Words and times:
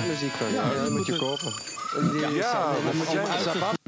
Van. 0.00 0.52
Ja, 0.52 0.74
dat 0.74 0.90
moet 0.90 1.06
je 1.06 1.16
kopen. 1.16 1.52
Ja, 2.34 2.72
dat 2.84 2.94
moet 2.94 3.12
jij 3.12 3.24
Zapat. 3.42 3.78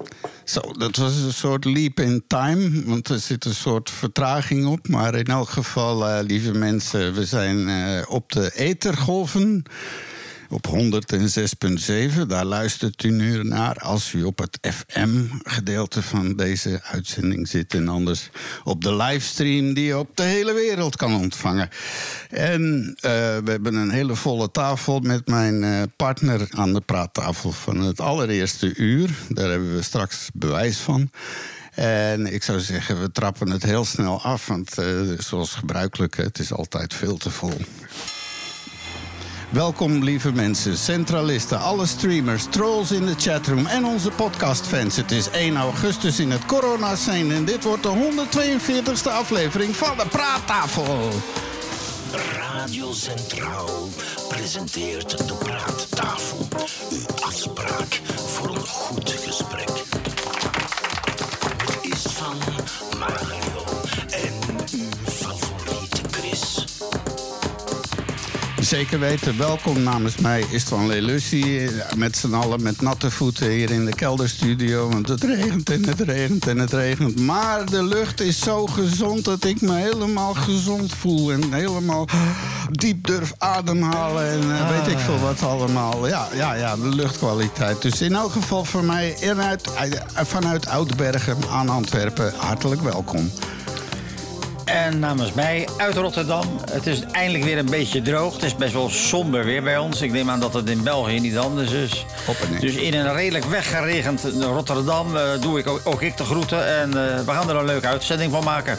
Zo, 0.44 0.60
dat 0.60 0.96
was 0.96 1.16
een 1.16 1.32
soort 1.32 1.64
leap 1.64 2.00
in 2.00 2.24
time, 2.26 2.84
want 2.84 3.08
er 3.08 3.18
zit 3.18 3.44
een 3.44 3.54
soort 3.54 3.90
vertraging 3.90 4.66
op. 4.66 4.88
Maar 4.88 5.14
in 5.14 5.24
elk 5.24 5.48
geval, 5.48 6.08
eh, 6.08 6.24
lieve 6.24 6.52
mensen, 6.52 7.14
we 7.14 7.24
zijn 7.24 7.68
eh, 7.68 8.02
op 8.08 8.32
de 8.32 8.50
ethergolven 8.54 9.62
op 10.48 10.66
106.7. 10.66 12.26
Daar 12.26 12.44
luistert 12.44 13.02
u 13.02 13.10
nu 13.10 13.42
naar 13.42 13.76
als 13.76 14.12
u 14.12 14.22
op 14.22 14.38
het 14.38 14.58
FM-gedeelte 14.60 16.02
van 16.02 16.34
deze 16.34 16.80
uitzending 16.82 17.48
zit. 17.48 17.74
En 17.74 17.88
anders 17.88 18.30
op 18.64 18.82
de 18.82 18.94
livestream 18.96 19.74
die 19.74 19.84
je 19.84 19.98
op 19.98 20.16
de 20.16 20.22
hele 20.22 20.52
wereld 20.52 20.96
kan 20.96 21.14
ontvangen. 21.14 21.68
En 22.30 22.94
eh, 22.96 23.10
we 23.10 23.50
hebben 23.50 23.74
een 23.74 23.90
hele 23.90 24.14
volle 24.14 24.50
tafel 24.50 25.00
met 25.00 25.26
mijn 25.26 25.64
eh, 25.64 25.82
partner 25.96 26.48
aan 26.50 26.72
de 26.72 26.80
praattafel 26.80 27.52
van 27.52 27.80
het 27.80 28.00
allereerste 28.00 28.74
uur. 28.74 29.10
Daar 29.28 29.50
hebben 29.50 29.74
we 29.74 29.82
straks 29.82 30.28
bewijs 30.32 30.78
van. 30.78 31.10
En 31.74 32.26
ik 32.32 32.42
zou 32.42 32.60
zeggen, 32.60 33.00
we 33.00 33.12
trappen 33.12 33.50
het 33.50 33.62
heel 33.62 33.84
snel 33.84 34.22
af, 34.22 34.46
want 34.46 34.78
eh, 34.78 34.86
zoals 35.18 35.54
gebruikelijk, 35.54 36.16
het 36.16 36.38
is 36.38 36.52
altijd 36.52 36.94
veel 36.94 37.16
te 37.16 37.30
vol. 37.30 37.56
Welkom, 39.56 40.02
lieve 40.02 40.32
mensen, 40.32 40.76
centralisten, 40.76 41.60
alle 41.60 41.86
streamers, 41.86 42.44
trolls 42.50 42.90
in 42.90 43.06
de 43.06 43.14
chatroom 43.16 43.66
en 43.66 43.84
onze 43.84 44.10
podcastfans. 44.10 44.96
Het 44.96 45.10
is 45.10 45.30
1 45.30 45.56
augustus 45.56 46.20
in 46.20 46.30
het 46.30 46.46
corona-scene 46.46 47.34
en 47.34 47.44
dit 47.44 47.64
wordt 47.64 47.82
de 47.82 47.88
142e 47.88 49.10
aflevering 49.10 49.76
van 49.76 49.96
de 49.96 50.06
Praattafel. 50.08 51.10
Radio 52.32 52.92
Centraal 52.92 53.88
presenteert 54.28 55.28
de 55.28 55.34
Praattafel. 55.34 56.48
Uw 56.90 57.24
afspraak 57.24 58.00
voor 58.16 58.48
een 58.48 58.66
goed 58.66 59.10
gesprek. 59.10 59.70
Is 61.82 62.02
van 62.02 62.36
Mario 62.98 63.45
Zeker 68.66 68.98
weten, 68.98 69.38
welkom 69.38 69.82
namens 69.82 70.16
mij 70.16 70.44
Istvan 70.50 70.86
Lelussi. 70.86 71.68
Met 71.96 72.16
z'n 72.16 72.34
allen 72.34 72.62
met 72.62 72.80
natte 72.80 73.10
voeten 73.10 73.50
hier 73.50 73.70
in 73.70 73.84
de 73.84 73.94
kelderstudio. 73.94 74.88
Want 74.88 75.08
het 75.08 75.24
regent 75.24 75.70
en 75.70 75.88
het 75.88 76.00
regent 76.00 76.46
en 76.46 76.58
het 76.58 76.72
regent. 76.72 77.20
Maar 77.20 77.66
de 77.66 77.84
lucht 77.84 78.20
is 78.20 78.38
zo 78.38 78.66
gezond 78.66 79.24
dat 79.24 79.44
ik 79.44 79.60
me 79.60 79.74
helemaal 79.74 80.34
gezond 80.34 80.94
voel. 80.94 81.32
En 81.32 81.52
helemaal 81.52 82.08
diep 82.70 83.06
durf 83.06 83.32
ademhalen. 83.38 84.30
En 84.30 84.56
eh, 84.56 84.68
weet 84.68 84.92
ik 84.92 84.98
veel 84.98 85.18
wat 85.18 85.42
allemaal. 85.42 86.08
Ja, 86.08 86.28
ja, 86.34 86.54
ja, 86.54 86.76
de 86.76 86.88
luchtkwaliteit. 86.88 87.82
Dus 87.82 88.00
in 88.00 88.14
elk 88.14 88.32
geval 88.32 88.64
voor 88.64 88.84
mij 88.84 89.16
eh, 89.20 89.92
vanuit 90.12 90.68
Oudbergen 90.68 91.36
aan 91.50 91.68
Antwerpen 91.68 92.32
hartelijk 92.36 92.82
welkom. 92.82 93.30
En 94.66 94.98
namens 94.98 95.32
mij 95.32 95.68
uit 95.76 95.96
Rotterdam. 95.96 96.60
Het 96.70 96.86
is 96.86 97.00
eindelijk 97.12 97.44
weer 97.44 97.58
een 97.58 97.70
beetje 97.70 98.02
droog. 98.02 98.34
Het 98.34 98.42
is 98.42 98.56
best 98.56 98.72
wel 98.72 98.88
somber 98.88 99.44
weer 99.44 99.62
bij 99.62 99.78
ons. 99.78 100.02
Ik 100.02 100.12
neem 100.12 100.30
aan 100.30 100.40
dat 100.40 100.54
het 100.54 100.70
in 100.70 100.82
België 100.82 101.20
niet 101.20 101.38
anders 101.38 101.70
is. 101.72 102.06
Dus 102.60 102.74
in 102.74 102.94
een 102.94 103.14
redelijk 103.14 103.44
weggeregend 103.44 104.22
Rotterdam 104.40 105.16
eh, 105.16 105.22
doe 105.40 105.58
ik 105.58 105.66
ook, 105.66 105.80
ook 105.84 106.02
ik 106.02 106.16
de 106.16 106.24
groeten. 106.24 106.66
En 106.66 106.88
eh, 106.88 107.20
we 107.24 107.30
gaan 107.30 107.50
er 107.50 107.56
een 107.56 107.64
leuke 107.64 107.86
uitzending 107.86 108.32
van 108.32 108.44
maken. 108.44 108.78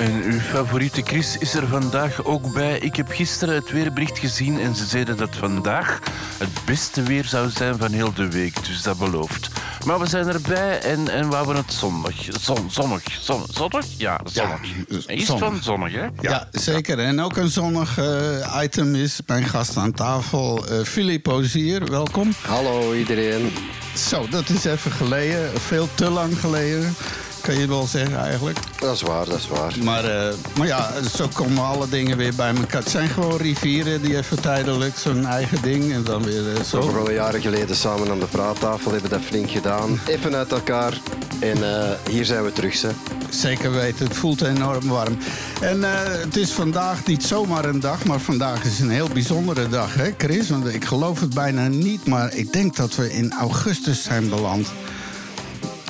En 0.00 0.22
uw 0.24 0.38
favoriete 0.38 1.02
Chris 1.02 1.36
is 1.38 1.54
er 1.54 1.66
vandaag 1.66 2.24
ook 2.24 2.52
bij. 2.52 2.78
Ik 2.78 2.96
heb 2.96 3.08
gisteren 3.10 3.54
het 3.54 3.70
weerbericht 3.70 4.18
gezien 4.18 4.60
en 4.60 4.74
ze 4.74 4.84
zeiden 4.86 5.16
dat 5.16 5.36
vandaag 5.36 5.98
het 6.38 6.48
beste 6.64 7.02
weer 7.02 7.24
zou 7.24 7.50
zijn 7.50 7.78
van 7.78 7.92
heel 7.92 8.12
de 8.12 8.30
week. 8.30 8.66
Dus 8.66 8.82
dat 8.82 8.98
belooft. 8.98 9.48
Maar 9.86 9.98
we 9.98 10.06
zijn 10.06 10.28
erbij 10.28 10.80
en, 10.80 11.08
en 11.08 11.28
we 11.30 11.36
hebben 11.36 11.56
het 11.56 11.72
zonnig. 11.72 12.28
Zon, 12.40 12.70
zonnig. 12.70 13.02
Zon, 13.20 13.42
zonnig? 13.50 13.84
Ja, 13.96 14.20
zonnig. 14.24 14.60
Ja, 14.88 14.96
Is 15.06 15.26
zonnig. 15.26 15.48
van 15.48 15.62
zonnig, 15.62 15.92
hè? 15.92 16.06
Ja, 16.20 16.48
zeker. 16.50 16.98
En 16.98 17.20
ook 17.20 17.36
een 17.36 17.48
zonnig 17.48 17.98
eh, 17.98 18.60
item 18.62 18.94
is 18.94 19.20
mijn 19.26 19.44
gast 19.44 19.76
aan 19.76 19.92
tafel, 19.92 20.66
eh 20.66 20.84
Philip 20.84 21.28
Ozier. 21.28 21.84
Welkom. 21.90 22.32
Hallo 22.46 22.94
iedereen. 22.94 23.52
Zo, 23.96 24.28
dat 24.30 24.48
is 24.48 24.64
even 24.64 24.90
geleden. 24.90 25.60
Veel 25.60 25.88
te 25.94 26.10
lang 26.10 26.40
geleden, 26.40 26.94
kan 27.40 27.58
je 27.58 27.66
wel 27.66 27.86
zeggen 27.86 28.18
eigenlijk. 28.18 28.58
Dat 28.80 28.94
is 28.94 29.02
waar, 29.02 29.24
dat 29.24 29.38
is 29.38 29.48
waar. 29.48 29.74
Maar, 29.82 30.04
eh, 30.04 30.34
maar 30.56 30.66
ja, 30.66 30.90
zo 31.14 31.28
komen 31.32 31.64
alle 31.64 31.88
dingen 31.88 32.16
weer 32.16 32.34
bij 32.34 32.54
elkaar. 32.54 32.80
Het 32.80 32.90
zijn 32.90 33.08
gewoon 33.08 33.36
rivieren 33.36 34.02
die 34.02 34.16
even 34.16 34.40
tijdelijk 34.40 34.96
zo'n 34.98 35.26
eigen 35.26 35.62
ding 35.62 35.92
en 35.92 36.04
dan 36.04 36.22
weer 36.22 36.48
eh, 36.52 36.56
We 36.58 36.64
zo. 36.64 37.12
jaren 37.12 37.40
geleden 37.40 37.76
samen 37.76 38.10
aan 38.10 38.18
de 38.18 38.26
praattafel, 38.26 38.92
hebben 38.92 39.10
dat 39.10 39.20
flink 39.20 39.50
gedaan. 39.50 40.00
Even 40.06 40.34
uit 40.34 40.52
elkaar. 40.52 41.00
En 41.40 41.82
eh, 41.82 41.90
hier 42.10 42.24
zijn 42.24 42.44
we 42.44 42.52
terug, 42.52 42.74
ze. 42.74 42.88
Zeker 43.28 43.70
weten, 43.72 44.06
het 44.06 44.16
voelt 44.16 44.42
enorm 44.42 44.88
warm. 44.88 45.18
En 45.60 45.82
het 46.20 46.36
is 46.36 46.50
vandaag 46.50 47.06
niet 47.06 47.24
zomaar 47.24 47.64
een 47.64 47.80
dag, 47.80 48.04
maar 48.04 48.20
vandaag 48.20 48.64
is 48.64 48.80
een 48.80 48.90
heel 48.90 49.08
bijzondere 49.08 49.68
dag, 49.68 49.94
hè 49.94 50.10
Chris? 50.18 50.48
Want 50.48 50.74
ik 50.74 50.84
geloof 50.84 51.20
het 51.20 51.34
bijna 51.34 51.68
niet, 51.68 52.06
maar 52.06 52.34
ik 52.34 52.52
denk 52.52 52.76
dat 52.76 52.94
we 52.94 53.12
in 53.12 53.32
augustus 53.32 54.02
zijn 54.02 54.28
beland. 54.28 54.68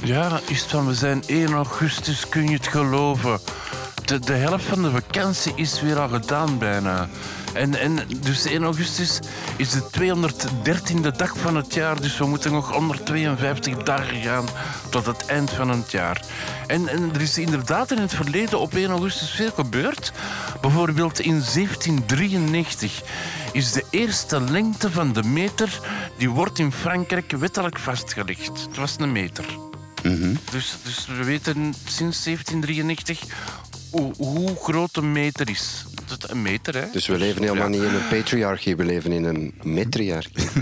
Ja, 0.02 0.40
van 0.46 0.86
we 0.86 0.94
zijn 0.94 1.22
1 1.26 1.52
augustus, 1.52 2.28
kun 2.28 2.48
je 2.48 2.56
het 2.56 2.66
geloven. 2.66 3.40
De, 4.04 4.18
de 4.18 4.32
helft 4.32 4.64
van 4.64 4.82
de 4.82 4.90
vakantie 4.90 5.52
is 5.54 5.80
weer 5.80 5.98
al 5.98 6.08
gedaan 6.08 6.58
bijna. 6.58 7.08
En, 7.52 7.74
en 7.74 7.98
dus 8.20 8.44
1 8.44 8.62
augustus 8.62 9.18
is 9.56 9.70
de 9.70 9.82
213e 10.00 11.16
dag 11.16 11.38
van 11.38 11.56
het 11.56 11.74
jaar, 11.74 12.00
dus 12.00 12.18
we 12.18 12.26
moeten 12.26 12.52
nog 12.52 12.72
152 12.72 13.76
dagen 13.76 14.22
gaan 14.22 14.46
tot 14.88 15.06
het 15.06 15.26
eind 15.26 15.50
van 15.50 15.68
het 15.68 15.90
jaar. 15.90 16.22
En, 16.66 16.88
en 16.88 17.10
er 17.14 17.20
is 17.20 17.38
inderdaad 17.38 17.90
in 17.90 17.98
het 17.98 18.14
verleden 18.14 18.60
op 18.60 18.74
1 18.74 18.90
augustus 18.90 19.30
veel 19.30 19.50
gebeurd. 19.50 20.12
Bijvoorbeeld 20.60 21.20
in 21.20 21.42
1793 21.54 23.02
is 23.52 23.72
de 23.72 23.84
eerste 23.90 24.40
lengte 24.40 24.90
van 24.90 25.12
de 25.12 25.22
meter, 25.22 25.80
die 26.16 26.30
wordt 26.30 26.58
in 26.58 26.72
Frankrijk 26.72 27.30
wettelijk 27.30 27.78
vastgelegd. 27.78 28.66
Het 28.66 28.76
was 28.76 28.96
een 28.98 29.12
meter. 29.12 29.69
Dus, 30.50 30.76
dus 30.84 31.06
we 31.06 31.24
weten 31.24 31.74
sinds 31.84 32.24
1793 32.24 33.20
hoe, 33.90 34.14
hoe 34.16 34.56
groot 34.56 34.96
een 34.96 35.12
meter 35.12 35.50
is. 35.50 35.84
Dat 36.06 36.30
een 36.30 36.42
meter, 36.42 36.74
hè? 36.74 36.90
Dus 36.92 37.06
we 37.06 37.18
leven 37.18 37.42
helemaal 37.42 37.68
niet 37.68 37.82
in 37.82 37.94
een 37.94 38.08
patriarchie, 38.08 38.76
we 38.76 38.84
leven 38.84 39.12
in 39.12 39.24
een 39.24 39.54
metriarchie. 39.62 40.48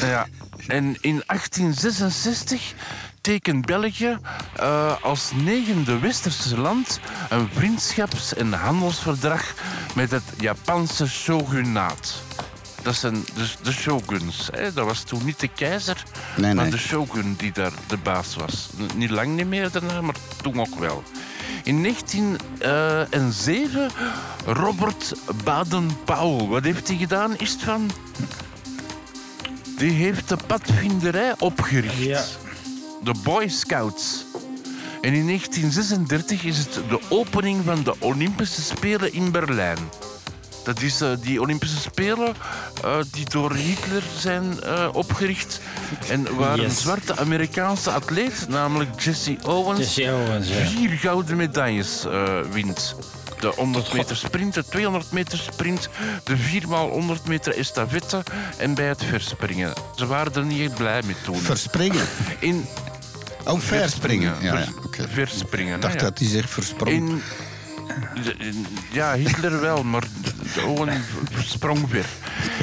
Ja. 0.00 0.26
En 0.66 0.96
in 1.00 1.22
1866 1.26 2.74
tekent 3.20 3.66
België 3.66 4.18
eh, 4.56 5.02
als 5.02 5.30
negende 5.34 5.98
westerse 5.98 6.58
land 6.58 7.00
een 7.28 7.48
vriendschaps- 7.52 8.34
en 8.34 8.52
handelsverdrag 8.52 9.54
met 9.94 10.10
het 10.10 10.22
Japanse 10.38 11.08
shogunaat. 11.08 12.22
Dat 12.82 12.94
zijn 12.94 13.24
de, 13.34 13.48
de 13.62 13.72
shoguns. 13.72 14.48
Hè. 14.52 14.72
Dat 14.72 14.86
was 14.86 15.02
toen 15.02 15.24
niet 15.24 15.40
de 15.40 15.48
keizer, 15.48 16.02
Nee, 16.36 16.54
maar 16.54 16.70
de 16.70 16.78
shogun 16.78 17.34
die 17.38 17.52
daar 17.52 17.72
de 17.86 17.96
baas 17.96 18.36
was. 18.36 18.68
N- 18.78 18.90
Niet 18.98 19.10
lang 19.10 19.36
niet 19.36 19.46
meer 19.46 19.70
daarna, 19.70 20.00
maar 20.00 20.14
toen 20.42 20.60
ook 20.60 20.78
wel. 20.78 21.02
In 21.64 21.82
1907 21.82 23.90
Robert 24.46 25.12
Baden-Powell. 25.44 26.46
Wat 26.46 26.62
heeft 26.64 26.88
hij 26.88 26.96
gedaan? 26.96 27.36
Is 27.38 27.50
het 27.52 27.62
van... 27.62 27.90
Die 29.78 29.90
heeft 29.90 30.28
de 30.28 30.36
padvinderij 30.46 31.34
opgericht. 31.38 31.96
Ja. 31.98 32.24
De 33.02 33.14
Boy 33.24 33.48
Scouts. 33.48 34.24
En 35.00 35.12
in 35.12 35.26
1936 35.26 36.44
is 36.44 36.58
het 36.58 36.72
de 36.88 37.00
opening 37.08 37.64
van 37.64 37.82
de 37.82 37.94
Olympische 37.98 38.62
Spelen 38.62 39.12
in 39.12 39.30
Berlijn. 39.30 39.78
Dat 40.64 40.80
is 40.82 41.00
eh, 41.00 41.08
die 41.20 41.40
Olympische 41.40 41.78
Spelen 41.80 42.34
eh, 42.84 42.96
die 43.10 43.28
door 43.30 43.54
Hitler 43.54 44.02
zijn 44.18 44.62
eh, 44.62 44.88
opgericht. 44.92 45.60
En 46.08 46.36
waar 46.36 46.58
een 46.58 46.70
zwarte 46.70 47.16
Amerikaanse 47.16 47.90
atleet, 47.90 48.46
namelijk 48.48 49.00
Jesse 49.00 49.36
Owens, 49.46 49.78
Jesse 49.94 50.12
Owens, 50.12 50.48
ja. 50.48 50.54
vier 50.66 50.90
gouden 50.90 51.36
medailles 51.36 52.04
eh, 52.04 52.40
wint. 52.50 52.94
De 53.40 53.52
100 53.56 53.92
meter 53.92 54.16
sprint, 54.16 54.54
de 54.54 54.64
200 54.64 55.12
meter 55.12 55.38
sprint, 55.38 55.88
de 56.24 56.36
4x100 56.36 57.22
meter 57.26 57.56
estafette 57.58 58.22
en 58.56 58.74
bij 58.74 58.86
het 58.88 59.04
verspringen. 59.04 59.72
Ze 59.96 60.06
waren 60.06 60.34
er 60.34 60.44
niet 60.44 60.60
echt 60.60 60.74
blij 60.74 61.02
mee 61.04 61.16
toen. 61.24 61.36
Verspringen. 61.36 62.04
In 62.38 62.66
Oh, 63.44 63.60
verspringen. 63.60 64.34
Ja, 64.40 64.58
ja. 64.58 64.66
oké. 64.84 65.08
verspringen. 65.08 65.74
Ik 65.74 65.82
dacht 65.82 65.94
hè, 65.94 66.00
ja. 66.00 66.06
dat 66.08 66.18
hij 66.18 66.28
zich 66.28 66.48
versprong. 66.48 66.96
In- 66.96 67.22
ja, 68.90 69.14
Hitler 69.14 69.60
wel, 69.60 69.82
maar 69.84 70.02
Owen 70.66 71.04
sprong 71.44 71.78
ver. 71.88 72.04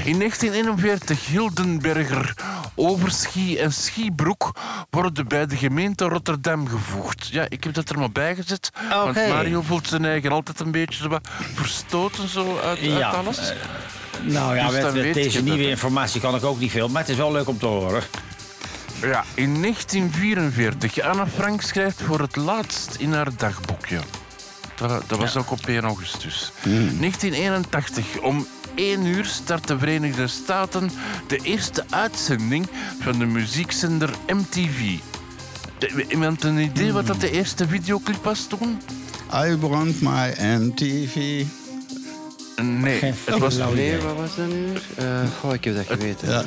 In 0.04 0.18
1941 0.18 1.26
Hildenberger, 1.26 2.34
Overschie 2.76 3.60
en 3.60 3.74
Schiebroek 3.74 4.52
worden 4.90 5.28
bij 5.28 5.46
de 5.46 5.56
gemeente 5.58 6.06
Rotterdam 6.06 6.68
gevoegd. 6.68 7.28
Ja, 7.28 7.46
ik 7.50 7.64
heb 7.64 7.74
dat 7.74 7.90
er 7.90 8.00
maar 8.00 8.12
bij 8.12 8.36
gezet. 8.36 8.70
Want. 8.90 9.16
Mario 9.16 9.62
voelt 9.62 9.88
zijn 9.88 10.06
eigen 10.06 10.32
altijd 10.32 10.60
een 10.60 10.72
beetje 10.72 11.10
wat 11.10 11.28
verstoten 11.54 12.28
zo 12.28 12.58
uit, 12.58 12.64
uit 12.66 12.80
Ja, 12.80 13.10
alles. 13.10 13.38
eh, 13.50 13.56
Nou 14.22 14.56
ja, 14.56 14.70
Dus 14.70 14.94
met, 14.94 15.14
deze 15.14 15.44
dat, 15.44 15.44
nieuwe 15.44 15.70
informatie 15.70 16.22
kan 16.22 16.36
ik 16.36 16.44
ook 16.44 16.60
niet 16.60 16.72
veel, 16.72 16.90
maar 16.90 17.02
het 17.02 17.10
is 17.12 17.18
wel 17.18 17.32
leuk 17.32 17.48
om 17.48 17.58
te 17.60 17.66
horen. 17.66 18.04
Ja, 19.02 19.24
in 19.34 19.62
1944. 19.62 21.00
Anne 21.02 21.28
Frank 21.36 21.62
schrijft 21.62 22.02
voor 22.02 22.20
het 22.20 22.36
laatst 22.36 22.96
in 22.96 23.14
haar 23.14 23.28
dagboekje. 23.38 24.00
Dat, 24.80 25.04
dat 25.08 25.18
was 25.20 25.36
ook 25.38 25.52
op 25.52 25.66
1 25.68 25.84
augustus. 25.84 26.52
1981. 26.64 28.20
Om 28.22 28.48
1 28.76 29.06
uur 29.06 29.26
start 29.26 29.68
de 29.68 29.78
Verenigde 29.80 30.28
Staten 30.28 30.92
de 31.28 31.38
eerste 31.44 31.84
uitzending 31.90 32.68
van 33.00 33.20
de 33.20 33.26
muziekzender 33.26 34.10
MTV. 34.28 34.98
De- 35.78 36.06
Iemand 36.10 36.44
een 36.44 36.58
idee 36.58 36.94
wat 36.94 37.08
dat 37.08 37.22
de 37.22 37.32
eerste 37.32 37.68
videoclip 37.68 38.24
was 38.24 38.46
toen? 38.48 38.82
I 39.46 39.56
want 39.60 40.02
my 40.02 40.34
MTV. 40.40 41.44
Nee, 42.62 43.00
het 43.26 43.38
was, 43.38 43.56
Nee, 43.74 43.98
wat 43.98 44.16
was 44.16 44.36
dat 44.36 44.48
nu? 44.48 44.74
Eh 44.96 45.06
goh, 45.40 45.54
ik 45.54 45.64
heb 45.64 45.76
dat 45.76 45.86
geweten. 45.86 46.30
Ja. 46.30 46.44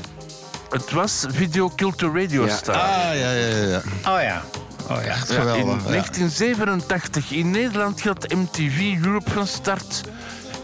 het 0.70 0.90
was 0.90 1.24
Video 1.28 1.68
Killed 1.68 1.98
the 1.98 2.06
Radio 2.14 2.44
Ja. 2.46 2.56
Star. 2.56 2.74
Ah, 2.76 3.14
ja, 3.18 3.30
ja, 3.32 3.46
ja. 3.56 3.66
ja. 3.66 3.82
Oh 4.16 4.22
ja. 4.22 4.42
Oh 4.90 4.96
ja. 4.96 5.02
Ja, 5.04 5.14
Geweldig. 5.14 5.62
in 5.62 5.66
ja. 5.66 5.90
1987 5.90 7.30
in 7.32 7.50
Nederland 7.50 8.00
gaat 8.00 8.34
MTV 8.34 8.96
Europe 9.04 9.30
van 9.30 9.46
start. 9.46 10.00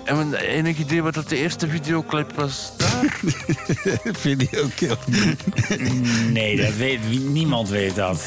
En 0.05 0.35
enig 0.35 0.79
idee 0.79 1.03
wat 1.03 1.15
dat 1.15 1.29
de 1.29 1.37
eerste 1.37 1.69
videoclip 1.69 2.33
was 2.35 2.73
daar? 2.77 3.21
Videokill. 4.27 4.97
Nee, 6.31 6.57
dat 6.57 6.75
weet, 6.75 7.01
niemand 7.29 7.69
weet 7.69 7.95
dat. 7.95 8.23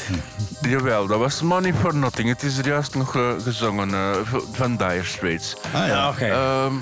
Jawel, 0.60 1.06
dat 1.06 1.18
was 1.18 1.42
Money 1.42 1.74
for 1.74 1.94
Nothing. 1.94 2.28
Het 2.28 2.42
is 2.42 2.58
er 2.58 2.66
juist 2.66 2.94
nog 2.94 3.16
eh, 3.16 3.30
gezongen 3.42 3.94
eh, 3.94 4.10
van 4.52 4.76
Dire 4.76 5.04
Straits. 5.04 5.56
Ah, 5.72 5.86
ja. 5.86 6.02
Ah, 6.06 6.08
Oké. 6.14 6.24
Ehm, 6.26 6.72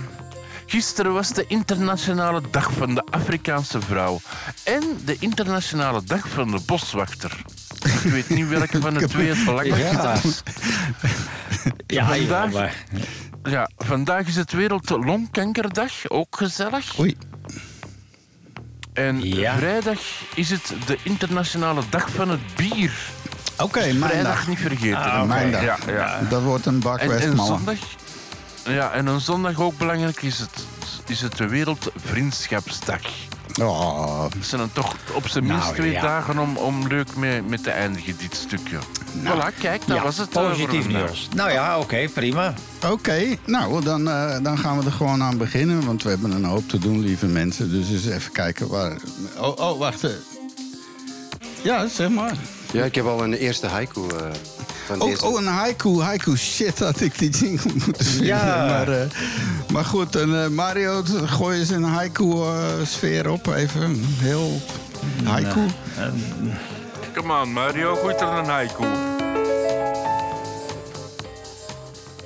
gisteren 0.66 1.12
was 1.12 1.32
de 1.32 1.44
internationale 1.48 2.40
dag 2.50 2.70
van 2.72 2.94
de 2.94 3.02
Afrikaanse 3.10 3.80
vrouw. 3.80 4.20
En 4.64 4.82
de 5.04 5.16
internationale 5.18 6.02
dag 6.04 6.28
van 6.28 6.50
de 6.50 6.58
boswachter. 6.66 7.42
Ik 7.84 8.10
weet 8.10 8.28
niet 8.28 8.48
welke 8.48 8.80
van 8.80 8.94
de 8.94 9.08
twee 9.08 9.28
het 9.28 9.44
belangrijkste 9.44 10.02
Ja. 10.02 10.12
is. 10.22 10.42
ja, 11.86 12.06
vandaag- 12.06 12.72
ja, 13.42 13.70
vandaag 13.76 14.26
is 14.26 14.36
het 14.36 14.52
Wereld 14.52 14.90
Longkankerdag, 14.90 15.92
ook 16.08 16.36
gezellig. 16.36 16.98
Oei. 16.98 17.16
En 18.92 19.22
Ja. 19.22 19.56
vrijdag 19.56 19.98
is 20.34 20.50
het 20.50 20.72
de 20.86 20.98
internationale 21.02 21.82
dag 21.90 22.10
van 22.10 22.28
het 22.28 22.40
bier. 22.56 22.92
Oké, 23.58 23.80
mijn 23.80 23.98
Vrijdag 24.10 24.34
dag. 24.36 24.48
niet 24.48 24.58
vergeten. 24.58 24.96
Ah, 25.12 25.28
dag. 25.28 25.62
Ja, 25.62 25.76
ja. 25.86 26.20
Dat 26.28 26.42
wordt 26.42 26.66
een 26.66 26.80
bak 26.80 26.98
En, 26.98 27.20
en 27.20 27.36
zondag... 27.36 27.78
Ja, 28.64 28.90
en 28.92 29.06
een 29.06 29.20
zondag 29.20 29.60
ook 29.60 29.78
belangrijk 29.78 30.22
is 30.22 30.38
het, 30.38 30.64
is 31.06 31.20
het 31.20 31.36
de 31.36 31.48
Wereldvriendschapsdag. 31.48 33.00
Oh, 33.60 34.24
zijn 34.40 34.60
dan 34.60 34.72
toch 34.72 34.94
op 35.14 35.28
zijn 35.28 35.44
minst 35.44 35.62
Nou, 35.64 35.74
twee 35.74 35.90
ja. 35.92 36.00
dagen 36.02 36.38
om, 36.38 36.56
om 36.56 36.86
leuk 36.86 37.16
mee, 37.16 37.42
mee 37.42 37.60
te 37.60 37.70
eindigen, 37.70 38.14
dit 38.18 38.34
stukje. 38.36 38.78
voilà, 39.24 39.58
kijk, 39.60 39.86
dat 39.86 39.96
ja, 39.96 40.02
was 40.02 40.16
het. 40.18 40.36
eh, 40.36 40.48
Positief 40.48 40.88
nieuws. 40.88 41.28
Nou 41.34 41.50
ja, 41.50 41.78
oké, 41.78 42.08
prima. 42.14 42.54
Oké, 42.90 43.36
nou 43.46 43.84
dan, 43.84 44.08
eh, 44.08 44.36
dan 44.42 44.58
gaan 44.58 44.78
we 44.78 44.84
er 44.84 44.92
gewoon 44.92 45.22
aan 45.22 45.36
beginnen. 45.38 45.84
Want 45.86 46.02
we 46.02 46.08
hebben 46.08 46.30
een 46.30 46.44
hoop 46.44 46.68
te 46.68 46.78
doen, 46.78 47.00
lieve 47.00 47.26
mensen. 47.26 47.70
Dus 47.70 47.90
eens 47.90 48.06
even 48.06 48.32
kijken 48.32 48.68
waar. 48.68 48.96
Oh, 49.38 49.56
oh 49.58 49.78
wacht. 49.78 50.04
eh. 50.04 50.10
Ja, 51.62 51.86
zeg 51.88 52.08
maar. 52.08 52.34
Ja, 52.72 52.84
ik 52.84 52.94
heb 52.94 53.04
al 53.04 53.22
een 53.22 53.34
eerste 53.34 53.66
haiku 53.66 54.00
eh, 54.00 54.16
van 54.86 55.00
Oh, 55.00 55.08
deze. 55.08 55.24
oh, 55.26 55.40
een 55.40 55.46
haiku. 55.46 56.00
Haiku, 56.00 56.36
shit, 56.36 56.78
had 56.78 57.00
ik 57.00 57.18
die 57.18 57.30
jingle 57.30 57.70
moeten 57.84 58.04
vinden. 58.06 58.26
Ja. 58.26 58.66
Maar, 58.66 58.88
eh, 58.88 59.06
maar 59.72 59.84
goed, 59.84 60.16
en, 60.16 60.42
eh, 60.42 60.48
Mario, 60.48 61.02
gooi 61.26 61.58
eens 61.58 61.70
een 61.70 61.82
haiku-sfeer 61.82 63.30
op. 63.30 63.46
Even 63.46 64.04
heel 64.18 64.60
haiku. 65.24 65.60
Come 67.14 67.40
on, 67.40 67.52
Mario, 67.52 67.94
goed 67.96 68.20
er 68.20 68.28
een 68.28 68.44
haiku. 68.48 68.84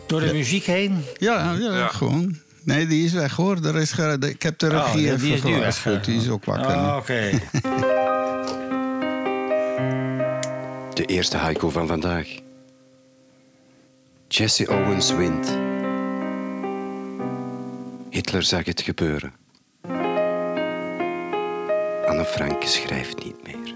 Door 0.07 0.21
de 0.21 0.33
muziek 0.33 0.65
heen. 0.65 1.05
Ja, 1.17 1.53
ja, 1.61 1.73
Ja. 1.77 1.89
gewoon. 1.89 2.37
Nee, 2.63 2.87
die 2.87 3.05
is 3.05 3.13
weg 3.13 3.37
hoor. 3.37 3.57
Er 3.65 3.77
is, 3.77 3.93
ik 4.21 4.43
heb 4.43 4.59
de 4.59 4.67
Oh, 4.67 4.73
regie 4.73 4.97
die- 4.97 5.07
even 5.07 5.21
die 5.21 5.33
is 5.35 5.43
nu 5.43 5.49
weg. 5.51 5.59
gewaarschuwd. 5.59 6.05
Die 6.05 6.17
is 6.21 6.29
ook 6.29 6.45
wakker. 6.45 6.75
Oh, 6.77 6.97
Oké. 6.99 7.31
De 11.05 11.13
eerste 11.13 11.37
haiku 11.37 11.71
van 11.71 11.87
vandaag. 11.87 12.29
Jesse 14.29 14.69
Owens 14.69 15.13
wint. 15.13 15.59
Hitler 18.11 18.43
zag 18.43 18.65
het 18.65 18.81
gebeuren. 18.81 19.33
Anne 22.07 22.25
Frank 22.25 22.63
schrijft 22.63 23.25
niet 23.25 23.37
meer. 23.43 23.75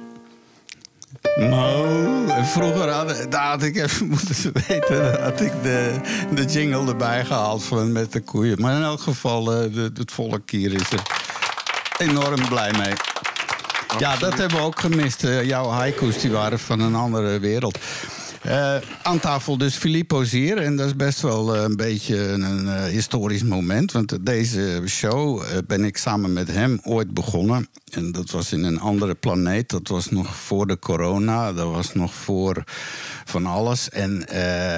Nou, 1.48 2.44
vroeger 2.44 2.88
had, 3.30 3.62
ik 3.62 3.76
even 3.76 4.06
moeten 4.14 4.52
weten. 4.68 5.22
Had 5.22 5.40
ik 5.40 5.52
de, 5.62 6.00
de 6.34 6.44
jingle 6.44 6.88
erbij 6.88 7.24
gehaald 7.24 7.64
van 7.64 7.92
met 7.92 8.12
de 8.12 8.20
koeien. 8.20 8.60
Maar 8.60 8.76
in 8.76 8.82
elk 8.82 9.00
geval, 9.00 9.52
eh, 9.52 9.74
het 9.74 10.12
volk 10.12 10.50
hier 10.50 10.72
is 10.72 10.88
enorm 11.98 12.48
blij 12.48 12.72
mee. 12.72 12.94
Ja, 13.98 14.16
dat 14.16 14.38
hebben 14.38 14.56
we 14.56 14.62
ook 14.64 14.80
gemist. 14.80 15.24
Eh, 15.24 15.44
jouw 15.44 15.68
haiku's 15.68 16.18
die 16.20 16.30
waren 16.30 16.58
van 16.58 16.80
een 16.80 16.94
andere 16.94 17.38
wereld. 17.38 17.78
Eh, 18.42 18.76
aan 19.02 19.20
tafel 19.20 19.58
dus 19.58 19.74
Filippo 19.74 20.24
Zier. 20.24 20.58
En 20.58 20.76
dat 20.76 20.86
is 20.86 20.96
best 20.96 21.20
wel 21.20 21.56
eh, 21.56 21.62
een 21.62 21.76
beetje 21.76 22.28
een 22.28 22.68
eh, 22.68 22.84
historisch 22.84 23.42
moment. 23.42 23.92
Want 23.92 24.26
deze 24.26 24.82
show 24.86 25.42
ben 25.66 25.84
ik 25.84 25.96
samen 25.96 26.32
met 26.32 26.48
hem 26.48 26.80
ooit 26.82 27.14
begonnen. 27.14 27.68
En 27.90 28.12
dat 28.12 28.30
was 28.30 28.52
in 28.52 28.64
een 28.64 28.80
andere 28.80 29.14
planeet. 29.14 29.70
Dat 29.70 29.88
was 29.88 30.10
nog 30.10 30.36
voor 30.36 30.66
de 30.66 30.78
corona. 30.78 31.52
Dat 31.52 31.70
was 31.70 31.94
nog 31.94 32.14
voor 32.14 32.64
van 33.24 33.46
alles. 33.46 33.90
En 33.90 34.26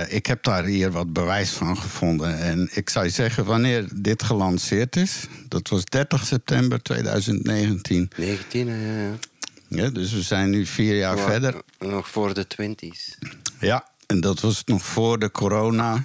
ik 0.09 0.27
heb 0.27 0.43
daar 0.43 0.65
hier 0.65 0.91
wat 0.91 1.13
bewijs 1.13 1.51
van 1.51 1.77
gevonden. 1.77 2.39
En 2.39 2.69
ik 2.73 2.91
zou 2.91 3.11
zeggen, 3.11 3.45
wanneer 3.45 3.89
dit 3.95 4.23
gelanceerd 4.23 4.97
is... 4.97 5.27
dat 5.49 5.69
was 5.69 5.85
30 5.85 6.27
september 6.27 6.83
2019. 6.83 8.11
19, 8.17 8.69
eh, 8.69 8.75
ja, 8.75 9.19
ja. 9.69 9.91
Dus 9.91 10.13
we 10.13 10.23
zijn 10.23 10.51
nu 10.51 10.67
vier 10.67 10.97
jaar 10.97 11.19
verder. 11.19 11.63
Nog 11.79 12.09
voor 12.09 12.35
de 12.35 12.47
20s. 12.47 13.19
Ja, 13.61 13.85
en 14.07 14.21
dat 14.21 14.41
was 14.41 14.63
nog 14.65 14.83
voor 14.83 15.19
de 15.19 15.31
corona 15.31 16.05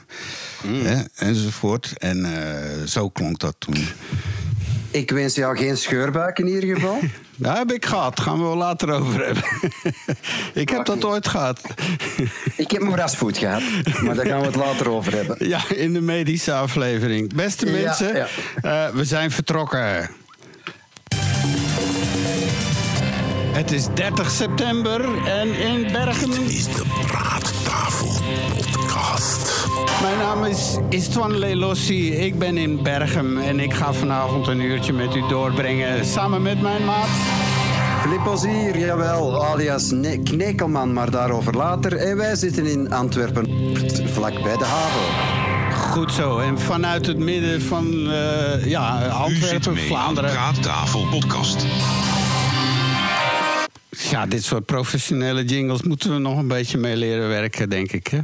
hè, 0.67 1.03
enzovoort. 1.15 1.93
En 1.97 2.25
eh, 2.25 2.87
zo 2.87 3.09
klonk 3.09 3.39
dat 3.39 3.55
toen. 3.59 3.87
Ik 4.91 5.11
wens 5.11 5.35
jou 5.35 5.57
geen 5.57 5.77
scheurbuik 5.77 6.39
in 6.39 6.47
ieder 6.47 6.75
geval. 6.75 6.99
Daar 7.37 7.57
heb 7.57 7.71
ik 7.71 7.85
gehad, 7.85 8.19
gaan 8.19 8.37
we 8.37 8.43
wel 8.43 8.55
later 8.55 8.91
over 8.91 9.25
hebben. 9.25 9.43
ik 10.61 10.69
heb 10.69 10.85
dat 10.85 11.03
ooit 11.05 11.27
gehad. 11.27 11.61
Ik 12.57 12.71
heb 12.71 12.81
mijn 12.81 12.95
rasvoet 12.95 13.37
gehad, 13.37 13.61
maar 14.03 14.15
daar 14.15 14.25
gaan 14.25 14.39
we 14.39 14.45
het 14.45 14.55
later 14.55 14.89
over 14.89 15.13
hebben. 15.13 15.47
ja, 15.47 15.61
in 15.75 15.93
de 15.93 16.01
medische 16.01 16.53
aflevering. 16.53 17.33
Beste 17.33 17.65
mensen, 17.65 18.15
ja. 18.15 18.27
eh, 18.61 18.93
we 18.93 19.05
zijn 19.05 19.31
vertrokken. 19.31 20.09
Het 23.55 23.71
is 23.71 23.85
30 23.93 24.31
september 24.31 25.27
en 25.27 25.59
in 25.59 25.91
Bergen 25.91 26.43
is 26.47 26.63
de 26.63 26.83
Praattafel 27.07 28.07
Podcast. 28.55 29.67
Mijn 30.01 30.17
naam 30.17 30.45
is 30.45 30.77
Istvan 30.89 31.37
Lelossi. 31.37 32.13
Ik 32.13 32.39
ben 32.39 32.57
in 32.57 32.83
Bergen 32.83 33.37
en 33.37 33.59
ik 33.59 33.73
ga 33.73 33.93
vanavond 33.93 34.47
een 34.47 34.59
uurtje 34.59 34.93
met 34.93 35.15
u 35.15 35.27
doorbrengen. 35.27 36.05
Samen 36.05 36.41
met 36.41 36.61
mijn 36.61 36.85
maat. 36.85 37.07
Flippos 38.01 38.45
hier, 38.45 38.77
jawel, 38.77 39.45
alias 39.45 39.91
Ne- 39.91 40.19
Knekelman, 40.23 40.93
maar 40.93 41.11
daarover 41.11 41.53
later. 41.53 41.95
En 41.95 42.17
wij 42.17 42.35
zitten 42.35 42.65
in 42.65 42.93
Antwerpen, 42.93 43.47
vlak 44.13 44.43
bij 44.43 44.57
de 44.57 44.65
haven. 44.65 45.81
Goed 45.91 46.11
zo. 46.11 46.39
En 46.39 46.59
vanuit 46.59 47.05
het 47.05 47.17
midden 47.17 47.61
van 47.61 48.11
eh, 48.11 48.65
ja, 48.65 48.99
U 48.99 49.03
zit 49.03 49.11
Antwerpen, 49.11 49.73
mee 49.73 49.81
aan 49.81 49.87
Vlaanderen. 49.87 50.31
Praattafel 50.31 51.07
Podcast. 51.09 51.65
Ja, 53.97 54.25
dit 54.25 54.43
soort 54.43 54.65
professionele 54.65 55.43
jingles 55.43 55.81
moeten 55.83 56.13
we 56.13 56.19
nog 56.19 56.37
een 56.37 56.47
beetje 56.47 56.77
mee 56.77 56.95
leren 56.97 57.27
werken, 57.27 57.69
denk 57.69 57.91
ik. 57.91 58.07
Hè? 58.07 58.19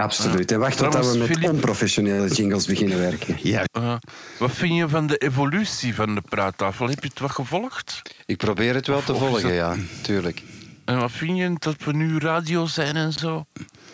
Absoluut. 0.00 0.52
En 0.52 0.58
wacht 0.58 0.78
tot 0.78 0.94
we 1.12 1.18
met 1.18 1.50
onprofessionele 1.50 2.28
jingles 2.28 2.66
beginnen 2.66 2.98
werken. 2.98 3.36
Ja. 3.42 3.64
Eh, 3.72 3.94
wat 4.38 4.50
vind 4.52 4.74
je 4.76 4.88
van 4.88 5.06
de 5.06 5.16
evolutie 5.16 5.94
van 5.94 6.14
de 6.14 6.22
praattafel? 6.28 6.88
Heb 6.88 7.02
je 7.02 7.08
het 7.08 7.18
wat 7.20 7.30
gevolgd? 7.30 8.02
Ik 8.26 8.36
probeer 8.36 8.74
het 8.74 8.86
wel 8.86 9.02
te 9.02 9.12
Of 9.12 9.18
volgen, 9.18 9.42
dat- 9.42 9.52
ja, 9.52 9.76
tuurlijk. 10.02 10.42
En 10.84 10.98
wat 10.98 11.10
vind 11.12 11.36
je 11.38 11.54
dat 11.58 11.76
we 11.84 11.92
nu 11.92 12.18
radio 12.18 12.66
zijn 12.66 12.96
en 12.96 13.12
zo? 13.12 13.46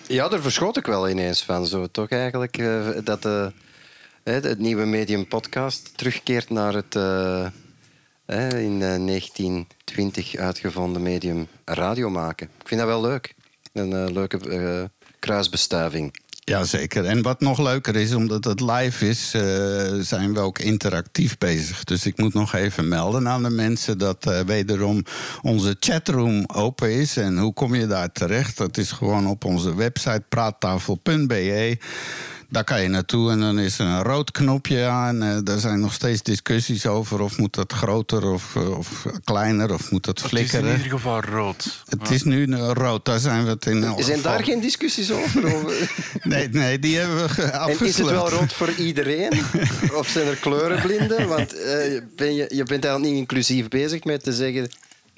Ja, 0.06 0.28
daar 0.28 0.40
verschoot 0.40 0.76
ik 0.76 0.87
wel 0.87 1.09
ineens 1.09 1.42
van. 1.44 1.66
Zo, 1.66 1.87
toch 1.87 2.09
eigenlijk 2.09 2.59
eh, 2.59 2.88
dat 3.04 3.25
eh, 3.25 3.47
hè, 4.25 4.32
het 4.32 4.59
nieuwe 4.59 4.85
medium 4.85 5.26
podcast 5.28 5.92
terugkeert 5.97 6.50
naar 6.50 6.75
het 6.75 6.94
eh, 6.97 7.47
in 8.39 8.83
eh, 8.83 9.07
1920 9.07 10.37
uitgevonden 10.37 11.03
medium 11.03 11.49
radio 11.65 12.11
maken. 12.11 12.49
Ik 12.61 12.69
vind 12.69 12.81
dat 12.81 12.89
wel 12.89 13.01
leuk. 13.01 13.35
Een 13.73 13.93
eh, 13.93 14.13
leuke 14.13 14.39
eh, 14.39 14.85
kruisbestuiving. 15.19 16.13
Jazeker. 16.51 17.05
En 17.05 17.23
wat 17.23 17.41
nog 17.41 17.59
leuker 17.59 17.97
is, 17.97 18.15
omdat 18.15 18.45
het 18.45 18.61
live 18.61 19.09
is, 19.09 19.35
eh, 19.35 19.43
zijn 20.01 20.35
we 20.35 20.41
ook 20.41 20.59
interactief 20.59 21.39
bezig. 21.39 21.85
Dus 21.85 22.07
ik 22.07 22.19
moet 22.19 22.35
nog 22.35 22.55
even 22.55 22.89
melden 22.89 23.29
aan 23.29 23.43
de 23.43 23.51
mensen 23.51 23.99
dat 23.99 24.27
eh, 24.27 24.41
wederom 24.41 25.05
onze 25.43 25.77
chatroom 25.81 26.45
open 26.55 26.93
is. 26.93 27.17
En 27.17 27.39
hoe 27.39 27.53
kom 27.53 27.75
je 27.75 27.87
daar 27.87 28.13
terecht? 28.13 28.57
Dat 28.57 28.77
is 28.77 28.93
gewoon 28.93 29.27
op 29.27 29.45
onze 29.45 29.75
website 29.75 30.23
praattafel.be. 30.29 31.79
Daar 32.50 32.64
kan 32.64 32.83
je 32.83 32.88
naartoe 32.88 33.30
en 33.30 33.40
dan 33.40 33.59
is 33.59 33.78
er 33.78 33.87
een 33.87 34.02
rood 34.02 34.30
knopje 34.30 34.85
aan. 34.87 35.23
Eh, 35.23 35.37
daar 35.45 35.59
zijn 35.59 35.80
nog 35.80 35.92
steeds 35.92 36.23
discussies 36.23 36.87
over 36.87 37.21
of 37.21 37.38
moet 37.38 37.54
dat 37.54 37.73
groter 37.73 38.25
of, 38.25 38.57
eh, 38.57 38.78
of 38.78 39.07
kleiner 39.25 39.73
of 39.73 39.90
moet 39.90 40.04
dat 40.04 40.23
Het 40.23 40.33
is 40.33 40.38
in 40.40 40.47
flikkeren. 40.49 40.76
ieder 40.76 40.90
geval 40.90 41.21
rood. 41.21 41.83
Het 41.88 42.11
is 42.11 42.23
nu 42.23 42.54
rood, 42.57 43.04
daar 43.04 43.19
zijn 43.19 43.45
we 43.45 43.50
het 43.50 43.66
in 43.66 43.85
elk 43.85 44.02
Zijn 44.02 44.16
geval- 44.16 44.33
daar 44.33 44.45
geen 44.45 44.61
discussies 44.61 45.11
over? 45.12 45.42
Nee, 46.23 46.49
nee, 46.49 46.78
die 46.78 46.97
hebben 46.99 47.23
we 47.23 47.28
ge- 47.28 47.42
En 47.42 47.52
afgesloten. 47.61 47.87
is 47.87 47.97
het 47.97 48.11
wel 48.11 48.28
rood 48.30 48.52
voor 48.52 48.71
iedereen? 48.73 49.33
Of 49.95 50.09
zijn 50.09 50.26
er 50.26 50.37
kleurenblinden? 50.37 51.28
Want 51.28 51.54
eh, 51.54 52.00
ben 52.16 52.35
je, 52.35 52.47
je 52.49 52.62
bent 52.64 52.85
eigenlijk 52.85 53.02
niet 53.04 53.14
inclusief 53.21 53.69
bezig 53.69 54.04
met 54.04 54.23
te 54.23 54.33
zeggen... 54.33 54.71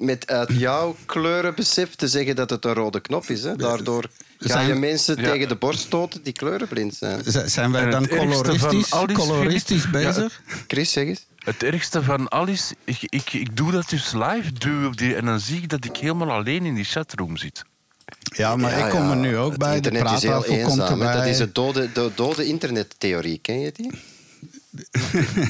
Met 0.02 0.26
uit 0.26 0.48
jouw 0.52 0.96
kleurenbesef 1.06 1.94
te 1.94 2.08
zeggen 2.08 2.36
dat 2.36 2.50
het 2.50 2.64
een 2.64 2.72
rode 2.74 3.00
knop 3.00 3.24
is. 3.26 3.42
Hè? 3.42 3.56
Daardoor 3.56 4.04
ga 4.38 4.48
Zijn- 4.48 4.66
je 4.66 4.74
mensen 4.74 5.16
Ja. 5.22 5.30
tegen 5.30 5.48
de 5.48 5.54
borst 5.56 5.80
stoten 5.80 6.22
die 6.22 6.32
kleurenblind 6.32 6.94
zijn. 6.94 7.22
Z- 7.24 7.44
Zijn 7.44 7.72
wij 7.72 7.90
dan 7.90 8.02
het 8.02 8.10
ergste 8.12 8.58
van 8.58 9.12
coloristisch, 9.12 9.80
Philippe- 9.82 9.98
Ja, 10.00 10.06
bezig? 10.14 10.40
Chris, 10.66 10.92
zeg 10.92 11.04
eens. 11.06 11.26
Het 11.38 11.62
ergste 11.62 12.02
van 12.02 12.28
al 12.28 12.46
is, 12.48 12.72
ik, 12.84 12.98
ik, 13.08 13.32
ik 13.32 13.56
doe 13.56 13.70
dat 13.72 13.88
dus 13.88 14.12
live, 14.12 14.52
doe 14.52 14.86
op 14.86 14.96
die, 14.96 15.14
en 15.14 15.24
dan 15.24 15.40
zie 15.40 15.62
ik 15.62 15.68
dat 15.68 15.84
ik 15.84 15.96
helemaal 15.96 16.30
alleen 16.30 16.64
in 16.66 16.74
die 16.74 16.84
chatroom 16.84 17.36
zit. 17.36 17.64
Ja, 18.36 18.56
maar 18.56 18.78
Ja, 18.78 18.84
ik 18.84 18.90
kom 18.90 19.02
ja, 19.04 19.10
er 19.10 19.16
nu 19.16 19.36
ook 19.36 19.50
het 19.50 19.58
bij. 19.58 19.80
De 19.80 19.88
internet 19.90 20.12
is 20.12 20.22
heel 20.22 20.44
eenzaam. 20.44 20.98
Dat 20.98 21.26
is 21.26 21.36
de 21.36 21.52
dode, 21.52 21.92
de 21.92 22.10
dode 22.14 22.46
internettheorie. 22.46 23.38
Ken 23.38 23.60
je 23.60 23.72
die? 23.72 23.90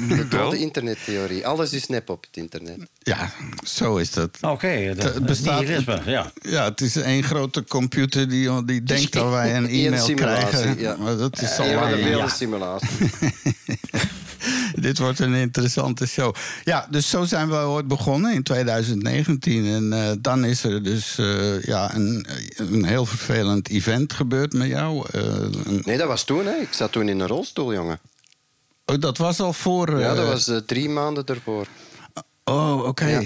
De 0.09 0.27
dode 0.29 0.59
internettheorie. 0.59 1.47
Alles 1.47 1.73
is 1.73 1.87
nep 1.87 2.09
op 2.11 2.25
het 2.27 2.37
internet. 2.37 2.77
Ja, 2.99 3.31
zo 3.65 3.97
is 3.97 4.11
dat. 4.11 4.39
Oké, 4.41 4.95
dat 4.95 5.15
Het 5.15 5.27
bestaat- 5.27 5.61
nihilisme, 5.61 6.01
ja. 6.07 6.33
Ja, 6.43 6.65
het 6.65 6.81
is 6.81 6.97
één 6.97 7.23
grote 7.23 7.65
computer 7.65 8.29
die, 8.29 8.65
die 8.65 8.83
denkt 8.93 9.13
dat 9.13 9.31
wij 9.31 9.57
een 9.57 9.67
e-mail 9.69 10.05
simulatie, 10.05 10.47
krijgen. 10.47 10.79
ja. 10.81 10.97
Maar 11.03 11.17
dat 11.17 11.41
is 11.43 11.59
al 11.59 11.65
Een 11.67 12.09
ja. 12.09 12.29
simulaties. 12.29 12.89
Dit 14.75 14.99
wordt 14.99 15.19
een 15.19 15.35
interessante 15.35 16.07
show. 16.07 16.35
Ja, 16.65 16.87
dus 16.91 17.09
zo 17.11 17.25
zijn 17.25 17.49
we 17.49 17.57
ooit 17.57 17.87
begonnen 17.89 18.33
in 18.35 18.43
2019. 18.43 19.67
En 19.67 19.93
eh, 19.93 20.13
dan 20.21 20.45
is 20.45 20.65
er 20.65 20.83
dus 20.83 21.19
eh, 21.19 21.63
ja, 21.63 21.95
een, 21.95 22.27
een 22.57 22.85
heel 22.85 23.07
vervelend 23.07 23.69
event 23.69 24.13
gebeurd 24.13 24.53
met 24.53 24.69
jou. 24.69 25.07
Eh, 25.11 25.23
een- 25.65 25.83
Nee, 25.85 25.97
dat 25.99 26.07
was 26.09 26.25
toen. 26.25 26.47
Hè. 26.47 26.53
Ik 26.55 26.73
zat 26.73 26.93
toen 26.93 27.09
in 27.09 27.21
een 27.21 27.27
rolstoel, 27.27 27.73
jongen. 27.73 27.99
Oh, 28.85 28.99
dat 28.99 29.19
was 29.19 29.41
al 29.41 29.53
voor... 29.53 29.99
Ja, 29.99 30.11
eh, 30.11 30.17
dat 30.17 30.27
was 30.27 30.49
eh, 30.49 30.57
drie 30.57 30.89
maanden 30.89 31.25
ervoor. 31.25 31.67
Oh, 32.45 32.85
oké. 32.87 33.07
Ja. 33.07 33.23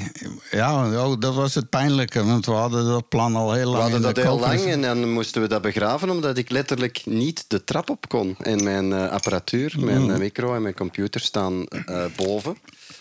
Ja, 0.50 1.06
oh, 1.06 1.20
dat 1.20 1.34
was 1.34 1.54
het 1.54 1.70
pijnlijke, 1.70 2.24
want 2.24 2.46
we 2.46 2.52
hadden 2.52 2.86
dat 2.86 3.08
plan 3.08 3.36
al 3.36 3.52
heel 3.52 3.64
lang 3.70 3.76
We 3.76 3.80
hadden 3.82 4.02
dat 4.14 4.24
heel 4.24 4.38
lang 4.38 4.60
en 4.60 4.82
dan 4.82 5.12
moesten 5.12 5.42
we 5.42 5.48
dat 5.48 5.62
begraven 5.62 6.10
omdat 6.10 6.38
ik 6.38 6.50
letterlijk 6.50 7.02
niet 7.04 7.44
de 7.48 7.64
trap 7.64 7.90
op 7.90 8.08
kon. 8.08 8.36
En 8.38 8.64
mijn 8.64 8.92
eh, 8.92 9.08
apparatuur, 9.08 9.74
mijn 9.78 10.02
Mm. 10.02 10.10
eh, 10.10 10.18
micro 10.18 10.54
en 10.54 10.62
mijn 10.62 10.74
computer 10.74 11.20
staan 11.20 11.66
eh, 11.66 12.04
boven 12.16 12.56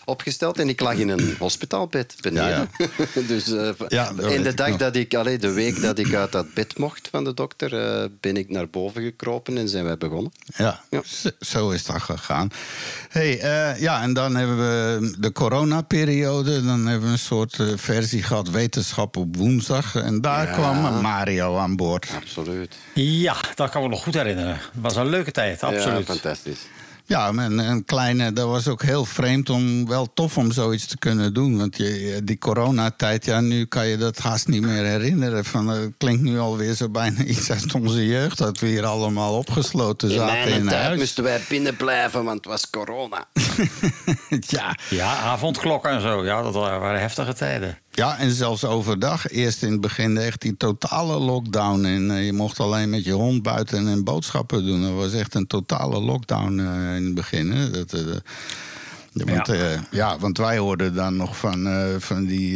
opgesteld. 0.06 0.58
En 0.58 0.68
ik 0.68 0.80
lag 0.80 0.94
in 0.94 1.08
een 1.08 1.34
hospitaalbed 1.38 2.14
beneden. 2.20 2.70
dus, 3.26 3.52
eh, 3.52 3.68
Ja, 3.88 4.14
weet 4.14 4.44
de 4.44 4.54
dag 4.54 4.76
dat 4.76 4.96
ik, 4.96 5.14
allee, 5.14 5.38
de 5.38 5.52
week 5.52 5.80
dat 5.82 5.98
ik 5.98 6.14
uit 6.14 6.32
dat 6.32 6.54
bed 6.54 6.78
mocht 6.78 7.08
van 7.10 7.24
de 7.24 7.34
dokter, 7.34 7.78
eh, 8.02 8.08
ben 8.20 8.36
ik 8.36 8.50
naar 8.50 8.68
boven 8.68 9.02
gekropen 9.02 9.58
en 9.58 9.68
zijn 9.68 9.84
wij 9.84 9.96
begonnen. 9.98 10.32
Ja, 10.56 10.80
Ja. 10.90 11.00
Zo, 11.40 11.70
is 11.70 11.84
dat 11.84 12.02
gegaan. 12.02 12.48
Hey, 13.08 13.40
eh, 13.40 13.80
ja, 13.80 14.02
en 14.02 14.12
dan 14.12 14.34
hebben 14.36 14.56
we 14.56 15.14
de 15.18 15.32
coronaperiode. 15.32 16.64
Dan 16.64 16.86
hebben 16.86 17.06
we 17.06 17.12
een 17.12 17.18
soort 17.18 17.56
versie 17.76 18.22
gehad, 18.22 18.50
wetenschap 18.50 19.16
op 19.16 19.36
woensdag. 19.36 19.94
En 19.94 20.20
daar 20.20 20.46
Ja. 20.46 20.52
kwam 20.52 21.00
Mario 21.02 21.56
aan 21.56 21.76
boord. 21.76 22.08
Absoluut. 22.16 22.74
Ja, 22.94 23.36
dat 23.54 23.70
kan 23.70 23.82
ik 23.82 23.88
me 23.88 23.94
nog 23.94 24.02
goed 24.02 24.14
herinneren. 24.14 24.52
Het 24.54 24.60
was 24.80 24.96
een 24.96 25.08
leuke 25.08 25.30
tijd, 25.30 25.60
Ja, 25.60 25.66
absoluut. 25.66 26.04
fantastisch. 26.04 26.58
Ja, 27.08 27.32
en 27.32 27.58
een 27.58 27.84
kleine, 27.84 28.32
dat 28.32 28.48
was 28.48 28.68
ook 28.68 28.82
heel 28.82 29.04
vreemd 29.04 29.50
om, 29.50 29.88
wel 29.88 30.12
tof 30.14 30.36
om 30.38 30.52
zoiets 30.52 30.86
te 30.86 30.98
kunnen 30.98 31.34
doen. 31.34 31.58
Want 31.58 31.76
je, 31.76 32.20
die 32.24 32.38
coronatijd, 32.38 33.24
ja, 33.24 33.40
nu 33.40 33.64
kan 33.64 33.86
je 33.86 33.96
dat 33.96 34.18
haast 34.18 34.48
niet 34.48 34.62
meer 34.62 34.84
herinneren. 34.84 35.44
Van, 35.44 35.68
het 35.68 35.92
klinkt 35.98 36.22
nu 36.22 36.38
alweer 36.38 36.74
zo 36.74 36.88
bijna 36.88 37.22
iets 37.34 37.50
uit 37.50 37.74
onze 37.74 38.06
jeugd, 38.06 38.38
dat 38.38 38.58
we 38.58 38.66
hier 38.66 38.84
allemaal 38.84 39.38
opgesloten 39.38 40.08
In 40.10 40.14
zaten 40.14 40.42
in 40.42 40.48
mijn 40.48 40.68
tijd 40.68 40.82
huis. 40.82 40.98
moesten 40.98 41.24
wij 41.24 41.40
binnen 41.48 41.76
blijven, 41.76 42.24
want 42.24 42.36
het 42.36 42.46
was 42.46 42.70
corona. 42.70 43.24
ja. 44.56 44.76
Ja, 44.90 45.16
avondklokken 45.16 45.90
en 45.90 46.00
zo. 46.00 46.24
Ja, 46.24 46.42
dat 46.42 46.54
waren 46.54 47.00
heftige 47.00 47.34
tijden. 47.34 47.78
Ja, 47.96 48.18
en 48.18 48.30
zelfs 48.30 48.64
overdag. 48.64 49.28
Eerst 49.30 49.62
in 49.62 49.72
het 49.72 49.80
begin 49.80 50.16
echt 50.18 50.40
die 50.40 50.56
totale 50.56 51.18
lockdown. 51.18 51.84
En 51.84 52.10
eh, 52.10 52.24
je 52.24 52.32
mocht 52.32 52.60
alleen 52.60 52.90
met 52.90 53.04
je 53.04 53.12
hond 53.12 53.42
buiten 53.42 53.88
en 53.88 54.04
boodschappen 54.04 54.66
doen. 54.66 54.82
Dat 54.82 54.92
was 54.92 55.12
echt 55.12 55.34
een 55.34 55.46
totale 55.46 56.00
lockdown 56.00 56.58
eh, 56.58 56.96
in 56.96 57.04
het 57.04 57.14
begin. 57.14 57.50
Hè. 57.52 57.70
Dat, 57.70 57.92
eh, 57.92 58.00
ja, 59.12 59.24
want, 59.24 59.46
Ja. 59.46 59.54
eh, 59.54 59.80
ja, 59.90 60.18
want 60.18 60.38
wij 60.38 60.58
hoorden 60.58 60.94
dan 60.94 61.16
nog 61.16 61.36
van, 61.36 61.66
eh, 61.66 61.84
van 61.98 62.24
die. 62.24 62.54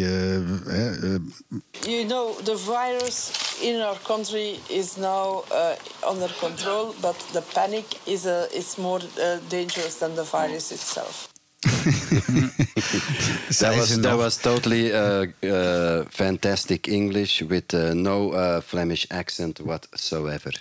You 1.80 2.06
know, 2.06 2.38
the 2.44 2.58
virus 2.58 3.30
in 3.60 3.80
our 3.80 3.96
country 4.02 4.58
is 4.66 4.96
now 4.96 5.44
uh, 5.52 6.10
under 6.12 6.34
control, 6.40 6.94
but 7.00 7.14
the 7.32 7.42
panic 7.52 7.84
is, 8.04 8.24
uh, 8.24 8.32
is 8.52 8.76
more 8.76 9.00
uh, 9.18 9.24
dangerous 9.48 9.98
than 9.98 10.14
the 10.14 10.24
virus 10.24 10.70
itself. 10.70 11.29
That 13.60 13.76
was, 13.76 14.00
that 14.00 14.16
was 14.16 14.36
totally 14.36 14.92
uh, 14.92 15.26
uh, 15.42 16.04
fantastic 16.08 16.88
English 16.88 17.42
with 17.42 17.74
uh, 17.74 17.92
no 17.92 18.32
uh, 18.32 18.60
Flemish 18.60 19.06
accent 19.10 19.58
whatsoever. 19.58 20.60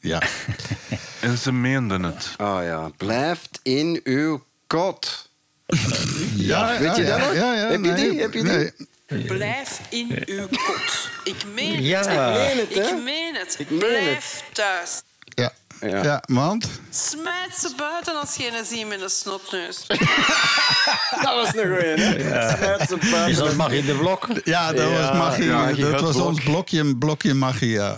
ja. 0.00 0.22
En 1.20 1.38
ze 1.38 1.52
meenden 1.52 2.02
het. 2.02 2.28
Oh 2.38 2.58
ja, 2.62 2.90
blijft 2.96 3.60
in 3.62 4.00
uw 4.04 4.44
kot. 4.66 5.28
ja, 6.36 6.78
Weet 6.78 6.96
je 6.96 7.02
ja, 7.02 7.08
dat 7.08 7.26
nog? 7.26 7.34
Ja, 7.34 7.54
ja, 7.54 7.70
Heb 7.70 7.84
je 7.84 7.92
die? 7.94 8.20
Heb 8.20 8.32
je 8.32 8.42
die? 8.42 8.72
nee. 9.08 9.24
Blijf 9.26 9.80
in 9.88 10.22
uw 10.26 10.46
kot. 10.46 11.08
Ik 11.24 11.44
meen 11.54 11.74
het. 11.74 11.84
Ja. 11.84 12.00
Ik 12.00 12.54
meen 12.54 12.58
het, 12.58 12.74
hè? 12.74 12.96
Ik 12.96 13.02
meen 13.02 13.34
het. 13.34 13.56
Ik 13.58 13.70
meen 13.70 13.78
Blijf 13.78 14.44
thuis. 14.52 15.02
Ja. 15.82 15.88
Ja. 15.88 16.02
Ja. 16.02 16.22
want? 16.26 16.68
Smijt 16.90 17.54
ze 17.58 17.72
buiten 17.76 18.20
als 18.20 18.34
je 18.36 18.58
een 18.58 18.64
ziet 18.64 18.88
met 18.88 19.00
een 19.00 19.10
snotneus. 19.10 19.84
Dat 21.22 21.34
was 21.34 21.54
een 21.54 21.76
goeie, 21.76 21.94
hè? 21.96 23.28
Is 23.28 23.36
dat 23.36 23.54
Magie 23.54 23.84
de 23.84 23.94
Blok? 23.94 24.28
Ja, 24.44 24.72
dat 24.72 24.88
Ja, 24.90 24.98
was 25.10 25.18
magie. 25.18 25.44
ja, 25.44 25.56
magie, 25.64 25.82
dat 25.84 25.92
het 25.92 26.00
was 26.00 26.14
blok. 26.16 26.26
ons 26.26 26.42
blokje, 26.42 26.96
blokje 26.96 27.34
magie, 27.34 27.70
ja. 27.70 27.96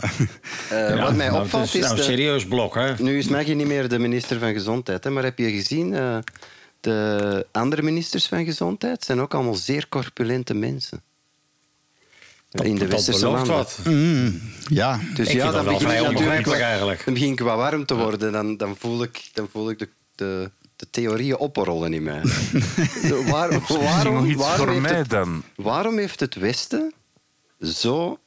Eh, 0.71 1.03
wat 1.03 1.15
mij 1.15 1.29
Nou, 1.29 1.43
opvalt 1.43 1.65
het 1.65 1.75
is 1.75 1.81
is... 1.81 1.87
nou, 1.87 1.99
een 1.99 2.05
serieus 2.05 2.47
blok, 2.47 2.75
hè? 2.75 2.95
Nu 2.99 3.19
is 3.19 3.29
Maggie 3.29 3.55
niet 3.55 3.67
meer 3.67 3.89
de 3.89 3.99
minister 3.99 4.39
van 4.39 4.53
Gezondheid, 4.53 5.05
hè, 5.05 5.11
maar 5.11 5.23
heb 5.25 5.39
je 5.39 5.51
gezien... 5.51 5.95
eh, 5.95 6.17
de 6.81 7.47
andere 7.53 7.83
ministers 7.83 8.27
van 8.27 8.45
Gezondheid 8.45 9.05
zijn 9.05 9.21
ook 9.21 9.35
allemaal 9.35 9.55
zeer 9.55 9.89
corpulente 9.89 10.55
mensen. 10.55 11.03
In 12.63 12.75
de 12.75 12.81
dat 12.81 12.89
westerse 12.89 13.27
landen. 13.27 13.47
wat. 13.55 13.79
Mm, 13.85 14.41
ja. 14.69 15.01
Dus 15.15 15.29
Ik 15.29 15.35
ja, 15.35 15.45
dat 15.45 15.55
dan 15.55 15.65
wel 15.65 15.73
begin 15.73 15.89
vrij 15.89 16.03
ik 16.03 16.13
natuurlijk 16.13 16.63
eigenlijk. 16.63 17.05
Dan 17.05 17.15
begin 17.15 17.33
ik 17.33 17.41
wat 17.41 17.57
warm 17.57 17.87
te 17.87 17.95
worden. 17.95 18.33
Dan, 18.33 18.57
dan 18.57 18.77
voel 18.79 19.03
ik, 19.03 19.29
dan 19.33 19.49
voel 19.53 19.71
ik 19.71 19.79
de, 19.79 19.89
de, 20.15 20.51
de 20.77 20.87
theorieën 20.91 21.37
oprollen 21.39 21.93
in 21.95 22.03
mij. 22.03 22.21
Waar, 23.11 23.27
waarom, 23.29 23.63
waarom, 23.69 24.37
voor 24.37 24.69
heeft 24.69 24.81
mij 24.81 24.93
het, 24.95 25.11
dan. 25.11 25.43
waarom 25.57 25.99
heeft 25.99 26.21
het 26.21 26.35
Westen 26.35 26.93
zo 27.61 28.19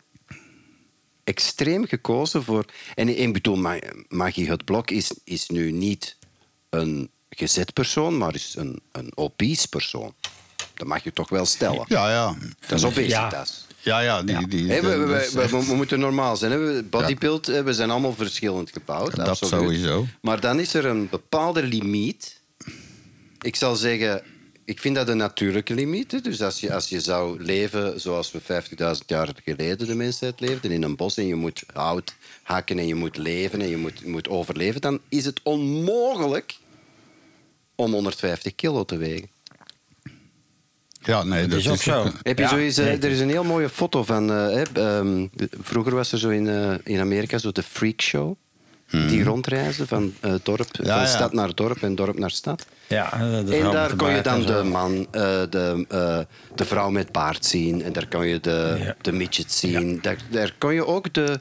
extreem 1.24 1.86
gekozen 1.88 2.44
voor... 2.44 2.66
En 2.96 3.20
ik 3.22 3.34
bedoel, 3.34 3.56
Ma- 3.56 3.80
Magie 4.08 4.50
het 4.50 4.66
Blok 4.66 4.92
is, 4.92 5.12
is 5.24 5.48
nu 5.50 5.72
niet 5.72 6.18
een 6.70 7.10
gezet 7.30 7.74
persoon, 7.74 8.18
maar 8.18 8.36
is 8.36 8.54
een, 8.58 8.82
een 8.92 9.12
obese 9.16 9.70
persoon. 9.70 10.14
Dat 10.74 10.88
mag 10.88 11.04
je 11.04 11.14
toch 11.14 11.30
wel 11.30 11.46
stellen. 11.46 11.86
Ja, 11.88 12.10
ja. 12.12 12.36
Dat 12.68 12.78
is 12.78 12.84
obesitas. 12.86 13.66
Ja, 13.67 13.67
ja. 13.96 14.24
Die, 14.24 14.48
die, 14.48 14.72
Hé, 14.72 14.82
we, 14.82 14.98
we, 14.98 15.14
dat 15.14 15.22
is 15.26 15.34
we- 15.34 15.42
echt- 15.42 15.68
we 15.68 15.76
moeten 15.76 16.00
normaal 16.00 16.38
zijn. 16.38 16.52
Hè. 16.52 16.58
We- 16.58 16.84
Bodybuild, 16.84 17.46
we 17.46 17.74
zijn 17.74 17.90
allemaal 17.90 18.14
verschillend 18.14 18.72
gebouwd. 18.72 19.16
Dat 19.16 19.28
absoluut. 19.28 19.54
sowieso. 19.64 20.06
Maar 20.22 20.40
dan 20.40 20.60
is 20.60 20.74
er 20.74 20.86
een 20.86 21.10
bepaalde 21.10 21.64
limiet. 21.64 22.40
Ik 23.42 23.56
zal 23.56 23.76
zeggen, 23.76 24.22
ik 24.66 24.80
vind 24.80 24.96
dat 24.96 25.08
een 25.08 25.18
natuurlijke 25.18 25.74
limiet. 25.74 26.12
hè. 26.12 26.22
Dus 26.22 26.42
als 26.42 26.60
je, 26.60 26.74
als 26.74 26.90
je 26.90 27.00
zou 27.02 27.44
leven 27.44 28.00
zoals 28.02 28.32
we 28.32 28.40
50.000 28.42 29.06
jaar 29.06 29.30
geleden 29.46 29.88
de 29.88 29.96
mensheid 29.96 30.40
leefde, 30.40 30.68
in 30.74 30.84
een 30.84 30.96
bos 30.96 31.18
en 31.18 31.28
je 31.28 31.36
moet 31.36 31.64
hout 31.74 32.16
hakken 32.44 32.80
en 32.80 32.88
je 32.88 32.96
moet 32.96 33.18
leven 33.18 33.62
en 33.62 33.70
je 33.70 33.78
moet, 33.78 34.00
je 34.00 34.10
moet 34.10 34.30
overleven, 34.30 34.82
dan 34.82 35.00
is 35.10 35.26
het 35.26 35.40
onmogelijk 35.44 36.56
om 37.76 37.92
150 37.94 38.56
kilo 38.56 38.84
te 38.86 38.98
wegen. 38.98 39.30
Ja, 41.08 41.24
nee, 41.24 41.48
dat 41.48 41.60
is 41.60 41.70
ook 41.70 41.82
zo. 41.82 42.04
Heb 42.24 42.38
je 42.38 42.44
Ja, 42.44 42.50
eh, 42.50 42.76
nee, 42.76 42.98
er 42.98 43.12
is 43.12 43.20
een 43.20 43.30
heel 43.30 43.44
mooie 43.44 43.70
foto 43.70 44.04
van. 44.04 44.30
eh, 44.32 44.36
hè, 44.36 44.62
ehm, 44.74 45.28
de- 45.34 45.50
vroeger 45.62 45.96
was 45.96 46.12
er 46.12 46.20
zo 46.20 46.30
in, 46.30 46.48
eh, 46.48 46.74
in 46.84 47.00
Amerika 47.00 47.38
zo 47.38 47.52
de 47.52 47.64
Freak 47.64 48.02
Show. 48.02 48.36
Die 48.90 49.24
rondreizen 49.24 49.88
van 49.88 50.14
eh, 50.20 50.34
dorp, 50.44 50.68
van 50.72 50.86
ja. 50.86 51.06
stad 51.06 51.34
naar 51.34 51.56
dorp 51.56 51.84
en 51.84 51.96
dorp 51.96 52.18
naar 52.20 52.32
stad. 52.32 52.66
Ja, 52.88 53.14
En 53.22 53.46
daar 53.72 53.96
kon 53.96 54.10
je 54.16 54.22
dan 54.22 54.46
de 54.46 54.64
man, 54.64 55.08
eh, 55.12 55.22
de, 55.50 55.86
eh, 55.90 56.20
de 56.56 56.66
vrouw 56.66 56.90
met 56.90 57.12
baard 57.12 57.46
zien. 57.46 57.84
En 57.84 57.94
daar 57.94 58.08
kon 58.08 58.28
je 58.28 58.40
de, 58.40 58.76
Ja. 58.80 58.96
de 59.02 59.12
midget 59.12 59.52
zien. 59.52 60.00
Daar, 60.02 60.18
daar 60.32 60.54
kon 60.58 60.74
je 60.74 60.86
ook 60.86 61.14
de 61.14 61.40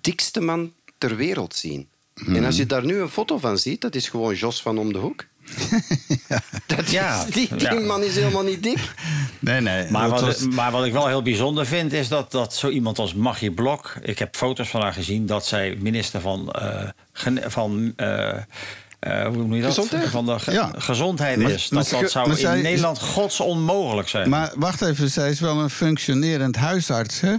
dikste 0.00 0.40
man 0.40 0.72
ter 0.98 1.16
wereld 1.16 1.54
zien. 1.54 1.88
En 2.26 2.44
als 2.44 2.56
je 2.56 2.66
daar 2.66 2.84
nu 2.84 3.00
een 3.00 3.08
foto 3.08 3.38
van 3.38 3.58
ziet, 3.58 3.80
dat 3.80 3.94
is 3.94 4.08
gewoon 4.08 4.34
Jos 4.34 4.62
van 4.62 4.78
om 4.78 4.92
de 4.92 4.98
hoek. 4.98 5.24
Dat 6.66 6.78
is- 6.84 6.90
Ja, 6.90 7.24
die 7.30 7.48
die 7.56 7.60
ja. 7.60 7.80
man 7.80 8.02
is 8.02 8.14
helemaal 8.14 8.42
niet 8.42 8.62
dik. 8.62 8.78
Nee, 9.38 9.60
nee. 9.60 9.90
Maar 9.90 10.08
dat 10.08 10.20
wat, 10.20 10.20
was- 10.20 10.46
maar 10.54 10.70
wat 10.70 10.84
ik 10.84 10.92
wel 10.92 11.06
heel 11.06 11.22
bijzonder 11.22 11.66
vind, 11.66 11.92
is 11.92 12.08
dat, 12.08 12.30
dat 12.30 12.54
zo 12.54 12.68
iemand 12.68 12.98
als 12.98 13.14
Maggie 13.14 13.50
Blok... 13.50 13.94
Ik 14.02 14.18
heb 14.18 14.36
foto's 14.36 14.68
van 14.68 14.80
haar 14.80 14.92
gezien 14.92 15.26
dat 15.26 15.46
zij 15.46 15.76
minister 15.80 16.20
van, 16.20 16.50
eh, 16.50 17.36
van 17.46 17.92
eh, 17.96 18.28
eh, 18.98 19.26
hoe 19.26 19.36
noem 19.36 19.54
je 19.54 19.62
dat? 19.62 19.70
Gezondheid? 19.74 20.08
Van 20.08 20.26
de 20.26 20.38
ge- 20.38 20.52
Ja. 20.52 20.70
gezondheid 20.78 21.38
is. 21.38 21.68
maar 21.68 21.82
Dat, 21.82 22.00
dat 22.00 22.10
zou 22.10 22.28
maar 22.28 22.36
in 22.36 22.42
zij 22.42 22.60
Nederland 22.60 22.98
gods 23.00 23.40
onmogelijk 23.40 24.08
zijn. 24.08 24.28
Maar 24.28 24.52
wacht 24.54 24.82
even, 24.82 25.10
zij 25.10 25.30
is 25.30 25.40
wel 25.40 25.58
een 25.58 25.70
functionerend 25.70 26.56
huisarts, 26.56 27.20
hè? 27.20 27.34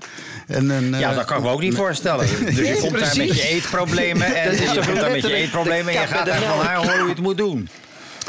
En 0.48 0.70
een, 0.70 1.00
ja, 1.00 1.14
dat 1.14 1.26
kan 1.26 1.38
ik 1.38 1.44
me 1.44 1.50
ook 1.50 1.62
niet 1.62 1.76
voorstellen. 1.76 2.28
Dus 2.46 2.56
je 2.56 2.78
komt 2.82 3.00
daar 3.00 3.18
met 3.18 3.36
je 3.36 3.48
eetproblemen 3.50 4.36
en 4.36 4.50
Dat 4.50 4.60
je 4.60 4.82
komt 4.86 5.00
daar 5.00 5.12
met 5.12 5.22
je 5.22 5.34
eetproblemen 5.34 5.94
en 5.94 6.02
je 6.02 6.08
gaat 6.08 6.26
daar 6.26 6.42
van 6.42 6.60
haar 6.66 6.76
horen 6.76 6.94
hoe 6.98 7.04
je 7.04 7.10
het 7.14 7.22
moet 7.22 7.38
doen. 7.38 7.70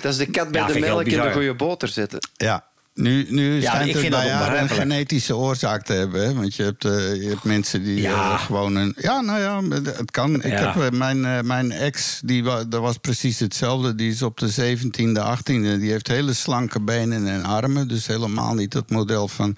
Dat 0.04 0.12
is 0.12 0.18
de 0.18 0.26
kat 0.30 0.50
bij 0.50 0.60
Ja, 0.60 0.66
de 0.66 0.78
melk 0.78 1.04
in 1.06 1.20
de 1.20 1.32
goede 1.32 1.54
boter 1.54 1.88
zetten. 1.88 2.18
Ja. 2.36 2.64
Nu, 2.94 3.26
nu 3.28 3.60
Ja, 3.60 3.70
schijnt 3.70 3.92
het 3.94 4.10
bij 4.10 4.30
haar 4.30 4.60
een 4.62 4.68
genetische 4.68 5.36
oorzaak 5.36 5.84
te 5.84 5.92
hebben. 5.92 6.26
Hè? 6.26 6.34
Want 6.34 6.54
je 6.54 6.62
hebt, 6.62 6.84
eh, 6.84 7.22
je 7.22 7.28
hebt 7.28 7.44
mensen 7.44 7.82
die 7.84 8.00
Ja. 8.00 8.10
eh, 8.32 8.44
gewoon 8.44 8.74
een... 8.76 8.94
Ja, 9.00 9.20
nou 9.20 9.40
ja, 9.40 9.80
het 9.84 10.10
kan. 10.10 10.34
Ik 10.34 10.58
Ja. 10.58 10.72
heb, 10.72 10.82
eh, 10.82 10.98
mijn, 10.98 11.46
mijn 11.46 11.72
ex, 11.72 12.20
die 12.24 12.44
wa, 12.44 12.64
dat 12.64 12.80
was 12.80 12.96
precies 12.96 13.38
hetzelfde. 13.38 13.94
Die 13.94 14.10
is 14.10 14.22
op 14.22 14.38
de 14.38 14.48
17e, 14.48 15.20
18e. 15.22 15.78
Die 15.78 15.90
heeft 15.90 16.08
hele 16.08 16.32
slanke 16.32 16.80
benen 16.80 17.26
en 17.26 17.44
armen. 17.44 17.88
Dus 17.88 18.06
helemaal 18.06 18.54
niet 18.54 18.72
het 18.72 18.90
model 18.90 19.28
van... 19.28 19.56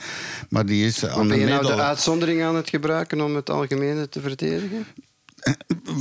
Maar 0.48 0.66
die 0.66 0.86
is 0.86 1.00
Maar 1.00 1.10
aan 1.10 1.22
de 1.22 1.28
ben 1.28 1.38
je 1.38 1.46
nou 1.46 1.66
de 1.66 1.82
uitzondering 1.82 2.42
aan 2.42 2.56
het 2.56 2.68
gebruiken 2.68 3.20
om 3.20 3.34
het 3.36 3.50
algemene 3.50 4.08
te 4.08 4.20
verdedigen? 4.20 4.86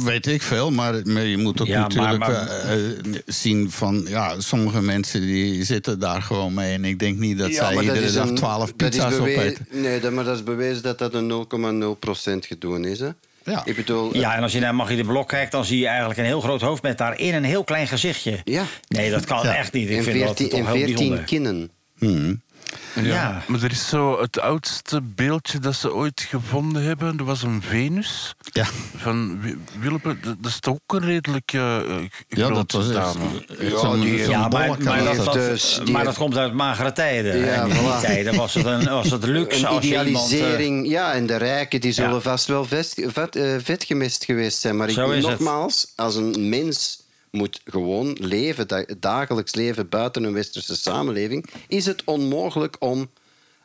Weet 0.04 0.28
ik 0.28 0.42
veel, 0.42 0.72
maar, 0.72 1.02
maar 1.04 1.24
je 1.24 1.38
moet 1.38 1.62
ook 1.62 1.68
Ja, 1.68 1.80
natuurlijk 1.82 2.18
maar- 2.18 2.30
wel, 2.32 2.78
eh, 2.78 3.20
zien 3.26 3.72
van... 3.72 4.06
Ja, 4.08 4.40
sommige 4.40 4.82
mensen 4.82 5.22
die 5.22 5.64
zitten 5.64 6.00
daar 6.00 6.22
gewoon 6.22 6.54
mee. 6.54 6.74
En 6.74 6.86
ik 6.86 7.00
denk 7.00 7.18
niet 7.18 7.38
dat 7.38 7.54
zij 7.54 7.74
maar 7.74 7.84
iedere 7.84 8.12
dag 8.12 8.28
een- 8.30 8.36
12 8.36 8.74
dat 8.76 8.94
is 8.94 9.00
pizza's 9.00 9.14
opeten. 9.20 9.68
Nee, 9.72 10.00
dat, 10.00 10.12
maar 10.12 10.24
dat 10.24 10.36
is 10.36 10.44
bewezen 10.44 10.84
dat 10.84 10.98
dat 11.00 11.14
een 11.14 11.28
0,0% 11.28 12.46
gedoen 12.46 12.86
is. 12.86 13.00
Hè? 13.00 13.10
Ja. 13.44 13.66
Ik 13.66 13.76
bedoel, 13.76 14.18
Ja, 14.18 14.36
en 14.36 14.44
als 14.44 14.52
je 14.54 14.60
naar 14.60 14.76
Maggie 14.76 14.98
de 14.98 15.04
Blok 15.04 15.28
kijkt, 15.28 15.52
dan 15.52 15.66
zie 15.66 15.80
je 15.80 15.88
eigenlijk 15.88 16.20
een 16.20 16.26
heel 16.26 16.42
groot 16.42 16.62
hoofd 16.62 16.82
met 16.84 16.98
daarin 16.98 17.34
een 17.34 17.44
heel 17.44 17.64
klein 17.64 17.88
gezichtje. 17.88 18.40
Ja. 18.44 18.64
Nee, 18.88 19.10
dat 19.12 19.26
kan 19.26 19.44
Ja. 19.44 19.56
echt 19.56 19.74
niet. 19.74 19.90
Ik 19.90 19.98
en 19.98 20.04
vind 20.04 20.20
dat 20.20 20.26
14, 20.38 20.50
toch 20.50 20.60
en 20.60 20.66
heel 20.66 20.76
14 20.76 20.96
bijzonder. 20.96 21.24
kinnen. 21.24 21.70
Hmm. 21.98 22.42
Ja. 23.04 23.44
Maar 23.48 23.64
er 23.64 23.72
is 23.72 23.88
zo 23.88 24.22
het 24.22 24.40
oudste 24.40 25.02
beeldje 25.02 25.60
dat 25.60 25.76
ze 25.76 25.94
ooit 25.94 26.26
gevonden 26.30 26.84
hebben. 26.84 27.18
Dat 27.18 27.26
was 27.26 27.44
een 27.44 27.62
Venus 27.62 28.36
Ja. 28.44 28.66
van 28.98 29.42
Wi- 29.42 29.58
Willem. 29.80 30.00
Dat 30.24 30.52
is 30.52 30.60
toch 30.60 30.74
ook 30.74 30.94
een 31.02 31.06
redelijk 31.08 31.54
eh, 31.54 31.60
Ja, 32.28 32.46
grote 32.46 32.54
dat 32.54 32.72
was 32.72 32.92
dame. 32.92 33.20
die- 34.02 34.30
Ja, 34.30 34.48
maar, 34.48 34.68
dat, 34.68 35.34
dus 35.34 35.78
maar 35.78 35.88
heeft- 35.88 36.06
dat 36.06 36.18
komt 36.18 36.38
uit 36.38 36.54
magere 36.54 36.92
tijden. 36.94 37.38
Ja, 37.38 37.64
in 37.64 37.70
die 37.70 37.80
voilà. 37.80 38.00
tijden 38.02 38.36
was 38.36 38.54
het, 38.54 38.66
een, 38.66 38.86
was 38.90 39.12
het 39.12 39.24
luxe 39.24 39.60
Een 39.60 39.66
als 39.66 39.84
je 39.86 40.06
iemand... 40.06 40.32
eh, 40.32 40.38
idealisering, 40.38 40.88
ja, 40.88 41.14
en 41.14 41.26
de 41.26 41.36
rijken 41.36 41.82
die 41.82 41.92
zullen 41.92 42.14
Ja. 42.14 42.20
vast 42.20 42.46
wel 42.48 42.66
vet, 42.66 43.36
eh, 43.36 43.56
vetgemest 43.64 44.26
geweest 44.26 44.60
zijn. 44.60 44.78
Maar 44.78 44.90
ik, 44.90 44.96
het. 44.96 45.22
nogmaals, 45.22 45.88
als 45.96 46.16
een 46.16 46.50
mens 46.50 47.04
moet 47.36 47.62
gewoon 47.66 48.18
leven, 48.20 48.68
da- 48.68 48.86
dagelijks 49.00 49.56
leven 49.56 49.90
buiten 49.90 50.24
een 50.24 50.34
westerse 50.34 50.76
samenleving, 50.76 51.46
is 51.68 51.86
het 51.86 52.04
onmogelijk 52.06 52.76
om 52.80 53.10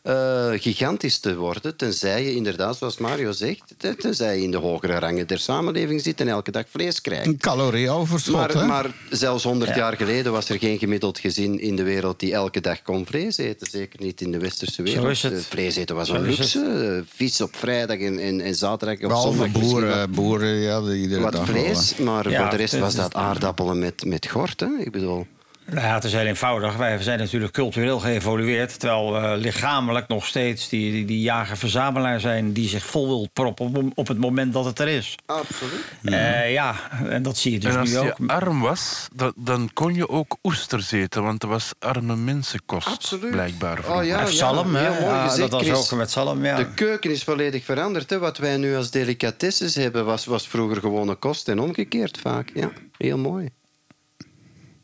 eh, 0.02 0.50
gigantisch 0.52 1.18
te 1.18 1.36
worden, 1.36 1.76
tenzij 1.76 2.24
je 2.24 2.34
inderdaad, 2.34 2.76
zoals 2.76 2.98
Mario 2.98 3.32
zegt, 3.32 3.62
te- 3.76 3.96
tenzij 3.96 4.36
je 4.36 4.42
in 4.42 4.50
de 4.50 4.56
hogere 4.56 4.98
rangen 4.98 5.26
der 5.26 5.38
samenleving 5.38 6.00
zit 6.02 6.20
en 6.20 6.28
elke 6.28 6.50
dag 6.50 6.64
vlees 6.70 7.00
krijgt. 7.00 7.26
Een 7.26 7.36
calorieoverschot, 7.38 8.34
Maar, 8.34 8.48
hè? 8.54 8.66
maar 8.66 8.86
zelfs 9.10 9.44
100 9.44 9.70
Ja. 9.70 9.76
jaar 9.76 9.96
geleden 9.96 10.32
was 10.32 10.48
er 10.48 10.58
geen 10.58 10.78
gemiddeld 10.78 11.18
gezin 11.18 11.60
in 11.60 11.76
de 11.76 11.82
wereld 11.82 12.20
die 12.20 12.32
elke 12.32 12.60
dag 12.60 12.82
kon 12.82 13.06
vlees 13.06 13.36
eten. 13.36 13.66
Zeker 13.70 14.00
niet 14.02 14.20
in 14.20 14.30
de 14.30 14.38
westerse 14.38 14.82
wereld. 14.82 15.06
is 15.10 15.22
het. 15.22 15.32
Eh, 15.32 15.38
Vlees 15.38 15.76
eten 15.76 15.96
was 15.96 16.08
Zo 16.08 16.14
een 16.14 16.22
luxe. 16.22 16.60
Eh, 17.06 17.14
Vis 17.16 17.40
op 17.40 17.56
vrijdag 17.56 17.98
en, 17.98 18.18
en, 18.18 18.40
en 18.40 18.54
zaterdag 18.54 18.94
of 19.02 19.08
Behalve 19.08 19.36
zondag 19.36 19.62
boeren, 19.62 20.10
boeren, 20.10 20.48
ja, 20.54 20.80
de- 20.80 20.96
iedere 20.96 21.20
wat, 21.20 21.32
dag 21.32 21.46
vlees. 21.46 21.96
Maar 21.96 22.30
Ja, 22.30 22.40
voor 22.40 22.50
de 22.50 22.56
rest 22.56 22.72
het 22.72 22.80
was 22.80 22.94
dat 22.94 23.14
aardappelen 23.14 23.78
met, 23.78 24.04
met 24.04 24.26
gort. 24.26 24.60
Hè? 24.60 24.68
Ik 24.78 24.92
bedoel... 24.92 25.26
Nou 25.70 25.86
ja, 25.86 25.94
het 25.94 26.04
is 26.04 26.12
heel 26.12 26.26
eenvoudig. 26.26 26.76
Wij 26.76 27.02
zijn 27.02 27.18
natuurlijk 27.18 27.52
cultureel 27.52 27.98
geëvolueerd. 27.98 28.78
Terwijl 28.78 29.12
we 29.12 29.36
lichamelijk 29.36 30.08
nog 30.08 30.26
steeds 30.26 30.68
die, 30.68 30.92
die, 30.92 31.04
die 31.04 31.20
jager-verzamelaar 31.20 32.20
zijn... 32.20 32.52
die 32.52 32.68
zich 32.68 32.84
vol 32.86 33.06
wil 33.06 33.28
proppen 33.32 33.66
op, 33.76 33.90
op 33.94 34.08
het 34.08 34.18
moment 34.18 34.52
dat 34.52 34.64
het 34.64 34.78
er 34.78 34.88
is. 34.88 35.14
Absoluut. 35.26 35.84
Ja, 36.02 36.42
ja 36.42 36.74
en 37.08 37.22
dat 37.22 37.36
zie 37.36 37.52
je 37.52 37.58
dus 37.58 37.72
en 37.74 37.80
als 37.80 37.88
nu 37.88 37.94
je 37.94 38.14
ook. 38.20 38.30
arm 38.30 38.60
was, 38.60 39.08
dan, 39.14 39.32
dan 39.36 39.70
kon 39.72 39.94
je 39.94 40.08
ook 40.08 40.36
oesters 40.42 40.92
eten, 40.92 41.22
want 41.22 41.40
dat 41.40 41.50
was 41.50 41.72
arme 41.78 42.16
mensenkost, 42.16 42.86
Absoluut. 42.86 43.30
blijkbaar. 43.30 43.78
Oh, 43.88 44.04
ja, 44.04 44.22
Of 44.22 44.30
zalm, 44.32 44.74
hè? 44.74 44.80
heel 44.80 44.90
mooi 45.00 45.04
Ja, 45.14 45.28
gezegd, 45.28 45.50
dat 45.50 45.60
was 45.66 45.70
Chris. 45.70 45.92
ook 45.92 45.98
met 45.98 46.10
zalm, 46.10 46.44
ja. 46.44 46.56
De 46.56 46.70
keuken 46.74 47.10
is 47.10 47.24
volledig 47.24 47.64
veranderd. 47.64 48.10
Hè. 48.10 48.18
Wat 48.18 48.38
wij 48.38 48.56
nu 48.56 48.76
als 48.76 48.90
delicatesses 48.90 49.74
hebben, 49.74 50.04
was, 50.04 50.24
was 50.24 50.48
vroeger 50.48 50.76
gewone 50.76 51.14
kost 51.14 51.48
en 51.48 51.58
omgekeerd 51.58 52.18
vaak. 52.18 52.50
Ja, 52.54 52.70
heel 52.98 53.18
mooi. 53.18 53.48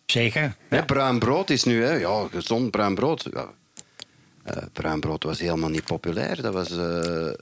Zeker. 0.06 0.56
Hè, 0.68 0.84
bruin 0.84 1.18
brood 1.18 1.50
is 1.50 1.64
nu, 1.64 1.82
hè, 1.84 1.92
ja, 1.92 2.26
gezond 2.30 2.70
bruin 2.70 2.94
brood. 2.94 3.28
Ja. 3.32 3.52
Eh, 4.42 4.62
bruin 4.72 5.00
brood 5.00 5.22
was 5.24 5.38
helemaal 5.38 5.70
niet 5.70 5.84
populair. 5.84 6.42
Dat 6.42 6.52
was, 6.52 6.70
eh, 6.70 7.32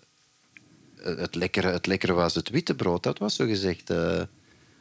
het, 1.18 1.34
lekkere, 1.34 1.68
het 1.68 1.86
lekkere 1.86 2.12
was 2.12 2.34
het 2.34 2.48
witte 2.48 2.74
brood, 2.74 3.02
dat 3.02 3.18
was 3.18 3.36
zo 3.36 3.46
gezegd. 3.46 3.90
eh, 3.90 4.22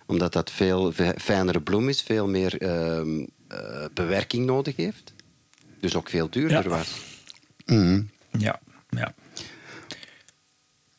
omdat 0.05 0.33
dat 0.33 0.51
veel 0.51 0.91
fi- 0.91 1.13
fijnere 1.17 1.61
bloem 1.61 1.89
is, 1.89 2.01
veel 2.01 2.27
meer 2.27 2.61
ehm, 2.61 3.25
eh, 3.47 3.85
bewerking 3.93 4.45
nodig 4.45 4.75
heeft. 4.75 5.13
Dus 5.79 5.95
ook 5.95 6.09
veel 6.09 6.29
duurder 6.29 6.63
Ja. 6.63 6.69
was. 6.69 7.01
Mhm. 7.65 8.01
Ja, 8.37 8.59
ja. 8.89 9.13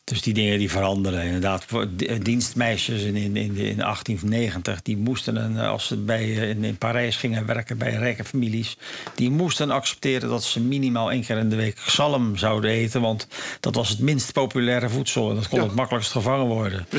Dus 0.04 0.22
die 0.22 0.34
dingen 0.34 0.58
die 0.58 0.70
veranderen. 0.70 1.22
Inderdaad, 1.24 1.66
di- 1.88 2.18
dienstmeisjes 2.18 3.02
in, 3.02 3.16
in, 3.16 3.36
in, 3.36 3.56
in 3.56 3.76
1890, 3.76 4.82
die 4.82 4.96
moesten, 4.96 5.36
een, 5.36 5.58
eh, 5.58 5.68
als 5.68 5.86
ze 5.86 5.96
bij, 5.96 6.22
eh, 6.22 6.48
in, 6.48 6.64
in 6.64 6.76
Parijs 6.76 7.16
gingen 7.16 7.46
werken 7.46 7.78
bij 7.78 7.92
rijke 7.94 8.24
families, 8.24 8.76
die 9.14 9.30
moesten 9.30 9.70
accepteren 9.70 10.28
dat 10.28 10.44
ze 10.44 10.60
minimaal 10.60 11.10
één 11.10 11.22
keer 11.24 11.38
in 11.38 11.48
de 11.48 11.56
week 11.56 11.78
zalm 11.86 12.36
zouden 12.36 12.70
eten. 12.70 13.00
Want 13.00 13.26
dat 13.60 13.74
was 13.74 13.88
het 13.88 13.98
minst 13.98 14.32
populaire 14.32 14.88
voedsel 14.88 15.28
en 15.30 15.34
dat 15.34 15.48
kon 15.48 15.58
Ja. 15.58 15.64
het 15.64 15.74
makkelijkst 15.74 16.12
gevangen 16.12 16.46
worden. 16.46 16.86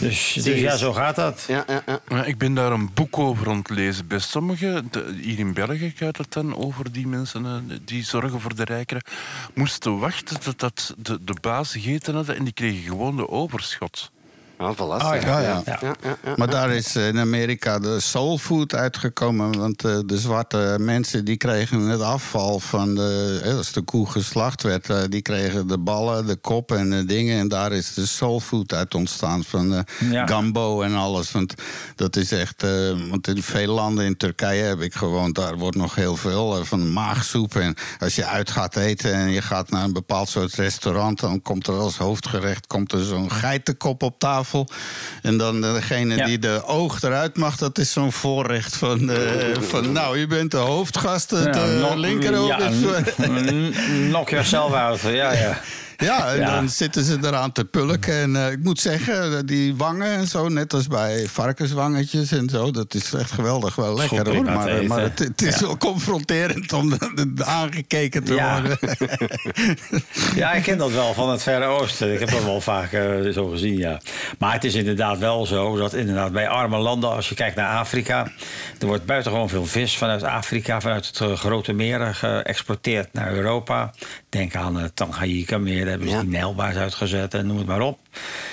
Dus, 0.00 0.32
dus 0.42 0.60
ja, 0.60 0.76
zo 0.76 0.92
gaat 0.92 1.16
dat. 1.16 1.44
Ja, 1.48 1.64
ja, 1.66 1.82
ja. 1.86 2.00
Ja, 2.08 2.24
ik 2.24 2.38
ben 2.38 2.54
daar 2.54 2.72
een 2.72 2.90
boek 2.94 3.18
over 3.18 3.48
aan 3.50 3.58
het 3.58 3.70
lezen. 3.70 4.06
Bij 4.06 4.18
sommigen, 4.18 4.88
de- 4.90 5.14
hier 5.22 5.38
in 5.38 5.52
België 5.54 5.92
gaat 5.96 6.16
het 6.18 6.32
dan 6.32 6.56
over 6.56 6.92
die 6.92 7.06
mensen 7.06 7.44
eh, 7.46 7.52
die 7.84 8.04
zorgen 8.04 8.40
voor 8.40 8.54
de 8.54 8.64
rijkeren, 8.64 9.02
moesten 9.54 9.98
wachten 9.98 10.40
tot 10.40 10.58
dat 10.60 10.94
de, 10.98 11.18
de 11.24 11.36
baas 11.40 11.72
gegeten 11.72 12.14
hadden 12.14 12.27
en 12.36 12.44
die 12.44 12.52
kregen 12.52 12.82
gewoon 12.82 13.16
de 13.16 13.28
overschot. 13.28 14.10
Ah, 14.58 14.74
voilà. 14.76 14.78
Oh, 15.02 15.10
zeg. 15.10 15.22
ja, 15.24 15.40
ja. 15.40 15.62
Ja, 15.66 15.78
ja, 15.80 15.94
ja. 16.02 16.32
Maar 16.36 16.50
daar 16.50 16.70
is 16.70 16.96
eh, 16.96 17.08
in 17.08 17.18
Amerika 17.18 17.78
de 17.78 18.00
soulfood 18.00 18.74
uitgekomen. 18.74 19.58
Want 19.58 19.84
eh, 19.84 19.98
de 20.06 20.18
zwarte 20.18 20.76
mensen 20.80 21.24
die 21.24 21.36
kregen 21.36 21.80
het 21.80 22.00
afval 22.00 22.60
van 22.60 22.94
de, 22.94 23.40
eh, 23.44 23.56
als 23.56 23.72
de 23.72 23.82
koe 23.82 24.10
geslacht 24.10 24.62
werd. 24.62 25.10
die 25.10 25.22
kregen 25.22 25.66
de 25.66 25.78
ballen, 25.78 26.26
de 26.26 26.36
kop 26.36 26.72
en 26.72 26.90
de 26.90 27.04
dingen. 27.04 27.38
En 27.38 27.48
daar 27.48 27.72
is 27.72 27.94
de 27.94 28.06
soulfood 28.06 28.72
uit 28.72 28.94
ontstaan. 28.94 29.44
Van 29.44 29.74
eh, 29.74 30.10
Ja. 30.10 30.26
gambo 30.26 30.82
en 30.82 30.94
alles. 30.94 31.30
Want 31.32 31.54
dat 31.96 32.16
is 32.16 32.32
echt. 32.32 32.62
eh, 32.62 32.70
want 33.10 33.28
in 33.28 33.42
veel 33.42 33.74
landen 33.74 34.04
in 34.04 34.16
Turkije 34.16 34.62
heb 34.62 34.80
ik 34.80 34.94
gewoond. 34.94 35.34
Daar 35.34 35.56
wordt 35.56 35.76
nog 35.76 35.94
heel 35.94 36.16
veel 36.16 36.64
van 36.64 36.92
maagsoep. 36.92 37.54
En 37.56 37.74
als 37.98 38.14
je 38.14 38.26
uit 38.26 38.50
gaat 38.50 38.76
eten 38.76 39.12
en 39.14 39.30
je 39.30 39.42
gaat 39.42 39.70
naar 39.70 39.84
een 39.84 39.92
bepaald 39.92 40.28
soort 40.28 40.54
restaurant. 40.54 41.20
dan 41.20 41.42
komt 41.42 41.66
er 41.66 41.74
als 41.74 41.96
hoofdgerecht 41.96 42.66
komt 42.66 42.92
er 42.92 43.04
zo'n 43.04 43.30
geitenkop 43.30 44.02
op 44.02 44.18
tafel. 44.18 44.46
En 45.22 45.36
dan 45.36 45.60
degene 45.60 46.16
Ja. 46.16 46.26
die 46.26 46.38
de 46.38 46.62
oog 46.64 47.02
eruit 47.02 47.36
mag, 47.36 47.56
dat 47.56 47.78
is 47.78 47.92
zo'n 47.92 48.12
voorrecht 48.12 48.76
van, 48.76 49.10
eh, 49.10 49.56
van... 49.60 49.92
Nou, 49.92 50.18
je 50.18 50.26
bent 50.26 50.50
de 50.50 50.56
hoofdgast, 50.56 51.30
het 51.30 51.54
Ja, 51.54 51.64
eh, 51.64 51.76
knock- 51.76 51.94
linkeroog 51.96 52.48
ja, 52.48 52.70
knock 54.08 54.28
yourself 54.30 54.72
out. 54.72 55.00
Ja, 55.00 55.32
ja. 55.32 55.60
Ja, 55.98 56.26
en 56.32 56.38
Ja. 56.38 56.54
dan 56.54 56.68
zitten 56.68 57.04
ze 57.04 57.18
eraan 57.22 57.52
te 57.52 57.64
pulken. 57.64 58.14
En 58.14 58.36
eh, 58.36 58.50
ik 58.52 58.58
moet 58.62 58.80
zeggen, 58.80 59.46
die 59.46 59.76
wangen 59.76 60.06
en 60.12 60.26
zo, 60.26 60.48
net 60.48 60.72
als 60.74 60.86
bij 60.86 61.26
varkenswangetjes 61.26 62.32
en 62.32 62.48
zo, 62.48 62.70
dat 62.70 62.94
is 62.94 63.12
echt 63.12 63.30
geweldig 63.30 63.74
wel 63.74 63.94
lekker 63.96 64.34
hoor. 64.34 64.44
Maar, 64.44 64.66
eten. 64.68 64.86
maar 64.86 65.00
het, 65.00 65.18
het 65.18 65.42
is 65.42 65.60
wel 65.60 65.76
confronterend 65.76 66.72
om 66.72 66.92
aangekeken 67.44 68.24
te 68.24 68.32
worden. 68.32 68.78
Ja, 70.34 70.52
ik 70.52 70.62
ken 70.62 70.78
dat 70.78 70.90
wel 70.92 71.14
van 71.14 71.30
het 71.30 71.42
Verre 71.42 71.64
Oosten. 71.64 72.12
Ik 72.12 72.18
heb 72.18 72.30
dat 72.30 72.44
wel 72.44 72.60
vaak 72.60 72.92
eh, 72.92 73.28
zo 73.32 73.46
gezien, 73.48 73.76
ja. 73.76 74.00
Maar 74.38 74.52
het 74.52 74.64
is 74.64 74.74
inderdaad 74.74 75.18
wel 75.18 75.46
zo 75.46 75.76
dat 75.76 75.94
inderdaad 75.94 76.32
bij 76.32 76.48
arme 76.48 76.78
landen, 76.78 77.10
als 77.10 77.28
je 77.28 77.34
kijkt 77.34 77.56
naar 77.56 77.78
Afrika, 77.78 78.30
er 78.78 78.86
wordt 78.86 79.06
buitengewoon 79.06 79.48
veel 79.48 79.66
vis 79.66 79.96
vanuit 79.96 80.22
Afrika, 80.22 80.80
vanuit 80.80 81.06
het 81.06 81.20
eh, 81.20 81.32
grote 81.32 81.72
meren 81.72 82.14
geëxporteerd 82.14 83.12
naar 83.12 83.32
Europa. 83.32 83.92
Denk 84.28 84.54
aan 84.54 84.76
het 84.76 84.96
Tanganyika-meer, 84.96 85.84
daar 85.84 85.87
hebben 85.88 86.08
ze 86.08 86.14
Ja. 86.14 86.20
die 86.20 86.30
Nijlbaars 86.30 86.76
uitgezet 86.76 87.34
en 87.34 87.46
noem 87.46 87.58
het 87.58 87.66
maar 87.66 87.80
op. 87.80 87.98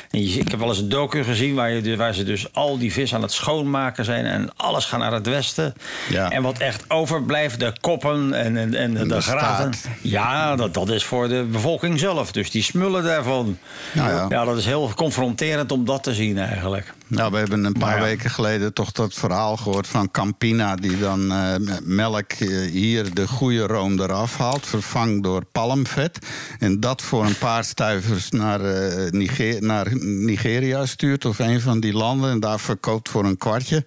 En 0.10 0.28
je, 0.28 0.40
ik 0.40 0.48
heb 0.48 0.60
wel 0.60 0.70
eens 0.70 0.80
een 0.80 0.90
docu 0.90 1.24
gezien 1.24 1.56
waar, 1.56 1.72
je, 1.72 1.82
dus- 1.82 1.98
waar 1.98 2.14
ze 2.14 2.24
dus 2.24 2.54
al 2.54 2.78
die 2.78 2.94
vis 2.94 3.14
aan 3.14 3.22
het 3.22 3.32
schoonmaken 3.32 4.06
zijn 4.06 4.26
en 4.26 4.50
alles 4.56 4.86
gaat 4.86 5.00
naar 5.00 5.14
het 5.14 5.28
westen. 5.28 5.74
Ja. 6.10 6.30
En 6.30 6.42
wat 6.42 6.58
echt 6.58 6.86
overblijft, 6.88 7.60
de 7.60 7.74
koppen 7.82 8.34
en, 8.34 8.58
en, 8.58 8.74
en, 8.74 8.94
de, 8.94 9.06
de 9.08 9.22
graten. 9.22 9.74
staart. 9.74 9.96
Ja, 10.02 10.56
dat, 10.56 10.74
dat 10.74 10.90
is 10.90 11.04
voor 11.04 11.28
de 11.28 11.44
bevolking 11.52 12.00
zelf. 12.00 12.32
Dus 12.32 12.52
die 12.52 12.64
smullen 12.64 13.04
daarvan. 13.04 13.58
Nou 13.94 14.10
ja. 14.10 14.26
ja, 14.30 14.46
dat 14.46 14.58
is 14.58 14.66
heel 14.66 14.92
confronterend 14.96 15.72
om 15.72 15.86
dat 15.86 16.04
te 16.04 16.14
zien 16.14 16.38
eigenlijk. 16.38 16.94
Nou, 17.08 17.32
we 17.32 17.38
hebben 17.38 17.64
een 17.64 17.74
paar 17.74 17.98
ja. 17.98 18.04
weken 18.04 18.30
geleden 18.30 18.74
toch 18.74 18.92
dat 18.92 19.14
verhaal 19.14 19.58
gehoord 19.58 19.88
van 19.88 20.12
Campina... 20.12 20.76
die 20.76 21.00
dan 21.00 21.32
eh, 21.32 21.56
melk 21.84 22.32
eh, 22.32 22.48
hier 22.72 23.14
de 23.14 23.28
goede 23.28 23.68
room 23.68 24.00
eraf 24.00 24.38
haalt... 24.38 24.66
vervangt 24.66 25.24
door 25.24 25.46
palmvet. 25.52 26.20
En 26.60 26.80
dat 26.80 27.02
voor 27.02 27.26
een 27.26 27.38
paar 27.38 27.64
stuivers 27.64 28.30
naar, 28.30 28.62
eh, 28.62 29.12
Naar 29.60 29.96
Nigeria 30.06 30.86
stuurt... 30.86 31.26
of 31.26 31.40
een 31.40 31.62
van 31.62 31.80
die 31.80 31.94
landen 31.94 32.32
en 32.32 32.40
daar 32.40 32.60
verkoopt 32.60 33.10
voor 33.10 33.26
een 33.26 33.38
kwartje. 33.38 33.86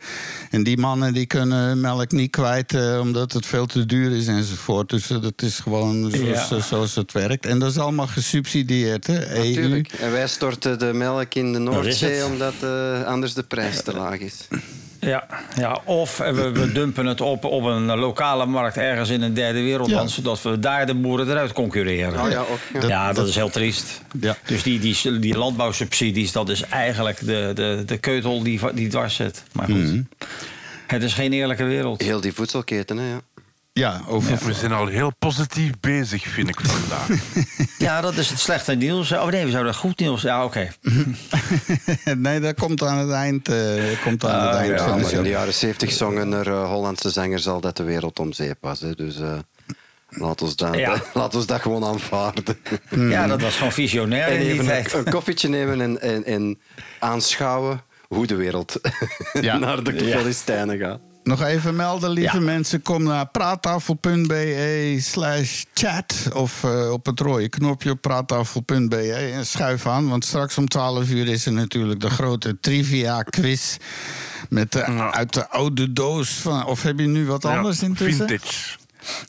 En 0.51 0.63
die 0.63 0.79
mannen 0.79 1.15
die 1.15 1.27
kunnen 1.27 1.81
melk 1.81 2.11
niet 2.13 2.31
kwijt... 2.31 2.75
eh, 2.75 2.99
omdat 3.01 3.33
het 3.33 3.47
veel 3.47 3.67
te 3.67 3.87
duur 3.87 4.11
is 4.17 4.27
enzovoort. 4.27 4.89
Dus 4.89 5.11
eh, 5.11 5.23
dat 5.23 5.43
is 5.43 5.59
gewoon 5.59 6.11
zoals, 6.11 6.49
Ja. 6.49 6.57
eh, 6.57 6.63
zoals 6.63 6.95
het 6.95 7.13
werkt. 7.13 7.47
En 7.47 7.59
dat 7.59 7.71
is 7.71 7.79
allemaal 7.79 8.07
gesubsidieerd, 8.07 9.07
hè? 9.07 9.19
E 9.19 9.39
EU. 9.39 9.49
Natuurlijk. 9.49 9.93
En 9.93 10.11
wij 10.11 10.29
storten 10.29 10.79
de 10.79 10.93
melk 10.93 11.35
in 11.35 11.53
de 11.53 11.59
is 11.59 11.65
Noordzee 11.65 12.25
omdat 12.25 12.55
eh, 12.61 13.05
anders 13.05 13.35
de 13.35 13.43
prijs 13.43 13.83
te 13.83 13.93
laag 13.93 14.19
is. 14.19 14.49
Ja, 15.01 15.27
ja 15.57 15.81
of 15.85 16.19
we, 16.19 16.51
we 16.51 16.73
dumpen 16.73 17.07
het 17.07 17.21
op 17.21 17.45
op 17.45 17.65
een 17.65 17.87
lokale 17.99 18.47
markt 18.47 18.77
ergens 18.77 19.09
in 19.09 19.23
een 19.23 19.35
derde 19.35 19.63
wereldland... 19.63 20.09
Ja. 20.09 20.15
zodat 20.15 20.43
we 20.43 20.59
daar 20.59 20.87
de 20.87 20.95
boeren 20.95 21.29
eruit 21.31 21.53
concurreren. 21.53 22.21
Oh 22.25 22.31
ja, 22.31 22.41
ook. 22.41 22.83
Ja. 22.83 22.89
Ja, 22.89 23.13
dat, 23.13 23.29
is 23.29 23.35
heel 23.35 23.51
triest. 23.51 24.01
Ja. 24.21 24.37
Dus 24.47 24.63
die, 24.63 24.79
die, 24.79 25.19
die 25.19 25.37
landbouwsubsidies, 25.37 26.33
dat 26.33 26.49
is 26.49 26.63
eigenlijk 26.63 27.27
de, 27.27 27.51
de, 27.55 27.83
de 27.87 27.99
keutel 27.99 28.43
die, 28.43 28.61
die 28.75 28.89
dwars 28.89 29.15
zit. 29.15 29.43
Maar 29.53 29.67
goed, 29.67 29.77
Mhm. 29.77 30.03
het 30.87 31.03
is 31.03 31.15
geen 31.15 31.33
eerlijke 31.33 31.65
wereld. 31.65 32.03
Heel 32.03 32.21
die 32.21 32.33
voedselketen, 32.33 32.97
hè, 32.97 33.11
ja. 33.11 33.21
Ja, 33.79 34.01
over 34.07 34.39
We 34.47 34.53
zijn 34.55 34.73
al 34.73 34.87
heel 34.87 35.13
positief 35.19 35.71
bezig, 35.81 36.23
vind 36.27 36.49
ik 36.49 36.61
vandaag. 36.61 37.09
Ja, 37.79 38.01
dat 38.01 38.17
is 38.17 38.31
het 38.31 38.39
slechte 38.39 38.75
nieuws. 38.75 39.13
Oh 39.13 39.27
nee, 39.27 39.45
we 39.45 39.51
zouden 39.51 39.75
goed 39.75 39.99
nieuws... 39.99 40.23
Ja, 40.23 40.45
oké. 40.45 40.69
nee, 42.17 42.41
dat 42.41 42.55
komt 42.55 42.83
aan 42.83 42.99
het 42.99 43.11
eind, 43.11 43.49
eh, 43.49 43.57
komt 44.03 44.25
aan 44.25 44.47
het 44.47 44.57
eind 44.57 44.71
Ja, 44.71 44.77
van 44.79 44.87
de 44.87 44.93
maar 44.93 45.11
in 45.11 45.15
show. 45.17 45.23
de 45.23 45.29
jaren 45.31 45.55
70 45.55 45.93
zongen 45.93 46.33
er 46.33 46.47
eh, 46.49 46.65
Hollandse 46.69 47.11
zangers 47.11 47.49
al 47.49 47.61
dat 47.61 47.77
de 47.77 47.83
wereld 47.83 48.19
om 48.19 48.33
zeep 48.33 48.57
was. 48.61 48.81
Hè. 48.81 48.95
Dus 48.95 49.21
eh 49.21 49.33
laat, 50.09 50.43
ons 50.43 50.57
dat, 50.57 50.75
Ja. 50.77 51.03
laat 51.15 51.35
ons 51.35 51.47
dat 51.47 51.61
gewoon 51.61 51.85
aanvaarden. 51.85 52.45
Ja, 52.91 53.27
dat 53.27 53.41
was 53.41 53.57
gewoon 53.57 53.73
visionair 53.73 54.27
En 54.29 54.39
even 54.41 54.77
een, 54.77 54.85
een 54.99 55.05
koffietje 55.13 55.49
nemen 55.49 55.81
en, 55.81 56.01
en, 56.01 56.25
en 56.25 56.59
aanschouwen 56.99 57.83
hoe 58.09 58.27
de 58.27 58.35
wereld 58.37 58.81
Ja. 59.41 59.59
naar 59.59 59.83
de 59.83 60.05
Ja. 60.07 60.19
Filistijnen 60.19 60.79
gaat. 60.79 61.01
Nog 61.29 61.43
even 61.43 61.77
melden, 61.77 62.11
lieve 62.11 62.37
Ja. 62.39 62.43
mensen. 62.43 62.83
Kom 62.83 63.03
naar 63.03 63.27
praattafel.be 63.29 64.97
slash 65.01 65.63
chat. 65.75 66.29
Of 66.35 66.65
eh, 66.65 66.91
op 66.93 67.07
het 67.07 67.21
rode 67.21 67.49
knopje 67.49 67.91
op 67.91 68.01
praattafel.be. 68.01 69.13
En 69.35 69.47
schuif 69.47 69.87
aan, 69.87 70.09
want 70.09 70.25
straks 70.25 70.59
om 70.59 70.69
12 70.69 71.11
uur 71.11 71.29
is 71.29 71.47
er 71.47 71.53
natuurlijk 71.53 72.01
de 72.01 72.11
grote 72.11 72.59
trivia 72.61 73.23
quiz. 73.23 73.77
Met 74.49 74.73
de, 74.73 74.79
Ja. 74.79 75.13
uit 75.13 75.35
de 75.35 75.49
oude 75.49 75.93
doos 75.93 76.29
van... 76.31 76.67
Of 76.67 76.83
heb 76.83 76.99
je 76.99 77.07
nu 77.07 77.27
wat 77.27 77.45
anders 77.45 77.83
intussen? 77.83 78.29
Vintage. 78.29 78.77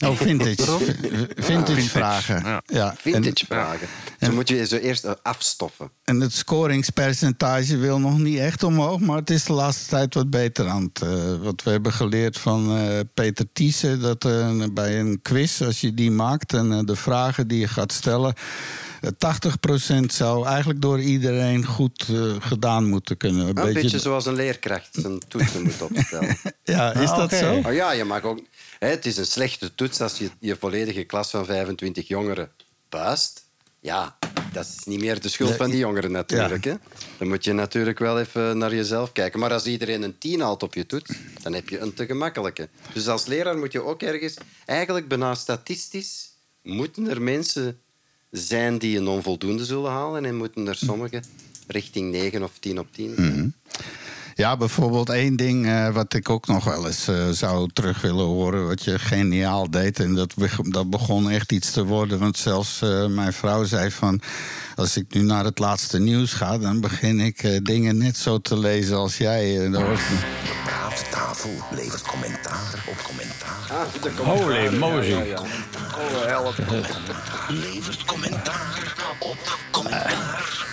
Oh, 0.04 0.16
vintage. 0.16 0.62
Vintage, 0.62 1.28
Vintage, 1.36 1.88
vragen. 1.88 2.42
ja. 2.44 2.62
Ja. 2.66 2.94
Vintage 2.98 3.46
vragen. 3.46 3.86
Zo 4.20 4.32
moet 4.32 4.48
je 4.48 4.66
zo 4.66 4.76
eerst 4.76 5.22
afstoffen. 5.22 5.90
En 6.04 6.20
het 6.20 6.32
scoringspercentage 6.32 7.76
wil 7.76 7.98
nog 8.00 8.18
niet 8.18 8.38
echt 8.38 8.62
omhoog, 8.62 9.00
maar 9.00 9.16
het 9.16 9.30
is 9.30 9.44
de 9.44 9.52
laatste 9.52 9.88
tijd 9.88 10.14
wat 10.14 10.30
beter 10.30 10.68
aan 10.68 10.82
het. 10.92 11.02
eh, 11.02 11.34
wat 11.42 11.62
we 11.62 11.70
hebben 11.70 11.92
geleerd 11.92 12.38
van 12.38 12.76
eh, 12.76 12.98
Peter 13.14 13.46
Thiessen, 13.52 14.00
dat 14.00 14.24
eh, 14.24 14.50
bij 14.72 15.00
een 15.00 15.18
quiz, 15.22 15.62
als 15.62 15.80
je 15.80 15.94
die 15.94 16.10
maakt 16.10 16.52
en 16.52 16.84
de 16.86 16.96
vragen 16.96 17.48
die 17.48 17.58
je 17.60 17.68
gaat 17.68 17.92
stellen, 17.92 18.34
eh, 19.00 19.10
80% 19.18 20.12
zou 20.12 20.46
eigenlijk 20.46 20.80
door 20.80 21.00
iedereen 21.00 21.64
goed 21.64 22.06
gedaan 22.40 22.88
moeten 22.88 23.16
kunnen. 23.16 23.48
Een 23.48 23.58
Een 23.66 23.72
beetje, 23.72 23.98
zoals 23.98 24.26
een 24.26 24.34
leerkracht 24.34 24.88
zijn 24.92 25.18
toetsen 25.28 25.62
moet 25.62 25.82
opstellen. 25.82 26.36
Ja, 26.64 26.92
is 26.94 27.08
Ah, 27.10 27.16
dat 27.16 27.32
zo? 27.34 27.54
Oh 27.66 27.72
ja, 27.72 27.92
je 27.92 28.04
mag 28.04 28.22
ook. 28.22 28.40
Het 28.80 29.06
is 29.06 29.16
een 29.16 29.26
slechte 29.26 29.74
toets 29.74 30.00
als 30.00 30.18
je 30.18 30.30
je 30.38 30.56
volledige 30.56 31.04
klas 31.04 31.30
van 31.30 31.44
25 31.44 32.08
jongeren 32.08 32.50
buist. 32.88 33.44
Ja, 33.80 34.18
dat 34.52 34.64
is 34.64 34.84
niet 34.84 35.00
meer 35.00 35.20
de 35.20 35.28
schuld 35.28 35.56
van 35.56 35.70
die 35.70 35.78
jongeren 35.78 36.12
natuurlijk. 36.12 36.64
Hè? 36.64 36.74
Dan 37.18 37.28
moet 37.28 37.44
je 37.44 37.52
natuurlijk 37.52 37.98
wel 37.98 38.20
even 38.20 38.58
naar 38.58 38.74
jezelf 38.74 39.12
kijken. 39.12 39.40
Maar 39.40 39.52
als 39.52 39.66
iedereen 39.66 40.02
een 40.02 40.18
10 40.18 40.40
haalt 40.40 40.62
op 40.62 40.74
je 40.74 40.86
toets, 40.86 41.12
dan 41.42 41.52
heb 41.52 41.68
je 41.68 41.78
een 41.78 41.94
te 41.94 42.06
gemakkelijke. 42.06 42.68
Dus 42.92 43.08
als 43.08 43.26
leraar 43.26 43.58
moet 43.58 43.72
je 43.72 43.82
ook 43.82 44.02
ergens, 44.02 44.36
eigenlijk 44.64 45.08
bijna 45.08 45.34
statistisch, 45.34 46.32
moeten 46.62 47.10
er 47.10 47.22
mensen 47.22 47.80
zijn 48.30 48.78
die 48.78 48.98
een 48.98 49.08
onvoldoende 49.08 49.64
zullen 49.64 49.90
halen 49.90 50.24
en 50.24 50.36
moeten 50.36 50.66
er 50.66 50.76
sommigen 50.76 51.24
richting 51.66 52.10
9 52.10 52.42
of 52.42 52.58
10 52.58 52.78
op 52.78 52.86
10 52.92 53.14
zijn. 53.14 53.54
Ja, 54.40 54.56
bijvoorbeeld 54.56 55.10
één 55.10 55.36
ding 55.36 55.66
eh, 55.66 55.88
wat 55.88 56.14
ik 56.14 56.28
ook 56.30 56.46
nog 56.46 56.64
wel 56.64 56.86
eens 56.86 57.08
eh, 57.08 57.28
zou 57.30 57.70
terug 57.72 58.00
willen 58.00 58.24
horen, 58.24 58.66
wat 58.66 58.84
je 58.84 58.98
geniaal 58.98 59.70
deed. 59.70 60.00
En 60.00 60.14
dat, 60.14 60.34
beg- 60.34 60.56
dat 60.62 60.90
begon 60.90 61.30
echt 61.30 61.52
iets 61.52 61.70
te 61.70 61.84
worden. 61.84 62.18
Want 62.18 62.36
zelfs 62.38 62.82
eh, 62.82 63.06
mijn 63.06 63.32
vrouw 63.32 63.64
zei 63.64 63.90
van, 63.90 64.20
als 64.76 64.96
ik 64.96 65.04
nu 65.14 65.22
naar 65.22 65.44
het 65.44 65.58
laatste 65.58 65.98
nieuws 65.98 66.32
ga, 66.32 66.58
dan 66.58 66.80
begin 66.80 67.20
ik 67.20 67.42
eh, 67.42 67.58
dingen 67.62 67.96
net 67.98 68.16
zo 68.16 68.38
te 68.38 68.58
lezen 68.58 68.96
als 68.96 69.16
jij. 69.16 69.68
dat 69.70 69.82
was- 69.82 69.98
De 70.08 70.60
praattafel 70.64 71.50
levert 71.70 72.02
commentaar 72.02 72.84
op 72.88 73.02
commentaar. 73.02 73.58
Holy 74.24 74.76
moly. 74.78 75.36
Levert 77.48 78.04
commentaar 78.04 78.94
op 79.18 79.58
commentaar. 79.70 80.68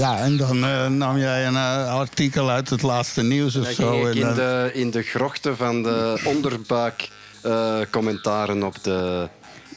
Ja, 0.00 0.18
en 0.18 0.36
dan 0.36 0.64
eh, 0.64 0.86
nam 0.86 1.18
jij 1.18 1.46
een 1.46 1.56
eh, 1.56 1.94
artikel 1.94 2.50
uit 2.50 2.70
het 2.70 2.82
laatste 2.82 3.22
nieuws 3.22 3.56
of 3.56 3.70
zo. 3.70 4.06
en 4.06 4.16
in 4.16 4.34
de, 4.34 4.70
in 4.74 4.90
de 4.90 5.02
grochten 5.02 5.56
van 5.56 5.82
de 5.82 6.20
onderbuik 6.24 7.08
eh, 7.42 7.78
commentaren 7.90 8.62
op 8.62 8.84
de, 8.84 9.28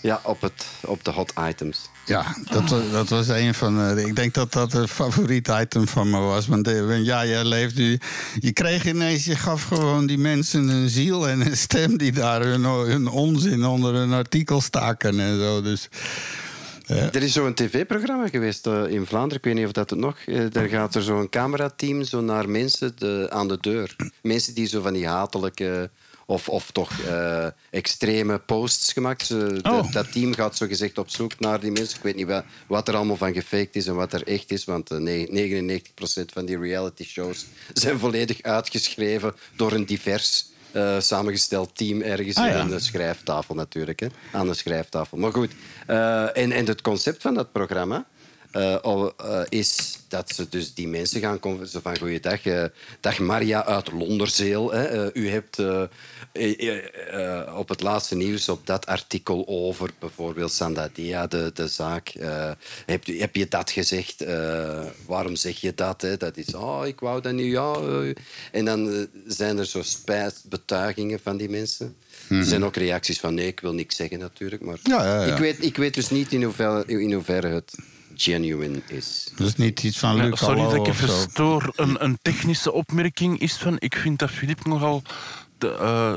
ja, 0.02 0.20
op, 0.24 0.42
het, 0.42 0.66
op 0.82 1.04
de 1.04 1.12
hot 1.12 1.34
items. 1.50 1.90
Ja, 2.06 2.36
dat 2.50 2.70
was, 2.70 2.92
dat 2.92 3.10
was 3.10 3.28
een 3.28 3.54
van 3.54 3.76
de. 3.76 4.04
Ik 4.06 4.16
denk 4.16 4.34
dat 4.34 4.52
dat 4.52 4.74
een 4.74 4.88
favoriet 4.88 5.48
item 5.48 5.88
van 5.88 6.10
me 6.10 6.20
was. 6.20 6.48
Want 6.48 6.68
eh, 6.68 7.04
ja, 7.04 7.26
jij 7.26 7.44
leeft 7.44 7.76
nu. 7.76 8.00
Je 8.40 8.52
kreeg 8.52 8.86
ineens, 8.86 9.26
je 9.26 9.36
gaf 9.36 9.64
gewoon 9.64 10.06
die 10.06 10.18
mensen 10.18 10.68
een 10.68 10.90
ziel 10.90 11.30
en 11.30 11.46
een 11.46 11.58
stem 11.58 11.98
die 11.98 12.12
daar 12.12 12.42
hun, 12.42 12.64
hun 12.64 13.08
onzin 13.08 13.66
onder 13.66 13.96
een 13.96 14.14
artikel 14.14 14.62
staken 14.62 15.20
en 15.20 15.40
zo. 15.40 15.62
Dus 15.62 15.90
Er 16.97 17.23
is 17.23 17.34
zo'n 17.34 17.53
tv-programma 17.53 18.27
geweest 18.27 18.67
eh, 18.67 18.84
in 18.88 19.06
Vlaanderen, 19.06 19.38
ik 19.38 19.43
weet 19.43 19.53
niet 19.56 19.65
of 19.65 19.71
dat 19.71 19.89
het 19.89 19.99
nog... 19.99 20.17
eh, 20.25 20.41
daar 20.49 20.67
gaat 20.67 20.95
er 20.95 21.01
zo'n 21.01 21.29
camerateam 21.29 22.03
zo 22.03 22.21
naar 22.21 22.49
mensen 22.49 22.91
de, 22.97 23.27
aan 23.29 23.47
de 23.47 23.58
deur. 23.62 23.95
Mensen 24.21 24.53
die 24.53 24.67
zo 24.67 24.82
van 24.82 24.93
die 24.93 25.08
hatelijke 25.08 25.89
of, 26.25 26.49
of 26.49 26.71
toch 26.71 26.91
eh, 27.08 27.47
extreme 27.69 28.39
posts 28.39 28.93
gemaakt. 28.93 29.25
Ze- 29.25 29.60
dat- 29.62 29.73
Oh. 29.86 29.91
dat, 29.91 30.12
team 30.12 30.34
gaat 30.34 30.58
zo 30.58 30.67
gezegd 30.67 30.97
op 30.97 31.10
zoek 31.10 31.39
naar 31.39 31.60
die 31.60 31.71
mensen. 31.71 31.97
Ik 31.97 32.03
weet 32.03 32.15
niet 32.15 32.27
wat, 32.27 32.43
wat 32.67 32.88
er 32.88 32.95
allemaal 32.95 33.15
van 33.17 33.34
gefaked 33.34 33.75
is 33.75 33.88
en 33.88 33.95
wat 33.95 34.13
er 34.13 34.27
echt 34.27 34.51
is, 34.51 34.65
want 34.65 34.91
eh, 34.91 34.97
ne- 34.97 35.27
99% 36.21 36.25
van 36.34 36.45
die 36.45 36.58
reality 36.60 37.03
shows 37.03 37.45
zijn 37.73 37.99
volledig 37.99 38.41
uitgeschreven 38.41 39.34
door 39.56 39.71
een 39.71 39.86
divers 39.86 40.45
eh, 40.74 41.00
samengesteld 41.00 41.70
team 41.74 42.02
ergens 42.02 42.36
Ah, 42.36 42.48
ja. 42.48 42.60
in 42.60 42.68
de 42.68 42.80
schrijftafel 42.80 43.56
natuurlijk. 43.56 44.00
Hè? 44.00 44.08
Aan 44.32 44.48
de 44.48 44.54
schrijftafel. 44.54 45.18
Maar 45.18 45.32
goed, 45.32 45.52
eh, 45.88 46.38
en, 46.38 46.52
en 46.52 46.66
het 46.66 46.82
concept 46.82 47.22
van 47.22 47.34
dat 47.34 47.52
programma... 47.52 48.06
eh, 48.54 48.76
oh, 48.82 49.10
eh, 49.18 49.42
is 49.50 49.98
dat 50.08 50.32
ze 50.36 50.50
dus 50.50 50.74
die 50.74 50.88
mensen 50.88 51.22
gaan 51.22 51.39
zo 51.68 51.80
van 51.82 51.98
goeiedag, 51.98 52.46
eh 52.46 52.63
dag 53.00 53.20
Maria 53.20 53.66
uit 53.66 53.92
Londerzeel. 53.92 54.72
Hè, 54.72 55.16
u 55.16 55.30
hebt 55.30 55.58
op 57.56 57.70
het 57.70 57.82
laatste 57.82 58.16
nieuws 58.16 58.50
op 58.50 58.68
dat 58.68 58.86
artikel 58.86 59.44
over 59.48 59.89
bijvoorbeeld 60.00 60.52
Sandadia, 60.52 61.28
de, 61.28 61.52
de 61.54 61.68
zaak, 61.68 62.13
heb, 62.86 63.04
je- 63.06 63.20
heb 63.20 63.36
je 63.36 63.48
dat 63.48 63.72
gezegd? 63.72 64.26
Waarom 65.06 65.36
zeg 65.36 65.62
je 65.62 65.74
dat? 65.76 66.02
Hè? 66.02 66.18
Dat 66.18 66.38
is, 66.38 66.54
oh, 66.56 66.82
ik 66.88 67.00
wou 67.00 67.22
dat 67.22 67.34
niet, 67.34 67.52
ja. 67.52 67.76
En 68.52 68.66
dan 68.66 69.08
zijn 69.28 69.58
er 69.58 69.66
zo 69.66 69.82
spijtbetuigingen 69.82 71.20
van 71.24 71.38
die 71.38 71.50
mensen. 71.50 71.96
Er 72.30 72.44
zijn 72.44 72.66
ook 72.66 72.76
reacties 72.76 73.20
van 73.20 73.34
nee, 73.34 73.48
ik 73.48 73.60
wil 73.60 73.74
niks 73.74 73.96
zeggen 73.96 74.20
natuurlijk. 74.20 74.62
Maar 74.62 74.78
Ja, 74.84 75.04
ja, 75.06 75.26
ja. 75.26 75.32
Ik, 75.34 75.38
weet, 75.39 75.63
ik 75.66 75.78
weet 75.78 75.94
dus 75.94 76.10
niet 76.10 76.32
in 76.32 76.44
hoeverre, 76.44 76.84
in 76.86 77.13
hoeverre 77.13 77.48
het 77.48 77.76
genuine 78.15 78.82
is. 78.88 79.32
Dat 79.36 79.47
is 79.47 79.56
niet 79.56 79.84
iets 79.84 79.99
van 79.99 80.15
Ja, 80.15 80.23
Luc 80.23 80.39
sorry 80.39 80.62
dat 80.62 80.73
ik 80.73 80.88
even 80.88 81.10
stoor. 81.10 81.73
Een, 81.76 82.04
een 82.04 82.17
technische 82.21 82.71
opmerking 82.71 83.39
is 83.39 83.58
van... 83.58 83.76
Ik 83.80 83.95
vind 83.95 84.19
dat 84.19 84.32
Filip 84.32 84.65
nogal 84.65 85.02
te, 85.58 85.71
eh, 85.73 86.15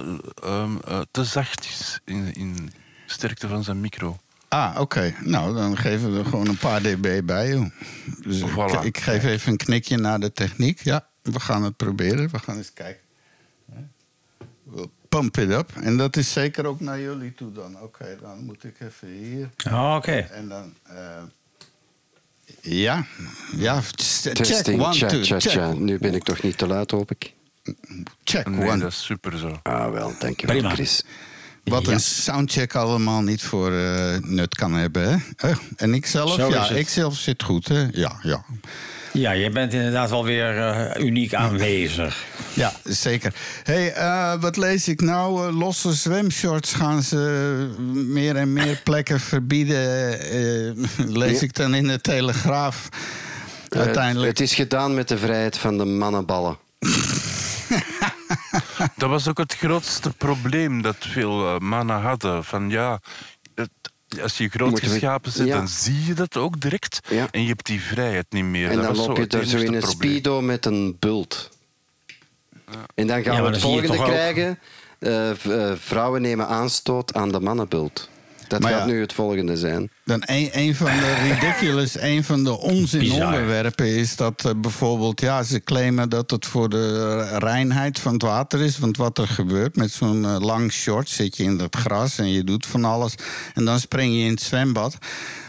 ehm, 0.50 0.76
eh, 0.85 1.00
te 1.11 1.24
zacht 1.24 1.64
is 1.64 2.00
in, 2.04 2.32
in 2.35 2.70
sterkte 3.06 3.48
van 3.48 3.64
zijn 3.64 3.80
micro. 3.80 4.16
Ah, 4.48 4.76
oké. 4.80 5.14
Nou, 5.24 5.54
dan 5.54 5.76
geven 5.76 6.12
we 6.12 6.18
er 6.18 6.24
gewoon 6.24 6.48
een 6.48 6.56
paar 6.59 6.82
dB 6.82 7.20
bij. 7.24 7.48
Joh. 7.48 7.66
Dus 8.22 8.40
ik- 8.40 8.48
Voilà. 8.50 8.85
ik, 8.85 8.98
geef 8.98 9.24
even 9.24 9.50
een 9.50 9.56
knikje 9.56 9.96
naar 9.96 10.20
de 10.20 10.32
techniek. 10.32 10.80
Ja, 10.85 11.06
we 11.22 11.40
gaan 11.40 11.62
het 11.62 11.76
proberen. 11.76 12.28
We 12.30 12.38
gaan 12.38 12.56
eens 12.56 12.72
kijken. 12.72 13.02
We'll 14.62 14.88
pump 15.09 15.37
it 15.37 15.50
up. 15.50 15.70
En 15.80 15.96
dat 15.96 16.16
is 16.16 16.32
zeker 16.32 16.66
ook 16.66 16.80
naar 16.80 17.00
jullie 17.00 17.35
toe 17.35 17.52
dan. 17.52 17.80
Oké, 17.80 18.16
dan 18.20 18.44
moet 18.44 18.64
ik 18.64 18.80
even 18.80 19.09
hier. 19.09 19.50
Oh, 19.70 19.94
Oké. 19.96 20.12
En 20.16 20.48
dan... 20.48 20.74
eh, 20.82 21.22
ja, 22.61 23.06
ja. 23.56 23.82
Check, 23.94 24.35
Testing, 24.35 24.82
one, 24.82 24.96
two, 24.96 25.38
check. 25.38 25.78
Nu 25.78 25.98
ben 25.98 26.14
ik 26.14 26.22
toch 26.22 26.42
niet 26.42 26.59
te 26.59 26.66
luid, 26.66 26.90
hoop 26.90 27.11
ik. 27.11 27.32
Check, 28.24 28.48
Nee, 28.48 28.68
one. 28.68 28.78
dat 28.78 28.90
is 28.90 29.04
super 29.04 29.38
zo. 29.38 29.61
Ah, 29.62 29.90
wel, 29.92 30.12
dankjewel, 30.18 30.56
Prima. 30.56 30.74
Chris. 30.74 31.02
Wat 31.64 31.87
Ja. 31.87 31.92
een 31.92 32.00
soundcheck 32.00 32.74
allemaal 32.74 33.22
niet 33.22 33.42
voor 33.42 33.72
eh, 33.72 34.18
nut 34.20 34.54
kan 34.54 34.72
hebben. 34.72 35.09
Hè? 35.09 35.48
Eh, 35.48 35.56
en 35.76 35.94
ik 35.94 36.06
zelf, 36.06 36.35
Zo 36.35 36.48
ja, 36.48 36.68
ik 36.70 36.88
zelf 36.88 37.16
zit 37.16 37.42
goed. 37.42 37.68
Hè? 37.68 37.87
Ja, 37.92 38.18
ja. 38.22 38.44
Ja, 39.16 39.31
je 39.31 39.50
bent 39.50 39.72
inderdaad 39.72 40.11
wel 40.11 40.24
weer 40.24 40.59
eh, 40.59 41.05
uniek 41.05 41.35
aanwezig. 41.35 42.24
Ja, 42.55 42.72
zeker. 42.85 43.35
hey, 43.62 43.92
eh, 43.92 44.35
wat 44.40 44.57
lees 44.57 44.88
ik 44.88 45.00
nou? 45.00 45.46
Eh, 45.48 45.59
losse 45.59 45.92
zwemshorts 45.92 46.72
gaan 46.72 47.02
ze 47.02 47.18
meer 48.09 48.37
en 48.37 48.52
meer 48.52 48.81
plekken 48.85 49.20
verbieden. 49.20 50.20
eh, 50.20 50.72
lees 50.96 51.42
ik 51.42 51.55
dan 51.55 51.74
in 51.74 51.87
de 51.87 52.00
Telegraaf. 52.00 52.88
Uiteindelijk. 53.68 54.29
het 54.31 54.40
is 54.40 54.55
gedaan 54.55 54.94
met 54.94 55.09
de 55.09 55.18
vrijheid 55.18 55.59
van 55.59 55.79
de 55.79 55.85
mannenballen. 55.85 56.59
Dat 58.96 59.09
was 59.09 59.29
ook 59.29 59.38
het 59.38 59.55
grootste 59.57 60.11
probleem 60.11 60.83
dat 60.83 60.96
veel 60.98 61.59
mannen 61.59 62.00
hadden. 62.00 62.44
Van 62.44 62.70
ja, 62.70 63.00
als 64.23 64.38
je 64.38 64.49
groot 64.49 64.81
geschapen 64.81 65.33
zit, 65.33 65.47
Ja. 65.47 65.57
dan 65.57 65.69
zie 65.69 66.05
je 66.05 66.14
dat 66.14 66.37
ook 66.37 66.61
direct. 66.61 67.01
Ja. 67.09 67.29
En 67.31 67.42
je 67.42 67.49
hebt 67.49 67.66
die 67.66 67.81
vrijheid 67.81 68.27
niet 68.31 68.45
meer. 68.45 68.69
En 68.71 68.75
dat 68.77 68.85
dan 68.85 68.95
was 68.97 69.07
loop 69.07 69.16
zo 69.16 69.23
je 69.23 69.29
er 69.29 69.47
zo 69.47 69.57
in 69.57 69.75
een 69.75 69.81
probleem. 69.81 69.90
speedo 70.11 70.40
met 70.40 70.66
een 70.66 70.97
bult. 70.99 71.51
En 72.95 73.07
dan 73.07 73.23
gaan 73.23 73.35
Ja, 73.37 73.42
we 73.42 73.49
het 73.49 73.59
volgende 73.61 73.97
krijgen. 74.03 74.59
Eh, 74.99 75.31
eh, 75.31 75.77
vrouwen 75.79 76.23
nemen 76.23 76.47
aanstoot 76.49 77.14
aan 77.14 77.33
de 77.33 77.40
mannenbult. 77.40 78.09
Dat 78.48 78.61
Maar 78.61 78.70
gaat 78.70 78.80
ja. 78.80 78.87
nu 78.87 79.00
het 79.00 79.12
volgende 79.12 79.56
zijn. 79.56 79.90
Dan 80.04 80.22
een, 80.26 80.48
een 80.52 80.74
van 80.74 80.87
de 80.87 81.14
ridiculous, 81.28 82.00
een 82.00 82.24
van 82.24 82.44
de 82.44 82.59
onzin 82.59 83.00
Bizar. 83.00 83.24
onderwerpen 83.26 83.87
is 83.87 84.16
dat 84.16 84.44
eh, 84.44 84.52
bijvoorbeeld, 84.56 85.20
ja, 85.20 85.42
ze 85.42 85.61
claimen 85.61 86.09
dat 86.09 86.30
het 86.30 86.46
voor 86.46 86.68
de 86.68 87.22
reinheid 87.38 87.98
van 87.98 88.12
het 88.12 88.22
water 88.22 88.61
is. 88.61 88.78
Want 88.78 88.96
wat 88.96 89.18
er 89.18 89.28
gebeurt 89.28 89.76
met 89.76 89.90
zo'n 89.90 90.24
eh, 90.24 90.37
lang 90.40 90.72
short, 90.72 91.09
zit 91.09 91.37
je 91.37 91.42
in 91.42 91.56
dat 91.56 91.76
gras 91.76 92.18
en 92.18 92.30
je 92.30 92.44
doet 92.44 92.66
van 92.66 92.85
alles. 92.85 93.14
En 93.54 93.64
dan 93.64 93.80
spring 93.80 94.14
je 94.14 94.20
in 94.20 94.30
het 94.30 94.42
zwembad. 94.42 94.98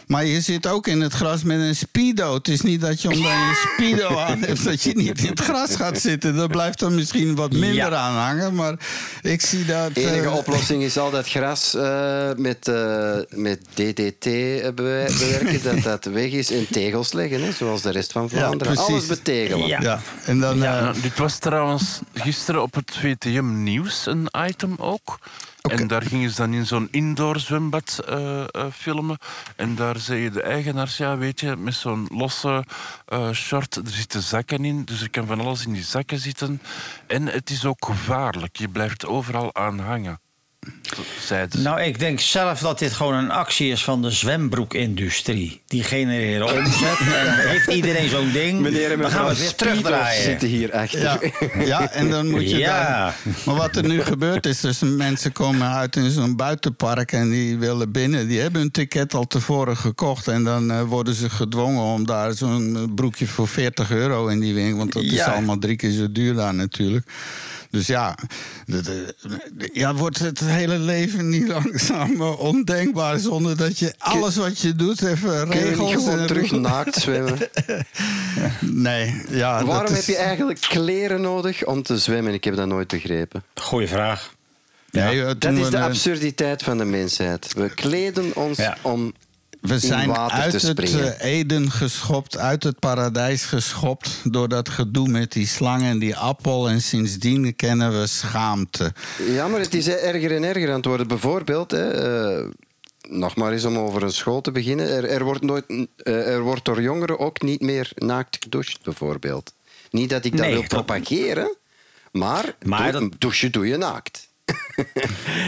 Maar 0.08 0.26
je 0.26 0.41
zit 0.41 0.67
ook 0.67 0.88
in 0.88 1.02
het 1.02 1.13
gras 1.13 1.43
met 1.43 1.60
een 1.60 1.76
speedo. 1.76 2.34
Het 2.34 2.48
is 2.48 2.62
niet 2.62 2.82
dat 2.82 3.02
je 3.02 3.08
omdat 3.10 3.24
je 3.32 3.34
een 3.50 3.74
speedo 3.74 4.17
aan 4.28 4.39
hebt, 4.43 4.63
dat 4.63 4.82
je 4.82 4.93
niet 4.96 5.20
in 5.22 5.30
het 5.30 5.39
gras 5.39 5.76
gaat 5.76 6.00
zitten. 6.00 6.36
Dat 6.36 6.52
blijft 6.52 6.80
dan 6.80 6.96
misschien 6.96 7.36
wat 7.36 7.52
minder 7.52 7.74
Ja. 7.74 7.89
aan 7.96 8.15
hangen. 8.15 8.56
Maar 8.56 8.76
ik 9.22 9.41
zie 9.41 9.65
dat. 9.65 9.96
De 9.96 10.02
enige 10.12 10.26
eh, 10.28 10.36
oplossing 10.36 10.84
is 10.84 10.98
altijd 10.98 11.28
gras 11.30 11.74
eh, 11.74 12.30
met, 12.36 12.67
eh, 12.67 13.15
met 13.30 13.60
DDT 13.74 14.24
bewe- 14.24 14.74
bewerken, 15.20 15.63
dat 15.63 15.84
dat 15.84 16.06
weg 16.13 16.32
is. 16.32 16.52
En 16.52 16.67
tegels 16.72 17.13
leggen, 17.13 17.43
hè, 17.43 17.52
zoals 17.52 17.82
de 17.82 17.91
rest 17.91 18.12
van 18.12 18.30
Vlaanderen. 18.30 18.74
precies. 18.74 18.91
Alles 18.93 19.06
betegelen. 19.06 19.67
Ja. 19.67 19.82
Ja, 19.82 20.00
en 20.26 20.39
dan. 20.39 20.58
Ja, 20.58 20.91
dit 21.02 21.17
was 21.17 21.38
trouwens 21.38 22.00
gisteren 22.13 22.62
op 22.62 22.74
het 22.76 22.91
VTM 23.00 23.63
Nieuws 23.63 24.06
een 24.06 24.28
item 24.48 24.76
ook. 24.78 25.20
En 25.67 25.88
daar 25.88 26.01
gingen 26.01 26.30
ze 26.30 26.36
dan 26.36 26.53
in 26.53 26.65
zo'n 26.65 26.88
indoor 26.91 27.39
zwembad 27.39 27.99
eh, 28.06 28.41
eh, 28.41 28.47
filmen. 28.73 29.17
En 29.56 29.75
daar 29.75 29.97
zei 29.97 30.30
de 30.30 30.41
eigenaars, 30.41 30.97
ja 30.97 31.17
weet 31.17 31.39
je, 31.39 31.56
met 31.56 31.73
zo'n 31.73 32.08
losse 32.12 32.65
eh, 33.06 33.32
short, 33.32 33.75
er 33.75 33.88
zitten 33.88 34.21
zakken 34.21 34.65
in. 34.65 34.86
Dus 34.86 35.01
er 35.01 35.10
kan 35.10 35.25
van 35.25 35.39
alles 35.39 35.65
in 35.65 35.73
die 35.73 35.84
zakken 35.84 36.19
zitten. 36.19 36.62
En 37.08 37.25
het 37.25 37.49
is 37.49 37.65
ook 37.65 37.86
gevaarlijk. 37.86 38.56
Je 38.56 38.69
blijft 38.69 39.06
overal 39.06 39.56
aan 39.56 39.80
hangen. 39.80 40.19
Nou, 41.58 41.82
ik 41.82 41.99
denk 41.99 42.19
zelf 42.19 42.60
dat 42.60 42.80
dit 42.80 42.93
gewoon 42.93 43.13
een 43.13 43.32
actie 43.32 43.71
is 43.71 43.84
van 43.84 44.01
de 44.01 44.12
zwembroekindustrie. 44.12 45.62
Die 45.67 45.84
genereren 45.84 46.47
omzet. 46.58 46.99
en 46.99 47.47
heeft 47.47 47.67
iedereen 47.67 48.10
zo'n 48.10 48.32
ding, 48.32 48.60
Meneer 48.60 48.91
en 48.91 48.99
dan 48.99 49.12
gaan 49.12 49.23
we 49.23 49.30
mevrouw 49.30 49.30
het 49.30 49.38
weer 49.39 49.56
terugdraaien. 49.56 50.23
zitten 50.23 50.47
hier 50.47 50.73
achter. 50.73 50.99
Ja, 51.01 51.19
ja, 51.65 51.91
en 51.91 52.10
dan 52.10 52.30
moet 52.30 52.49
je 52.49 52.58
Ja. 52.58 52.84
daar... 52.88 53.15
Maar 53.45 53.56
wat 53.56 53.75
er 53.75 53.88
nu 53.88 54.01
gebeurt 54.01 54.45
is, 54.45 54.60
dus 54.60 54.80
mensen 54.80 55.32
komen 55.32 55.67
uit 55.67 55.95
in 55.95 56.10
zo'n 56.12 56.36
buitenpark... 56.36 57.12
en 57.12 57.30
die 57.30 57.58
willen 57.58 57.91
binnen, 57.91 58.27
die 58.27 58.39
hebben 58.39 58.62
hun 58.62 58.71
ticket 58.71 59.13
al 59.13 59.27
tevoren 59.27 59.77
gekocht... 59.77 60.27
en 60.27 60.43
dan 60.43 60.71
eh, 60.71 60.82
worden 60.82 61.13
ze 61.13 61.30
gedwongen 61.30 61.82
om 61.84 62.06
daar 62.06 62.34
zo'n 62.34 62.91
broekje 62.95 63.27
voor 63.27 63.47
40 63.47 63.91
euro 63.91 64.27
in 64.27 64.39
die 64.39 64.53
winkel... 64.53 64.77
want 64.77 64.93
dat 64.93 65.03
is 65.03 65.21
allemaal 65.21 65.58
drie 65.60 65.75
keer 65.75 65.91
zo 65.91 66.12
duur 66.12 66.34
daar 66.34 66.53
natuurlijk. 66.53 67.06
Dus 67.69 67.88
ja, 67.88 68.17
de- 68.65 68.82
de- 68.82 69.15
de- 69.53 69.69
ja, 69.73 69.93
wordt 69.95 70.19
het 70.19 70.39
hele 70.58 70.78
leven 70.80 71.30
niet 71.30 71.48
langzaam 71.48 72.22
eh, 72.22 72.39
ondenkbaar... 72.39 73.20
zonder 73.20 73.58
dat 73.58 73.80
je 73.80 73.93
alles 73.98 74.36
wat 74.36 74.60
je 74.60 74.76
doet 74.76 75.02
even 75.02 75.50
Kun 75.50 75.60
je 75.60 75.76
niet 75.76 75.93
gewoon 75.93 76.20
en- 76.20 76.28
terug 76.28 76.52
naakt 76.52 76.96
zwemmen? 76.96 77.38
Nee, 78.62 79.22
ja, 79.30 79.58
dat 79.60 79.67
Waarom 79.67 79.91
is- 79.91 79.98
heb 79.98 80.15
je 80.15 80.22
eigenlijk 80.22 80.60
kleren 80.60 81.22
nodig 81.22 81.65
om 81.65 81.84
te 81.84 81.98
zwemmen? 81.98 82.34
Ik 82.34 82.43
heb 82.43 82.56
dat 82.56 82.67
nooit 82.67 82.88
begrepen. 82.88 83.43
Goeie 83.56 83.88
vraag. 83.88 84.36
Nee, 84.91 85.22
eh, 85.24 85.32
Dat 85.39 85.54
is 85.54 85.63
de 85.63 85.70
de- 85.70 85.80
absurditeit 85.80 86.63
van 86.63 86.78
de 86.78 86.86
mensheid. 86.86 87.54
We 87.54 87.70
kleden 87.70 88.36
ons 88.36 88.58
Ja. 88.58 88.78
om 88.82 89.13
We 89.67 89.80
zijn 89.80 90.17
uit 90.17 90.62
het 90.62 90.80
eh, 90.80 91.23
Eden 91.39 91.71
geschopt, 91.71 92.38
uit 92.38 92.63
het 92.63 92.80
paradijs 92.80 93.43
geschopt... 93.43 94.19
door 94.23 94.47
dat 94.47 94.69
gedoe 94.69 95.08
met 95.08 95.32
die 95.32 95.47
slang 95.47 95.84
en 95.84 95.99
die 95.99 96.15
appel. 96.15 96.69
En 96.69 96.82
sindsdien 96.82 97.56
kennen 97.56 97.99
we 97.99 98.08
schaamte. 98.08 98.93
Ja, 99.30 99.47
maar 99.47 99.60
het 99.60 99.73
is 99.73 99.88
erger 99.88 100.36
en 100.36 100.43
erger 100.43 100.69
aan 100.69 100.75
het 100.75 100.86
worden. 100.86 101.08
Bijvoorbeeld, 101.08 101.71
hè, 101.71 101.89
eh, 102.39 102.45
nog 103.10 103.36
maar 103.36 103.51
eens 103.51 103.65
om 103.65 103.77
over 103.77 104.03
een 104.03 104.12
school 104.12 104.41
te 104.41 104.51
beginnen. 104.51 104.89
Er, 104.89 105.06
er, 105.06 105.23
wordt 105.23 105.41
nooit, 105.43 105.65
eh, 105.97 106.27
er 106.34 106.41
wordt 106.41 106.65
door 106.65 106.82
jongeren 106.82 107.19
ook 107.19 107.41
niet 107.41 107.62
meer 107.62 107.91
naakt 107.95 108.38
gedoucht, 108.43 108.84
bijvoorbeeld. 108.84 109.53
Niet 109.91 110.10
dat 110.10 110.25
ik 110.25 110.32
dat 110.32 110.41
Nee, 110.45 110.53
wil 110.53 110.63
propageren, 110.67 111.56
maar, 112.12 112.56
Maar 112.65 112.91
doe- 112.91 113.01
dat- 113.01 113.19
douchen 113.21 113.51
doe 113.51 113.67
je 113.67 113.77
naakt. 113.77 114.26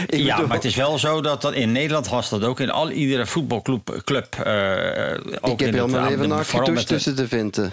Ja, 0.06 0.40
maar 0.40 0.56
het 0.56 0.64
is 0.64 0.74
wel 0.74 0.98
zo 0.98 1.20
dat, 1.20 1.42
dat 1.42 1.54
in 1.54 1.72
Nederland 1.72 2.08
was 2.08 2.28
dat 2.28 2.44
ook 2.44 2.60
in 2.60 2.70
al 2.70 2.90
iedere 2.90 3.26
voetbalclub. 3.26 4.00
Club, 4.04 4.34
eh, 4.34 5.12
ook 5.40 5.52
ik 5.52 5.58
heb 5.58 5.68
in 5.68 5.74
heel 5.74 5.82
het- 5.82 5.90
mijn 5.92 6.02
aan- 6.04 6.08
leven 6.08 6.86
tussen 6.86 7.16
de 7.16 7.28
venten. 7.28 7.72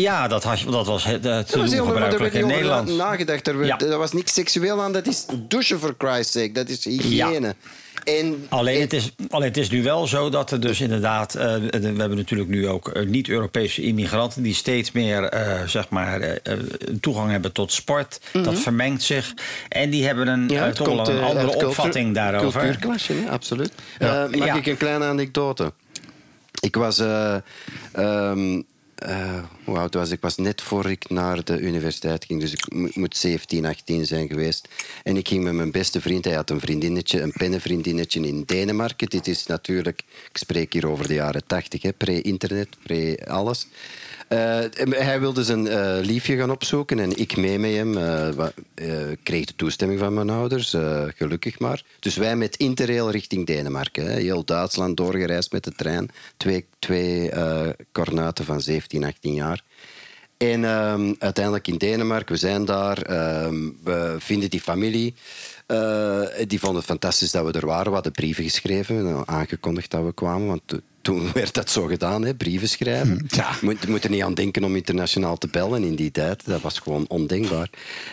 Ja, 0.00 0.28
dat, 0.28 0.44
had, 0.44 0.58
dat 0.70 0.86
was 0.86 1.04
het, 1.04 1.26
eh, 1.26 1.32
Dat 1.36 1.54
was 1.54 1.72
heel 1.72 1.84
gebruikelijk 1.84 2.32
werd 2.32 2.34
in 2.34 2.42
over 2.44 2.54
Nederland. 2.56 2.88
na- 2.88 2.94
nagedacht. 3.04 3.48
Er, 3.48 3.64
Ja. 3.64 3.78
er 3.80 3.98
was 3.98 4.12
niks 4.12 4.32
seksueel 4.34 4.82
aan. 4.82 4.92
Dat 4.92 5.06
is 5.06 5.26
douchen, 5.48 5.78
for 5.78 5.94
Christ's 5.98 6.32
sake. 6.32 6.52
Dat 6.52 6.68
is 6.68 6.84
hygiëne. 6.84 7.54
En, 8.04 8.46
Alleen 8.48 8.74
en- 8.74 8.80
het, 8.80 8.92
is, 8.92 9.10
alleen 9.30 9.48
het 9.48 9.56
is 9.56 9.70
nu 9.70 9.82
wel 9.82 10.06
zo 10.06 10.30
dat 10.30 10.50
er 10.50 10.60
dus 10.60 10.80
inderdaad... 10.80 11.34
eh, 11.34 11.54
we 11.54 11.78
hebben 11.96 12.16
natuurlijk 12.16 12.48
nu 12.48 12.68
ook 12.68 12.88
eh, 12.88 13.06
niet-Europese 13.06 13.82
immigranten... 13.82 14.42
die 14.42 14.54
steeds 14.54 14.92
meer 14.92 15.32
zeg 15.66 15.88
maar, 15.88 16.38
toegang 17.00 17.30
hebben 17.30 17.52
tot 17.52 17.72
sport. 17.72 18.20
Dat 18.32 18.58
vermengt 18.58 19.02
zich. 19.02 19.34
En 19.68 19.90
die 19.90 20.04
hebben 20.06 20.28
een, 20.28 20.40
Mhm. 20.44 20.52
Ja, 20.52 20.64
het 20.64 20.74
toch 20.76 20.86
wel 20.86 20.96
komt, 20.96 21.08
een 21.08 21.22
andere 21.22 21.46
cultuur- 21.48 21.68
opvatting 21.68 22.14
daarover. 22.14 22.60
Cultuurklasje, 22.60 23.12
hè, 23.12 23.30
absoluut. 23.30 23.72
Mag 24.38 24.56
ik 24.56 24.66
een 24.66 24.76
kleine 24.76 25.04
anekdote? 25.04 25.72
Ik 26.60 26.76
was... 26.76 26.98
eh, 26.98 27.36
eh, 29.02 29.42
hoe 29.64 29.78
oud 29.78 29.94
was 29.94 30.10
ik? 30.10 30.20
Was 30.20 30.36
net 30.36 30.62
voor 30.62 30.90
ik 30.90 31.10
naar 31.10 31.44
de 31.44 31.60
universiteit 31.60 32.24
ging. 32.24 32.40
Dus 32.40 32.52
ik 32.52 32.72
mo- 32.74 32.88
moet 32.92 33.16
17, 33.16 33.64
18 33.66 34.06
zijn 34.06 34.28
geweest. 34.28 34.68
En 35.02 35.16
ik 35.16 35.28
ging 35.28 35.44
met 35.44 35.52
mijn 35.52 35.70
beste 35.70 36.00
vriend. 36.00 36.24
Hij 36.24 36.34
had 36.34 36.50
een 36.50 36.60
vriendinnetje, 36.60 37.20
een 37.20 37.32
pennenvriendinnetje 37.32 38.20
in 38.26 38.42
Denemarken. 38.46 39.08
Dit 39.08 39.26
is 39.26 39.46
natuurlijk... 39.46 40.02
Ik 40.30 40.36
spreek 40.38 40.72
hier 40.72 40.86
over 40.86 41.06
de 41.08 41.14
jaren 41.14 41.46
80, 41.46 41.82
hè, 41.82 41.92
pre-internet, 41.92 42.68
pre-alles. 42.82 43.66
Eh, 44.32 44.64
hij 44.90 45.20
wilde 45.20 45.44
zijn 45.44 45.66
eh, 45.66 45.96
liefje 46.00 46.36
gaan 46.36 46.50
opzoeken 46.50 46.98
en 46.98 47.18
ik 47.18 47.36
mee 47.36 47.58
met 47.58 47.74
hem. 47.74 47.96
eh, 48.74 48.86
kreeg 49.22 49.44
de 49.44 49.54
toestemming 49.56 50.00
van 50.00 50.14
mijn 50.14 50.30
ouders, 50.30 50.76
gelukkig 51.16 51.58
maar. 51.58 51.82
Dus 52.00 52.16
wij 52.16 52.36
met 52.36 52.56
Interrail 52.56 53.10
richting 53.10 53.46
Denemarken. 53.46 54.06
Hè. 54.06 54.20
Heel 54.20 54.44
Duitsland 54.44 54.96
doorgereisd 54.96 55.52
met 55.52 55.64
de 55.64 55.72
trein. 55.72 56.10
Twee, 56.36 56.66
twee 56.78 57.30
van 58.44 58.60
17, 58.60 59.04
18 59.04 59.34
jaar. 59.34 59.62
En 60.36 60.64
ehm, 60.64 61.14
uiteindelijk 61.18 61.68
in 61.68 61.76
Denemarken, 61.76 62.34
we 62.34 62.40
zijn 62.40 62.64
daar, 62.64 63.02
ehm, 63.02 63.68
we 63.84 64.16
vinden 64.18 64.50
die 64.50 64.60
familie. 64.60 65.14
Die 66.46 66.60
vonden 66.60 66.78
het 66.78 66.90
fantastisch 66.90 67.30
dat 67.30 67.44
we 67.44 67.52
er 67.52 67.66
waren. 67.66 67.86
We 67.86 67.94
hadden 67.94 68.12
brieven 68.12 68.44
geschreven, 68.44 68.96
en 68.96 69.28
aangekondigd 69.28 69.90
dat 69.90 70.04
we 70.04 70.14
kwamen. 70.14 70.46
Want 70.46 70.62
toen 71.02 71.30
werd 71.34 71.54
dat 71.54 71.70
zo 71.70 71.86
gedaan, 71.86 72.24
hè, 72.24 72.34
brieven 72.34 72.68
schrijven. 72.68 73.24
Ja. 73.28 73.50
Je 73.60 73.66
moet, 73.66 73.82
je 73.82 73.90
moet 73.90 74.04
er 74.04 74.10
niet 74.10 74.22
aan 74.22 74.34
denken 74.34 74.64
om 74.64 74.76
internationaal 74.76 75.38
te 75.38 75.48
bellen 75.48 75.84
in 75.84 75.94
die 75.94 76.10
tijd. 76.10 76.46
Dat 76.46 76.60
was 76.60 76.78
gewoon 76.78 77.04
ondenkbaar. 77.08 77.70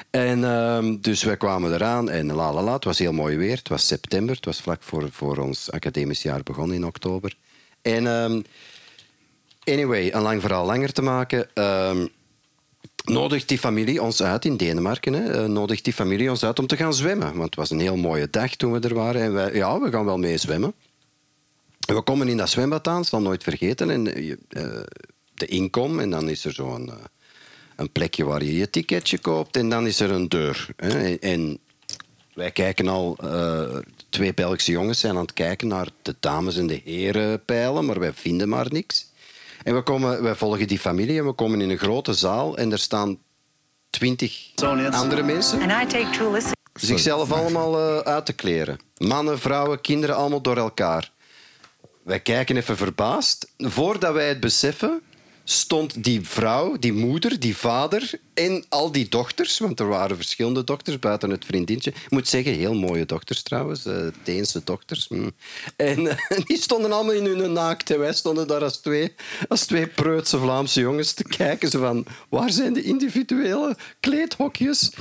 En 0.10 0.44
ehm, 0.44 0.98
dus 1.02 1.24
wij 1.24 1.38
kwamen 1.38 1.74
eraan 1.74 2.10
en 2.10 2.34
la 2.34 2.54
la 2.54 2.64
la. 2.64 2.74
Het 2.74 2.84
was 2.84 3.00
heel 3.00 3.14
mooi 3.14 3.38
weer. 3.38 3.58
Het 3.58 3.70
was 3.70 3.88
september. 3.88 4.36
Het 4.36 4.46
was 4.46 4.62
vlak 4.62 4.84
voor, 4.84 5.08
voor 5.12 5.38
ons 5.38 5.72
academisch 5.72 6.22
jaar 6.22 6.44
begonnen 6.44 6.76
in 6.76 6.86
oktober. 6.86 7.36
En 7.82 8.08
ehm, 8.08 8.42
anyway, 9.64 10.12
een 10.14 10.22
lang 10.22 10.42
verhaal 10.42 10.66
langer 10.66 10.94
te 10.94 11.02
maken. 11.02 11.50
ehm, 11.54 12.06
nodigt 13.04 13.48
die 13.48 13.60
familie 13.60 14.02
ons 14.02 14.24
uit 14.24 14.46
in 14.46 14.58
Denemarken. 14.58 15.14
Hè, 15.14 15.32
eh, 15.32 15.46
nodigt 15.46 15.84
die 15.84 15.94
familie 15.94 16.30
ons 16.30 16.44
uit 16.44 16.60
om 16.60 16.68
te 16.68 16.76
gaan 16.78 16.94
zwemmen. 16.94 17.32
Want 17.32 17.44
het 17.44 17.56
was 17.56 17.70
een 17.70 17.80
heel 17.80 17.98
mooie 17.98 18.30
dag 18.30 18.56
toen 18.56 18.72
we 18.72 18.80
er 18.80 18.94
waren. 18.94 19.22
En 19.22 19.34
wij, 19.34 19.54
ja, 19.54 19.80
we 19.80 19.92
gaan 19.92 20.06
wel 20.06 20.18
mee 20.18 20.38
zwemmen. 20.38 20.74
En 21.90 21.96
we 21.96 22.02
komen 22.02 22.28
in 22.28 22.38
dat 22.38 22.50
zwembad 22.50 22.88
aan, 22.88 23.06
zal 23.06 23.22
nooit 23.22 23.44
vergeten. 23.44 23.90
En 23.90 24.14
eh, 24.14 24.32
eh, 24.32 24.38
de 25.34 25.46
inkom, 25.46 26.00
en 26.00 26.10
dan 26.10 26.30
is 26.30 26.46
er 26.46 26.54
zo'n 26.54 26.90
eh, 26.90 26.96
een 27.76 27.92
plekje 27.92 28.26
waar 28.26 28.44
je 28.44 28.56
je 28.56 28.70
ticketje 28.70 29.18
koopt. 29.18 29.56
En 29.58 29.70
dan 29.70 29.88
is 29.88 30.00
er 30.00 30.12
een 30.12 30.30
deur. 30.30 30.68
Hè. 30.76 31.16
En, 31.16 31.60
wij 32.34 32.52
kijken 32.52 32.88
al, 32.88 33.18
twee 34.10 34.34
Belgische 34.34 34.72
jongens 34.72 35.00
zijn 35.00 35.16
aan 35.16 35.22
het 35.22 35.34
kijken 35.34 35.68
naar 35.68 35.88
de 36.02 36.16
dames 36.20 36.58
en 36.58 36.68
de 36.68 36.82
heren 36.84 37.46
pijlen, 37.46 37.86
maar 37.86 38.00
wij 38.00 38.14
vinden 38.14 38.50
maar 38.50 38.68
niks. 38.70 39.12
En 39.64 39.76
we, 39.76 39.82
komen, 39.82 40.24
wij 40.24 40.36
volgen 40.36 40.68
die 40.68 40.80
familie 40.80 41.18
en 41.18 41.26
we 41.26 41.32
komen 41.32 41.62
in 41.62 41.70
een 41.70 41.78
grote 41.78 42.14
zaal 42.14 42.58
en 42.58 42.72
er 42.72 42.80
staan 42.80 43.18
twintig 43.90 44.52
andere 44.92 45.24
mensen 45.24 45.62
And 45.62 45.72
I 45.72 45.98
take 45.98 46.18
to 46.18 46.32
listen. 46.32 46.54
zichzelf 46.74 47.32
allemaal 47.32 48.04
uit 48.04 48.26
te 48.26 48.34
kleren. 48.34 48.80
Mannen, 48.98 49.40
vrouwen, 49.40 49.82
kinderen, 49.82 50.16
allemaal 50.16 50.42
door 50.42 50.58
elkaar. 50.58 51.12
Wij 52.04 52.20
kijken 52.20 52.58
even 52.58 52.78
verbaasd. 52.78 53.52
Voordat 53.58 54.14
wij 54.14 54.28
het 54.28 54.40
beseffen, 54.40 55.02
stond 55.44 56.04
die 56.04 56.22
vrouw, 56.28 56.78
die 56.80 56.94
moeder, 56.94 57.40
die 57.40 57.58
vader 57.58 58.12
en 58.34 58.66
al 58.70 58.92
die 58.92 59.10
dochters, 59.10 59.60
want 59.60 59.80
er 59.80 59.88
waren 59.88 60.16
verschillende 60.16 60.64
dochters 60.64 61.00
buiten 61.00 61.30
het 61.30 61.46
vriendinnetje. 61.46 61.92
Ik 61.92 62.10
moet 62.10 62.28
zeggen, 62.28 62.54
heel 62.54 62.74
mooie 62.74 63.06
dochters 63.06 63.42
trouwens, 63.42 63.86
eh 63.86 64.08
Deense 64.24 64.62
dochters. 64.64 65.08
hm. 65.08 65.30
En 65.76 66.08
eh, 66.08 66.38
die 66.48 66.58
stonden 66.58 66.92
allemaal 66.92 67.14
in 67.14 67.26
hun 67.26 67.54
naakt 67.54 67.92
en 67.92 68.00
wij 68.00 68.14
stonden 68.14 68.48
daar 68.48 68.64
als 68.64 68.78
twee, 68.78 69.14
als 69.48 69.66
twee 69.66 69.88
preutse 69.88 70.40
Vlaamse 70.40 70.80
jongens 70.80 71.14
te 71.14 71.24
kijken. 71.24 71.70
Zo 71.70 71.80
van, 71.80 72.06
waar 72.30 72.52
zijn 72.52 72.74
de 72.74 72.84
individuele 72.84 73.78
kleedhokjes? 74.00 74.92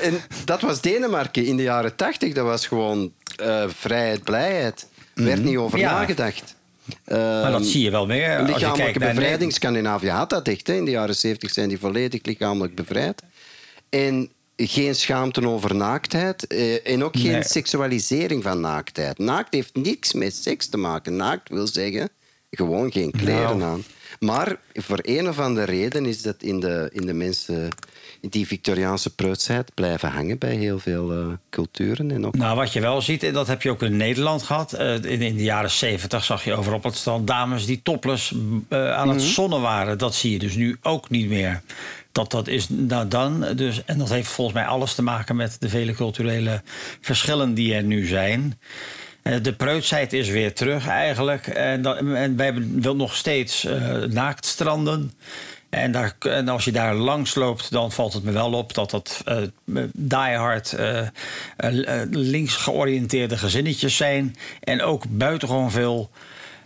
en 0.00 0.20
dat 0.44 0.60
was 0.60 0.80
Denemarken 0.80 1.46
in 1.46 1.56
de 1.56 1.62
jaren 1.62 1.96
tachtig. 1.96 2.32
Dat 2.32 2.44
was 2.44 2.66
gewoon 2.66 3.12
eh, 3.36 3.64
vrijheid, 3.68 4.22
blijheid. 4.22 4.86
Er 5.14 5.24
werd 5.24 5.44
niet 5.44 5.56
over 5.56 5.78
Ja. 5.78 5.92
nagedacht. 5.92 6.54
Maar 7.06 7.50
dat 7.50 7.60
Ehm, 7.60 7.62
zie 7.70 7.82
je 7.82 7.90
wel 7.90 8.06
meer. 8.06 8.38
Als 8.38 8.48
je 8.48 8.54
Lichamelijke 8.54 8.98
naar 8.98 9.14
bevrijding, 9.14 9.52
Scandinavië 9.52 10.08
had 10.08 10.30
dat 10.30 10.48
echt. 10.48 10.66
Hè. 10.66 10.74
In 10.74 10.84
de 10.84 10.90
jaren 10.90 11.14
zeventig 11.16 11.50
zijn 11.52 11.68
die 11.68 11.78
volledig 11.78 12.24
lichamelijk 12.24 12.74
bevrijd. 12.74 13.22
En 13.88 14.30
geen 14.56 14.94
schaamte 14.94 15.48
over 15.48 15.74
naaktheid. 15.74 16.46
eh, 16.46 16.86
en 16.92 17.04
ook 17.04 17.16
geen 17.16 17.30
Nee. 17.32 17.42
seksualisering 17.44 18.42
van 18.42 18.60
naaktheid. 18.60 19.18
Naakt 19.18 19.54
heeft 19.54 19.74
niks 19.76 20.12
met 20.12 20.34
seks 20.34 20.66
te 20.66 20.76
maken. 20.76 21.16
Naakt 21.16 21.48
wil 21.48 21.66
zeggen 21.66 22.08
gewoon 22.50 22.92
geen 22.92 23.10
kleren 23.10 23.58
Nou. 23.58 23.62
aan. 23.62 23.84
Maar 24.20 24.56
voor 24.74 24.98
een 25.02 25.28
of 25.28 25.38
andere 25.38 25.66
reden 25.66 26.06
is 26.06 26.22
dat 26.22 26.36
in 26.38 26.60
de, 26.60 26.88
in 26.92 27.06
de 27.06 27.12
mensen... 27.14 27.68
Die 28.30 28.46
Victoriaanse 28.46 29.14
preutsheid 29.14 29.74
blijven 29.74 30.10
hangen 30.10 30.38
bij 30.38 30.54
heel 30.54 30.78
veel 30.78 31.12
eh, 31.12 31.26
culturen. 31.50 32.10
En 32.10 32.26
ook 32.26 32.36
Nou, 32.36 32.56
wat 32.56 32.72
je 32.72 32.80
wel 32.80 33.00
ziet, 33.02 33.22
en 33.22 33.32
dat 33.32 33.46
heb 33.46 33.62
je 33.62 33.70
ook 33.70 33.82
in 33.82 33.96
Nederland 33.96 34.42
gehad. 34.42 34.72
eh, 34.72 34.94
in, 34.94 35.20
in 35.22 35.36
de 35.36 35.42
jaren 35.42 35.70
70 35.70 36.24
zag 36.24 36.44
je 36.44 36.54
overal 36.54 36.78
op 36.78 36.84
het 36.84 36.96
strand 36.96 37.26
dames 37.26 37.66
die 37.66 37.80
topless 37.82 38.34
eh, 38.68 38.92
aan 38.92 39.08
het 39.08 39.22
zonnen 39.22 39.60
waren. 39.60 39.98
Dat 39.98 40.14
zie 40.14 40.32
je 40.32 40.38
dus 40.38 40.54
nu 40.54 40.76
ook 40.82 41.10
niet 41.10 41.28
meer. 41.28 41.62
Dat, 42.12 42.30
dat 42.30 42.48
is 42.48 42.66
nou 42.68 43.08
dan. 43.08 43.44
Dus, 43.56 43.84
en 43.84 43.98
dat 43.98 44.08
heeft 44.08 44.28
volgens 44.28 44.56
mij 44.56 44.66
alles 44.66 44.94
te 44.94 45.02
maken 45.02 45.36
met 45.36 45.56
de 45.60 45.68
vele 45.68 45.92
culturele 45.92 46.62
verschillen 47.00 47.54
die 47.54 47.74
er 47.74 47.82
nu 47.82 48.06
zijn. 48.06 48.58
Eh, 49.22 49.34
De 49.42 49.52
preutsheid 49.54 50.12
is 50.12 50.28
weer 50.28 50.54
terug 50.54 50.86
eigenlijk. 50.88 51.46
En, 51.46 51.82
dat, 51.82 51.96
en 51.96 52.36
wij 52.36 52.44
hebben 52.44 52.82
wel 52.82 52.96
nog 52.96 53.14
steeds 53.16 53.64
eh, 53.64 53.94
naaktstranden. 54.02 55.12
En, 55.72 55.92
daar, 55.92 56.14
en 56.18 56.48
als 56.48 56.64
je 56.64 56.72
daar 56.72 56.94
langs 56.94 57.34
loopt, 57.34 57.70
dan 57.70 57.92
valt 57.92 58.12
het 58.12 58.22
me 58.22 58.32
wel 58.32 58.52
op 58.52 58.74
dat 58.74 58.90
dat 58.90 59.22
eh 59.24 59.36
diehard 59.92 60.72
eh, 60.72 60.98
eh, 61.56 62.02
links 62.10 62.56
georiënteerde 62.56 63.38
gezinnetjes 63.38 63.96
zijn. 63.96 64.36
En 64.60 64.82
ook 64.82 65.04
buitengewoon 65.08 65.70
veel 65.70 66.10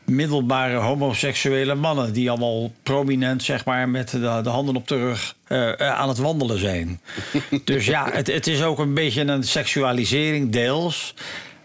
middelbare 0.04 0.76
homoseksuele 0.76 1.74
mannen 1.74 2.12
die 2.12 2.30
allemaal 2.30 2.72
prominent 2.82 3.42
zeg 3.42 3.64
maar 3.64 3.88
met 3.88 4.10
de, 4.10 4.40
de 4.42 4.48
handen 4.48 4.76
op 4.76 4.88
de 4.88 4.96
rug 4.96 5.34
aan 5.78 6.08
het 6.08 6.18
wandelen 6.18 6.58
zijn. 6.58 7.00
dus 7.64 7.86
ja, 7.86 8.10
het, 8.12 8.26
het 8.26 8.46
is 8.46 8.62
ook 8.62 8.78
een 8.78 8.94
beetje 8.94 9.22
een 9.22 9.44
seksualisering 9.44 10.52
deels. 10.52 11.14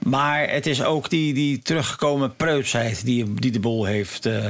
Maar 0.06 0.50
het 0.50 0.66
is 0.66 0.84
ook 0.84 1.10
die, 1.10 1.34
die 1.34 1.62
teruggekomen 1.62 2.36
preutsheid 2.36 3.06
die, 3.06 3.34
die 3.34 3.52
de 3.52 3.60
boel 3.60 3.86
heeft. 3.86 4.26
eh, 4.26 4.46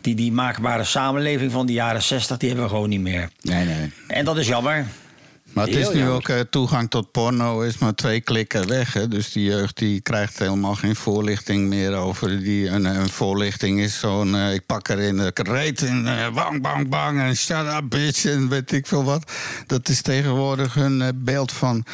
die, 0.00 0.14
die 0.14 0.32
maakbare 0.32 0.84
samenleving 0.84 1.52
van 1.52 1.66
de 1.66 1.72
jaren 1.72 2.02
60, 2.02 2.36
die 2.36 2.48
hebben 2.48 2.66
we 2.66 2.72
gewoon 2.74 2.88
niet 2.88 3.00
meer. 3.00 3.28
Nee, 3.40 3.64
nee. 3.64 3.92
En 4.08 4.24
dat 4.24 4.36
is 4.36 4.46
jammer. 4.46 4.86
Maar 5.54 5.66
het 5.66 5.76
is 5.76 5.90
nu 5.90 6.08
ook 6.08 6.28
eh, 6.28 6.40
toegang 6.40 6.90
tot 6.90 7.10
porno 7.10 7.60
is 7.60 7.78
maar 7.78 7.94
twee 7.94 8.20
klikken 8.20 8.68
weg. 8.68 8.92
Hè? 8.92 9.08
Dus 9.08 9.32
die 9.32 9.44
jeugd 9.44 9.78
die 9.78 10.00
krijgt 10.00 10.38
helemaal 10.38 10.74
geen 10.74 10.96
voorlichting 10.96 11.68
meer 11.68 11.94
over. 11.94 12.38
Die, 12.38 12.68
een, 12.68 12.84
een 12.84 13.08
voorlichting 13.08 13.80
is 13.80 13.98
zo'n 13.98 14.34
eh, 14.36 14.54
ik 14.54 14.66
pak 14.66 14.88
er 14.88 14.98
in 14.98 15.16
de 15.16 15.30
reet 15.34 15.82
en 15.82 16.06
eh, 16.06 16.34
bang, 16.34 16.62
bang, 16.62 16.88
bang 16.88 17.20
en 17.20 17.36
shut 17.36 17.66
up 17.66 17.84
bitch 17.88 18.24
en 18.24 18.48
weet 18.48 18.72
ik 18.72 18.86
veel 18.86 19.04
wat. 19.04 19.32
Dat 19.66 19.88
is 19.88 20.02
tegenwoordig 20.02 20.74
hun 20.74 21.22
beeld 21.24 21.52
van... 21.52 21.84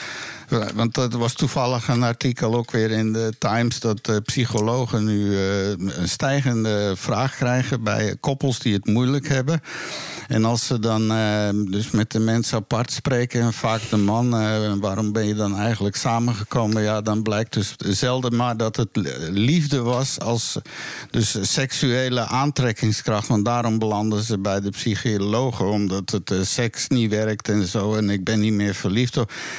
Want 0.51 0.95
dat 0.95 1.13
was 1.13 1.33
toevallig 1.33 1.89
een 1.89 2.03
artikel 2.03 2.55
ook 2.55 2.71
weer 2.71 2.91
in 2.91 3.13
de 3.13 3.33
Times... 3.39 3.81
dat 3.81 4.09
eh, 4.09 4.17
psychologen 4.25 5.05
nu 5.05 5.37
eh, 5.37 5.69
een 5.69 6.09
stijgende 6.09 6.93
vraag 6.97 7.37
krijgen... 7.37 7.83
bij 7.83 8.17
koppels 8.21 8.59
die 8.59 8.75
het 8.75 8.87
moeilijk 8.87 9.29
hebben. 9.29 9.61
En 10.29 10.45
als 10.45 10.67
ze 10.67 10.79
dan 10.79 11.13
eh, 11.13 11.49
dus 11.71 11.91
met 11.91 12.11
de 12.11 12.19
mensen 12.19 12.59
apart 12.59 12.93
spreken... 12.93 13.41
en 13.41 13.53
vaak 13.53 13.81
de 13.91 13.97
man, 13.97 14.31
waarom 14.81 15.13
ben 15.13 15.27
je 15.27 15.35
dan 15.35 15.57
eigenlijk 15.57 15.97
samengekomen? 15.97 16.83
Ja, 16.83 17.01
dan 17.01 17.23
blijkt 17.23 17.53
dus 17.53 17.75
zelden 17.79 18.37
maar 18.37 18.57
dat 18.57 18.77
het 18.77 18.89
liefde 19.31 19.83
was... 19.83 20.19
als 20.19 20.59
dus 21.11 21.53
seksuele 21.53 22.21
aantrekkingskracht. 22.21 23.29
Want 23.29 23.45
daarom 23.45 23.79
belanden 23.79 24.23
ze 24.23 24.39
bij 24.39 24.61
de 24.61 24.71
psychologen... 24.71 25.67
omdat 25.67 26.11
het 26.11 26.33
seks 26.43 26.89
niet 26.89 27.11
werkt 27.11 27.49
en 27.49 27.67
zo... 27.67 27.95
en 27.95 28.11
ik 28.11 28.25
ben 28.25 28.41
niet 28.41 28.53
meer 28.53 28.75
verliefd. 28.75 29.19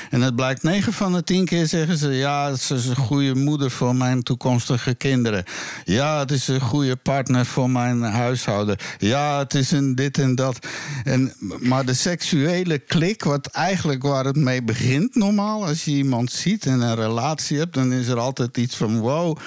En 0.10 0.22
het 0.22 0.36
blijkt 0.36 0.64
9 0.64 0.81
van 0.90 1.14
de 1.14 1.24
10 1.24 1.46
keer 1.46 1.68
zeggen 1.68 1.98
ze... 1.98 2.10
ja, 2.10 2.56
ze 2.56 2.76
is 2.76 2.86
een 2.86 2.96
goede 2.96 3.36
moeder 3.36 3.72
voor 3.72 3.96
mijn 3.96 4.24
toekomstige 4.24 4.96
kinderen. 4.96 5.44
Ja, 5.84 6.20
het 6.20 6.32
is 6.32 6.48
een 6.48 6.60
goede 6.60 6.96
partner 6.96 7.46
voor 7.46 7.70
mijn 7.70 8.02
huishouden. 8.02 8.78
Ja, 8.98 9.38
het 9.40 9.54
is 9.54 9.72
een 9.72 9.96
dit 9.96 10.18
en 10.18 10.36
dat. 10.36 10.68
En, 11.04 11.34
maar 11.60 11.86
de 11.86 11.94
seksuele 11.94 12.80
klik, 12.80 13.24
wat 13.24 13.48
eigenlijk 13.48 14.04
waar 14.04 14.26
het 14.26 14.36
mee 14.36 14.64
begint 14.64 15.16
normaal... 15.16 15.66
als 15.66 15.86
je 15.86 15.92
iemand 15.92 16.32
ziet 16.32 16.66
en 16.66 16.82
een 16.82 16.96
relatie 16.96 17.58
hebt... 17.58 17.74
dan 17.74 17.94
is 17.94 18.08
er 18.08 18.20
altijd 18.20 18.58
iets 18.58 18.76
van 18.76 19.00
wow... 19.00 19.38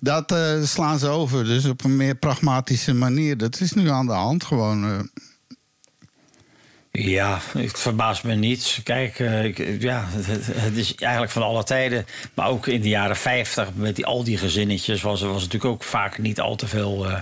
Dat 0.00 0.32
eh, 0.32 0.62
slaan 0.62 0.98
ze 0.98 1.08
over, 1.08 1.44
dus 1.44 1.64
op 1.64 1.84
een 1.84 1.96
meer 1.96 2.14
pragmatische 2.14 2.94
manier. 2.94 3.36
Dat 3.36 3.60
is 3.60 3.72
nu 3.72 3.90
aan 3.90 4.06
de 4.06 4.12
hand 4.12 4.44
gewoon. 4.44 4.84
eh. 4.84 4.98
Ja, 6.98 7.38
het 7.58 7.78
verbaast 7.80 8.24
me 8.24 8.34
niets. 8.34 8.80
Kijk, 8.82 9.18
eh, 9.18 9.44
ik- 9.44 9.76
ja, 9.82 10.04
het, 10.08 10.46
het 10.56 10.76
is 10.76 10.94
eigenlijk 10.94 11.32
van 11.32 11.42
alle 11.42 11.64
tijden. 11.64 12.06
Maar 12.34 12.48
ook 12.48 12.66
in 12.66 12.80
de 12.80 12.88
jaren 12.88 13.16
50 13.16 13.68
met 13.74 13.96
die, 13.96 14.06
al 14.06 14.24
die 14.24 14.38
gezinnetjes 14.38 15.02
was 15.02 15.22
er 15.22 15.28
was 15.28 15.42
natuurlijk 15.42 15.72
ook 15.72 15.82
vaak 15.82 16.18
niet 16.18 16.40
al 16.40 16.56
te 16.56 16.66
veel 16.66 17.06
eh, 17.06 17.20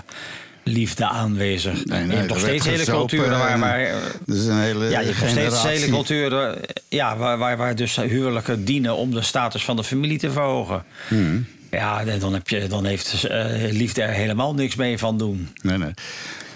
liefde 0.62 1.06
aanwezig. 1.06 1.84
Nee, 1.84 2.00
je 2.00 2.06
nee, 2.06 2.16
hebt 2.16 2.28
nog 2.28 2.38
steeds 2.38 2.66
hele 2.66 2.84
culturen 2.84 3.38
waar... 3.38 3.58
waar 3.58 3.80
een 4.26 4.58
hele 4.60 4.90
ja, 4.90 5.00
je 5.00 5.06
hebt 5.06 5.20
nog 5.20 5.28
steeds 5.28 5.62
hele 5.62 5.88
culturen 5.88 6.60
ja, 6.88 7.16
waar, 7.16 7.38
waar, 7.38 7.56
waar 7.56 7.76
dus 7.76 7.96
huwelijken 7.96 8.64
dienen 8.64 8.96
om 8.96 9.10
de 9.10 9.22
status 9.22 9.64
van 9.64 9.76
de 9.76 9.84
familie 9.84 10.18
te 10.18 10.30
verhogen. 10.30 10.84
Hmm. 11.08 11.46
Ja, 11.70 12.04
dan, 12.04 12.32
heb 12.32 12.48
je, 12.48 12.66
dan 12.66 12.84
heeft 12.84 13.24
eh, 13.24 13.44
liefde 13.70 14.02
er 14.02 14.12
helemaal 14.14 14.54
niks 14.54 14.74
mee 14.74 14.98
van 14.98 15.18
doen. 15.18 15.48
Nee, 15.62 15.78
nee. 15.78 15.92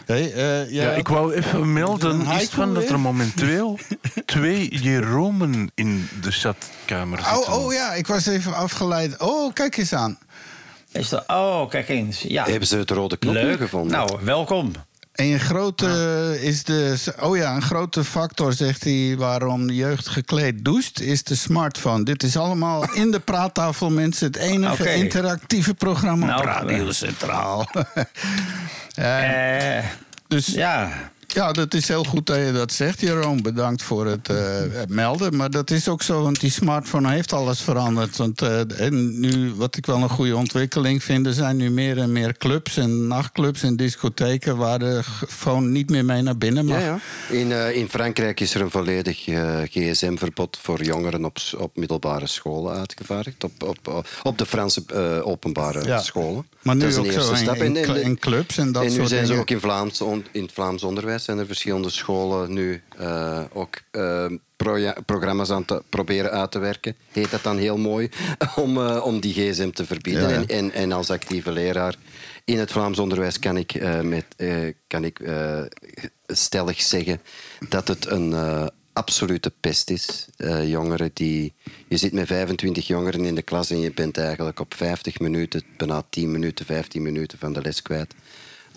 Hey, 0.06 0.32
eh, 0.32 0.70
Ja, 0.70 0.90
ik 0.90 1.08
wou 1.08 1.34
even 1.34 1.72
melden 1.72 2.26
is 2.26 2.48
van 2.48 2.74
dat 2.74 2.88
er 2.88 3.00
momenteel 3.00 3.78
twee 4.26 4.78
Jeromen 4.82 5.70
in 5.74 6.08
de 6.20 6.30
chatkamer 6.30 7.18
zitten. 7.18 7.36
Oh, 7.52 7.64
oh 7.64 7.72
ja, 7.72 7.92
ik 7.94 8.06
was 8.06 8.26
even 8.26 8.54
afgeleid. 8.54 9.20
Oh, 9.20 9.52
kijk 9.52 9.76
eens 9.76 9.92
aan. 9.92 10.18
Is 10.92 11.08
dat, 11.08 11.24
oh, 11.26 11.68
kijk 11.68 11.88
eens. 11.88 12.20
Ja, 12.20 12.44
Hebben 12.44 12.68
ze 12.68 12.76
het 12.76 12.90
rode 12.90 13.16
knopje 13.16 13.56
gevonden? 13.56 13.96
Nou, 13.96 14.18
welkom. 14.22 14.72
Een 15.16 15.40
grote 15.40 16.38
is 16.40 16.64
de. 16.64 16.96
Oh 17.20 17.36
ja, 17.36 17.54
een 17.54 17.62
grote 17.62 18.04
factor, 18.04 18.52
zegt 18.52 18.84
hij, 18.84 19.14
waarom 19.18 19.66
de 19.66 19.74
jeugd 19.74 20.08
gekleed 20.08 20.64
doucht, 20.64 21.00
is 21.00 21.22
de 21.22 21.34
smartphone. 21.34 22.04
Dit 22.04 22.22
is 22.22 22.36
allemaal 22.36 22.92
in 23.02 23.10
de 23.10 23.20
praattafel, 23.20 23.90
mensen. 23.90 24.26
Het 24.26 24.36
enige 24.36 24.94
interactieve 24.94 25.74
programma 25.74 26.26
Nou, 26.26 26.38
op 26.38 26.44
Radio 26.44 26.86
eh. 26.86 26.92
Centraal. 26.92 27.68
Eh, 28.96 29.84
dus 30.28 30.46
ja, 30.46 30.92
Ja, 31.26 31.52
dat 31.52 31.74
is 31.74 31.88
heel 31.88 32.04
goed 32.04 32.26
dat 32.26 32.36
je 32.36 32.52
dat 32.52 32.72
zegt, 32.72 33.00
Jeroen. 33.00 33.42
Bedankt 33.42 33.82
voor 33.82 34.06
het 34.06 34.28
eh, 34.28 34.36
het 34.72 34.88
melden. 34.88 35.36
Maar 35.36 35.50
dat 35.50 35.70
is 35.70 35.88
ook 35.88 36.02
zo, 36.02 36.22
want 36.22 36.40
die 36.40 36.50
smartphone 36.50 37.10
heeft 37.12 37.32
alles 37.32 37.60
veranderd. 37.60 38.16
Want 38.16 38.42
eh, 38.42 38.80
en 38.80 39.20
nu, 39.20 39.52
wat 39.54 39.76
ik 39.76 39.86
wel 39.86 40.02
een 40.02 40.08
goede 40.08 40.36
ontwikkeling 40.36 41.02
vind... 41.04 41.26
er 41.26 41.32
zijn 41.32 41.56
nu 41.56 41.70
meer 41.70 41.98
en 41.98 42.12
meer 42.12 42.36
clubs 42.36 42.76
en 42.76 43.06
nachtclubs 43.06 43.62
en 43.62 43.76
discotheken... 43.76 44.56
waar 44.56 44.78
de 44.78 45.00
phone 45.28 45.66
niet 45.68 45.90
meer 45.90 46.04
mee 46.04 46.22
naar 46.22 46.38
binnen 46.38 46.64
mag. 46.66 46.80
Ja, 46.80 46.84
ja. 47.28 47.34
In, 47.36 47.52
eh, 47.52 47.76
in 47.76 47.88
Frankrijk 47.88 48.40
is 48.40 48.54
er 48.54 48.60
een 48.60 48.70
volledig 48.70 49.18
gsm-verbod 49.70 50.58
voor 50.62 50.82
jongeren 50.82 51.24
op, 51.24 51.36
op 51.58 51.76
middelbare 51.76 52.26
scholen 52.26 52.74
uitgevaardigd. 52.78 53.44
Op, 53.44 53.62
op, 53.62 54.06
op 54.22 54.38
de 54.38 54.46
Franse 54.46 54.82
openbare 55.24 55.84
Ja. 55.86 56.00
scholen. 56.00 56.46
Maar 56.62 56.74
nu 56.74 56.80
dat 56.80 56.90
is 56.90 56.96
ook 56.96 57.12
zo 57.12 57.52
in- 57.52 57.76
in 57.76 57.82
cl- 57.82 57.92
in 57.92 58.18
clubs 58.18 58.58
en 58.58 58.72
dat 58.72 58.82
en 58.82 58.88
nu 58.88 58.94
soort 58.94 59.08
zijn 59.08 59.26
ze 59.26 59.34
ook 59.34 59.50
in, 59.50 59.60
Vlaams, 59.60 60.00
on- 60.00 60.24
in 60.32 60.42
het 60.42 60.52
Vlaams 60.52 60.82
onderwijs 60.82 61.15
zijn 61.22 61.38
er 61.38 61.46
verschillende 61.46 61.90
scholen 61.90 62.52
nu 62.52 62.82
eh, 62.98 63.42
ook 63.52 63.80
eh, 63.90 64.26
programma's 65.06 65.50
aan 65.50 65.64
te 65.64 65.82
proberen 65.88 66.30
uit 66.30 66.50
te 66.50 66.58
werken. 66.58 66.96
Heet 67.12 67.30
dat 67.30 67.42
dan 67.42 67.58
heel 67.58 67.76
mooi, 67.76 68.08
om, 68.56 68.76
eh, 68.76 69.04
om 69.04 69.20
die 69.20 69.32
gsm 69.32 69.70
te 69.70 69.86
verbieden. 69.86 70.22
Ja, 70.22 70.28
ja. 70.28 70.34
En, 70.34 70.48
en, 70.48 70.72
en 70.72 70.92
als 70.92 71.10
actieve 71.10 71.52
leraar 71.52 71.94
in 72.44 72.58
het 72.58 72.72
Vlaams 72.72 72.98
onderwijs 72.98 73.38
kan 73.38 73.56
ik, 73.56 74.02
met, 74.02 74.24
kan 74.86 75.04
ik 75.04 75.20
stellig 76.26 76.82
zeggen 76.82 77.20
dat 77.68 77.88
het 77.88 78.06
een 78.06 78.34
absolute 78.92 79.52
pest 79.60 79.90
is. 79.90 80.26
Jongeren 80.64 81.10
die... 81.14 81.54
Je 81.88 81.96
zit 81.96 82.12
met 82.12 82.26
25 82.26 82.86
jongeren 82.86 83.24
in 83.24 83.34
de 83.34 83.42
klas 83.42 83.70
en 83.70 83.80
je 83.80 83.92
bent 83.92 84.18
eigenlijk 84.18 84.60
op 84.60 84.74
50 84.74 85.18
minuten, 85.18 85.62
bijna 85.76 86.02
10 86.10 86.30
minuten, 86.30 86.66
15 86.66 87.02
minuten 87.02 87.38
van 87.38 87.52
de 87.52 87.62
les 87.62 87.82
kwijt. 87.82 88.14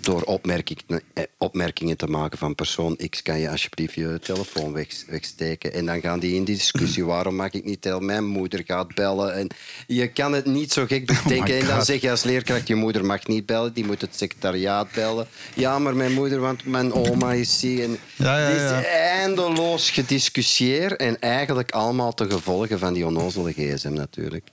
Door 0.10 0.22
opmerking, 0.22 0.80
eh, 1.14 1.24
opmerkingen 1.38 1.98
te 1.98 2.08
maken 2.08 2.38
van 2.38 2.56
persoon 2.56 3.00
X 3.10 3.22
kan 3.22 3.40
je 3.40 3.50
alsjeblieft 3.50 3.94
je 3.94 4.20
telefoon 4.24 4.74
weg, 4.74 4.88
wegsteken. 5.08 5.74
En 5.74 5.86
dan 5.86 6.02
gaan 6.02 6.20
die 6.20 6.36
in 6.36 6.44
die 6.44 6.56
discussie, 6.56 7.06
waarom 7.16 7.36
mag 7.36 7.52
ik 7.52 7.66
niet 7.66 7.82
tellen? 7.82 8.06
Mijn 8.06 8.26
moeder 8.26 8.64
gaat 8.66 8.96
bellen. 8.96 9.34
En 9.34 9.48
je 9.88 10.08
kan 10.08 10.34
het 10.34 10.46
niet 10.46 10.74
zo 10.74 10.86
gek 10.86 11.06
bedenken. 11.06 11.60
en 11.60 11.66
dan 11.66 11.86
zeg 11.86 12.02
je 12.02 12.10
als 12.10 12.24
leerkracht, 12.24 12.68
je 12.68 12.76
moeder 12.76 13.06
mag 13.06 13.28
niet 13.28 13.46
bellen, 13.46 13.74
die 13.74 13.86
moet 13.86 14.02
het 14.02 14.16
secretariaat 14.16 14.92
bellen. 14.92 15.28
Ja, 15.54 15.80
maar 15.80 15.96
mijn 15.96 16.14
moeder, 16.14 16.40
want 16.40 16.66
mijn 16.66 16.94
oma 16.94 17.34
is 17.34 17.60
ziek. 17.60 17.80
En 17.80 17.98
Ja, 18.16 18.38
ja, 18.38 18.46
Het 18.46 18.86
is 18.86 18.88
eindeloos 18.92 19.90
gediscussieerd 19.90 20.96
en 20.96 21.20
eigenlijk 21.20 21.72
allemaal 21.72 22.14
te 22.14 22.30
gevolgen 22.30 22.80
van 22.80 22.94
die 22.94 23.06
onnozele 23.06 23.52
gsm 23.52 23.94
natuurlijk. 23.94 24.48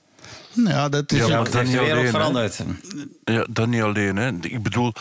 Ja, 0.65 0.89
dat 0.89 1.11
is 1.11 1.17
Ja, 1.17 1.27
maar 1.27 1.37
het 1.37 1.53
heeft 1.53 1.71
de 1.71 1.71
niet 1.71 1.81
wereld 1.81 1.99
alleen, 1.99 2.11
veranderd. 2.11 2.59
Ja, 3.23 3.45
dat 3.49 3.67
niet 3.67 3.81
alleen. 3.81 4.15
Hè. 4.15 4.31
Ik 4.41 4.63
bedoel, 4.63 4.93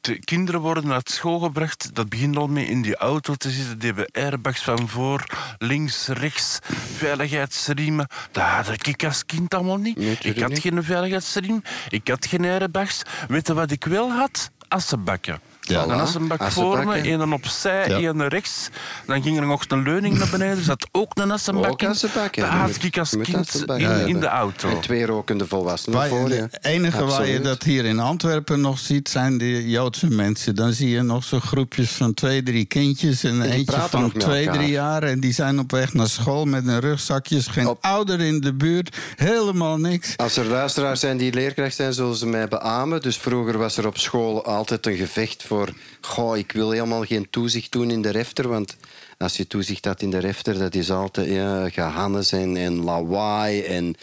de 0.00 0.18
kinderen 0.18 0.60
worden 0.60 0.86
naar 0.86 1.00
school 1.04 1.38
gebracht. 1.38 1.94
Dat 1.94 2.08
begint 2.08 2.36
al 2.36 2.46
mee 2.46 2.66
in 2.66 2.82
die 2.82 2.96
auto 2.96 3.34
te 3.34 3.50
zitten. 3.50 3.78
Die 3.78 3.92
hebben 3.92 4.08
airbags 4.12 4.62
van 4.62 4.88
voor, 4.88 5.24
links, 5.58 6.06
rechts, 6.08 6.58
veiligheidsriemen. 6.96 8.06
Dat 8.32 8.44
had 8.44 8.86
ik 8.86 9.04
als 9.04 9.26
kind 9.26 9.54
allemaal 9.54 9.78
niet. 9.78 9.96
Nee, 9.96 10.16
ik 10.20 10.40
had 10.40 10.50
niet. 10.50 10.58
geen 10.58 10.84
veiligheidsriem, 10.84 11.62
ik 11.88 12.08
had 12.08 12.26
geen 12.26 12.44
airbags. 12.44 13.02
Weet 13.28 13.46
je 13.46 13.54
wat 13.54 13.70
ik 13.70 13.84
wel 13.84 14.10
had? 14.10 14.50
Assenbakken. 14.68 15.40
Ja. 15.66 15.82
een 15.82 15.90
assenbak 15.90 16.42
voor 16.52 16.84
me, 16.86 16.94
één 16.94 17.32
opzij, 17.32 17.88
Ja. 17.88 17.96
één 17.96 18.28
rechts. 18.28 18.68
Dan 19.06 19.22
ging 19.22 19.38
er 19.38 19.46
nog 19.46 19.64
een 19.68 19.82
leuning 19.82 20.18
naar 20.18 20.28
beneden. 20.30 20.56
Er 20.58 20.62
zat 20.64 20.86
ook 20.92 21.10
een 21.14 21.30
assenbak 21.30 21.82
in. 21.82 21.88
assenbak, 21.88 22.34
ja. 22.34 22.46
Had 22.48 22.82
ik 22.82 22.98
als 22.98 23.10
kind 23.22 23.64
in, 24.06 24.20
de 24.20 24.26
auto. 24.26 24.68
En 24.68 24.80
twee 24.80 25.06
rokende 25.06 25.46
volwassenen 25.46 25.98
Waar- 25.98 26.08
voor 26.08 26.28
je. 26.28 26.34
Het 26.34 26.58
enige 26.64 27.04
waar 27.04 27.26
je 27.26 27.40
dat 27.40 27.62
hier 27.62 27.84
in 27.84 27.98
Antwerpen 28.00 28.60
nog 28.60 28.78
ziet, 28.78 29.08
zijn 29.08 29.38
de 29.38 29.68
Joodse 29.70 30.06
mensen. 30.08 30.54
Dan 30.54 30.72
zie 30.72 30.88
je 30.88 31.02
nog 31.02 31.24
zo 31.24 31.40
groepjes 31.40 31.90
van 31.90 32.14
twee, 32.14 32.42
drie 32.42 32.64
kindjes. 32.64 33.24
En, 33.24 33.42
eentje 33.42 33.80
van 33.90 34.12
twee, 34.12 34.50
drie 34.50 34.70
jaar. 34.70 35.02
En 35.02 35.20
die 35.20 35.32
zijn 35.32 35.58
op 35.58 35.70
weg 35.70 35.92
naar 35.94 36.08
school 36.08 36.44
met 36.44 36.64
hun 36.64 36.80
rugzakjes. 36.80 37.46
Geen 37.46 37.66
Op- 37.68 37.78
ouder 37.84 38.20
in 38.20 38.40
de 38.40 38.52
buurt. 38.54 38.96
Helemaal 39.16 39.76
niks. 39.76 40.16
Als 40.16 40.36
er 40.36 40.44
luisteraars 40.46 41.00
zijn 41.00 41.16
die 41.16 41.32
leerkracht 41.32 41.74
zijn, 41.74 41.92
zullen 41.92 42.16
ze 42.16 42.26
mij 42.26 42.48
beamen. 42.48 43.00
Dus 43.02 43.16
vroeger 43.16 43.58
was 43.58 43.76
er 43.76 43.86
op 43.86 43.98
school 43.98 44.44
altijd 44.44 44.86
een 44.86 44.96
gevecht 44.96 45.42
voor... 45.42 45.53
Goh, 46.00 46.36
ik 46.36 46.52
wil 46.52 46.70
helemaal 46.70 47.04
geen 47.04 47.30
toezicht 47.30 47.72
doen 47.72 47.90
in 47.90 48.02
de 48.02 48.10
refter, 48.10 48.48
want 48.48 48.76
als 49.18 49.36
je 49.36 49.46
toezicht 49.46 49.84
had 49.84 50.02
in 50.02 50.10
de 50.10 50.18
refter, 50.18 50.58
dat 50.58 50.74
is 50.74 50.90
altijd 50.90 51.28
ja, 51.28 51.68
gehannes 51.68 52.32
en, 52.32 52.56
en 52.56 52.82
lawaai. 52.82 53.62
En, 53.62 53.94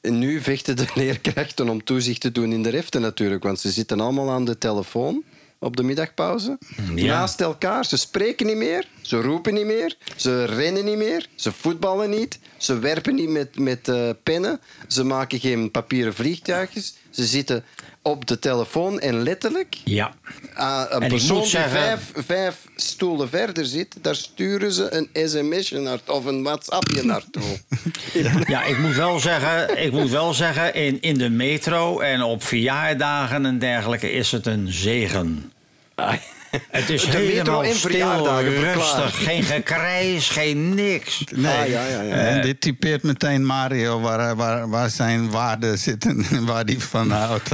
en 0.00 0.18
nu 0.18 0.40
vechten 0.40 0.76
de 0.76 0.86
leerkrachten 0.94 1.68
om 1.68 1.84
toezicht 1.84 2.20
te 2.20 2.32
doen 2.32 2.52
in 2.52 2.62
de 2.62 2.70
refter 2.70 3.00
natuurlijk, 3.00 3.42
want 3.42 3.60
ze 3.60 3.70
zitten 3.70 4.00
allemaal 4.00 4.30
aan 4.30 4.44
de 4.44 4.58
telefoon 4.58 5.24
op 5.58 5.76
de 5.76 5.82
middagpauze. 5.82 6.58
Ja. 6.94 7.06
Naast 7.06 7.40
elkaar. 7.40 7.84
Ze 7.84 7.96
spreken 7.96 8.46
niet 8.46 8.56
meer, 8.56 8.88
ze 9.00 9.20
roepen 9.20 9.54
niet 9.54 9.66
meer, 9.66 9.96
ze 10.16 10.44
rennen 10.44 10.84
niet 10.84 10.96
meer, 10.96 11.28
ze 11.34 11.52
voetballen 11.52 12.10
niet, 12.10 12.38
ze 12.56 12.78
werpen 12.78 13.14
niet 13.14 13.28
met, 13.28 13.58
met 13.58 13.88
eh, 13.88 14.10
pennen, 14.22 14.60
ze 14.88 15.04
maken 15.04 15.40
geen 15.40 15.70
papieren 15.70 16.14
vliegtuigjes. 16.14 16.96
Ze 17.10 17.26
zitten 17.26 17.64
op 18.06 18.26
de 18.26 18.38
telefoon 18.38 19.00
en 19.00 19.22
letterlijk 19.22 19.76
Ja. 19.84 20.14
aan 20.54 20.86
een 20.90 21.02
ik 21.02 21.08
persoon 21.08 21.40
die 21.42 21.50
vijf, 21.50 22.00
vijf 22.26 22.56
stoelen 22.76 23.28
verder 23.28 23.64
zit, 23.64 23.96
daar 24.02 24.14
sturen 24.14 24.72
ze 24.72 24.94
een 24.94 25.28
sms'je 25.28 25.78
naar, 25.78 25.98
of 26.06 26.24
een 26.24 26.42
WhatsAppje 26.42 27.02
naartoe. 27.02 27.42
Ja, 28.46 28.64
ik 28.64 28.78
moet 28.78 28.94
wel 28.94 29.20
zeggen, 29.20 29.84
ik 29.84 29.92
moet 29.92 30.10
wel 30.10 30.34
zeggen 30.34 30.74
in, 30.74 31.00
in 31.00 31.18
de 31.18 31.30
metro 31.30 32.00
en 32.00 32.22
op 32.22 32.42
verjaardagen 32.42 33.46
en 33.46 33.58
dergelijke 33.58 34.12
is 34.12 34.32
het 34.32 34.46
een 34.46 34.72
zegen. 34.72 35.52
Het 36.70 36.90
is 36.90 37.02
De 37.04 37.16
helemaal 37.16 37.64
stil, 37.64 38.40
rustig. 38.42 39.22
Geen 39.24 39.42
gekrijs, 39.42 40.28
geen 40.28 40.74
niks. 40.74 41.24
Nee. 41.34 41.52
Ah, 41.60 41.68
ja, 41.68 41.86
ja, 41.86 42.00
ja. 42.02 42.14
En 42.14 42.42
dit 42.42 42.60
typeert 42.60 43.02
meteen 43.02 43.44
Mario 43.46 44.00
waar, 44.00 44.36
waar, 44.36 44.68
waar 44.68 44.90
zijn 44.90 45.30
waarden 45.30 45.78
zitten. 45.78 46.26
en 46.30 46.46
Waar 46.56 46.64
die 46.66 46.80
van 46.80 47.10
houdt. 47.10 47.50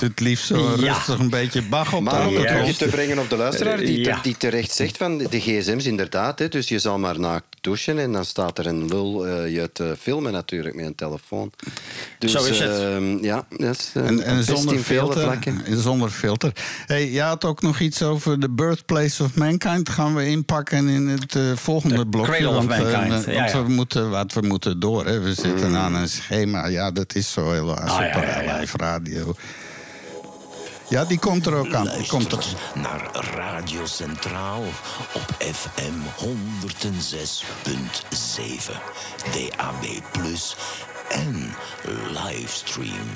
Het 0.00 0.20
liefst 0.20 0.46
zo 0.46 0.74
Ja. 0.78 0.92
rustig 0.94 1.18
een 1.18 1.30
beetje 1.30 1.62
bag 1.62 1.92
op 1.92 1.98
de 1.98 2.10
Maar 2.10 2.26
om 2.26 2.36
het 2.36 2.78
te 2.78 2.86
brengen 2.86 3.18
op 3.18 3.30
de 3.30 3.36
luisteraar, 3.36 3.76
die, 3.76 4.00
Ja. 4.04 4.18
die 4.22 4.36
terecht 4.36 4.72
zegt 4.74 4.96
van 4.96 5.18
de 5.18 5.40
gsm's 5.40 5.84
inderdaad. 5.84 6.38
Hè, 6.38 6.48
dus 6.48 6.68
je 6.68 6.78
zal 6.78 6.98
maar 6.98 7.20
naakt 7.20 7.44
douchen 7.66 7.98
en 7.98 8.12
dan 8.12 8.24
staat 8.24 8.58
er 8.58 8.66
een 8.66 8.86
lul 8.88 9.26
eh, 9.26 9.54
je 9.54 9.70
te 9.72 9.94
filmen 10.00 10.32
natuurlijk 10.32 10.74
met 10.74 10.84
een 10.86 10.94
telefoon. 10.94 11.52
Dus, 12.18 12.32
Zo 12.32 12.44
is 12.44 12.58
het. 12.58 12.70
ehm, 12.80 13.24
ja, 13.24 13.46
dat 13.56 13.76
is 13.76 13.90
eh, 13.94 14.06
En, 14.06 14.22
en 14.22 14.44
zonder 14.44 14.78
filter. 14.78 15.38
zonder 15.64 16.10
filter. 16.10 16.52
Hey, 16.86 17.10
je 17.10 17.20
had 17.20 17.44
ook 17.44 17.62
nog 17.62 17.80
iets 17.80 18.02
over 18.02 18.40
de 18.40 18.50
birthplace 18.50 19.22
of 19.22 19.34
mankind. 19.34 19.88
Gaan 19.88 20.14
we 20.14 20.26
inpakken 20.26 20.88
in 20.88 21.06
het 21.08 21.34
eh, 21.36 21.42
volgende 21.54 21.96
De 21.96 22.06
blokje. 22.06 22.32
cradle 22.32 22.48
of 22.48 22.54
want, 22.54 22.70
eh, 22.70 22.78
mankind, 22.92 23.08
want 23.08 23.24
ja, 23.24 23.46
ja. 23.46 23.62
We, 23.62 23.68
moeten, 23.68 24.10
wat 24.10 24.32
we 24.32 24.40
moeten 24.40 24.80
door. 24.80 25.06
Hè. 25.06 25.20
We 25.20 25.34
zitten 25.34 25.76
aan 25.76 25.94
een 25.94 26.08
schema. 26.08 26.66
Ja, 26.66 26.90
dat 26.90 27.14
is 27.14 27.32
zo 27.32 27.50
Ah, 27.70 27.88
ja, 27.98 28.04
ja, 28.22 28.40
ja. 28.42 28.58
live 28.58 28.76
radio. 28.76 29.34
Ja, 30.88 31.04
die 31.04 31.18
komt 31.18 31.46
er 31.46 31.54
ook 31.54 31.74
aan. 31.74 31.88
Die 31.88 32.06
komt 32.06 32.32
er. 32.32 32.44
Naar 32.74 33.10
Radio 33.34 33.86
Centraal 33.86 34.62
op 35.14 35.36
FM 35.38 35.94
106.7, 36.16 36.32
DAB+, 39.32 39.84
en 41.08 41.54
livestream. 42.10 43.08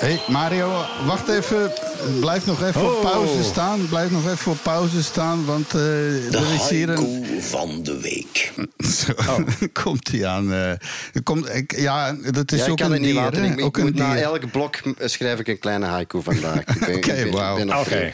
Hey, 0.00 0.20
Mario, 0.28 0.84
wacht 1.06 1.28
even. 1.28 1.72
blijf 2.20 2.46
nog 2.46 2.62
even 2.62 2.80
op 2.84 2.86
Oh. 2.96 3.00
pauze 3.02 3.42
staan. 3.42 3.88
Blijf 3.88 4.10
nog 4.10 4.30
even 4.30 4.52
op 4.52 4.58
pauze 4.62 5.02
staan, 5.02 5.44
want 5.44 5.66
eh, 5.66 5.72
De 5.72 6.28
er 6.32 6.54
is 6.54 6.68
hier 6.68 6.88
een... 6.88 6.96
haiku 6.96 7.40
van 7.42 7.82
de 7.82 8.00
week. 8.00 8.52
Zo, 8.96 9.12
komt 9.82 10.08
hij 10.10 10.26
aan. 10.26 10.52
eh, 10.52 10.70
er 11.12 11.22
komt, 11.22 11.54
ik, 11.54 11.78
ja, 11.78 12.12
dat 12.32 12.52
is 12.52 12.58
Ja, 12.58 12.64
ik 12.64 12.70
ook 12.70 12.76
kan 12.76 12.86
een 12.86 12.92
het 12.92 13.00
niet 13.00 13.10
dier, 13.12 13.20
laten. 13.22 13.44
Ik, 13.44 13.64
ook 13.64 13.76
een 13.76 13.82
moet 13.84 13.94
na 13.94 14.12
dier. 14.12 14.22
elk 14.22 14.50
blok 14.50 14.76
schrijf 14.98 15.38
ik 15.38 15.48
een 15.48 15.58
kleine 15.58 15.86
haiku 15.86 16.22
vandaag. 16.22 16.62
Oké, 16.96 17.30
wauw. 17.30 17.80
Oké. 17.80 18.12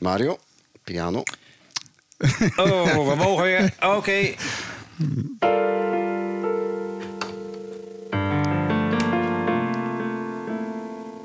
Mario, 0.00 0.38
piano. 0.84 1.22
Oh, 2.56 3.08
we 3.08 3.14
mogen 3.16 3.42
weer. 3.44 3.72
Oké. 3.80 4.34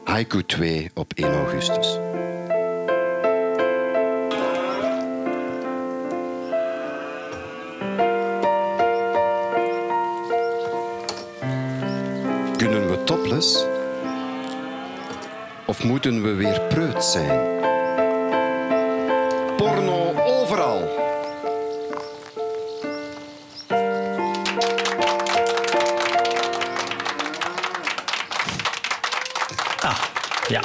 Haiku 0.09 0.45
2 0.45 0.91
op 0.93 1.13
1 1.15 1.33
augustus. 1.33 1.99
Kunnen 12.57 12.89
we 12.89 13.01
topless? 13.03 13.65
Of 15.65 15.83
moeten 15.83 16.21
we 16.23 16.33
weer 16.33 16.61
preut 16.61 17.03
zijn? 17.03 17.59
Ja. 30.49 30.61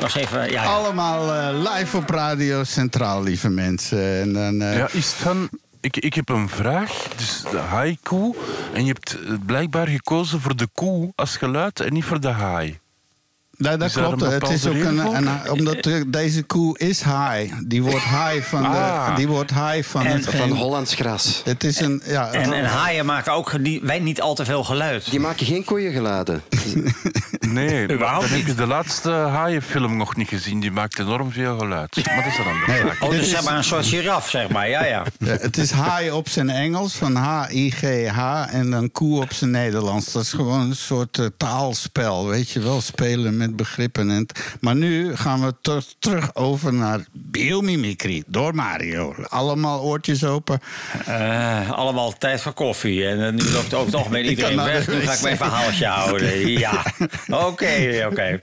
Nog 0.00 0.14
even. 0.16 0.38
Ja, 0.40 0.62
ja. 0.62 0.64
Allemaal 0.64 1.34
eh, 1.34 1.72
live 1.74 1.96
op 1.96 2.10
Radio 2.10 2.64
Centraal, 2.64 3.22
lieve 3.22 3.48
mensen. 3.48 4.20
En 4.20 4.32
dan, 4.32 4.62
eh, 4.62 4.76
Ja, 4.76 4.88
is 4.92 5.06
het 5.06 5.14
van... 5.14 5.48
Ik, 5.80 5.96
ik 5.96 6.14
heb 6.14 6.28
een 6.28 6.48
vraag. 6.48 7.08
Dus 7.16 7.42
de 7.50 7.56
haiku. 7.58 8.34
En 8.72 8.84
je 8.84 8.92
hebt 8.92 9.18
eh, 9.18 9.34
blijkbaar 9.46 9.86
gekozen 9.88 10.40
voor 10.40 10.56
de 10.56 10.68
koe 10.72 11.12
als 11.14 11.36
geluid 11.36 11.80
en 11.80 11.92
niet 11.92 12.04
voor 12.04 12.20
de 12.20 12.28
haai. 12.28 12.78
Nou, 13.64 13.78
dat 13.78 13.92
klopt. 13.92 14.22
een 14.22 14.30
Het 14.30 14.48
is 14.50 14.66
ook 14.66 14.74
een, 14.74 15.28
omdat 15.50 15.84
er- 15.86 16.10
deze 16.10 16.42
koe 16.42 16.78
is 16.78 17.02
high. 17.02 17.52
Die 17.66 17.82
wordt 17.82 18.04
high 18.04 18.40
van, 18.42 18.64
Ah. 18.64 19.08
de, 19.08 19.14
die 19.14 19.28
wordt 19.28 19.50
high 19.54 19.82
van, 19.88 20.06
En- 20.06 20.22
Van 20.22 20.50
Hollands 20.50 20.94
gras. 20.94 21.40
Het 21.44 21.64
is 21.64 21.80
een. 21.80 22.02
Ja, 22.06 22.30
En, 22.32 22.52
en 22.52 22.64
haaien 22.64 23.06
maken 23.06 23.32
ook 23.32 23.58
niet, 23.58 23.82
wij 23.82 23.98
niet 23.98 24.20
al 24.20 24.34
te 24.34 24.44
veel 24.44 24.64
geluid. 24.64 25.10
Die 25.10 25.20
maken 25.20 25.46
geen 25.46 25.64
koeiengeladen. 25.64 26.42
Nee, 27.40 27.86
maar 27.86 27.94
Überhaupt 27.94 28.20
dan 28.28 28.30
heb 28.36 28.40
je 28.40 28.46
niet. 28.46 28.56
de 28.56 28.66
laatste 28.66 29.10
haaienfilm 29.10 29.96
nog 29.96 30.16
niet 30.16 30.28
gezien. 30.28 30.60
Die 30.60 30.70
maakt 30.70 30.98
enorm 30.98 31.32
veel 31.32 31.58
geluid. 31.58 31.96
Maar 32.06 32.14
dat 32.16 32.26
is 32.26 32.38
een 32.38 32.44
andere 32.44 32.72
Nee. 32.72 32.82
zaak. 32.92 33.02
Oh, 33.02 33.10
dus 33.10 33.20
is- 33.20 33.30
zeg 33.30 33.44
maar 33.44 33.56
een 33.56 33.64
soort 33.64 33.86
giraf, 33.86 34.30
zeg 34.30 34.48
maar. 34.48 34.68
Ja, 34.68 34.84
ja. 34.84 35.02
Ja, 35.18 35.36
het 35.40 35.56
is 35.58 35.70
haai 35.70 36.10
op 36.10 36.28
zijn 36.28 36.50
Engels, 36.50 36.94
van 36.94 37.14
H-I-G-H, 37.16 38.44
en 38.54 38.70
dan 38.70 38.92
koe 38.92 39.20
op 39.22 39.32
zijn 39.32 39.50
Nederlands. 39.50 40.12
Dat 40.12 40.22
is 40.22 40.32
gewoon 40.32 40.60
een 40.60 40.76
soort 40.76 41.18
eh, 41.18 41.26
taalspel, 41.36 42.26
weet 42.26 42.50
je 42.50 42.60
wel, 42.60 42.80
spelen 42.80 43.36
met 43.36 43.53
begrippen. 43.54 44.10
En 44.10 44.26
maar 44.60 44.76
nu 44.76 45.16
gaan 45.16 45.40
we 45.46 45.54
ter- 45.60 45.84
terug 45.98 46.34
over 46.34 46.72
naar 46.74 47.04
biomimicry, 47.12 48.22
door 48.26 48.54
Mario. 48.54 49.14
Allemaal 49.28 49.80
oortjes 49.82 50.24
open. 50.24 50.60
Eh, 51.06 51.70
allemaal 51.70 52.18
tijd 52.18 52.40
voor 52.40 52.52
koffie. 52.52 53.06
En 53.06 53.26
eh, 53.26 53.32
nu 53.32 53.50
loopt 53.50 53.74
over 53.74 53.86
het 53.86 53.94
algemeen 53.94 54.24
Ik 54.24 54.30
iedereen 54.30 54.56
weg. 54.56 54.88
Nu 54.88 55.00
ga 55.00 55.12
ik 55.12 55.22
mijn 55.22 55.36
verhaaltje 55.36 55.86
houden. 55.86 56.32
Ja, 56.64 56.84
oké, 57.30 58.06
oké. 58.10 58.42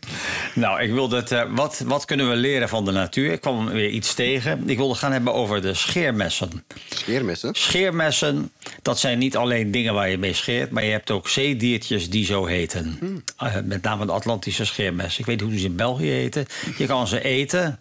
Nou, 0.53 0.81
ik 0.81 0.91
wilde 0.91 1.15
het... 1.15 1.31
eh, 1.31 1.41
wat, 1.49 1.83
wat 1.85 2.05
kunnen 2.05 2.29
we 2.29 2.35
leren 2.35 2.69
van 2.69 2.85
de 2.85 2.91
natuur? 2.91 3.31
Ik 3.31 3.41
kwam 3.41 3.65
weer 3.69 3.89
iets 3.89 4.13
tegen. 4.13 4.69
Ik 4.69 4.77
wilde 4.77 4.95
gaan 4.95 5.11
hebben 5.11 5.33
over 5.33 5.61
de 5.61 5.73
scheermessen. 5.73 6.63
Scheermessen. 6.89 7.49
Scheermessen, 7.55 8.51
dat 8.81 8.99
zijn 8.99 9.17
niet 9.17 9.37
alleen 9.37 9.71
dingen 9.71 9.93
waar 9.93 10.09
je 10.09 10.17
mee 10.17 10.33
scheert... 10.33 10.71
maar 10.71 10.83
je 10.83 10.91
hebt 10.91 11.11
ook 11.11 11.27
zeediertjes 11.27 12.09
die 12.09 12.25
zo 12.25 12.45
heten. 12.45 12.99
Eh, 13.37 13.55
met 13.63 13.81
name 13.81 14.05
de 14.05 14.11
Atlantische 14.11 14.65
Ik 14.99 15.25
weet 15.25 15.27
niet 15.27 15.41
hoe 15.49 15.59
ze 15.59 15.65
in 15.65 15.75
België 15.75 16.09
heten. 16.09 16.45
Je 16.77 16.85
kan 16.85 17.07
ze 17.07 17.21
eten. 17.23 17.79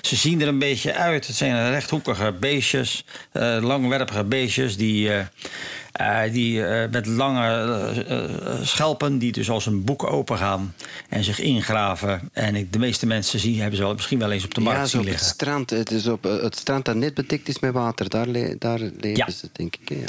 Ze 0.00 0.16
zien 0.16 0.40
er 0.40 0.48
een 0.48 0.58
beetje 0.58 0.94
uit. 0.94 1.26
Het 1.26 1.36
zijn 1.36 1.70
rechthoekige 1.70 2.34
beestjes, 2.40 3.04
eh, 3.32 3.58
langwerpige 3.60 4.24
beestjes... 4.24 4.76
die, 4.76 5.10
eh, 5.12 6.24
eh, 6.24 6.32
die 6.32 6.60
met 6.90 7.06
lange 7.06 8.60
schelpen... 8.62 9.18
die 9.18 9.32
dus 9.32 9.50
als 9.50 9.66
een 9.66 9.84
boek 9.84 10.04
opengaan 10.04 10.74
en 11.08 11.24
zich 11.24 11.40
ingraven. 11.40 12.28
En 12.32 12.56
ik, 12.56 12.72
de 12.72 12.78
meeste 12.78 13.06
mensen 13.06 13.38
zien, 13.40 13.58
hebben 13.60 13.76
ze 13.76 13.82
wel, 13.82 13.94
misschien 13.94 14.18
wel 14.18 14.30
eens 14.30 14.44
op 14.44 14.54
de 14.54 14.60
markt 14.60 14.80
Ja, 14.80 14.86
zien 14.86 15.00
op 15.00 15.06
het 15.06 15.14
liggen. 15.14 15.30
strand. 15.34 15.70
Het, 15.70 15.90
is 15.90 16.06
op, 16.06 16.22
het 16.24 16.56
strand 16.56 16.84
dat 16.84 16.94
net 16.96 17.14
bedekt 17.14 17.48
is 17.48 17.58
met 17.58 17.72
water. 17.72 18.08
Daar, 18.08 18.26
le- 18.26 18.54
daar 18.58 18.78
leven 18.78 19.16
Ja. 19.16 19.30
ze, 19.30 19.48
denk 19.52 19.76
ik. 19.80 19.88
Ja. 19.98 20.04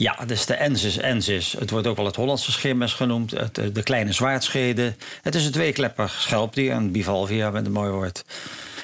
Ja, 0.00 0.16
dat 0.18 0.30
is 0.30 0.46
de 0.46 0.54
Ensis 0.54 0.96
ensis. 0.96 1.52
Het 1.58 1.70
wordt 1.70 1.86
ook 1.86 1.96
wel 1.96 2.04
het 2.04 2.16
Hollandse 2.16 2.52
scheermes 2.52 2.92
genoemd. 2.92 3.30
Het, 3.30 3.58
eh, 3.58 3.66
de 3.72 3.82
kleine 3.82 4.12
zwaardschede. 4.12 4.94
Het 5.22 5.34
is 5.34 5.46
een 5.46 5.52
tweekleppig 5.52 6.20
schelpdier, 6.20 6.72
een 6.72 6.90
bivalvia 6.90 7.50
met 7.50 7.66
een 7.66 7.72
mooi 7.72 7.90
woord. 7.90 8.24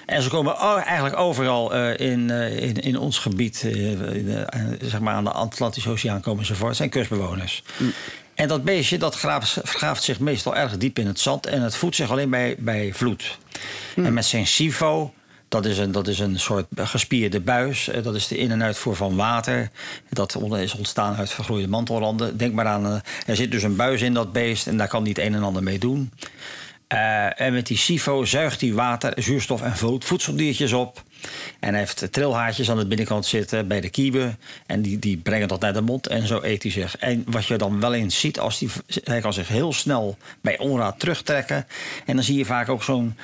En 0.07 0.23
ze 0.23 0.29
komen 0.29 0.57
eigenlijk 0.85 1.17
overal 1.19 1.75
eh, 1.75 2.11
in, 2.11 2.31
eh, 2.31 2.63
in, 2.63 2.75
in 2.75 2.99
ons 2.99 3.19
gebied, 3.19 3.57
zeg 4.81 5.01
maar 5.01 5.15
aan 5.15 5.25
de 5.25 5.31
Atlantische 5.31 5.91
Oceaan 5.91 6.21
komen 6.21 6.47
ze 6.47 6.55
voor. 6.55 6.69
Het 6.69 6.77
zijn 6.77 6.91
kustbewoners. 6.91 7.63
En 8.35 8.49
dat 8.49 8.65
beestje 8.65 8.99
dat 8.99 9.15
graaft, 9.15 9.61
graaft 9.63 10.03
zich 10.03 10.21
meestal 10.21 10.57
erg 10.57 10.77
diep 10.77 10.99
in 10.99 11.07
het 11.07 11.21
zand 11.21 11.47
en 11.47 11.63
het 11.63 11.77
voedt 11.77 11.97
zich 11.97 12.11
alleen 12.11 12.31
bij, 12.31 12.55
bij 12.59 12.93
vloed. 12.95 13.39
En 13.95 14.13
met 14.13 14.25
zijn 14.25 14.47
SIFO, 14.47 15.13
dat 15.49 15.65
is 15.67 15.79
een, 15.79 15.93
dat 15.93 16.09
is 16.09 16.19
een 16.19 16.39
soort 16.41 16.67
gespierde 16.75 17.41
buis. 17.41 17.89
Eh, 17.89 18.03
Dat 18.03 18.15
is 18.15 18.29
de 18.29 18.37
in- 18.39 18.51
en 18.51 18.63
uitvoer 18.63 18.97
van 18.97 19.17
water. 19.17 19.71
Dat 20.11 20.37
is 20.59 20.75
ontstaan 20.75 21.17
uit 21.17 21.31
vergroeide 21.33 21.69
mantelranden. 21.69 22.37
Denk 22.37 22.53
maar 22.55 22.67
aan, 22.67 22.87
eh, 22.87 22.97
er 23.27 23.37
zit 23.37 23.51
dus 23.51 23.63
een 23.63 23.77
buis 23.77 24.03
in 24.03 24.15
dat 24.15 24.33
beest 24.33 24.67
en 24.67 24.77
daar 24.77 24.89
kan 24.89 25.01
hij 25.01 25.11
het 25.11 25.19
een 25.19 25.35
en 25.35 25.43
ander 25.43 25.63
mee 25.63 25.79
doen. 25.79 26.11
Eh, 26.87 27.41
en 27.41 27.53
met 27.53 27.67
die 27.67 27.77
SIFO 27.77 28.25
zuigt 28.25 28.61
hij 28.61 28.73
water, 28.73 29.13
zuurstof 29.23 29.63
en 29.63 29.77
vo- 29.77 29.99
voedseldiertjes 30.01 30.73
op. 30.73 31.03
En 31.61 31.69
hij 31.71 31.79
heeft 31.79 32.13
trilhaartjes 32.13 32.71
aan 32.71 32.79
de 32.79 32.87
binnenkant 32.87 33.27
zitten 33.27 33.69
bij 33.69 33.81
de 33.81 33.89
kieven. 33.91 34.39
En 34.67 34.83
die, 34.83 34.99
die 34.99 35.17
brengen 35.17 35.49
dat 35.49 35.61
naar 35.61 35.73
de 35.73 35.81
mond 35.81 36.07
en 36.07 36.27
zo 36.27 36.41
eet 36.43 36.63
hij 36.63 36.73
zich. 36.73 36.97
En 36.97 37.25
wat 37.27 37.47
je 37.47 37.57
dan 37.57 37.81
wel 37.81 37.95
eens 37.95 38.21
ziet, 38.21 38.39
als 38.41 38.59
die, 38.59 38.69
hij 39.05 39.21
kan 39.21 39.33
zich 39.33 39.49
heel 39.49 39.73
snel 39.73 40.17
bij 40.41 40.59
onraad 40.59 40.99
terugtrekken. 40.99 41.67
En 42.07 42.15
dan 42.15 42.25
zie 42.25 42.37
je 42.39 42.45
vaak 42.45 42.69
ook 42.69 42.83
zo'n 42.83 43.17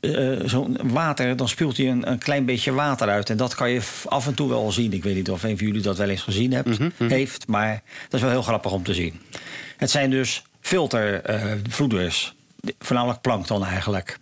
eh, 0.00 0.48
zo'n 0.48 0.78
water, 0.82 1.36
dan 1.36 1.48
spuwt 1.48 1.76
hij 1.76 1.88
een, 1.88 2.10
een 2.10 2.18
klein 2.18 2.44
beetje 2.44 2.72
water 2.72 3.08
uit. 3.08 3.30
En 3.30 3.36
dat 3.36 3.54
kan 3.54 3.70
je 3.70 3.80
af 4.04 4.26
en 4.26 4.34
toe 4.34 4.48
wel 4.48 4.72
zien. 4.72 4.92
Ik 4.92 5.02
weet 5.02 5.14
niet 5.14 5.30
of 5.30 5.42
een 5.42 5.58
van 5.58 5.66
jullie 5.66 5.82
dat 5.82 5.96
wel 5.96 6.08
eens 6.08 6.22
gezien 6.22 6.52
hebt, 6.52 6.78
heeft. 6.98 7.46
Maar 7.46 7.82
dat 8.02 8.14
is 8.14 8.20
wel 8.20 8.30
heel 8.30 8.42
grappig 8.42 8.72
om 8.72 8.82
te 8.82 8.94
zien. 8.94 9.20
Het 9.76 9.90
zijn 9.90 10.10
dus 10.10 10.42
filtervloeders. 10.60 12.34
voornamelijk 12.78 13.20
plankton 13.20 13.64
eigenlijk. 13.64 14.18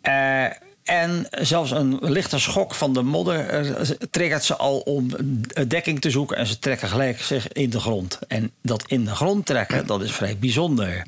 Eh, 0.00 0.46
en 0.90 1.26
zelfs 1.30 1.70
een 1.70 1.98
lichte 2.00 2.38
schok 2.38 2.74
van 2.74 2.92
de 2.92 3.02
modder 3.02 3.48
eh, 3.48 3.90
triggert 4.10 4.44
ze 4.44 4.56
al 4.56 4.78
om 4.78 5.10
eh, 5.12 5.64
dekking 5.68 6.00
te 6.00 6.10
zoeken. 6.10 6.36
En 6.36 6.46
ze 6.46 6.58
trekken 6.58 6.88
gelijk 6.88 7.20
zich 7.20 7.52
in 7.52 7.70
de 7.70 7.80
grond. 7.80 8.18
En 8.28 8.50
dat 8.62 8.84
in 8.86 9.04
de 9.04 9.14
grond 9.14 9.46
trekken, 9.46 9.86
dat 9.86 10.02
is 10.02 10.12
vrij 10.12 10.38
bijzonder. 10.38 11.06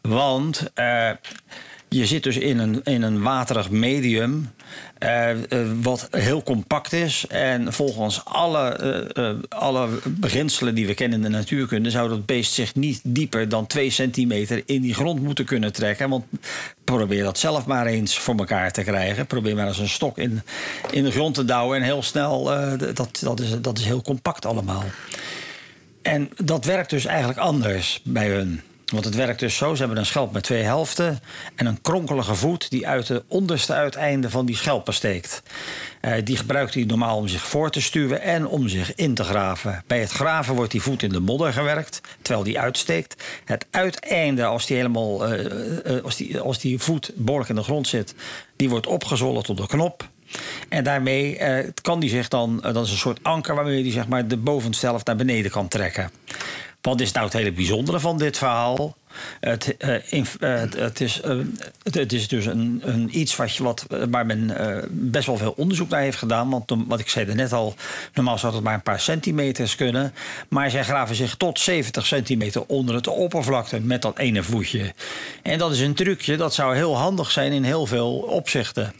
Want 0.00 0.70
eh, 0.74 1.10
je 1.92 2.06
zit 2.06 2.22
dus 2.22 2.36
in 2.36 2.58
een, 2.58 2.80
in 2.84 3.02
een 3.02 3.22
waterig 3.22 3.70
medium. 3.70 4.50
eh, 4.98 5.30
eh, 5.30 5.38
wat 5.82 6.08
heel 6.10 6.42
compact 6.42 6.92
is. 6.92 7.26
En 7.28 7.72
volgens 7.72 8.24
alle, 8.24 8.68
eh, 8.68 9.30
alle 9.48 9.88
beginselen 10.08 10.74
die 10.74 10.86
we 10.86 10.94
kennen 10.94 11.18
in 11.18 11.24
de 11.24 11.36
natuurkunde. 11.38 11.90
zou 11.90 12.08
dat 12.08 12.26
beest 12.26 12.52
zich 12.52 12.74
niet 12.74 13.00
dieper 13.04 13.48
dan 13.48 13.66
2 13.66 13.90
centimeter 13.90 14.62
in 14.66 14.82
die 14.82 14.94
grond 14.94 15.22
moeten 15.22 15.44
kunnen 15.44 15.72
trekken. 15.72 16.08
Want 16.08 16.24
probeer 16.84 17.22
dat 17.22 17.38
zelf 17.38 17.66
maar 17.66 17.86
eens 17.86 18.18
voor 18.18 18.36
elkaar 18.36 18.72
te 18.72 18.82
krijgen. 18.82 19.26
Probeer 19.26 19.54
maar 19.54 19.66
eens 19.66 19.78
een 19.78 19.88
stok 19.88 20.18
in, 20.18 20.42
in 20.90 21.04
de 21.04 21.10
grond 21.10 21.34
te 21.34 21.44
douwen. 21.44 21.78
En 21.78 21.84
heel 21.84 22.02
snel, 22.02 22.44
dat, 22.94 23.20
dat, 23.20 23.40
is, 23.40 23.60
dat 23.60 23.78
is 23.78 23.84
heel 23.84 24.02
compact 24.02 24.46
allemaal. 24.46 24.84
En 26.02 26.30
dat 26.36 26.64
werkt 26.64 26.90
dus 26.90 27.04
eigenlijk 27.04 27.38
anders 27.38 28.00
bij 28.04 28.28
hun. 28.28 28.60
Want 28.92 29.04
het 29.04 29.14
werkt 29.14 29.40
dus 29.40 29.56
zo: 29.56 29.74
ze 29.74 29.80
hebben 29.80 29.98
een 29.98 30.06
schelp 30.06 30.32
met 30.32 30.42
twee 30.42 30.62
helften 30.62 31.20
en 31.54 31.66
een 31.66 31.80
kronkelige 31.80 32.34
voet 32.34 32.70
die 32.70 32.86
uit 32.86 33.06
de 33.06 33.22
onderste 33.28 33.72
uiteinde 33.72 34.30
van 34.30 34.46
die 34.46 34.56
schelpen 34.56 34.94
steekt. 34.94 35.42
Eh, 36.00 36.12
die 36.24 36.36
gebruikt 36.36 36.74
hij 36.74 36.84
normaal 36.84 37.16
om 37.16 37.28
zich 37.28 37.42
voor 37.42 37.70
te 37.70 37.80
stuwen 37.80 38.20
en 38.20 38.46
om 38.46 38.68
zich 38.68 38.94
in 38.94 39.14
te 39.14 39.24
graven. 39.24 39.82
Bij 39.86 40.00
het 40.00 40.10
graven 40.10 40.54
wordt 40.54 40.70
die 40.70 40.82
voet 40.82 41.02
in 41.02 41.08
de 41.08 41.20
modder 41.20 41.52
gewerkt, 41.52 42.00
terwijl 42.22 42.44
die 42.44 42.60
uitsteekt. 42.60 43.24
Het 43.44 43.66
uiteinde, 43.70 44.44
als 44.44 44.66
die, 44.66 44.76
helemaal, 44.76 45.26
eh, 45.26 45.96
eh, 45.96 46.04
als 46.04 46.16
die, 46.16 46.40
als 46.40 46.58
die 46.58 46.78
voet 46.78 47.10
behoorlijk 47.14 47.50
in 47.50 47.56
de 47.56 47.62
grond 47.62 47.88
zit, 47.88 48.14
die 48.56 48.68
wordt 48.68 48.86
opgezwollen 48.86 49.42
tot 49.42 49.60
een 49.60 49.66
knop. 49.66 50.08
En 50.68 50.84
daarmee 50.84 51.38
kan 51.82 52.00
die 52.00 52.10
zich 52.10 52.28
dan, 52.28 52.60
dat 52.60 52.84
is 52.84 52.90
een 52.90 52.96
soort 52.96 53.22
anker 53.22 53.54
waarmee 53.54 53.82
die 53.82 53.92
zeg 53.92 54.08
maar, 54.08 54.28
de 54.28 54.36
bovenste 54.36 54.86
helft 54.86 55.06
naar 55.06 55.16
beneden 55.16 55.50
kan 55.50 55.68
trekken. 55.68 56.10
Wat 56.82 57.00
is 57.00 57.12
nou 57.12 57.24
het 57.24 57.34
hele 57.34 57.52
bijzondere 57.52 58.00
van 58.00 58.18
dit 58.18 58.38
verhaal? 58.38 58.96
Het, 59.40 59.76
eh, 59.76 59.94
eh, 60.40 60.70
het, 60.76 61.00
is, 61.00 61.20
eh, 61.20 61.36
het, 61.82 62.12
is 62.12 62.28
dus 62.28 62.46
een, 62.46 62.80
een 62.84 63.18
iets 63.18 63.36
wat, 63.36 63.56
wat, 63.58 63.86
waar 64.10 64.26
men 64.26 64.56
best 64.90 65.26
wel 65.26 65.36
veel 65.36 65.54
onderzoek 65.56 65.88
naar 65.88 66.00
heeft 66.00 66.18
gedaan. 66.18 66.50
Want 66.50 66.72
wat 66.86 67.00
ik 67.00 67.08
zei 67.08 67.34
net 67.34 67.52
al, 67.52 67.74
normaal 68.14 68.38
zou 68.38 68.54
het 68.54 68.62
maar 68.62 68.74
een 68.74 68.82
paar 68.82 69.00
centimeters 69.00 69.76
kunnen. 69.76 70.14
Maar 70.48 70.70
zij 70.70 70.84
graven 70.84 71.14
zich 71.14 71.36
tot 71.36 71.60
70 71.60 72.06
centimeter 72.06 72.64
onder 72.66 72.94
het 72.94 73.06
oppervlakte 73.06 73.80
met 73.80 74.02
dat 74.02 74.18
ene 74.18 74.42
voetje. 74.42 74.94
En 75.42 75.58
dat 75.58 75.72
is 75.72 75.80
een 75.80 75.94
trucje, 75.94 76.36
dat 76.36 76.54
zou 76.54 76.74
heel 76.76 76.96
handig 76.96 77.30
zijn 77.30 77.52
in 77.52 77.64
heel 77.64 77.86
veel 77.86 78.12
opzichten. 78.12 78.92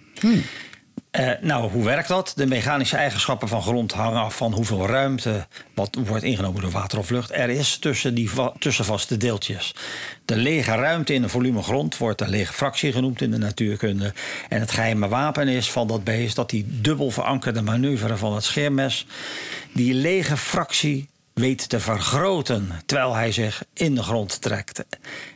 Eh, 1.11 1.31
nou, 1.41 1.71
hoe 1.71 1.85
werkt 1.85 2.09
dat? 2.09 2.33
De 2.37 2.47
mechanische 2.47 2.97
eigenschappen 2.97 3.49
van 3.49 3.63
grond 3.63 3.93
hangen 3.93 4.21
af 4.21 4.37
van 4.37 4.53
hoeveel 4.53 4.87
ruimte 4.87 5.47
wat 5.75 5.99
wordt 6.05 6.25
ingenomen 6.25 6.61
door 6.63 6.71
water 6.71 6.99
of 6.99 7.11
lucht 7.11 7.33
er 7.33 7.49
is 7.51 7.79
tussen 7.79 8.15
die 8.15 8.31
va- 8.31 8.53
tussenvaste 8.59 9.17
deeltjes. 9.17 9.75
De 10.25 10.37
lege 10.37 10.75
ruimte 10.75 11.15
in 11.15 11.23
een 11.23 11.29
volume 11.29 11.63
grond 11.63 11.97
wordt 11.99 12.21
een 12.21 12.29
lege 12.29 12.53
fractie 12.53 12.93
genoemd 12.93 13.21
in 13.23 13.31
de 13.31 13.39
natuurkunde. 13.39 14.13
En 14.49 14.61
het 14.61 14.71
geheime 14.71 15.09
wapen 15.09 15.49
is 15.49 15.71
van 15.71 15.87
dat 15.87 16.05
beest 16.05 16.37
dat 16.37 16.51
die 16.51 16.65
dubbel 16.69 17.11
verankerde 17.11 17.63
manoeuvre 17.63 18.17
van 18.17 18.35
het 18.35 18.45
scheermes 18.45 19.07
die 19.73 19.95
lege 19.95 20.37
fractie 20.37 21.09
weet 21.35 21.69
te 21.69 21.81
vergroten 21.81 22.71
terwijl 22.87 23.15
hij 23.15 23.33
zich 23.33 23.65
in 23.75 23.95
de 23.95 24.03
grond 24.03 24.41
trekt. 24.43 24.85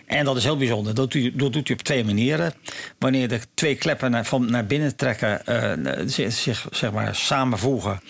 En 0.07 0.25
dat 0.25 0.37
is 0.37 0.45
heel 0.45 0.57
bijzonder. 0.57 0.95
Dat 0.95 1.13
dat 1.13 1.53
doet 1.53 1.69
hij 1.69 1.77
op 1.77 1.83
twee 1.83 2.05
manieren. 2.05 2.53
Wanneer 2.99 3.29
de 3.29 3.41
twee 3.55 3.75
kleppen 3.75 4.11
naar, 4.11 4.25
van, 4.25 4.51
naar 4.51 4.67
binnen 4.67 4.97
trekken, 4.97 5.47
eh, 5.47 6.29
zich 6.31 6.67
zeg 6.71 6.93
maar 6.93 7.15
samenvoegen, 7.15 8.01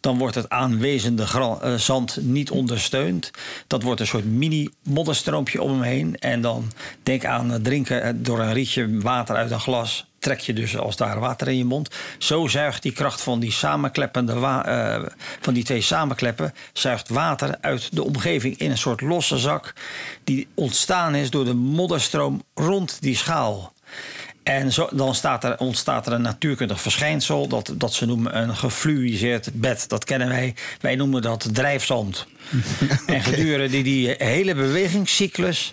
dan 0.00 0.18
wordt 0.18 0.34
het 0.34 0.48
aanwezende 0.48 1.24
eh, 1.24 1.74
zand 1.74 2.18
niet 2.20 2.50
ondersteund. 2.50 3.30
Dat 3.66 3.82
wordt 3.82 4.00
een 4.00 4.06
soort 4.06 4.24
mini-modderstroompje 4.24 5.62
om 5.62 5.70
hem 5.70 5.82
heen. 5.82 6.16
En 6.16 6.40
dan 6.40 6.72
denk 7.02 7.24
aan 7.24 7.62
drinken 7.62 8.02
eh, 8.02 8.12
door 8.16 8.40
een 8.40 8.52
rietje 8.52 9.00
water 9.00 9.36
uit 9.36 9.50
een 9.50 9.60
glas 9.60 10.06
trek 10.18 10.40
je 10.40 10.52
dus 10.52 10.76
als 10.76 10.96
daar 10.96 11.20
water 11.20 11.48
in 11.48 11.56
je 11.56 11.64
mond. 11.64 11.88
Zo 12.18 12.46
zuigt 12.46 12.82
die 12.82 12.92
kracht 12.92 13.20
van 13.20 13.40
die 13.40 13.52
samenkleppende 13.52 14.32
eh, 14.32 15.02
van 15.40 15.54
die 15.54 15.64
twee 15.64 15.80
samenkleppen 15.80 16.54
zuigt 16.72 17.08
water 17.08 17.56
uit 17.60 17.94
de 17.94 18.04
omgeving 18.04 18.58
in 18.58 18.70
een 18.70 18.78
soort 18.78 19.00
losse 19.00 19.38
zak 19.38 19.72
die 20.24 20.48
ontstaan 20.54 21.14
is 21.14 21.30
door 21.30 21.44
de 21.44 21.54
modderstroom 21.54 22.42
rond 22.54 22.96
die 23.00 23.16
schaal. 23.16 23.72
En 24.48 24.72
zo, 24.72 24.88
dan 24.92 25.14
staat 25.14 25.44
er, 25.44 25.58
ontstaat 25.58 26.06
er 26.06 26.12
een 26.12 26.22
natuurkundig 26.22 26.80
verschijnsel 26.80 27.48
dat, 27.48 27.72
dat 27.76 27.94
ze 27.94 28.06
noemen 28.06 28.38
een 28.38 28.56
gefluïseerd 28.56 29.50
bed. 29.52 29.88
Dat 29.88 30.04
kennen 30.04 30.28
wij. 30.28 30.54
Wij 30.80 30.96
noemen 30.96 31.22
dat 31.22 31.48
drijfzand. 31.52 32.26
En 33.06 33.22
gedurende 33.22 33.68
die, 33.68 33.82
die 33.82 34.14
hele 34.18 34.54
bewegingscyclus 34.54 35.72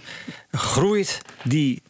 groeit 0.52 1.22
die 1.44 1.82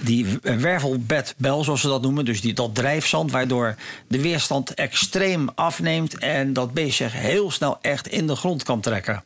die 0.00 0.26
wervelbedbel, 0.42 1.64
zoals 1.64 1.80
ze 1.80 1.88
dat 1.88 2.02
noemen, 2.02 2.24
dus 2.24 2.40
die, 2.40 2.52
dat 2.52 2.74
drijfzand, 2.74 3.30
waardoor 3.30 3.74
de 4.08 4.20
weerstand 4.20 4.74
extreem 4.74 5.48
afneemt 5.54 6.18
en 6.18 6.52
dat 6.52 6.72
beest 6.72 6.96
zich 6.96 7.12
heel 7.12 7.50
snel 7.50 7.78
echt 7.80 8.08
in 8.08 8.26
de 8.26 8.36
grond 8.36 8.62
kan 8.62 8.80
trekken. 8.80 9.24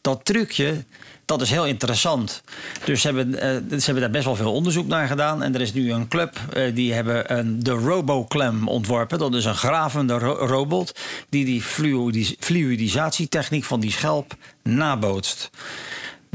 Dat 0.00 0.24
trucje, 0.24 0.84
dat 1.30 1.40
is 1.40 1.50
heel 1.50 1.66
interessant. 1.66 2.42
Dus 2.84 3.00
ze 3.00 3.06
hebben, 3.06 3.40
eh, 3.40 3.78
ze 3.78 3.84
hebben 3.84 4.02
daar 4.02 4.10
best 4.10 4.24
wel 4.24 4.36
veel 4.36 4.52
onderzoek 4.52 4.86
naar 4.86 5.06
gedaan. 5.06 5.42
En 5.42 5.54
er 5.54 5.60
is 5.60 5.72
nu 5.72 5.92
een 5.92 6.08
club 6.08 6.38
eh, 6.52 6.74
die 6.74 6.92
hebben 6.92 7.38
een, 7.38 7.62
de 7.62 7.70
RoboClam 7.70 8.68
ontworpen. 8.68 9.18
Dat 9.18 9.34
is 9.34 9.44
een 9.44 9.54
gravende 9.54 10.18
ro- 10.18 10.46
robot 10.46 10.98
die 11.28 11.44
die 11.44 11.62
fluidis- 11.62 12.34
fluidisatietechniek 12.38 13.64
van 13.64 13.80
die 13.80 13.90
schelp 13.90 14.34
nabootst. 14.62 15.50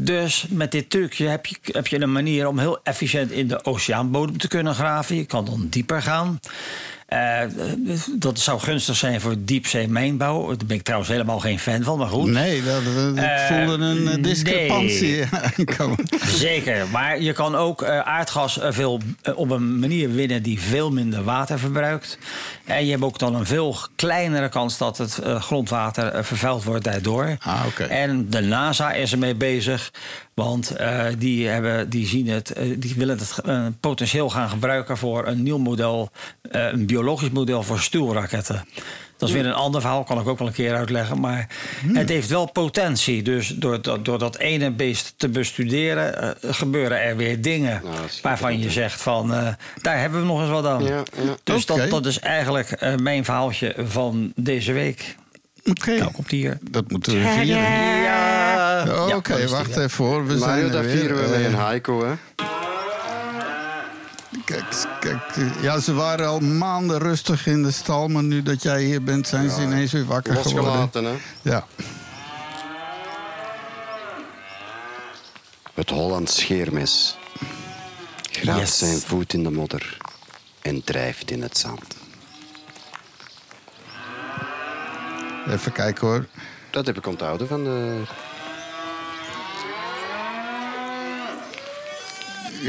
Dus 0.01 0.45
met 0.49 0.71
dit 0.71 0.89
trucje 0.89 1.27
heb 1.27 1.45
je, 1.45 1.55
heb 1.61 1.87
je 1.87 2.01
een 2.01 2.11
manier 2.11 2.47
om 2.47 2.59
heel 2.59 2.79
efficiënt 2.83 3.31
in 3.31 3.47
de 3.47 3.65
oceaanbodem 3.65 4.37
te 4.37 4.47
kunnen 4.47 4.75
graven. 4.75 5.15
Je 5.15 5.25
kan 5.25 5.45
dan 5.45 5.67
dieper 5.69 6.01
gaan. 6.01 6.39
Eh, 7.05 7.41
dat 8.15 8.39
zou 8.39 8.59
gunstig 8.59 8.95
zijn 8.95 9.21
voor 9.21 9.35
diepzeemijnbouw. 9.39 10.47
Daar 10.47 10.65
ben 10.67 10.77
ik 10.77 10.83
trouwens 10.83 11.11
helemaal 11.11 11.39
geen 11.39 11.59
fan 11.59 11.83
van, 11.83 11.97
maar 11.97 12.07
goed. 12.07 12.29
Nee, 12.29 12.63
dat, 12.63 12.81
Eh, 13.15 13.47
voelde 13.47 13.85
een 13.85 14.07
eh, 14.07 14.23
discrepantie 14.23 15.23
aankomen. 15.57 15.97
Zeker, 16.25 16.87
maar 16.87 17.21
je 17.21 17.33
kan 17.33 17.55
ook 17.55 17.83
aardgas 17.83 18.59
veel, 18.61 19.01
op 19.35 19.49
een 19.49 19.79
manier 19.79 20.11
winnen 20.11 20.43
die 20.43 20.59
veel 20.59 20.91
minder 20.91 21.23
water 21.23 21.59
verbruikt. 21.59 22.17
En 22.63 22.85
je 22.85 22.91
hebt 22.91 23.03
ook 23.03 23.19
dan 23.19 23.35
een 23.35 23.45
veel 23.45 23.77
kleinere 23.95 24.49
kans 24.49 24.77
dat 24.77 24.97
het 24.97 25.19
grondwater 25.23 26.25
vervuild 26.25 26.63
wordt 26.63 26.83
daardoor. 26.83 27.37
Ah. 27.39 27.63
En 27.89 28.29
de 28.29 28.41
NASA 28.41 28.93
is 28.93 29.11
ermee 29.11 29.35
bezig, 29.35 29.91
want 30.33 30.75
die, 31.17 31.47
hebben, 31.47 31.89
die, 31.89 32.07
zien 32.07 32.29
het, 32.29 32.55
die 32.77 32.93
willen 32.97 33.17
het 33.17 33.79
potentieel 33.79 34.29
gaan 34.29 34.49
gebruiken 34.49 34.97
voor 34.97 35.27
een 35.27 35.43
nieuw 35.43 35.57
model, 35.57 36.11
een 36.41 36.85
biologisch 36.95 37.29
model 37.29 37.63
voor 37.63 37.79
stuurraketten. 37.79 38.65
Dat 39.17 39.29
is 39.29 39.35
weer 39.35 39.45
een 39.45 39.53
ander 39.53 39.81
verhaal, 39.81 40.03
kan 40.03 40.19
ik 40.19 40.27
ook 40.27 40.39
wel 40.39 40.47
een 40.47 40.53
keer 40.53 40.75
uitleggen. 40.75 41.19
Maar 41.19 41.47
het 41.93 42.09
heeft 42.09 42.29
wel 42.29 42.45
potentie. 42.51 43.21
Dus 43.21 43.47
door, 43.47 43.81
dat- 43.81 44.05
door 44.05 44.19
dat 44.19 44.37
ene 44.37 44.71
beest 44.71 45.13
te 45.17 45.29
bestuderen, 45.29 46.21
eh, 46.41 46.53
gebeuren 46.53 47.01
er 47.01 47.15
weer 47.17 47.41
dingen 47.41 47.81
Nou, 47.83 47.95
waarvan 48.21 48.59
je 48.59 48.71
zegt 48.71 49.01
van 49.01 49.33
eh, 49.33 49.47
daar 49.81 49.99
hebben 49.99 50.19
we 50.19 50.25
nog 50.25 50.41
eens 50.41 50.49
wat 50.49 50.65
aan. 50.65 50.83
Ja, 50.83 51.03
ja. 51.23 51.35
Dus 51.43 51.65
dat, 51.65 51.89
dat 51.89 52.05
is 52.05 52.19
eigenlijk 52.19 52.71
eh, 52.71 52.95
mijn 52.95 53.25
verhaaltje 53.25 53.75
van 53.87 54.31
deze 54.35 54.73
week. 54.73 55.15
Oké, 55.65 55.97
Nou, 55.97 56.11
komt 56.11 56.31
hier. 56.31 56.57
dat 56.71 56.91
moeten 56.91 57.13
we 57.13 57.19
vieren. 57.39 57.63
Ja. 58.01 58.85
Oké, 59.15 59.47
wacht 59.47 59.75
ja. 59.75 59.81
even 59.81 60.05
hoor. 60.05 60.27
We 60.27 60.35
Mario, 60.35 60.67
zijn 60.71 60.77
er 60.77 60.89
weer. 60.89 60.97
vieren 60.97 61.21
we 61.23 61.29
met 61.37 61.45
een 61.45 61.53
haiku, 61.53 61.93
hè? 62.05 62.13
Kijk, 64.45 64.85
kijk, 64.99 65.21
ja, 65.61 65.79
ze 65.79 65.93
waren 65.93 66.27
al 66.27 66.39
maanden 66.39 66.97
rustig 66.97 67.47
in 67.47 67.63
de 67.63 67.71
stal, 67.71 68.07
maar 68.07 68.23
nu 68.23 68.43
dat 68.43 68.61
jij 68.63 68.83
hier 68.83 69.03
bent, 69.03 69.27
zijn 69.27 69.49
ze 69.49 69.61
ineens 69.61 69.91
weer 69.91 70.05
wakker 70.05 70.35
geworden. 70.35 70.63
Losgelaten, 70.63 71.03
hè? 71.03 71.13
Ja. 71.41 71.67
Het 75.73 75.89
Hollands 75.89 76.39
scheermes 76.39 77.17
graaft 78.31 78.59
Yes. 78.59 78.77
zijn 78.77 78.99
voet 78.99 79.33
in 79.33 79.43
de 79.43 79.51
modder 79.51 79.97
en 80.61 80.83
drijft 80.83 81.31
in 81.31 81.41
het 81.41 81.57
zand. 81.57 81.95
Even 85.49 85.71
kijken 85.71 86.07
hoor. 86.07 86.25
Dat 86.71 86.85
heb 86.85 86.97
ik 86.97 87.07
onthouden 87.07 87.47
van 87.47 87.63
de... 87.63 88.01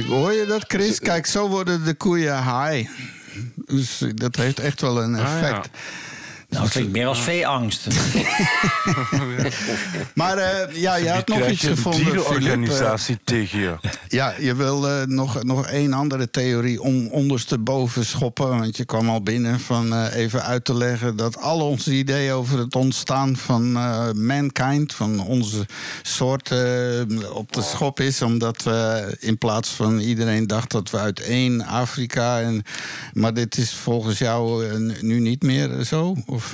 Hoor 0.05 0.33
je 0.33 0.47
dat, 0.47 0.65
Chris? 0.67 0.99
Kijk, 0.99 1.27
zo 1.27 1.49
worden 1.49 1.85
de 1.85 1.95
koeien 1.95 2.37
high. 2.37 2.91
Dus 3.67 4.03
dat 4.15 4.37
heeft 4.37 4.59
echt 4.59 4.81
wel 4.81 5.03
een 5.03 5.17
ja. 5.17 5.63
Nou, 6.57 6.69
dat 6.69 6.77
klinkt 6.77 6.93
meer 6.93 7.07
als 7.07 7.21
veeangst. 7.21 7.87
Maar 10.15 10.39
eh, 10.39 10.83
ja, 10.83 10.97
je 10.97 11.09
had 11.09 11.29
nog 11.29 11.49
iets 11.49 11.61
je 11.61 11.71
een 11.71 11.77
gevonden, 11.77 12.01
Filip. 12.01 12.25
Eh, 12.25 12.31
dierenorganisatie 12.31 13.19
tegen 13.25 13.59
je. 13.59 13.77
Ja, 14.09 14.35
je 14.39 14.55
wil 14.55 14.89
eh, 14.89 15.07
nog, 15.07 15.43
nog 15.43 15.67
één 15.67 15.93
andere 15.93 16.31
theorie 16.31 16.83
om 16.83 17.09
ondersteboven 17.09 18.05
schoppen. 18.05 18.49
Want 18.49 18.77
je 18.77 18.85
kwam 18.85 19.09
al 19.09 19.23
binnen 19.23 19.61
van 19.61 19.95
eh, 19.95 20.15
even 20.15 20.43
uit 20.43 20.65
te 20.65 20.75
leggen 20.75 21.17
dat 21.17 21.41
al 21.41 21.61
onze 21.61 21.93
ideeën 21.93 22.33
over 22.33 22.59
het 22.59 22.75
ontstaan 22.75 23.37
van 23.37 23.77
eh, 23.77 24.11
mankind, 24.13 24.95
van 24.95 25.21
onze 25.21 25.67
soort, 26.03 26.51
eh, 26.51 27.01
op 27.33 27.53
de 27.53 27.63
schop 27.63 28.01
is. 28.01 28.23
Omdat 28.23 28.63
we 28.63 29.17
in 29.21 29.39
plaats 29.39 29.71
van 29.71 29.99
iedereen 29.99 30.47
dacht 30.47 30.71
dat 30.71 30.91
we 30.91 30.99
uit 30.99 31.21
één 31.21 31.63
Afrika. 31.63 32.41
En, 32.41 32.63
maar 33.13 33.35
dit 33.35 33.57
is 33.57 33.75
volgens 33.75 34.19
jou 34.19 34.77
nu 35.01 35.21
niet 35.21 35.43
meer 35.43 35.85
zo? 35.85 36.17
Of? 36.27 36.46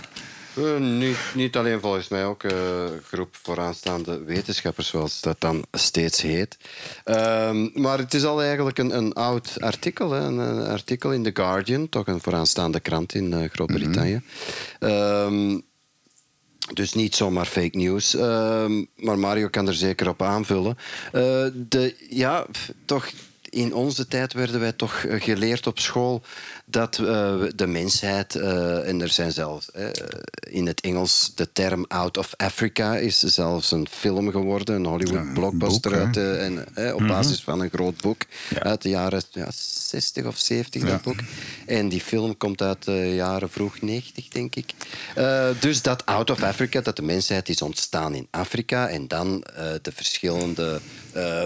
Eh, 0.55 0.77
niet, 0.79 1.19
niet 1.35 1.57
alleen 1.57 1.81
volgens 1.81 2.09
mij, 2.09 2.25
ook 2.25 2.43
een 2.43 3.01
groep 3.07 3.37
vooraanstaande 3.43 4.23
wetenschappers, 4.23 4.89
zoals 4.89 5.21
dat 5.21 5.41
dan 5.41 5.65
steeds 5.73 6.21
heet. 6.21 6.57
Ehm, 7.05 7.69
maar 7.75 7.99
het 7.99 8.15
is 8.15 8.25
al 8.25 8.43
eigenlijk 8.43 8.79
een, 8.79 8.97
een 8.97 9.13
oud 9.13 9.61
artikel, 9.61 10.11
hè, 10.11 10.21
een, 10.21 10.39
een 10.39 10.67
artikel 10.67 11.13
in 11.13 11.23
The 11.23 11.31
Guardian, 11.35 11.89
toch 11.89 12.07
een 12.07 12.21
vooraanstaande 12.21 12.81
krant 12.81 13.15
in 13.15 13.33
eh, 13.33 13.51
Groot-Brittannië. 13.51 14.23
Ehm, 14.79 15.59
dus 16.73 16.93
niet 16.93 17.15
zomaar 17.15 17.47
fake 17.47 17.77
news. 17.79 18.15
Ehm, 18.15 18.85
maar 18.97 19.19
Mario 19.19 19.49
kan 19.49 19.69
er 19.69 19.75
zeker 19.75 20.09
op 20.09 20.23
aanvullen. 20.23 20.77
De, 21.69 21.97
ja, 22.11 22.47
toch 22.85 23.11
in 23.53 23.75
onze 23.75 24.09
tijd 24.09 24.33
werden 24.33 24.61
wij 24.61 24.73
toch 24.73 25.05
geleerd 25.09 25.67
op 25.67 25.79
school 25.79 26.23
dat 26.73 26.99
eh, 26.99 27.35
de 27.55 27.67
mensheid, 27.67 28.35
eh, 28.35 28.89
en 28.89 29.01
er 29.01 29.09
zijn 29.09 29.33
zelfs 29.33 29.71
eh, 29.71 29.87
in 30.41 30.67
het 30.67 30.81
Engels 30.81 31.33
de 31.35 31.53
term 31.53 31.85
Out 31.89 32.19
of 32.19 32.35
Africa 32.37 32.97
is 32.97 33.19
zelfs 33.19 33.71
een 33.71 33.87
film 33.91 34.31
geworden, 34.31 34.75
een 34.75 34.87
Hollywood 34.87 35.35
blockbuster 35.35 35.91
boek, 35.91 36.01
uit 36.01 36.15
de, 36.15 36.33
en, 36.75 36.95
op 36.95 37.07
basis 37.07 37.43
van 37.43 37.61
een 37.61 37.71
groot 37.73 38.01
boek 38.01 38.23
uit 38.59 38.83
de 38.83 38.89
jaren 38.89 39.23
ja, 39.31 39.49
60 39.55 40.25
of 40.25 40.39
70, 40.39 40.83
dat 40.83 41.03
boek. 41.03 41.19
En 41.67 41.89
die 41.89 42.01
film 42.01 42.37
komt 42.37 42.63
uit 42.63 42.85
de 42.85 43.15
jaren 43.15 43.51
vroeg 43.51 43.81
90, 43.81 44.29
denk 44.29 44.55
ik. 44.55 44.73
Dus 45.61 45.83
dat 45.83 46.07
Out 46.07 46.31
of 46.31 46.43
Africa, 46.43 46.81
dat 46.81 46.97
de 46.97 47.03
mensheid 47.03 47.49
is 47.49 47.63
ontstaan 47.63 48.15
in 48.15 48.29
Afrika 48.31 48.89
en 48.89 49.09
dan 49.09 49.45
de 49.83 49.93
verschillende 49.95 50.81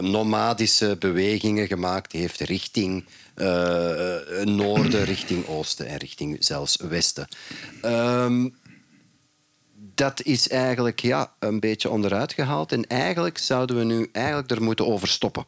nomadische 0.01 0.97
bewegingen 0.99 1.67
gemaakt 1.67 2.13
heeft 2.13 2.41
richting 2.41 3.05
noorden, 4.45 5.05
richting 5.05 5.47
oosten 5.47 5.87
en 5.87 5.97
richting 5.97 6.37
zelfs 6.45 6.77
westen. 6.77 7.29
Ehm, 7.83 8.49
dat 9.95 10.23
is 10.23 10.49
eigenlijk 10.49 11.01
ja, 11.01 11.33
een 11.39 11.61
beetje 11.61 11.91
onderuit 11.91 12.33
gehaald. 12.33 12.73
En 12.73 12.87
eigenlijk 12.87 13.39
zouden 13.39 13.77
we 13.77 13.85
nu 13.85 14.09
eigenlijk 14.13 14.51
er 14.51 14.63
moeten 14.63 14.87
over 14.87 15.09
stoppen. 15.09 15.47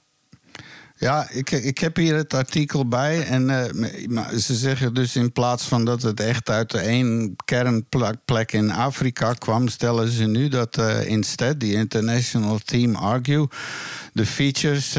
Ja, 1.01 1.29
ik, 1.31 1.51
ik 1.51 1.79
heb 1.79 1.97
hier 1.97 2.15
het 2.17 2.35
artikel 2.35 2.89
bij. 2.89 3.23
En 3.27 3.51
eh, 3.51 4.29
ze 4.39 4.55
zeggen 4.55 4.95
dus 4.95 5.17
in 5.17 5.33
plaats 5.33 5.65
van 5.65 5.85
dat 5.85 6.03
het 6.03 6.21
echt 6.21 6.51
uit 6.51 6.71
de 6.71 6.79
één 6.79 7.37
kernplek 7.45 8.53
in 8.53 8.71
Afrika 8.73 9.33
kwam, 9.33 9.69
stellen 9.69 10.09
ze 10.09 10.25
nu 10.27 10.49
dat 10.49 10.77
eh 10.79 11.07
instead, 11.07 11.61
die 11.61 11.75
international 11.75 12.59
team 12.65 12.95
argue, 12.95 13.49
de 14.13 14.27
features, 14.27 14.93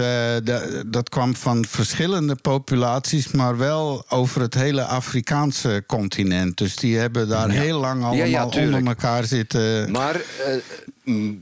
da- 0.43 0.84
dat 0.86 1.10
kwam 1.10 1.36
van 1.36 1.66
verschillende 1.66 2.36
populaties, 2.36 3.32
maar 3.32 3.58
wel 3.58 4.06
over 4.10 4.41
het 4.41 4.54
hele 4.54 4.84
Afrikaanse 4.84 5.84
continent. 5.88 6.58
Dus 6.58 6.76
die 6.76 6.97
hebben 6.97 7.28
daar 7.28 7.50
heel 7.50 7.80
lang 7.80 8.04
allemaal 8.04 8.26
ja, 8.26 8.45
onder 8.45 8.88
elkaar 8.88 9.24
zitten. 9.24 9.91
Maar 9.91 10.22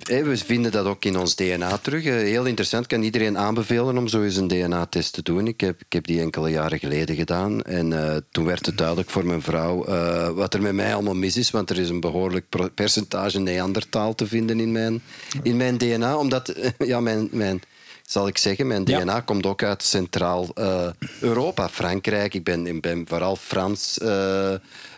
we 0.04 0.38
vinden 0.38 0.72
dat 0.72 0.86
ook 0.86 1.06
in 1.06 1.18
ons 1.18 1.36
DNA 1.36 1.78
terug. 1.78 2.04
Heel 2.04 2.46
interessant, 2.46 2.84
Ik 2.84 2.90
kan 2.90 3.04
iedereen 3.04 3.38
aanbevelen 3.38 3.98
om 3.98 4.08
zo 4.08 4.24
eens 4.24 4.36
een 4.36 4.48
DNA-test 4.48 5.14
te 5.14 5.22
doen. 5.22 5.48
Ik 5.48 5.62
heb, 5.62 5.80
ik 5.80 5.94
heb 5.94 6.06
die 6.06 6.22
enkele 6.22 6.50
jaren 6.50 6.80
geleden 6.80 7.16
gedaan. 7.16 7.62
En 7.62 7.94
eh, 7.94 8.18
toen 8.32 8.46
werd 8.46 8.66
het 8.66 8.78
duidelijk 8.78 9.10
voor 9.10 9.26
mijn 9.26 9.42
vrouw 9.42 9.86
eh, 9.86 10.30
wat 10.30 10.54
er 10.54 10.62
met 10.62 10.74
mij 10.74 10.94
allemaal 10.94 11.16
mis 11.16 11.38
is. 11.38 11.52
Want 11.52 11.70
er 11.70 11.80
is 11.80 11.90
een 11.90 12.00
behoorlijk 12.00 12.46
percentage 12.74 13.40
Neandertaal 13.40 14.16
te 14.16 14.28
vinden 14.28 14.60
in 14.60 14.72
mijn, 14.72 15.02
in 15.44 15.58
mijn 15.58 15.78
DNA. 15.78 16.18
Omdat, 16.18 16.50
eh, 16.50 16.70
ja, 16.88 17.00
mijn... 17.00 17.28
mijn 17.32 17.62
zal 18.08 18.28
ik 18.28 18.38
zeggen, 18.38 18.68
mijn 18.68 18.84
Ja. 18.86 19.00
DNA 19.00 19.20
komt 19.20 19.46
ook 19.46 19.64
uit 19.64 19.84
Centraal-Europa, 19.84 21.70
Frankrijk. 21.70 22.34
Ik 22.34 22.44
ben, 22.44 22.68
ik 22.68 22.82
ben 22.82 23.06
vooral 23.08 23.36
Frans. 23.36 23.98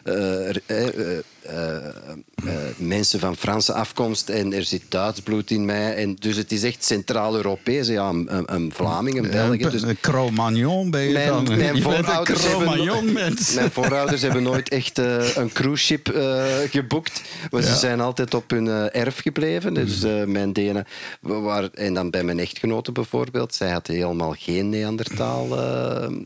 Eh, 0.04 0.50
eh, 0.50 1.18
eh, 1.42 2.56
mensen 2.78 3.20
van 3.20 3.36
Franse 3.36 3.74
afkomst 3.74 4.30
en 4.30 4.54
er 4.54 4.64
zit 4.64 4.82
Duits 4.90 5.20
bloed 5.22 5.52
in 5.52 5.66
mij. 5.66 5.96
En 5.96 6.16
dus 6.16 6.36
het 6.36 6.52
is 6.52 6.64
echt 6.64 6.86
Centraal-Europees. 6.86 7.88
Ja, 7.88 8.10
een, 8.10 8.36
een- 8.36 8.54
een 8.56 8.72
Vlaming, 8.74 9.18
een 9.18 9.32
Belg. 9.32 9.72
Dus 9.72 9.82
Een 9.82 10.00
Cro-Magnon 10.00 10.92
ben 10.92 11.02
je 11.02 11.14
mijn, 11.14 11.28
dan. 11.28 11.44
mijn, 11.44 11.60
Je 11.76 11.82
bent 11.82 11.86
een 11.86 12.04
voorouders 12.04 12.44
hebben, 12.48 12.68
Cro-Magnon-mens. 12.68 13.54
mijn 13.56 13.72
voorouders 13.72 14.22
hebben 14.22 14.44
nooit 14.44 14.70
echt 14.70 14.98
een 15.38 15.52
cruise 15.54 15.84
ship 15.86 16.10
eh, 16.10 16.44
geboekt. 16.70 17.22
Maar 17.52 17.62
ze 17.62 17.76
zijn 17.76 18.00
altijd 18.00 18.34
op 18.34 18.50
hun 18.50 18.68
erf 18.92 19.20
gebleven. 19.22 19.74
Dus 19.74 20.04
eh, 20.04 20.24
mijn 20.24 20.54
DNA... 20.54 20.86
Waar, 21.22 21.70
en 21.74 21.94
dan 21.94 22.10
bij 22.10 22.24
mijn 22.24 22.40
echtgenote 22.40 22.92
bijvoorbeeld. 22.92 23.56
Zij 23.56 23.70
had 23.72 23.88
helemaal 23.88 24.36
geen 24.38 24.70
Neandertaal... 24.70 25.48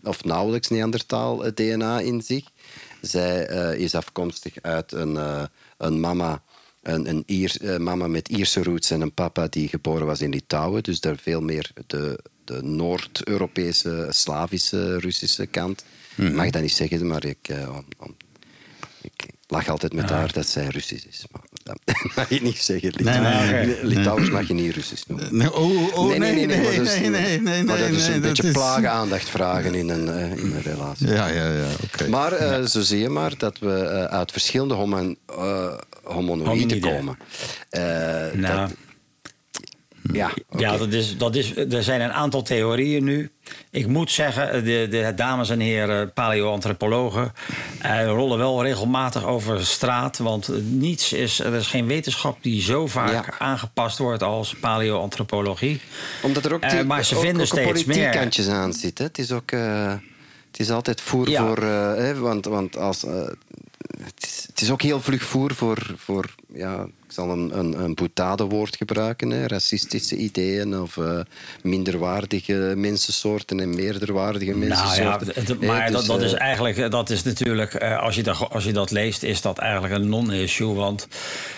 of 0.03 0.23
nauwelijks 0.23 0.69
Neandertaal 0.69 1.43
DNA 1.53 1.99
in 1.99 2.21
zich. 2.21 2.43
Zij 3.07 3.45
eh, 3.47 3.79
is 3.79 3.95
afkomstig 3.95 4.53
uit 4.61 4.91
een, 4.91 5.17
eh, 5.17 5.43
een 5.77 5.99
mama... 5.99 6.43
Een, 6.81 7.09
een 7.09 7.23
Ier, 7.25 7.55
eh, 7.61 7.77
mama 7.77 8.07
met 8.07 8.27
Ierse 8.29 8.63
roots 8.63 8.91
en 8.91 9.01
een 9.01 9.13
papa 9.13 9.47
die 9.47 9.67
geboren 9.67 10.05
was 10.05 10.21
in 10.21 10.29
Litouwen. 10.29 10.83
Dus 10.83 10.99
daar 10.99 11.17
veel 11.17 11.41
meer 11.41 11.71
de, 11.87 12.19
de 12.43 12.63
Noord-Europese, 12.63 14.07
Slavische, 14.09 14.99
Russische 14.99 15.45
kant. 15.45 15.83
Ik 16.15 16.33
mag 16.33 16.49
dat 16.49 16.61
niet 16.61 16.73
zeggen, 16.73 17.07
maar 17.07 17.25
ik, 17.25 17.49
om- 17.99 18.15
ik 19.01 19.25
lach 19.47 19.67
altijd 19.69 19.93
met 19.93 20.09
haar 20.09 20.31
dat 20.33 20.47
zij 20.47 20.67
Russisch 20.67 21.05
is. 21.07 21.25
Maar 21.31 21.41
mag 22.15 22.29
je 22.29 22.41
niet 22.41 22.57
zeggen. 22.57 22.93
Litouwers, 22.95 23.49
nee, 23.49 23.65
nee. 23.65 23.77
Litouwers 23.85 24.29
mag 24.29 24.47
je 24.47 24.53
niet 24.53 24.75
Russisch 24.75 25.03
noemen. 25.07 25.27
Nee, 25.37 25.53
oh, 25.53 25.97
oh, 25.97 26.07
nee, 26.07 26.19
nee, 26.19 26.33
nee, 26.33 26.45
nee, 26.45 26.77
dat 26.77 26.85
is- 26.87 26.99
nee, 26.99 27.09
nee, 27.09 27.41
nee, 27.41 27.63
Maar 27.63 27.77
dat 27.77 27.89
is 27.89 28.07
een 28.07 28.13
dat 28.13 28.21
beetje 28.21 28.43
is- 28.43 28.51
plagen 28.51 28.91
aandacht 28.91 29.29
vragen 29.29 29.75
in 29.75 29.89
een, 29.89 30.09
eh, 30.09 30.31
in 30.31 30.51
een 30.55 30.61
relatie. 30.61 31.07
Ja, 31.07 31.27
ja, 31.27 31.51
ja, 31.51 31.65
oké. 31.83 32.07
Maar 32.07 32.31
eh, 32.31 32.65
zo 32.65 32.81
zie 32.81 32.99
je 32.99 33.09
maar 33.09 33.33
dat 33.37 33.59
we 33.59 33.73
eh, 33.79 34.03
uit 34.03 34.31
verschillende 34.31 34.73
homo 34.73 35.13
homonoïden 36.03 36.79
komen. 36.79 37.17
Eh, 37.69 37.81
Nou, 38.33 38.57
dat, 38.67 38.71
ja, 40.11 40.31
Ja, 40.57 40.77
dat 40.77 40.93
is, 40.93 41.17
dat 41.17 41.35
is, 41.35 41.55
er 41.57 41.83
zijn 41.83 42.01
een 42.01 42.11
aantal 42.13 42.41
theorieën 42.41 43.03
nu. 43.03 43.31
Ik 43.71 43.87
moet 43.87 44.11
zeggen, 44.11 44.63
de, 44.63 44.87
de 44.89 45.13
dames 45.15 45.49
en 45.49 45.59
heren 45.59 46.13
paleoantropologen 46.13 47.33
eh, 47.81 48.05
rollen 48.05 48.37
wel 48.37 48.63
regelmatig 48.63 49.25
over 49.25 49.65
straat. 49.65 50.17
Want 50.17 50.49
niets 50.71 51.13
is, 51.13 51.39
er 51.39 51.53
is 51.53 51.67
geen 51.67 51.87
wetenschap 51.87 52.37
die 52.41 52.61
zo 52.61 52.87
vaak 52.87 53.11
Ja. 53.11 53.25
aangepast 53.39 53.97
wordt 53.97 54.23
als 54.23 54.55
paleoantropologie. 54.55 55.81
Omdat 56.21 56.45
er 56.45 56.53
ook, 56.53 56.61
Eh, 56.61 56.69
die, 56.69 56.83
maar 56.83 57.05
ze 57.05 57.15
ook- 57.15 57.21
vinden 57.21 57.41
ook 57.41 57.47
steeds 57.47 57.83
meer. 57.85 58.09
kantjes 58.09 58.47
aan 58.47 58.73
zit. 58.73 58.97
Hè. 58.97 59.03
Het 59.03 59.17
is 59.17 59.31
ook... 59.31 59.51
eh, 59.51 59.93
het 60.51 60.59
is 60.59 60.69
altijd 60.71 61.01
voer 61.01 61.29
Ja. 61.29 61.45
voor... 61.45 61.57
eh, 61.57 61.93
hè, 61.95 62.15
want, 62.19 62.45
want 62.45 62.77
als... 62.77 63.03
eh, 63.05 63.11
het, 64.03 64.13
is, 64.27 64.43
het 64.47 64.61
is 64.61 64.71
ook 64.71 64.81
heel 64.81 65.01
vlug 65.01 65.23
voer 65.23 65.53
voor... 65.53 65.77
voor 65.97 66.25
ja, 66.53 66.87
zal 67.13 67.29
een, 67.29 67.57
een, 67.59 67.79
een 67.83 67.93
boetadewoord 67.93 68.75
gebruiken. 68.75 69.29
Hè, 69.29 69.47
racistische 69.47 70.15
ideeën 70.15 70.79
of 70.79 70.97
eh, 70.97 71.19
minderwaardige 71.63 72.73
mensensoorten 72.75 73.59
en 73.59 73.75
meerderwaardige 73.75 74.51
Nou 74.51 74.61
ja, 74.63 74.67
mensensoorten. 74.67 75.27
het- 75.33 75.47
Hè, 75.47 75.65
maar 75.67 75.85
dus, 75.91 75.95
dat, 75.95 76.05
dat 76.05 76.19
eh, 76.19 76.25
is 76.25 76.33
eigenlijk, 76.33 76.91
dat 76.91 77.09
is 77.09 77.23
natuurlijk, 77.23 77.73
eh, 77.73 77.99
als 77.99 78.15
je, 78.15 78.23
dat, 78.23 78.49
als 78.49 78.63
je 78.63 78.73
dat 78.73 78.91
leest, 78.91 79.23
is 79.23 79.41
dat 79.41 79.57
eigenlijk 79.57 79.93
een 79.93 80.09
non-issue. 80.09 80.73
Want 80.73 81.07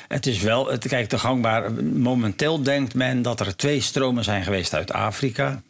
het 0.08 0.26
is 0.26 0.40
wel, 0.42 0.68
het, 0.72 0.88
kijk, 0.88 1.10
de 1.10 1.18
gangbaar. 1.20 1.72
Momenteel 1.84 2.62
denkt 2.64 2.94
men 2.94 3.22
dat 3.22 3.40
er 3.40 3.56
twee 3.56 3.82
stromen 3.82 4.24
zijn 4.24 4.44
geweest 4.44 4.74
uit 4.74 4.92
Afrika. 4.92 5.62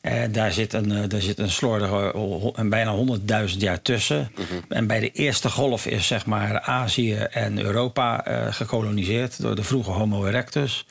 Eh, 0.00 0.22
daar, 0.30 0.52
zit 0.52 0.72
een, 0.72 0.92
eh, 0.92 1.08
daar 1.08 1.20
zit 1.20 1.38
een 1.38 1.50
slordige 1.50 2.14
een 2.54 2.68
bijna 2.68 2.94
100.000 2.94 3.60
jaar 3.60 3.82
tussen. 3.82 4.30
En 4.68 4.86
bij 4.86 5.00
de 5.00 5.10
eerste 5.10 5.50
golf 5.50 5.86
is 5.86 6.06
zeg 6.06 6.26
maar 6.26 6.60
Azië 6.60 7.14
en 7.14 7.62
Europa 7.62 8.24
eh, 8.24 8.52
gekoloniseerd 8.52 9.42
door 9.42 9.54
de 9.54 9.62
vroege 9.62 9.90
Homo 9.90 10.26
erectus. 10.26 10.86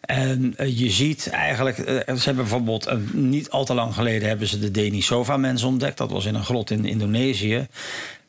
En 0.00 0.54
je 0.56 0.90
ziet 0.90 1.28
eigenlijk, 1.28 1.76
ze 1.76 2.02
hebben 2.04 2.34
bijvoorbeeld 2.34 2.90
niet 3.12 3.50
al 3.50 3.64
te 3.64 3.74
lang 3.74 3.94
geleden 3.94 4.28
hebben 4.28 4.46
ze 4.46 4.58
de 4.58 4.70
Denisova-mens 4.70 5.62
ontdekt. 5.62 5.98
Dat 5.98 6.10
was 6.10 6.24
in 6.24 6.34
een 6.34 6.44
grot 6.44 6.70
in 6.70 6.84
Indonesië. 6.84 7.68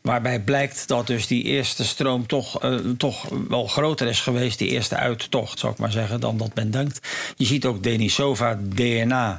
Waarbij 0.02 0.40
blijkt 0.40 0.88
dat 0.88 1.08
dus 1.08 1.28
die 1.28 1.44
eerste 1.44 1.86
stroom 1.86 2.28
toch, 2.28 2.62
eh, 2.62 2.76
toch 2.98 3.30
wel 3.48 3.68
groter 3.68 4.08
is 4.08 4.20
geweest, 4.20 4.60
die 4.60 4.70
eerste 4.70 4.96
uittocht, 4.96 5.60
zou 5.60 5.74
ik 5.74 5.80
maar 5.80 5.92
zeggen, 5.92 6.20
dan 6.20 6.38
dat 6.38 6.56
men 6.56 6.72
denkt. 6.72 7.08
Je 7.36 7.46
ziet 7.46 7.66
ook 7.66 7.84
Denisova-DNA 7.84 9.38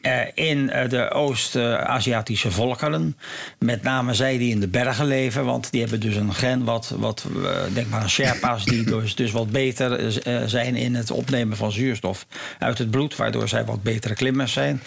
eh, 0.00 0.20
in 0.34 0.70
eh, 0.70 0.88
de 0.88 1.10
Oost-Aziatische 1.10 2.50
volkeren. 2.50 3.16
Met 3.58 3.82
name 3.82 4.14
zij 4.14 4.38
die 4.38 4.50
in 4.50 4.60
de 4.60 4.68
bergen 4.68 5.06
leven, 5.06 5.44
want 5.44 5.70
die 5.70 5.80
hebben 5.80 6.00
dus 6.00 6.16
een 6.16 6.34
gen 6.34 6.64
wat, 6.64 6.94
wat 6.98 7.26
denk 7.72 7.88
maar 7.88 8.10
Sherpa's, 8.10 8.64
die 8.64 8.84
dus, 8.84 9.14
dus 9.14 9.30
wat 9.30 9.50
beter 9.50 10.12
zijn 10.46 10.76
in 10.76 10.94
het 10.94 11.10
opnemen 11.10 11.56
van 11.56 11.72
zuurstof 11.72 12.26
uit 12.58 12.78
het 12.78 12.90
bloed, 12.90 13.16
waardoor 13.16 13.48
zij 13.48 13.64
wat 13.64 13.82
betere 13.82 14.14
klimmers 14.14 14.52
zijn. 14.52 14.82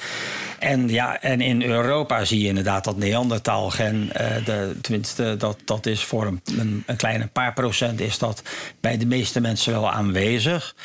En, 0.59 0.89
ja, 0.89 1.21
en 1.21 1.41
in 1.41 1.63
Europa 1.63 2.25
zie 2.25 2.41
je 2.41 2.47
inderdaad 2.47 2.83
dat 2.83 2.97
Neandertaal-gen, 2.97 4.09
de, 4.45 4.75
tenminste, 5.13 5.45
dat, 5.47 5.57
dat 5.65 5.85
is 5.85 6.03
voor 6.03 6.25
een, 6.25 6.41
een, 6.59 6.83
een 6.85 6.95
kleine 6.95 7.27
paar 7.27 7.53
procent, 7.53 7.99
is 8.01 8.17
dat 8.17 8.41
bij 8.79 8.97
de 8.97 9.05
meeste 9.05 9.39
mensen 9.41 9.71
wel 9.73 9.91
aanwezig. 9.91 10.75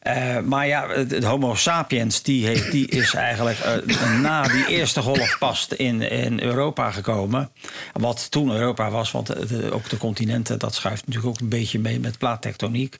Eh, 0.00 0.38
maar 0.40 0.66
ja, 0.66 0.88
het, 0.88 1.24
Homo 1.24 1.54
sapiens 1.54 2.22
die 2.22 2.46
heeft, 2.46 2.70
die 2.70 2.88
is 2.88 3.14
eigenlijk 3.14 3.58
eh, 3.58 4.20
na 4.20 4.42
die 4.42 4.66
eerste 4.66 5.00
golf 5.02 5.36
pas 5.38 5.68
in, 5.76 6.02
in 6.02 6.40
Europa 6.42 6.90
gekomen. 6.90 7.50
Wat 7.92 8.30
toen 8.30 8.50
Europa 8.50 8.90
was, 8.90 9.10
want 9.10 9.26
de- 9.26 9.46
de- 9.46 9.72
ook 9.72 9.88
de 9.88 9.96
continenten, 9.96 10.58
dat 10.58 10.74
schuift 10.74 11.06
natuurlijk 11.06 11.34
ook 11.34 11.40
een 11.40 11.48
beetje 11.48 11.78
mee 11.78 12.00
met 12.00 12.18
plaattectoniek. 12.18 12.98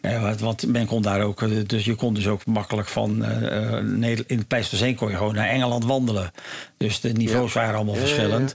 Eh, 0.00 0.32
want- 0.40 0.66
men 0.66 0.86
kon 0.86 1.02
daar 1.02 1.20
ook, 1.20 1.68
dus 1.68 1.84
je 1.84 1.94
kon 1.94 2.14
dus 2.14 2.26
ook 2.26 2.46
makkelijk 2.46 2.88
van 2.88 3.24
in 4.04 4.24
het 4.26 4.48
Pleistoceen 4.48 4.94
kon 4.94 5.10
je 5.10 5.16
gewoon 5.16 5.34
naar 5.34 5.48
Engeland 5.48 5.84
wandelen. 5.84 6.30
Dus 6.76 7.00
de 7.00 7.12
niveaus 7.12 7.52
waren 7.52 7.74
allemaal 7.74 7.94
verschillend. 7.94 8.54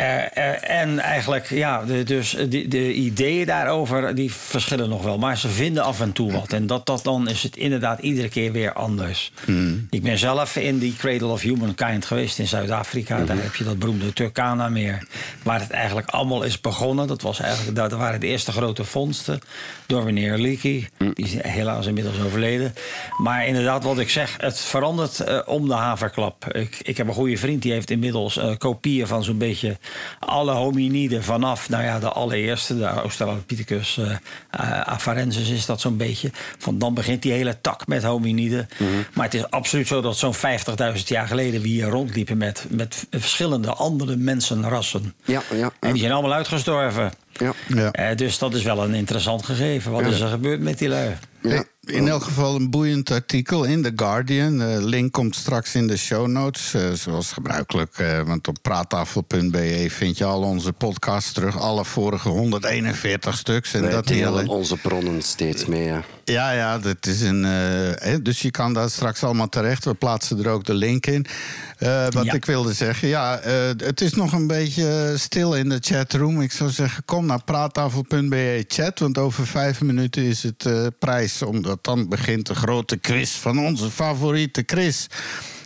En 0.00 0.98
eigenlijk, 0.98 1.50
ja, 1.50 1.84
de, 1.84 2.02
dus 2.02 2.30
de, 2.30 2.68
de 2.68 2.92
ideeën 2.92 3.46
daarover 3.46 4.14
die 4.14 4.32
verschillen 4.32 4.88
nog 4.88 5.02
wel. 5.02 5.18
Maar 5.18 5.38
ze 5.38 5.48
vinden 5.48 5.82
af 5.82 6.00
en 6.00 6.12
toe 6.12 6.32
wat. 6.32 6.52
En 6.52 6.66
dat, 6.66 6.86
dat 6.86 7.04
dan 7.04 7.28
is 7.28 7.42
het 7.42 7.56
inderdaad 7.56 7.98
iedere 7.98 8.28
keer 8.28 8.52
weer 8.52 8.72
anders. 8.72 9.32
Ik 9.90 10.02
ben 10.02 10.18
zelf 10.18 10.56
in 10.56 10.78
die 10.78 10.96
Cradle 10.96 11.26
of 11.26 11.40
Humankind 11.40 12.04
geweest 12.04 12.38
in 12.38 12.46
Zuid-Afrika. 12.46 13.24
Daar 13.24 13.42
heb 13.42 13.54
je 13.54 13.64
dat 13.64 13.78
beroemde 13.78 14.12
Turkana-meer. 14.12 15.06
Waar 15.42 15.60
het 15.60 15.70
eigenlijk 15.70 16.08
allemaal 16.08 16.42
is 16.42 16.60
begonnen. 16.60 17.06
Dat, 17.06 17.22
was 17.22 17.40
eigenlijk, 17.40 17.76
dat 17.76 17.92
waren 17.92 18.20
de 18.20 18.26
eerste 18.26 18.52
grote 18.52 18.84
vondsten 18.84 19.40
door 19.86 20.04
meneer 20.04 20.38
Leakey. 20.38 20.88
Die 20.98 21.24
is 21.24 21.42
helaas 21.42 21.86
inmiddels 21.86 22.20
overleden. 22.20 22.74
Maar 23.18 23.46
inderdaad, 23.46 23.84
wat 23.84 23.98
ik 23.98 24.10
zeg, 24.10 24.36
het 24.38 24.60
verandert 24.60 25.20
eh, 25.20 25.38
om 25.46 25.68
de 25.68 25.74
haverklap. 25.74 26.46
Ik, 26.52 26.78
ik 26.82 26.96
heb 26.96 27.06
een 27.08 27.14
goede 27.14 27.36
vriend 27.36 27.62
die 27.62 27.72
heeft 27.72 27.90
inmiddels 27.90 28.36
eh, 28.36 28.56
kopieën 28.58 29.06
van 29.06 29.24
zo'n 29.24 29.38
beetje 29.38 29.78
alle 30.18 30.52
hominiden 30.52 31.24
vanaf, 31.24 31.68
nou 31.68 31.82
ja, 31.84 31.98
de 31.98 32.08
allereerste, 32.08 32.78
de 32.78 32.84
Australopithecus 32.84 33.98
uh, 33.98 34.80
afarensis 34.80 35.48
is 35.48 35.66
dat 35.66 35.80
zo'n 35.80 35.96
beetje. 35.96 36.30
Van 36.58 36.78
dan 36.78 36.94
begint 36.94 37.22
die 37.22 37.32
hele 37.32 37.60
tak 37.60 37.86
met 37.86 38.02
hominiden. 38.02 38.68
Maar 39.14 39.24
het 39.24 39.34
is 39.34 39.50
absoluut 39.50 39.86
zo 39.86 40.00
dat 40.00 40.16
zo'n 40.16 40.34
50.000 40.34 40.40
jaar 41.04 41.26
geleden 41.26 41.60
we 41.60 41.68
hier 41.68 41.88
rondliepen 41.88 42.36
met, 42.36 42.66
met 42.68 43.06
verschillende 43.10 43.72
andere 43.72 44.16
mensenrassen. 44.16 45.14
Ja, 45.24 45.42
ja. 45.54 45.72
En 45.80 45.92
die 45.92 46.00
zijn 46.00 46.12
allemaal 46.12 46.32
uitgestorven. 46.32 47.12
ja. 47.32 47.52
Ja. 47.68 47.90
Eh, 47.92 48.16
dus 48.16 48.38
dat 48.38 48.54
is 48.54 48.62
wel 48.62 48.84
een 48.84 48.94
interessant 48.94 49.44
gegeven. 49.44 49.92
Wat 49.92 50.06
is 50.06 50.20
er 50.20 50.28
gebeurd 50.28 50.60
met 50.60 50.78
die 50.78 50.88
lui? 50.88 51.16
Ja. 51.42 51.64
In 51.90 52.08
elk 52.08 52.22
geval 52.22 52.54
een 52.54 52.70
boeiend 52.70 53.10
artikel 53.10 53.64
in 53.64 53.82
The 53.82 53.92
Guardian. 53.96 54.58
De 54.58 54.78
link 54.84 55.12
komt 55.12 55.36
straks 55.36 55.74
in 55.74 55.86
de 55.86 55.96
show 55.96 56.26
notes, 56.26 56.74
eh, 56.74 56.90
zoals 56.92 57.32
gebruikelijk. 57.32 57.98
eh, 57.98 58.20
want 58.22 58.48
op 58.48 58.56
praattafel.be 58.62 59.86
vind 59.88 60.18
je 60.18 60.24
al 60.24 60.42
onze 60.42 60.72
podcasts 60.72 61.32
terug. 61.32 61.58
Alle 61.58 61.84
vorige 61.84 62.28
141 62.28 63.36
stuks. 63.36 63.74
En 63.74 63.80
Wij 63.80 63.90
dat 63.90 64.06
delen 64.06 64.48
onze 64.48 64.76
bronnen 64.76 65.22
steeds 65.22 65.66
mee. 65.66 65.92
Ja. 66.30 66.50
Ja, 66.52 66.78
dat 66.78 67.06
is 67.06 67.20
een. 67.20 67.44
eh, 67.44 67.50
hè, 67.94 68.22
dus 68.22 68.42
je 68.42 68.50
kan 68.50 68.74
daar 68.74 68.90
straks 68.90 69.22
allemaal 69.24 69.48
terecht. 69.48 69.84
We 69.84 69.94
plaatsen 69.94 70.44
er 70.44 70.50
ook 70.50 70.64
de 70.64 70.74
link 70.74 71.06
in. 71.06 71.26
Eh, 71.78 72.06
wat 72.10 72.24
Ja. 72.24 72.32
ik 72.32 72.44
wilde 72.44 72.72
zeggen, 72.72 73.08
ja, 73.08 73.38
eh, 73.38 73.54
het 73.76 74.00
is 74.00 74.14
nog 74.14 74.32
een 74.32 74.46
beetje 74.46 75.12
stil 75.16 75.54
in 75.54 75.68
de 75.68 75.78
chatroom. 75.80 76.40
Ik 76.40 76.52
zou 76.52 76.70
zeggen, 76.70 77.04
kom 77.04 77.26
naar 77.26 77.42
praattafel.be 77.44 78.64
chat. 78.68 78.98
Want 78.98 79.18
over 79.18 79.46
vijf 79.46 79.80
minuten 79.80 80.22
is 80.22 80.42
het 80.42 80.66
eh, 80.66 80.86
prijs. 80.98 81.42
Omdat 81.42 81.84
dan 81.84 82.08
begint 82.08 82.46
de 82.46 82.54
grote 82.54 82.96
quiz 82.96 83.30
van 83.30 83.58
onze 83.58 83.90
favoriete 83.90 84.62
Chris. 84.66 85.06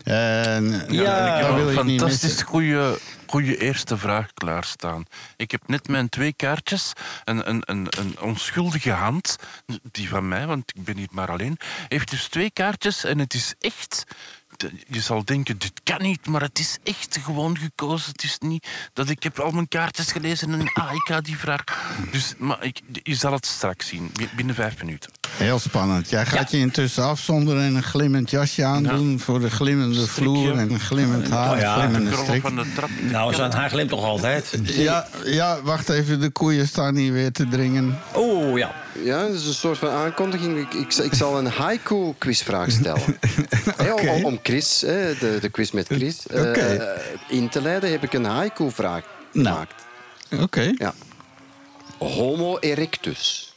En, 0.05 0.83
Ja, 0.89 1.41
daar 1.41 1.55
wil 1.55 1.69
een 1.69 1.75
je 1.75 1.85
niet 1.85 2.01
fantastisch 2.01 2.43
goede, 2.43 2.99
goede 3.27 3.57
eerste 3.57 3.99
vraag 3.99 4.33
klaarstaan. 4.35 5.05
Ik 5.37 5.51
heb 5.51 5.63
net 5.67 5.89
mijn 5.89 6.09
twee 6.09 6.33
kaartjes, 6.33 6.93
een, 7.25 7.49
een, 7.49 7.63
een, 7.65 7.87
een 7.99 8.21
onschuldige 8.21 8.91
hand, 8.91 9.37
die 9.83 10.09
van 10.09 10.29
mij, 10.29 10.47
want 10.47 10.73
ik 10.77 10.85
ben 10.85 10.97
hier 10.97 11.09
maar 11.11 11.31
alleen, 11.31 11.59
heeft 11.89 12.11
dus 12.11 12.29
twee 12.29 12.51
kaartjes 12.51 13.05
en 13.05 13.19
het 13.19 13.35
is 13.35 13.55
echt... 13.59 14.05
Je 14.89 15.01
zal 15.01 15.25
denken, 15.25 15.59
dit 15.59 15.73
kan 15.83 16.03
niet, 16.03 16.27
maar 16.27 16.41
het 16.41 16.59
is 16.59 16.79
echt 16.83 17.19
gewoon 17.23 17.59
gekozen. 17.59 18.13
Het 18.13 18.23
is 18.23 18.39
niet 18.39 18.67
dat 18.93 19.09
ik 19.09 19.23
heb 19.23 19.39
al 19.39 19.51
mijn 19.51 19.69
kaartjes 19.69 20.13
gelezen 20.13 20.53
en 20.53 20.61
ah, 20.75 20.93
ik 20.95 21.03
ga 21.11 21.21
die 21.21 21.39
vraag... 21.39 21.63
Dus, 22.13 22.35
maar 22.39 22.65
ik, 22.65 22.81
je 23.03 23.15
zal 23.15 23.33
het 23.33 23.47
straks 23.47 23.87
zien, 23.89 24.13
binnen 24.37 24.55
vijf 24.55 24.79
minuten. 24.83 25.11
Heel 25.31 25.59
spannend. 25.59 26.11
Jij 26.11 26.27
gaat 26.27 26.51
je 26.51 26.57
intussen 26.59 27.05
afzonderen 27.05 27.63
en 27.63 27.75
een 27.75 27.83
glimmend 27.83 28.31
jasje 28.31 28.65
aandoen... 28.65 29.21
voor 29.21 29.41
de 29.41 29.51
glimmende 29.51 30.07
vloer 30.07 30.59
en 30.59 30.71
een 30.73 30.81
glimmend 30.81 31.29
haar, 31.31 31.53
Oh 31.53 31.59
ja, 31.59 31.75
glimmende 31.79 32.17
strik. 32.17 32.41
van 32.43 32.57
de 32.57 32.73
trap. 32.75 32.91
Nou, 33.01 33.35
zijn 33.35 33.53
haar 33.53 33.71
glimt 33.71 33.89
toch 33.89 34.05
altijd? 34.05 34.59
Ja, 34.63 35.09
ja, 35.25 35.63
wacht 35.63 35.89
even, 35.89 36.21
de 36.21 36.31
koeien 36.31 36.67
staan 36.69 36.97
hier 36.97 37.13
weer 37.13 37.33
te 37.33 37.49
dringen. 37.49 37.99
Oeh, 38.17 38.59
ja. 38.59 38.75
Ja, 39.05 39.21
dat 39.27 39.35
is 39.35 39.47
een 39.47 39.55
soort 39.55 39.79
van 39.79 39.91
aankondiging. 39.91 40.59
Ik, 40.59 40.75
ik, 40.75 40.95
ik 40.95 41.15
zal 41.15 41.39
een 41.39 41.47
haiku-quizvraag 41.47 42.71
stellen. 42.71 43.03
Om- 44.15 44.25
om 44.25 44.43
Chris, 44.45 44.81
hè, 44.81 45.15
de, 45.19 45.39
de 45.41 45.49
quiz 45.49 45.71
met 45.71 45.87
Chris, 45.87 46.27
eh, 46.27 46.41
Oké. 46.41 46.61
eh, 46.61 47.01
in 47.29 47.49
te 47.49 47.63
leiden, 47.63 47.91
heb 47.91 48.03
ik 48.03 48.13
een 48.13 48.25
haiku-vraag 48.25 49.05
Nou. 49.33 49.47
gemaakt. 49.49 49.85
Oké. 50.41 50.73
Ja. 50.79 50.95
Homo 51.99 52.59
erectus. 52.59 53.55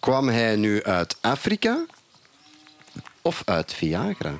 Kwam 0.00 0.28
hij 0.28 0.56
nu 0.56 0.82
uit 0.82 1.16
Afrika 1.20 1.84
of 3.22 3.42
uit 3.44 3.72
Viagra? 3.72 4.32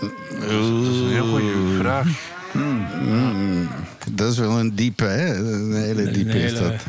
Dat 0.00 0.40
is 0.40 0.48
een 0.50 1.08
heel 1.10 1.26
goede 1.28 1.76
vraag. 1.78 2.06
Dat 4.10 4.32
is 4.32 4.38
wel 4.38 4.58
een 4.58 4.74
diepe, 4.74 5.04
hè? 5.04 5.34
Een 5.36 5.74
hele 5.74 6.10
diepe 6.10 6.38
is 6.42 6.52
hele- 6.52 6.68
dat. 6.70 6.82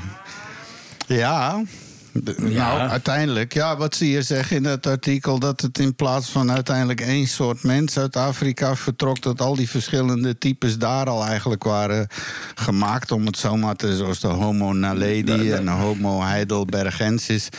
Ja. 1.07 1.63
De- 2.11 2.35
Ja. 2.39 2.75
Nou, 2.77 2.89
uiteindelijk, 2.89 3.53
ja, 3.53 3.77
wat 3.77 3.95
zie 3.95 4.11
je 4.11 4.21
zeggen 4.21 4.55
in 4.57 4.65
het 4.65 4.87
artikel... 4.87 5.39
dat 5.39 5.61
het 5.61 5.79
in 5.79 5.95
plaats 5.95 6.29
van 6.29 6.51
uiteindelijk 6.51 7.01
één 7.01 7.27
soort 7.27 7.63
mens 7.63 7.97
uit 7.97 8.15
Afrika 8.15 8.75
vertrok... 8.75 9.21
dat 9.21 9.41
al 9.41 9.55
die 9.55 9.69
verschillende 9.69 10.37
types 10.37 10.77
daar 10.77 11.05
al 11.09 11.25
eigenlijk 11.25 11.63
waren 11.63 12.07
gemaakt... 12.55 13.11
om 13.11 13.25
het 13.25 13.37
zo 13.37 13.57
maar 13.57 13.75
te 13.75 13.95
zoals 13.97 14.19
de 14.19 14.27
homo 14.27 14.73
naledi 14.73 15.51
en 15.51 15.65
de 15.65 15.71
homo 15.71 16.21
heidelbergensis... 16.23 17.49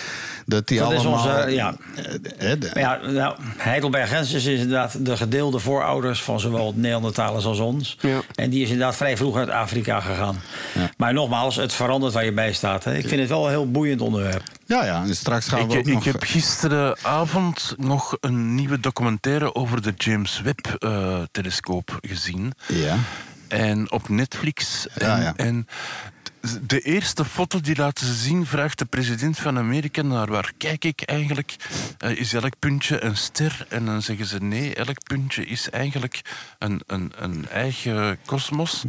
dat 0.46 0.68
die 0.68 0.78
Dat 0.78 0.92
is 0.92 0.98
allemaal... 0.98 1.36
onze, 1.38 1.50
ja. 1.50 1.74
eh, 1.96 2.04
hè, 2.38 2.58
de- 2.58 2.70
Maar 2.74 2.82
ja, 2.82 3.10
nou, 3.10 3.36
Heidelbergensis 3.56 4.44
is 4.44 4.60
inderdaad 4.60 5.04
de 5.06 5.16
gedeelde 5.16 5.58
voorouders 5.58 6.22
van 6.22 6.40
zowel 6.40 6.72
Neandertalers 6.76 7.44
als 7.44 7.58
ons. 7.58 7.96
Ja. 8.00 8.20
En 8.34 8.50
die 8.50 8.62
is 8.62 8.70
inderdaad 8.70 8.96
vrij 8.96 9.16
vroeg 9.16 9.36
uit 9.36 9.48
Afrika 9.48 10.00
gegaan. 10.00 10.36
Maar 10.96 11.12
nogmaals, 11.12 11.56
het 11.56 11.72
verandert 11.72 12.12
waar 12.12 12.24
je 12.24 12.32
bij 12.32 12.52
staat. 12.52 12.84
Hè. 12.84 12.94
Ik 12.96 13.08
vind 13.08 13.20
het 13.20 13.28
wel 13.28 13.44
een 13.44 13.50
heel 13.50 13.70
boeiend 13.70 14.00
onderwerp. 14.00 14.42
Ja, 14.70 14.84
ja, 14.84 15.02
en 15.02 15.16
straks 15.16 15.48
gaan 15.48 15.68
we 15.68 15.72
Ik, 15.72 15.78
ook 15.78 15.86
ik 15.86 15.94
nog... 15.94 16.04
heb 16.04 16.22
gisteravond 16.22 17.74
nog 17.76 18.16
een 18.20 18.54
nieuwe 18.54 18.80
documentaire 18.80 19.54
over 19.54 19.82
de 19.82 19.92
James 19.96 20.40
Webb-telescoop 20.40 21.98
gezien. 22.00 22.52
Ja. 22.66 22.96
En 23.48 23.90
op 23.90 24.08
Netflix. 24.08 24.88
En, 24.88 25.08
Ja, 25.08 25.20
ja. 25.20 25.32
en 25.36 25.66
de 26.66 26.80
eerste 26.80 27.24
foto 27.24 27.60
die 27.60 27.76
laten 27.76 28.06
ze 28.06 28.14
zien, 28.14 28.46
vraagt 28.46 28.78
de 28.78 28.84
president 28.84 29.38
van 29.38 29.58
Amerika 29.58 30.02
naar 30.02 30.26
waar 30.26 30.52
kijk 30.56 30.84
ik 30.84 31.02
eigenlijk? 31.02 31.56
Eh, 31.98 32.10
is 32.10 32.32
elk 32.32 32.58
puntje 32.58 33.04
een 33.04 33.16
ster? 33.16 33.66
En 33.68 33.84
dan 33.86 34.02
zeggen 34.02 34.26
ze 34.26 34.38
nee, 34.38 34.74
elk 34.74 35.04
puntje 35.04 35.44
is 35.44 35.70
eigenlijk 35.70 36.20
een, 36.58 36.82
een, 36.86 37.12
een 37.16 37.48
eigen 37.48 38.18
kosmos. 38.26 38.84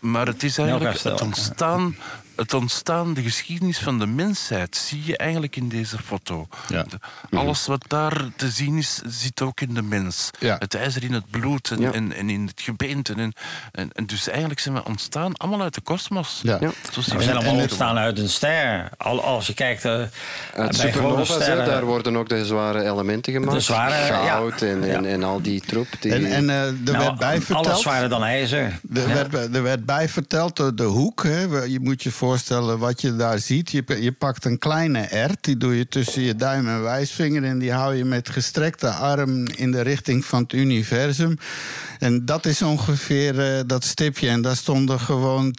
Maar 0.00 0.26
het 0.26 0.42
is 0.42 0.58
eigenlijk 0.58 1.02
het 1.02 1.20
ontstaan, 1.20 1.96
het 2.40 2.54
ontstaan, 2.54 3.14
de 3.14 3.22
geschiedenis 3.22 3.78
van 3.78 3.98
de 3.98 4.06
mensheid, 4.06 4.76
zie 4.76 5.02
je 5.04 5.16
eigenlijk 5.16 5.56
in 5.56 5.68
deze 5.68 5.96
foto. 6.04 6.48
Ja. 6.68 6.82
De- 6.82 7.36
alles 7.36 7.66
wat 7.66 7.84
daar 7.88 8.24
te 8.36 8.50
zien 8.50 8.76
is, 8.78 9.00
zit 9.06 9.42
ook 9.42 9.60
in 9.60 9.74
de 9.74 9.82
mens. 9.82 10.30
Ja. 10.38 10.56
Het 10.58 10.74
ijzer 10.74 11.04
in 11.04 11.12
het 11.12 11.30
bloed 11.30 11.70
en, 11.70 11.80
Ja. 11.80 11.92
en, 11.92 12.12
en 12.12 12.30
in 12.30 12.46
het 12.46 12.60
gebeente. 12.60 13.14
En, 13.14 13.32
en, 13.72 13.90
en 13.92 14.06
dus 14.06 14.28
eigenlijk 14.28 14.60
zijn 14.60 14.74
we 14.74 14.84
ontstaan 14.84 15.36
allemaal 15.36 15.62
uit 15.62 15.74
de 15.74 15.80
kosmos. 15.80 16.40
Ja. 16.42 16.58
We 16.58 17.02
zijn 17.22 17.36
allemaal 17.36 17.54
ontstaan 17.54 17.96
uit 17.98 18.18
een 18.18 18.28
ster. 18.28 18.88
Al, 18.96 19.22
als 19.24 19.46
je 19.46 19.54
kijkt 19.54 19.84
eh, 19.84 19.92
Uit 19.92 20.10
bij 20.54 20.72
supernova's, 20.72 21.38
daar 21.46 21.84
worden 21.84 22.16
ook 22.16 22.28
de 22.28 22.44
zware 22.46 22.82
elementen 22.84 23.32
gemaakt. 23.32 23.52
De 23.52 23.60
zware, 23.60 23.94
ja. 23.94 24.26
Goud 24.28 24.62
en, 24.62 24.82
en, 24.82 25.02
Ja. 25.02 25.08
en 25.08 25.22
al 25.22 25.42
die 25.42 25.60
troep. 25.60 25.86
Die... 26.00 26.12
En, 26.12 26.26
en 26.26 26.50
eh, 26.50 26.64
er 26.66 26.74
Nou, 26.82 26.98
werd 26.98 27.18
bij 27.18 27.40
verteld... 27.40 27.66
alles 27.66 27.80
zwaarder 27.80 28.08
dan 28.08 28.24
ijzer. 28.24 28.60
Er, 28.94 29.08
Ja. 29.08 29.28
werd, 29.30 29.54
er 29.54 29.62
werd 29.62 29.84
bij 29.84 30.08
verteld 30.08 30.56
door 30.56 30.74
de 30.74 30.82
hoek. 30.82 31.22
Hè. 31.22 31.40
Je 31.64 31.80
moet 31.80 32.02
je 32.02 32.10
voorstellen 32.30 32.78
wat 32.78 33.00
je 33.00 33.16
daar 33.16 33.38
ziet. 33.38 33.70
Je, 33.70 33.84
je 34.00 34.12
pakt 34.12 34.44
een 34.44 34.58
kleine 34.58 34.98
ert, 35.00 35.38
die 35.40 35.56
doe 35.56 35.76
je 35.76 35.88
tussen 35.88 36.22
je 36.22 36.34
duim 36.36 36.68
en 36.68 36.82
wijsvinger... 36.82 37.44
en 37.44 37.58
die 37.58 37.72
hou 37.72 37.94
je 37.94 38.04
met 38.04 38.28
gestrekte 38.28 38.88
arm 38.88 39.46
in 39.46 39.70
de 39.70 39.80
richting 39.80 40.24
van 40.24 40.42
het 40.42 40.52
universum. 40.52 41.38
En 41.98 42.24
dat 42.24 42.46
is 42.46 42.62
ongeveer 42.62 43.40
eh, 43.40 43.60
dat 43.66 43.84
stipje. 43.84 44.28
En 44.28 44.42
daar 44.42 44.56
stonden 44.56 45.00
gewoon 45.00 45.54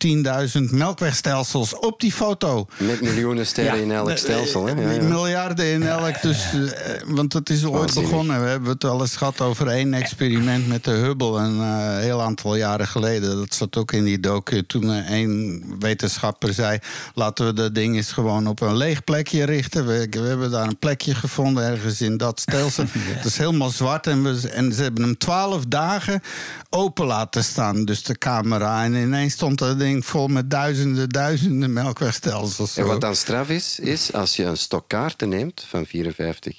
10.000 0.55 0.61
melkwegstelsels 0.69 1.75
op 1.79 1.99
die 1.99 2.11
foto. 2.11 2.65
Met 2.77 3.01
miljoenen 3.01 3.45
sterren 3.45 3.75
Ja. 3.75 3.81
in 3.83 3.91
elk 3.91 4.17
stelsel. 4.17 4.65
Hè? 4.65 4.73
Ja, 4.81 4.91
ja. 4.91 5.01
Miljarden 5.03 5.65
in 5.65 5.83
elk. 5.83 6.21
Dus, 6.21 6.53
eh, 6.53 6.61
want 7.05 7.33
het 7.33 7.49
is 7.49 7.65
ooit 7.65 7.93
begonnen. 7.93 8.41
We 8.43 8.47
hebben 8.49 8.69
het 8.69 8.83
wel 8.83 9.01
eens 9.01 9.15
gehad 9.15 9.41
over 9.41 9.67
één 9.67 9.93
experiment 9.93 10.67
met 10.67 10.83
de 10.83 10.91
Hubble. 10.91 11.37
Een 11.39 11.59
eh, 11.59 11.97
heel 11.97 12.21
aantal 12.21 12.55
jaren 12.55 12.87
geleden. 12.87 13.37
Dat 13.37 13.53
zat 13.53 13.77
ook 13.77 13.91
in 13.91 14.03
die 14.03 14.19
docu. 14.19 14.65
Toen 14.65 14.91
één 14.93 15.63
wetenschapper 15.79 16.53
zei... 16.61 16.79
laten 17.13 17.45
we 17.45 17.53
dat 17.53 17.75
ding 17.75 17.95
eens 17.95 18.11
gewoon 18.11 18.47
op 18.47 18.61
een 18.61 18.75
leeg 18.75 19.03
plekje 19.03 19.43
richten. 19.43 19.87
We, 19.87 20.07
we 20.09 20.19
hebben 20.19 20.51
daar 20.51 20.67
een 20.67 20.79
plekje 20.79 21.15
gevonden 21.15 21.63
ergens 21.63 22.01
in 22.01 22.17
dat 22.17 22.39
stelsel. 22.39 22.85
Het 22.93 23.25
is 23.25 23.37
helemaal 23.37 23.69
zwart. 23.69 24.07
En, 24.07 24.23
we, 24.23 24.49
en 24.49 24.73
ze 24.73 24.81
hebben 24.81 25.03
hem 25.03 25.17
twaalf 25.17 25.65
dagen 25.65 26.21
open 26.69 27.05
laten 27.05 27.43
staan. 27.43 27.85
Dus 27.85 28.03
de 28.03 28.17
camera. 28.17 28.83
En 28.83 28.93
ineens 28.93 29.33
stond 29.33 29.57
dat 29.57 29.79
ding 29.79 30.05
vol 30.05 30.27
met 30.27 30.49
duizenden, 30.49 31.09
duizenden 31.09 31.73
melkwegstelsels. 31.73 32.77
En 32.77 32.85
wat 32.85 33.01
dan 33.01 33.15
straf 33.15 33.49
is, 33.49 33.79
is 33.79 34.13
als 34.13 34.35
je 34.35 34.43
een 34.43 34.57
stok 34.57 34.87
kaarten 34.87 35.29
neemt 35.29 35.65
van 35.67 35.85
54 35.85 36.57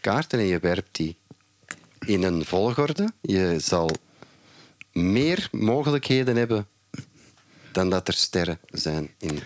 kaarten 0.00 0.38
en 0.38 0.44
je 0.44 0.58
werpt 0.58 0.88
die 0.96 1.16
in 2.06 2.22
een 2.22 2.44
volgorde. 2.44 3.12
Je 3.20 3.56
zal 3.58 3.90
meer 4.92 5.48
mogelijkheden 5.50 6.36
hebben 6.36 6.66
dan 7.72 7.90
dat 7.90 8.08
er 8.08 8.14
sterren 8.14 8.60
zijn 8.70 9.10
in 9.18 9.42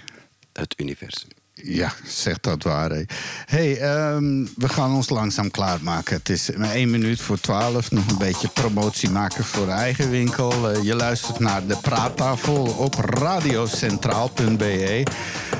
het 0.52 0.74
universum. 0.76 1.28
Ja, 1.62 1.92
zegt 2.06 2.42
dat 2.42 2.62
waar. 2.62 2.90
Hé. 2.90 3.04
hey, 3.46 3.78
ehm, 3.78 4.46
we 4.56 4.68
gaan 4.68 4.94
ons 4.94 5.08
langzaam 5.08 5.50
klaarmaken. 5.50 6.16
Het 6.16 6.28
is 6.28 6.50
maar 6.56 6.70
één 6.70 6.90
minuut 6.90 7.20
voor 7.20 7.40
twaalf. 7.40 7.90
Nog 7.90 8.08
een 8.08 8.18
beetje 8.18 8.48
promotie 8.48 9.10
maken 9.10 9.44
voor 9.44 9.66
de 9.66 9.72
eigen 9.72 10.10
winkel. 10.10 10.70
Eh, 10.70 10.82
je 10.82 10.94
luistert 10.94 11.38
naar 11.38 11.66
de 11.66 11.76
praattafel 11.76 12.74
op 12.78 12.94
radiocentraal.be. 12.94 15.02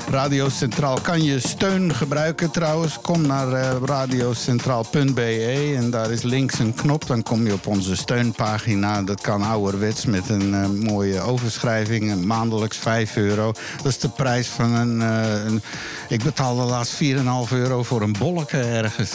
Radio 0.09 0.49
Centraal 0.49 1.01
kan 1.01 1.23
je 1.23 1.39
steun 1.39 1.95
gebruiken 1.95 2.51
trouwens. 2.51 3.01
Kom 3.01 3.21
naar 3.21 3.53
eh, 3.53 3.75
radiocentraal.be 3.85 5.73
en 5.77 5.89
daar 5.89 6.11
is 6.11 6.21
links 6.21 6.59
een 6.59 6.73
knop. 6.73 7.07
Dan 7.07 7.23
kom 7.23 7.45
je 7.45 7.53
op 7.53 7.67
onze 7.67 7.95
steunpagina. 7.95 9.01
Dat 9.01 9.21
kan 9.21 9.41
ouderwets 9.41 10.05
met 10.05 10.29
een 10.29 10.53
eh, 10.53 10.69
mooie 10.69 11.19
overschrijving. 11.19 12.25
Maandelijks 12.25 12.77
5 12.77 13.15
euro. 13.15 13.53
Dat 13.77 13.85
is 13.85 13.99
de 13.99 14.09
prijs 14.09 14.47
van 14.47 14.73
een... 14.73 14.99
een 14.99 15.61
ik 16.09 16.23
betaalde 16.23 16.63
laatst 16.63 16.93
4,5 16.93 16.99
euro 17.51 17.83
voor 17.83 18.01
een 18.01 18.15
bolleke 18.19 18.59
ergens. 18.59 19.11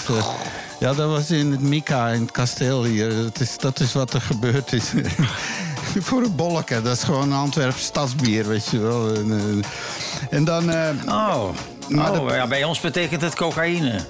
Ja, 0.81 0.95
dat 0.95 1.09
was 1.09 1.31
in 1.31 1.51
het 1.51 1.61
Mika, 1.61 2.09
in 2.09 2.21
het 2.21 2.31
kasteel 2.31 2.85
hier. 2.85 3.09
Dat 3.23 3.41
is, 3.41 3.59
dat 3.59 3.81
is 3.81 3.93
wat 3.93 4.15
er 4.15 4.21
gebeurd 4.21 4.73
is. 4.73 4.93
voor 6.09 6.23
een 6.23 6.37
bolleke. 6.37 6.83
Dat 6.83 6.97
is 6.97 7.03
gewoon 7.03 7.23
een 7.33 7.39
Antwerps 7.39 7.85
stadsbier, 7.85 8.47
weet 8.49 8.67
je 8.69 8.79
wel. 8.79 9.15
En, 9.15 9.31
eh, 9.33 10.37
en 10.37 10.45
dan... 10.45 10.71
eh, 10.71 10.89
Oh, 11.07 11.49
Oh 11.91 12.31
ja, 12.31 12.47
bij 12.47 12.65
ons 12.65 12.81
betekent 12.81 13.21
het 13.23 13.35
cocaïne. 13.35 13.91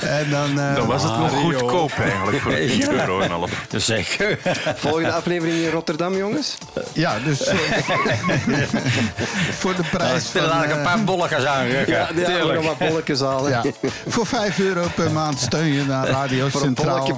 en 0.00 0.30
dan, 0.30 0.60
eh, 0.60 0.74
Dan 0.74 0.86
was 0.86 1.02
het 1.02 1.18
nog 1.18 1.30
goedkoop 1.30 1.92
eigenlijk 1.92 2.38
voor 2.40 2.52
4 2.52 2.68
Ja. 2.76 2.90
euro 2.92 3.20
en 3.20 3.30
half. 3.30 3.50
Dus 3.68 3.84
zeker. 3.84 4.38
Volgende 4.76 5.12
aflevering 5.12 5.56
in 5.56 5.70
Rotterdam, 5.70 6.16
jongens. 6.16 6.56
Ja, 6.92 7.18
dus 7.24 7.44
eh, 7.44 7.56
voor 9.58 9.74
de 9.76 9.82
prijs 9.90 10.26
spelen 10.26 10.48
van... 10.48 10.56
laat 10.56 10.64
ik 10.66 10.70
een 10.72 10.78
eh, 10.78 10.84
paar 10.84 11.04
bolletjes 11.04 11.44
aanrukken. 11.44 11.94
Ja, 11.94 12.08
gaan 12.14 12.54
nog 12.54 12.64
wat 12.64 12.78
bolletjes 12.78 13.20
halen. 13.20 13.50
Ja, 13.50 13.62
voor 14.06 14.26
5 14.26 14.58
euro 14.58 14.86
per 14.94 15.10
maand 15.12 15.38
steun 15.40 15.72
je 15.72 15.84
naar 15.84 16.06
Radio 16.06 16.48
Centraal. 16.48 17.16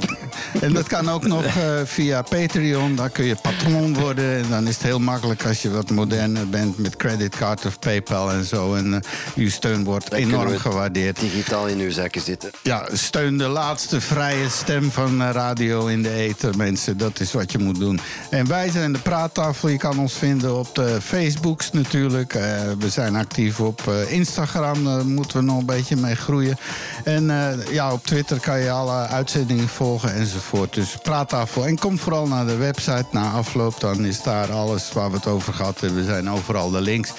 En 0.61 0.73
dat 0.73 0.87
kan 0.87 1.11
ook 1.11 1.27
nog 1.27 1.45
eh, 1.45 1.53
via 1.85 2.23
Patreon. 2.23 2.95
Daar 2.97 3.11
kun 3.11 3.25
je 3.25 3.37
patron 3.43 3.95
worden. 3.95 4.37
En 4.37 4.45
dan 4.51 4.67
is 4.67 4.75
het 4.75 4.83
heel 4.83 4.99
makkelijk 4.99 5.47
als 5.47 5.63
je 5.63 5.71
wat 5.71 5.91
moderner 5.91 6.49
bent 6.49 6.79
met 6.79 6.97
creditcard 6.97 7.58
of 7.67 7.79
PayPal 7.79 8.31
en 8.31 8.45
zo. 8.45 8.75
En 8.75 8.95
eh, 8.95 9.01
uw 9.35 9.51
steun 9.51 9.85
wordt 9.85 10.11
Dan 10.11 10.19
enorm 10.19 10.59
gewaardeerd. 10.59 11.21
Digitaal 11.21 11.67
in 11.67 11.79
uw 11.79 11.91
zakken 11.91 12.21
zitten. 12.21 12.51
Ja, 12.63 12.89
steun 12.93 13.39
de 13.39 13.49
laatste 13.49 14.01
vrije 14.01 14.49
stem 14.49 14.91
van 14.91 15.23
eh, 15.23 15.31
radio 15.33 15.87
in 15.87 16.03
de 16.03 16.13
ether, 16.13 16.57
mensen. 16.57 16.99
Dat 16.99 17.21
is 17.21 17.33
wat 17.33 17.53
je 17.53 17.59
moet 17.59 17.79
doen. 17.79 18.01
En 18.31 18.47
wij 18.47 18.71
zijn 18.71 18.93
de 18.93 18.99
praattafel. 18.99 19.69
Je 19.69 19.77
kan 19.77 19.99
ons 19.99 20.13
vinden 20.13 20.59
op 20.59 20.75
de 20.75 21.01
Facebooks 21.01 21.71
natuurlijk. 21.71 22.35
Eh, 22.35 22.43
we 22.79 22.91
zijn 22.91 23.17
actief 23.17 23.61
op 23.61 23.83
Instagram. 24.09 24.85
Daar 24.85 25.07
moeten 25.07 25.39
we 25.39 25.45
nog 25.45 25.59
een 25.59 25.67
beetje 25.67 25.97
mee 25.97 26.15
groeien. 26.15 26.59
En 27.05 27.31
ja, 27.71 27.93
op 27.93 28.07
Twitter 28.07 28.41
kan 28.41 28.61
je 28.61 28.71
alle 28.71 29.07
uitzendingen 29.07 29.69
volgen 29.69 30.15
enzovoort. 30.15 30.75
Dus 30.75 30.97
praattafel. 31.03 31.67
En 31.67 31.79
kom 31.79 31.99
vooral 31.99 32.27
naar 32.27 32.47
de 32.47 32.57
website 32.57 33.07
na 33.11 33.31
afloop. 33.31 33.81
Dan 33.81 34.05
is 34.05 34.23
daar 34.23 34.53
alles 34.53 34.93
waar 34.93 35.11
we 35.11 35.17
het 35.17 35.27
over 35.27 35.55
gehad 35.55 35.81
hebben. 35.81 35.99
We 35.99 36.05
zijn 36.05 36.31
overal 36.31 36.71
de 36.71 36.81
links. 36.81 37.13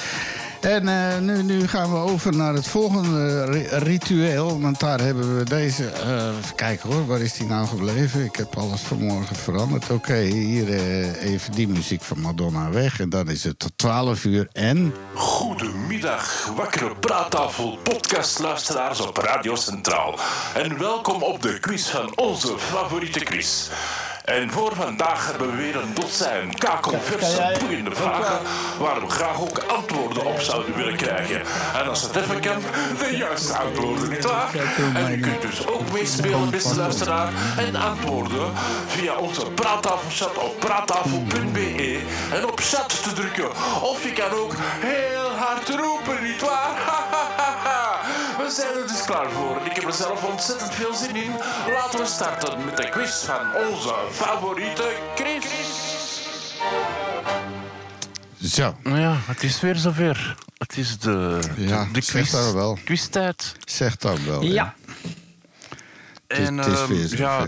En 0.60 0.88
eh, 0.88 1.20
nu, 1.20 1.44
nu 1.44 1.68
gaan 1.68 1.92
we 1.92 1.98
over 1.98 2.36
naar 2.36 2.54
het 2.54 2.68
volgende 2.68 3.46
ri- 3.46 3.68
ritueel. 3.72 4.62
Want 4.62 4.80
daar 4.80 5.00
hebben 5.00 5.38
we 5.38 5.44
deze. 5.44 5.86
even 5.94 6.56
kijken 6.56 6.90
hoor, 6.92 7.06
waar 7.06 7.20
is 7.20 7.34
die 7.34 7.48
nou 7.48 7.68
gebleven? 7.68 8.24
Ik 8.24 8.36
heb 8.36 8.58
alles 8.58 8.82
vanmorgen 8.82 9.36
veranderd. 9.36 9.90
Oké, 9.90 10.16
hier 10.18 10.74
eh, 10.74 11.24
even 11.32 11.52
die 11.52 11.68
muziek 11.68 12.02
van 12.02 12.20
Madonna 12.20 12.70
weg. 12.70 13.00
En 13.00 13.10
dan 13.10 13.30
is 13.30 13.44
het 13.44 13.60
tot 13.60 13.72
12 13.76 14.24
uur. 14.26 14.48
En. 14.52 14.94
Goedemiddag, 15.14 16.52
wakkere 16.56 16.96
praattafel 16.96 17.78
podcastluisteraars 17.84 19.02
op 19.02 19.18
Radio 19.18 19.56
Centraal. 19.56 20.20
En 20.56 20.78
welkom 20.80 21.24
op 21.24 21.42
de 21.42 21.60
quiz 21.60 21.88
van 21.88 22.12
onze 22.18 22.54
favoriete 22.58 23.20
quiz. 23.20 23.70
En 24.30 24.52
voor 24.52 24.76
vandaag 24.76 25.28
hebben 25.30 25.52
we 25.52 25.58
weer 25.58 25.76
een 25.76 25.94
dozijn 25.94 26.58
kakelverse 26.58 27.58
boeiende 27.60 27.96
vragen 27.96 28.40
waar 28.80 29.02
we 29.02 29.10
graag 29.10 29.42
ook 29.42 29.58
antwoorden 29.60 30.26
op 30.26 30.40
zouden 30.40 30.76
willen 30.76 30.96
krijgen. 30.96 31.42
En 31.76 31.90
als 31.90 32.02
het 32.02 32.16
even 32.16 32.40
kan, 32.40 32.62
de 33.00 33.18
juiste 33.18 33.58
antwoorden, 33.58 34.10
nietwaar? 34.10 34.50
En 34.94 35.12
u 35.12 35.20
kunt 35.20 35.42
dus 35.42 35.68
ook 35.68 35.92
meespelen, 35.92 36.50
beste 36.50 36.76
luisteraar, 36.76 37.34
en 37.58 37.76
antwoorden 37.76 38.52
via 38.88 39.16
onze 39.16 39.52
praattafelchat 39.52 40.38
op 40.38 40.60
praattafel.be 40.60 42.00
en 42.34 42.46
op 42.48 42.60
chat 42.60 43.04
te 43.04 43.14
drukken. 43.14 43.50
Of 43.82 44.04
je 44.04 44.14
kan 44.14 44.32
ook 44.32 44.54
heel 44.80 45.36
hard 45.38 45.70
roepen, 45.70 46.24
nietwaar? 46.24 46.78
We 48.50 48.56
zijn 48.56 48.76
er 48.82 48.88
dus 48.88 49.04
klaar 49.06 49.32
voor. 49.32 49.62
Ik 49.66 49.72
heb 49.76 49.84
er 49.84 49.94
zelf 49.94 50.24
ontzettend 50.24 50.74
veel 50.74 50.94
zin 50.96 51.16
in. 51.16 51.32
Laten 51.74 52.00
we 52.00 52.06
starten 52.06 52.66
met 52.66 52.78
de 52.78 52.90
quiz 52.90 53.24
van 53.26 53.56
onze 53.70 53.94
favoriete 54.12 54.96
Chris. 55.16 55.46
Zo, 58.54 58.76
Ja, 58.84 59.16
het 59.26 59.44
is 59.44 59.60
weer 59.62 59.76
zover. 59.76 60.36
Het 60.58 60.78
is 60.78 60.98
de, 61.00 61.40
de, 61.56 61.68
Ja, 61.68 61.88
de 61.92 62.02
zeg 62.02 62.14
quiz, 62.22 62.32
dat 62.32 62.54
wel. 62.54 62.78
quiztijd. 62.84 63.56
zeg 63.66 63.98
dat 63.98 64.20
wel. 64.22 64.42
hè. 64.42 64.48
Ja. 64.48 64.76
Het 66.28 66.38
is, 66.40 66.48
En, 66.48 66.58
het 66.58 66.68
is 66.68 66.80
ehm, 66.80 66.88
weer 66.88 67.08
zover. 67.08 67.18
ja, 67.20 67.46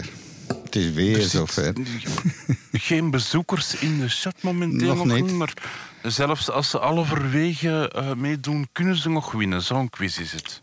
het 0.64 0.76
is 0.76 0.92
weer 0.92 1.18
er 1.18 1.24
zover. 1.30 1.74
Geen 2.72 3.12
bezoekers 3.12 3.76
in 3.76 4.00
de 4.00 4.08
chat 4.10 4.36
momenteel 4.42 4.96
Nog 4.96 5.06
niet. 5.06 5.32
Maar 5.32 5.54
zelfs 6.04 6.50
als 6.52 6.70
ze 6.70 6.80
alle 6.80 7.06
verwegen 7.06 7.92
eh, 7.92 8.14
meedoen, 8.14 8.68
kunnen 8.72 8.96
ze 8.96 9.10
nog 9.10 9.32
winnen. 9.32 9.62
Zo'n 9.62 9.90
quiz 9.90 10.18
is 10.18 10.32
het. 10.32 10.62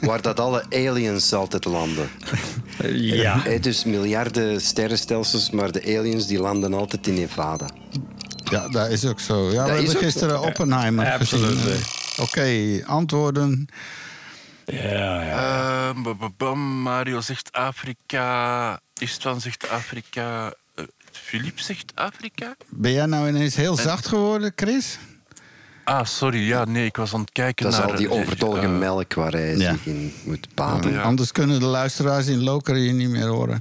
Waar 0.00 0.22
dat 0.22 0.40
alle 0.40 0.64
aliens 0.70 1.32
altijd 1.32 1.64
landen. 1.64 2.08
Eh, 2.78 2.94
ja. 2.94 3.40
Hé, 3.40 3.58
dus 3.58 3.84
miljarden 3.84 4.60
sterrenstelsels, 4.60 5.50
maar 5.50 5.72
de 5.72 5.82
aliens 5.98 6.26
die 6.26 6.38
landen 6.38 6.74
altijd 6.74 7.06
in 7.06 7.14
Nevada. 7.14 7.66
Ja, 8.50 8.68
dat 8.68 8.90
is 8.90 9.04
ook 9.04 9.20
zo. 9.20 9.50
Ja, 9.50 9.64
we 9.64 9.70
is 9.70 9.76
hebben 9.76 9.96
gisteren 9.96 10.40
Oppenheimer 10.40 11.12
Absoluut. 11.12 11.58
gezien. 11.58 11.82
Oké, 12.24 12.82
antwoorden. 12.86 13.68
Ja, 14.64 15.22
ja. 15.22 15.88
Eh, 16.04 16.28
bam, 16.36 16.82
Mario 16.82 17.20
zegt 17.20 17.52
Afrika. 17.52 18.80
Istvan 18.98 19.40
zegt 19.40 19.68
Afrika. 19.68 20.54
Eh, 20.74 20.84
Filip 21.12 21.58
zegt 21.60 21.92
Afrika? 21.94 22.56
Ben 22.68 22.92
jij 22.92 23.06
nou 23.06 23.28
ineens 23.28 23.56
heel 23.56 23.76
zacht 23.76 24.06
geworden, 24.08 24.52
Chris? 24.56 24.98
Ah, 25.86 26.04
sorry. 26.04 26.46
Ja, 26.48 26.64
nee, 26.64 26.84
ik 26.84 26.96
was 26.96 27.14
aan 27.14 27.20
het 27.20 27.32
kijken 27.32 27.64
Dat 27.64 27.72
is 27.74 27.78
naar... 27.78 27.88
al 27.90 27.96
die 27.96 28.10
overtollige 28.10 28.66
eh, 28.66 28.78
melk 28.78 29.14
waar 29.14 29.32
hij 29.32 29.56
Ja. 29.56 29.72
zich 29.72 29.86
in 29.86 30.12
moet 30.24 30.48
baden. 30.54 30.92
Ja. 30.92 31.02
Anders 31.02 31.32
kunnen 31.32 31.58
de 31.60 31.66
luisteraars 31.66 32.26
in 32.26 32.42
Lokeren 32.42 32.80
je 32.80 32.92
niet 32.92 33.08
meer 33.08 33.26
horen. 33.26 33.60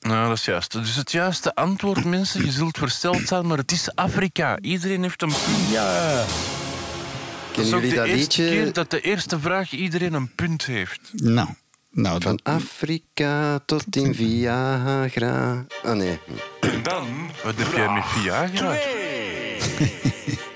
Nou, 0.00 0.28
dat 0.28 0.36
is 0.36 0.44
juist. 0.44 0.72
Dus 0.72 0.96
het 0.96 1.12
juiste 1.12 1.54
antwoord, 1.54 2.04
mensen, 2.04 2.44
je 2.44 2.50
zult 2.50 2.78
versteld 2.78 3.28
zijn, 3.28 3.46
maar 3.46 3.56
het 3.56 3.72
is 3.72 3.94
Afrika. 3.94 4.58
Iedereen 4.60 5.02
heeft 5.02 5.22
een 5.22 5.28
punt. 5.28 5.70
Ja. 5.70 6.14
Dat 6.16 7.64
is 7.64 7.70
Kennen 7.70 7.74
ook 7.74 7.80
jullie 7.80 7.90
de 7.90 7.96
dat 7.96 8.06
eerste 8.06 8.42
liedje 8.42 8.62
keer 8.62 8.72
dat 8.72 8.90
de 8.90 9.00
eerste 9.00 9.40
vraag 9.40 9.70
iedereen 9.72 10.12
een 10.14 10.34
punt 10.34 10.64
heeft. 10.66 11.00
Nou, 11.12 11.48
nou 11.90 12.22
van 12.22 12.40
dat, 12.42 12.54
Afrika 12.54 13.58
tot 13.66 13.96
in 13.96 14.14
Viagra? 14.14 15.64
Ah 15.84 15.92
nee. 15.96 16.18
En 16.60 16.82
dan 16.82 17.06
Wat 17.44 17.54
heb 17.56 17.72
jij 17.74 17.88
met 17.92 18.04
Viagra? 18.06 18.76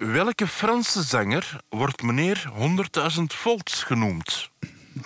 Welke 0.00 0.46
Franse 0.46 1.02
zanger 1.02 1.56
wordt 1.68 2.02
meneer 2.02 2.50
100.000 3.18 3.22
volts 3.26 3.82
genoemd? 3.82 4.50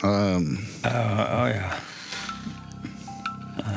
ehm, 0.00 0.54
Oh, 0.84 1.20
oh 1.20 1.48
ja. 1.54 1.70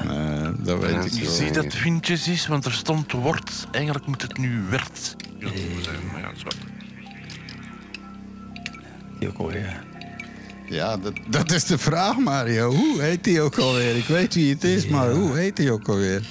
eh, 0.03 0.49
dat 0.57 0.79
weet 0.79 1.05
ik 1.05 1.11
Je 1.13 1.29
ziet 1.29 1.53
dat 1.53 1.63
het 1.63 1.75
vintjes 1.75 2.27
is, 2.27 2.47
want 2.47 2.65
er 2.65 2.71
stond 2.73 3.11
wordt. 3.11 3.67
Eigenlijk 3.71 4.05
moet 4.05 4.21
het 4.21 4.37
nu 4.37 4.61
werd. 4.69 5.15
Maar 6.11 6.19
ja, 6.21 6.31
zo. 6.35 6.47
Die 9.19 9.27
ook 9.27 9.37
alweer. 9.37 9.83
Ja, 10.69 10.97
dat, 10.97 11.13
dat 11.29 11.51
is 11.51 11.63
de 11.65 11.77
vraag, 11.77 12.17
Mario. 12.17 12.71
Hoe 12.71 13.01
heet 13.01 13.25
hij 13.25 13.41
ook 13.41 13.57
alweer? 13.57 13.95
Ik 13.95 14.05
weet 14.05 14.33
wie 14.33 14.53
het 14.53 14.63
is, 14.63 14.87
maar 14.87 15.11
hoe 15.11 15.37
heet 15.37 15.57
hij 15.57 15.71
ook 15.71 15.87
alweer? 15.87 16.21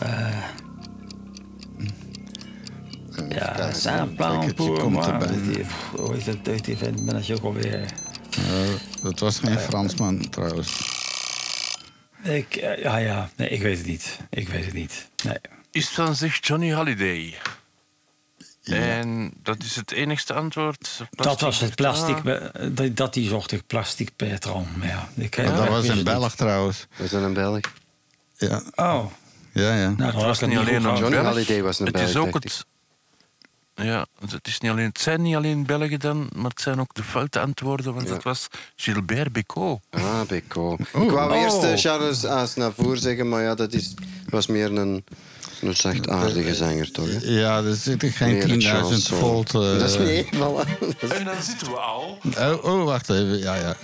Ja, 0.00 0.06
kijken, 0.08 0.61
erbij. 3.86 4.48
Die- 5.42 5.64
Hoe 5.96 6.14
heet 6.14 6.26
het? 6.26 6.48
Uit 6.48 6.64
die 6.64 6.76
vent, 6.76 7.04
ben 7.06 7.26
je 7.26 7.34
ook 7.34 7.42
alweer. 7.44 7.80
Eh, 8.30 9.02
dat 9.02 9.18
was 9.20 9.38
geen 9.38 9.58
Fransman, 9.58 10.28
trouwens. 10.30 10.80
Ik, 12.22 12.56
eh, 12.56 12.82
ja, 12.82 12.96
ja. 12.96 13.30
Nee, 13.36 13.48
ik 13.48 13.62
weet 13.62 13.78
het 13.78 13.86
niet. 13.86 14.18
Ik 14.30 14.48
weet 14.48 14.64
het 14.64 14.74
niet. 14.74 15.08
Nee. 15.24 15.36
Is 15.70 15.88
van 15.88 16.16
zich 16.16 16.38
Johnny 16.46 16.72
Holiday. 16.74 17.34
En 18.62 19.32
dat 19.42 19.62
is 19.62 19.76
het 19.76 19.90
enigste 19.92 20.32
antwoord. 20.34 21.00
Dat 21.10 21.40
was 21.40 21.60
het 21.60 21.74
plastic. 21.74 22.16
Ah. 22.16 22.22
be- 22.22 22.70
Dat, 22.74 22.96
dat 22.96 23.14
die 23.14 23.28
zocht 23.28 23.52
ik, 23.52 23.66
plastic. 23.66 24.10
Maar 24.18 24.28
ja, 24.28 25.08
ik, 25.14 25.36
Maar 25.36 25.46
eh, 25.46 25.56
dat 25.56 25.68
was 25.68 25.88
een 25.88 26.04
Belg, 26.04 26.34
trouwens. 26.34 26.86
We 26.96 27.06
zijn 27.06 27.22
een 27.22 27.32
Belg. 27.32 27.60
Ja. 28.36 28.62
Oh, 28.74 29.04
ja, 29.52 29.74
ja. 29.76 29.84
nou, 29.84 29.96
dan 29.96 30.06
Het 30.06 30.14
was 30.14 30.24
was 30.24 30.40
niet 30.48 30.58
alleen 30.58 30.84
een. 30.84 30.96
Johnny. 30.96 31.16
Holiday 31.18 31.62
was 31.62 31.78
een 31.80 31.86
het 31.86 31.98
is 32.00 32.16
ook 32.16 32.34
het. 32.34 32.66
Ja, 33.84 34.06
het, 34.30 34.46
is 34.46 34.58
niet 34.60 34.70
alleen, 34.70 34.86
het 34.88 35.00
zijn 35.00 35.22
niet 35.22 35.34
alleen 35.36 35.66
Belgen 35.66 36.00
dan, 36.00 36.28
maar 36.34 36.50
het 36.50 36.60
zijn 36.60 36.80
ook 36.80 36.94
de 36.94 37.02
foute 37.02 37.40
antwoorden, 37.40 37.94
want 37.94 38.08
Ja. 38.08 38.14
het 38.14 38.22
was 38.22 38.48
Gilbert 38.76 39.32
Bécaud. 39.32 39.80
Ah, 39.90 40.20
Beko. 40.28 40.74
Ik 40.92 41.10
wou 41.10 41.30
Oh. 41.32 41.40
eerst 41.40 41.62
eh, 41.62 41.76
Charles 41.76 42.24
Aznavour 42.26 42.96
zeggen, 42.96 43.28
maar 43.28 43.42
ja, 43.42 43.54
dat 43.54 43.72
is, 43.72 43.94
was 44.28 44.46
meer 44.46 44.72
een, 44.72 45.04
een 45.60 45.76
zachtaardige 45.76 46.54
zanger, 46.54 46.90
toch? 46.92 47.06
Hè? 47.08 47.18
Ja, 47.22 47.62
er 47.62 47.74
zitten 47.74 48.10
geen 48.12 48.32
Meer 48.32 48.50
een 48.50 48.60
10.000 48.60 48.64
chanson. 48.66 49.18
volt. 49.18 49.54
eh, 49.54 49.60
Dat 49.78 49.82
is 49.90 49.98
niet 49.98 50.26
voilà. 50.34 50.78
Dat 51.00 51.10
En 51.10 51.24
dan 51.24 51.42
zitten 51.42 51.66
we 51.70 51.76
al. 51.78 52.18
Oh, 52.38 52.64
oh, 52.64 52.84
wacht 52.84 53.10
even. 53.10 53.38
Ja, 53.38 53.54
ja. 53.54 53.76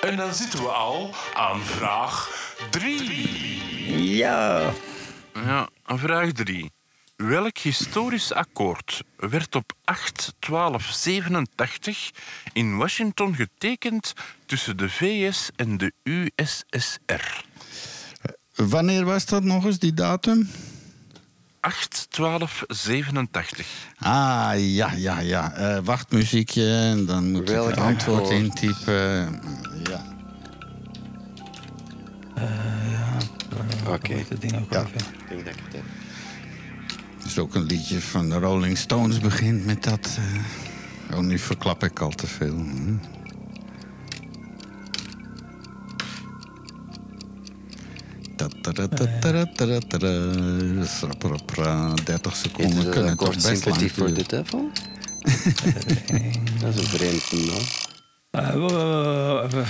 En 0.00 0.16
dan 0.16 0.34
zitten 0.34 0.58
we 0.58 0.68
al 0.68 1.10
aan 1.34 1.60
vraag 1.60 2.30
3. 2.70 4.16
Ja. 4.16 4.72
Ja, 5.34 5.68
vraag 5.86 6.32
3. 6.32 6.70
Welk 7.16 7.58
historisch 7.58 8.32
akkoord 8.32 9.02
werd 9.16 9.54
op 9.54 9.72
8-12-87 9.84 9.94
in 12.52 12.76
Washington 12.76 13.34
getekend 13.34 14.12
tussen 14.46 14.76
de 14.76 14.88
VS 14.88 15.50
en 15.56 15.76
de 15.76 15.92
USSR? 16.02 17.44
Wanneer 18.54 19.04
was 19.04 19.26
dat 19.26 19.42
nog 19.44 19.64
eens, 19.64 19.78
die 19.78 19.94
datum? 19.94 20.48
8-12-87. 21.60 21.62
Ah, 23.98 24.52
ja, 24.56 24.92
ja, 24.92 25.20
ja. 25.20 25.52
Eh, 25.52 25.78
wachtmuziekje 25.84 26.76
en 26.76 27.06
dan 27.06 27.30
moet 27.30 27.48
Welk 27.48 27.68
ik 27.68 27.74
het 27.74 27.84
antwoord 27.84 28.22
akkoord? 28.22 28.34
intypen. 28.42 29.40
Ja. 29.88 30.14
Oké, 33.88 34.06
Hoe 34.06 34.16
heet 34.16 34.28
dat 34.28 34.40
ding 34.40 34.56
ook 34.56 34.72
Ja. 34.72 34.80
even? 34.86 34.94
ik 34.94 35.28
denk 35.28 35.44
dat 35.44 35.54
ik 35.54 35.60
het 35.64 35.72
heb. 35.72 35.82
Het 37.26 37.34
is 37.34 37.40
ook 37.42 37.54
een 37.54 37.64
liedje 37.64 38.00
van 38.00 38.28
de 38.28 38.38
Rolling 38.38 38.78
Stones 38.78 39.18
begint 39.20 39.64
met 39.66 39.82
dat. 39.84 40.18
eh, 41.08 41.16
Oh, 41.16 41.24
nu 41.24 41.38
verklap 41.38 41.84
ik 41.84 42.00
al 42.00 42.10
te 42.10 42.26
veel. 42.26 42.54
hm. 42.54 42.96
Sraprapra, 50.84 51.94
30 52.04 52.32
Heet 52.32 52.40
seconden 52.42 52.76
het 52.78 52.88
kunnen 52.88 53.16
toch 53.16 53.28
akkoord 53.28 53.34
best 53.34 53.66
lang 53.66 53.78
duren. 53.78 54.14
the 54.14 54.24
Devil? 54.28 54.70
dat 56.60 56.74
is 56.74 56.80
een 56.80 56.86
vreemd 56.86 57.32
naam. 57.32 57.64
Eh, 58.30 59.60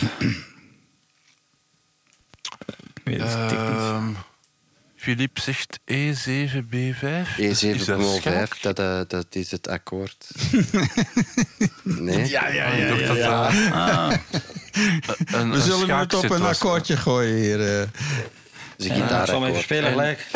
Ik 2.94 3.00
weet 3.04 3.18
tik 3.48 3.58
niet. 3.58 4.16
Philippe 5.06 5.40
zegt 5.40 5.78
E 5.84 6.12
E7B5. 6.12 7.36
Is 7.36 7.60
dat 7.60 8.00
E705, 8.00 8.20
schalk? 8.20 8.76
dat, 8.76 9.10
dat 9.10 9.26
is 9.30 9.50
het 9.50 9.68
akkoord. 9.68 10.30
nee? 11.82 12.28
Ja, 12.28 12.48
ja, 12.48 12.64
Ik 12.64 13.16
ja. 13.16 14.08
dat 14.08 14.18
een, 15.40 15.50
We 15.50 15.60
zullen 15.60 15.98
het 15.98 16.14
op 16.14 16.30
een 16.30 16.42
akkoordje 16.42 16.96
gooien 16.96 17.36
hier. 17.36 17.60
eh. 17.60 17.78
Dat 18.76 18.86
is 18.86 18.88
een 18.88 18.96
Ja, 18.96 19.20
ik 19.20 19.26
zal 19.26 19.40
hem 19.42 19.50
even 19.50 19.62
spelen 19.62 19.90
gelijk. 19.90 20.26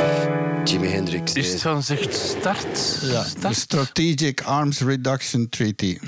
Jimi 0.64 0.88
Hendrix. 0.88 1.32
Is 1.32 1.52
het 1.52 1.62
van 1.62 1.82
zegt 1.82 2.14
start? 2.14 2.98
Ja, 3.02 3.22
de 3.22 3.28
start? 3.28 3.56
Strategic 3.56 4.40
Arms 4.40 4.80
Reduction 4.80 5.48
Treaty. 5.48 5.98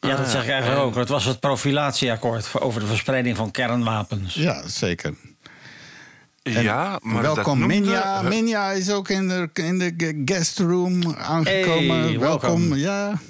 Ja, 0.00 0.16
dat 0.16 0.28
zeg 0.28 0.42
ik 0.42 0.50
eigenlijk 0.50 0.80
ook. 0.80 0.94
Het 0.94 1.08
was 1.08 1.24
het 1.24 1.40
profilatieakkoord 1.40 2.60
over 2.60 2.80
de 2.80 2.86
verspreiding 2.86 3.36
van 3.36 3.50
kernwapens. 3.50 4.34
Ja, 4.34 4.68
zeker. 4.68 5.14
Ja, 6.52 6.98
maar 7.02 7.22
welkom, 7.22 7.44
dat 7.44 7.68
noemde- 7.68 7.74
Minja. 7.74 8.22
Minja 8.22 8.70
is 8.70 8.90
ook 8.90 9.08
in 9.08 9.28
de, 9.28 9.50
in 9.54 9.78
de 9.78 10.22
guest 10.24 10.58
room 10.58 11.14
aangekomen. 11.16 12.00
Hey, 12.00 12.18
welkom. 12.18 12.20
welkom. 12.68 12.74
Ja. 12.74 13.20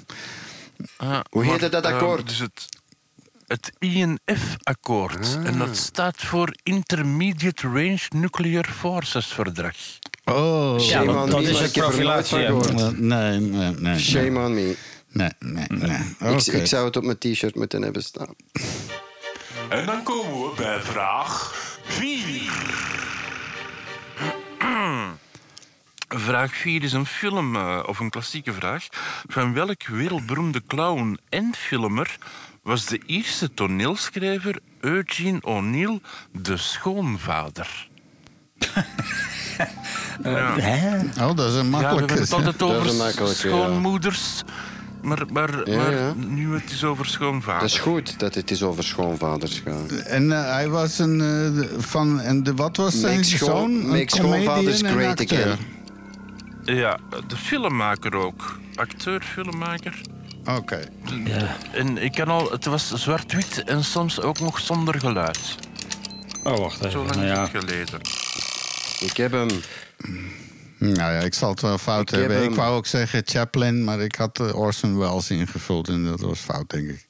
Ah, 0.97 1.19
Hoe 1.29 1.45
heette 1.45 1.69
dat 1.69 1.83
ehm, 1.85 1.93
akkoord? 1.93 2.27
dus 2.27 2.39
het, 2.39 2.65
het 3.47 3.71
INF-akkoord. 3.79 5.37
Ah. 5.39 5.45
En 5.47 5.57
dat 5.57 5.77
staat 5.77 6.15
voor 6.17 6.53
Intermediate 6.63 7.67
Range 7.67 7.99
Nuclear 8.09 8.65
Forces 8.77 9.25
Verdrag. 9.25 9.75
Oh. 10.25 10.79
Ja, 10.79 11.03
dat- 11.03 11.27
me, 11.29 11.41
is 11.41 11.59
het 11.59 11.71
van 11.71 11.81
profilatie, 11.81 12.37
Nee, 12.37 12.91
nee, 12.93 13.39
nee. 13.39 13.71
nee. 13.71 13.99
Shame 13.99 14.39
on 14.45 14.53
me. 14.53 14.75
Nee, 15.11 15.29
nee, 15.39 15.65
nee. 15.69 16.35
Ik, 16.35 16.45
ik 16.45 16.65
zou 16.65 16.85
het 16.85 16.97
op 16.97 17.03
mijn 17.03 17.17
t-shirt 17.17 17.55
moeten 17.55 17.81
hebben 17.81 18.03
staan. 18.03 18.33
En 19.69 19.85
dan 19.85 20.03
komen 20.03 20.41
we 20.41 20.51
bij 20.55 20.79
vraag 20.81 21.53
4. 21.89 22.51
Vraag 26.07 26.55
4 26.55 26.83
is 26.83 26.93
een 26.93 27.05
film, 27.05 27.55
eh, 27.55 27.79
of 27.85 27.99
een 27.99 28.09
klassieke 28.09 28.53
vraag. 28.53 28.87
Van 29.27 29.53
welk 29.53 29.87
wereldberoemde 29.87 30.61
clown 30.67 31.19
en 31.29 31.53
filmer 31.57 32.17
was 32.63 32.85
de 32.85 32.99
Ierse 33.05 33.53
toneelschrijver 33.53 34.59
Eugene 34.79 35.39
O'Neill 35.41 35.99
de 36.31 36.57
schoonvader? 36.57 37.87
ja. 40.23 40.55
Hè? 40.69 40.97
Oh, 41.25 41.35
dat 41.35 41.49
is 41.49 41.55
een 41.55 41.57
Ja, 41.57 41.61
we 41.63 41.69
makkelijke. 41.69 42.13
hebben 42.13 42.19
het 42.21 42.31
altijd 42.33 42.61
over 42.61 42.93
makkelijke, 42.95 43.47
ja. 43.49 43.55
Maar, 45.01 45.25
maar, 45.33 45.69
Ja, 45.69 45.77
maar 45.77 45.91
ja. 45.93 46.13
nu 46.13 46.53
het 46.53 46.71
is 46.71 46.83
over 46.83 47.05
schoonvader. 47.05 47.61
Dat 47.61 47.69
is 47.69 47.79
goed 47.79 48.19
dat 48.19 48.35
het 48.35 48.51
is 48.51 48.63
over 48.63 48.83
schoonvaders 48.83 49.61
gaat. 49.65 49.91
En 49.91 50.31
eh, 50.31 50.51
hij 50.53 50.69
was 50.69 50.99
een 50.99 51.21
eh, 51.21 51.79
van. 51.81 52.19
En 52.19 52.43
de, 52.43 52.53
wat 52.53 52.77
was 52.77 52.99
zijn 52.99 53.25
zoon? 53.25 53.71
Een 53.71 53.87
make 53.87 54.15
schoonvaders 54.15 54.81
great 54.81 55.19
acteur. 55.19 55.39
again. 55.41 55.57
Ja, 56.75 56.99
de 57.27 57.35
filmmaker 57.35 58.15
ook. 58.15 58.59
Acteur, 58.75 59.21
filmmaker. 59.21 60.01
Oké. 60.57 60.79
Ja. 61.25 61.55
En 61.71 61.97
ik 61.97 62.11
kan 62.11 62.27
al, 62.27 62.51
het 62.51 62.65
was 62.65 62.93
zwart-wit 62.93 63.63
en 63.63 63.83
soms 63.83 64.21
ook 64.21 64.39
nog 64.39 64.59
zonder 64.59 64.99
geluid. 64.99 65.55
Oh, 66.43 66.57
wacht 66.57 66.77
even. 66.77 66.91
Zo 66.91 66.97
lang 66.97 67.15
Nou 67.15 67.25
is 67.25 67.31
ja. 67.31 67.41
het 67.41 67.49
geleden. 67.49 67.99
Ik 68.99 69.17
heb 69.17 69.31
hem. 69.31 69.47
Nou 70.79 70.97
ja, 71.13 71.19
ik 71.19 71.33
zal 71.33 71.49
het 71.49 71.61
wel 71.61 71.77
fout 71.77 72.11
Ik 72.11 72.19
heb 72.19 72.29
hebben. 72.29 72.49
Ik 72.49 72.55
wou 72.55 72.75
ook 72.75 72.85
zeggen 72.85 73.21
Chaplin, 73.25 73.83
maar 73.83 73.99
ik 73.99 74.15
had 74.15 74.39
eh, 74.39 74.55
Orson 74.55 74.97
Welles 74.97 75.29
ingevuld 75.29 75.87
en 75.87 76.05
dat 76.05 76.19
was 76.19 76.39
fout, 76.39 76.69
denk 76.69 76.89
ik. 76.89 77.05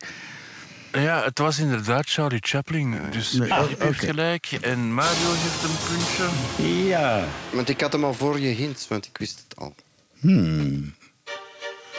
Ja, 0.91 1.24
het 1.24 1.38
was 1.39 1.59
inderdaad 1.59 2.09
Charlie 2.09 2.39
Chaplin. 2.41 2.95
Dus 3.11 3.32
Nee, 3.32 3.53
heeft 3.53 3.82
oké. 3.82 3.93
gelijk 3.93 4.51
en 4.61 4.93
Mario 4.93 5.32
heeft 5.34 5.63
een 5.63 5.78
puntje. 5.88 6.88
Ja. 6.88 7.26
Want 7.51 7.70
ik 7.70 7.82
had 7.82 7.91
hem 7.91 8.03
al 8.03 8.13
voor 8.13 8.39
je 8.39 8.47
hint, 8.47 8.86
want 8.89 9.05
ik 9.05 9.17
wist 9.17 9.43
het 9.47 9.57
al. 9.57 9.76
Hmm. 10.20 10.93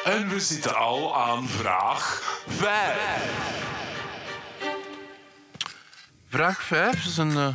En 0.05 0.29
we 0.29 0.41
zitten 0.41 0.77
al 0.77 1.17
aan 1.17 1.49
vraag 1.49 2.23
5. 2.49 2.97
Vraag 6.29 6.63
5 6.63 7.05
is 7.07 7.17
een, 7.17 7.37
eh, 7.37 7.49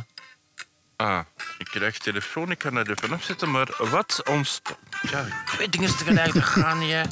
Ah, 0.96 1.18
ik 1.58 1.66
krijg 1.66 1.98
telefoon, 1.98 2.50
ik 2.50 2.58
kan 2.58 2.74
dat 2.74 2.88
even 2.88 3.12
afzetten, 3.12 3.50
maar 3.50 3.68
wat 3.78 4.22
ons... 4.28 4.62
Ja, 5.10 5.20
ik 5.20 5.54
weet 5.58 5.72
dingen 5.72 5.96
tegelijk, 5.96 6.32
dat 6.34 6.42
gaan 6.42 6.80
hè. 6.80 7.02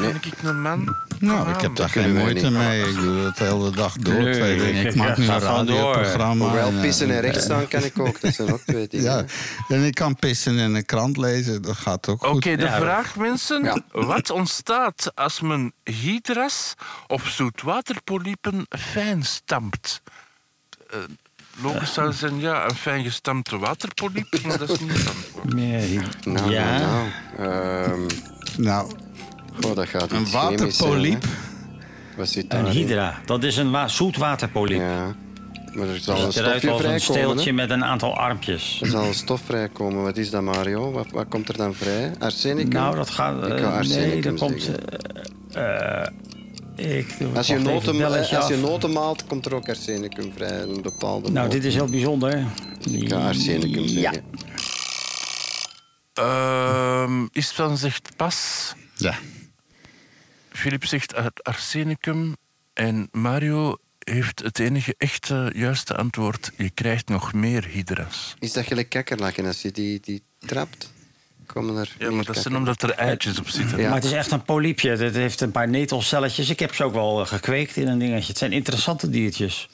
Ben 0.00 0.14
ik 0.14 0.42
een 0.42 0.62
man? 0.62 0.96
Nou, 1.18 1.50
ik 1.50 1.60
heb 1.60 1.76
daar 1.76 1.88
geen 1.88 2.16
moeite 2.16 2.50
mee. 2.50 2.88
Ik 2.88 2.94
doe 2.94 3.16
het 3.24 3.36
de 3.36 3.44
hele 3.44 3.70
dag 3.70 3.92
door. 3.96 4.14
Nee, 4.14 4.34
twee 4.34 4.58
dingen. 4.58 4.80
ik- 4.80 4.86
Ik 4.86 4.92
ik 4.92 4.96
maak 4.96 5.16
nu 5.16 5.26
een 5.28 5.38
radioprogramma. 5.40 6.44
Hoewel 6.44 6.68
en, 6.68 6.80
pissen 6.80 7.08
en 7.10 7.14
eh, 7.16 7.20
rechts 7.20 7.44
staan 7.44 7.68
kan 7.68 7.82
ik 7.84 7.98
ook. 7.98 8.20
Dat 8.20 8.34
zijn 8.34 8.52
ook 8.52 8.60
twee 8.60 8.88
dingen. 8.88 9.04
Ja, 9.06 9.24
en 9.68 9.82
ik 9.84 9.94
kan 9.94 10.16
pissen 10.16 10.58
en 10.58 10.74
een 10.74 10.84
krant 10.86 11.16
lezen. 11.16 11.62
Dat 11.62 11.76
gaat 11.76 12.08
ook 12.08 12.22
Oké, 12.22 12.32
goed. 12.32 12.42
de 12.42 12.50
Ja, 12.64 12.76
vraag, 12.80 13.16
mensen. 13.16 13.64
Ja. 13.64 13.78
Wat 13.90 14.30
ontstaat 14.30 15.12
als 15.14 15.40
men 15.40 15.72
hydras 15.84 16.74
of 17.06 17.28
zoetwaterpolypen 17.28 18.66
fijn 18.78 19.24
stampt? 19.24 20.02
Logisch 21.62 21.92
zou 21.92 22.12
zijn, 22.12 22.40
ja, 22.40 22.64
een 22.68 22.74
fijn 22.74 23.04
gestampte 23.04 23.58
waterpolyp, 23.58 24.38
maar 24.46 24.58
dat 24.58 24.70
is 24.70 24.78
niet 24.80 24.92
het 24.92 25.08
antwoord. 25.08 25.54
Nee, 25.54 25.98
Nou, 26.24 26.50
ja. 26.50 26.78
nou, 26.78 27.06
nou. 27.38 27.50
Ehm, 27.50 28.00
Nou, 28.56 28.90
goh, 29.60 29.74
dat 29.76 29.88
gaat 29.88 30.12
een 30.12 30.30
waterpoliep. 30.30 31.24
Wat 32.16 32.28
zit 32.28 32.42
Een 32.42 32.48
daarin? 32.48 32.70
hydra, 32.72 33.20
dat 33.24 33.44
is 33.44 33.56
een 33.56 33.70
wa- 33.70 33.88
zoetwaterpolyp. 33.88 34.78
Ja. 34.80 35.14
Maar 35.74 35.88
er 35.88 35.98
zal 35.98 36.16
Dat 36.16 36.24
een 36.26 36.32
stofje 36.32 36.50
als 36.50 36.62
een 36.62 36.78
vrijkomen. 36.78 37.00
steeltje 37.00 37.52
met 37.52 37.70
een 37.70 37.84
aantal 37.84 38.16
armpjes. 38.16 38.78
Er 38.82 38.86
zal 38.88 39.04
een 39.04 39.14
stof 39.14 39.40
vrijkomen. 39.44 40.02
Wat 40.02 40.16
is 40.16 40.30
dat, 40.30 40.42
Mario? 40.42 40.92
Wat, 40.92 41.06
wat 41.10 41.26
komt 41.28 41.48
er 41.48 41.56
dan 41.56 41.74
vrij? 41.74 42.10
Arsenicum? 42.18 42.72
Nou, 42.72 42.94
dat 42.96 43.10
gaat... 43.10 43.46
Ik 43.46 43.58
ga 43.58 43.80
nee, 43.82 44.20
dat 44.22 44.38
komt... 44.38 44.70
ik 46.78 47.18
doe 47.18 47.36
Als 47.36 47.46
je, 47.46 47.58
noten, 47.58 47.96
belletje 47.96 48.38
als 48.38 48.48
je 48.48 48.56
noten 48.56 48.92
maalt, 48.92 49.26
komt 49.26 49.46
er 49.46 49.54
ook 49.54 49.68
arsenicum 49.68 50.32
vrij. 50.32 50.60
Een 50.62 50.82
bepaalde 50.82 51.30
Nou, 51.30 51.48
dit 51.50 51.64
is 51.64 51.74
heel 51.74 51.86
bijzonder. 51.86 52.46
Ik 52.90 53.08
ga 53.08 53.26
arsenicum 53.26 53.82
Ja. 53.82 54.00
zeggen. 54.12 54.24
Ehm 56.12 57.26
Istvan 57.32 57.76
zegt 57.78 58.16
pas. 58.16 58.72
Ja. 58.96 59.14
Filip 60.50 60.84
zegt 60.84 61.14
ar- 61.14 61.32
arsenicum. 61.42 62.36
En 62.74 63.08
Mario 63.12 63.76
heeft 63.98 64.38
het 64.42 64.58
enige 64.58 64.94
echte 64.98 65.52
juiste 65.54 65.96
antwoord. 65.96 66.50
Je 66.56 66.70
krijgt 66.70 67.08
nog 67.08 67.32
meer 67.32 67.64
hydras. 67.66 68.34
Is 68.38 68.52
dat 68.52 68.66
gelijk 68.66 68.88
kakkerlakken? 68.88 69.46
Als 69.46 69.62
je 69.62 69.70
die, 69.70 70.00
die 70.00 70.22
trapt, 70.38 70.92
komen 71.52 71.76
er 71.76 71.94
Ja, 71.98 72.10
maar 72.10 72.24
dat 72.24 72.36
zijn 72.36 72.54
kakkerlakken. 72.54 72.56
omdat 72.56 72.82
er 72.82 72.90
eitjes 73.06 73.38
op 73.38 73.48
zitten. 73.48 73.78
Ja. 73.78 73.84
Maar 73.86 73.94
het 73.94 74.04
is 74.04 74.12
echt 74.12 74.30
een 74.30 74.42
polypje. 74.42 74.90
Het 74.90 75.14
heeft 75.14 75.40
een 75.40 75.50
paar 75.50 75.68
netelcelletjes. 75.68 76.50
Ik 76.50 76.58
heb 76.60 76.74
ze 76.74 76.84
ook 76.84 76.92
wel 76.94 77.20
eh, 77.20 77.26
gekweekt 77.26 77.76
in 77.76 77.88
een 77.88 77.98
dingetje. 77.98 78.28
Het 78.28 78.38
zijn 78.38 78.52
interessante 78.52 79.10
diertjes. 79.10 79.68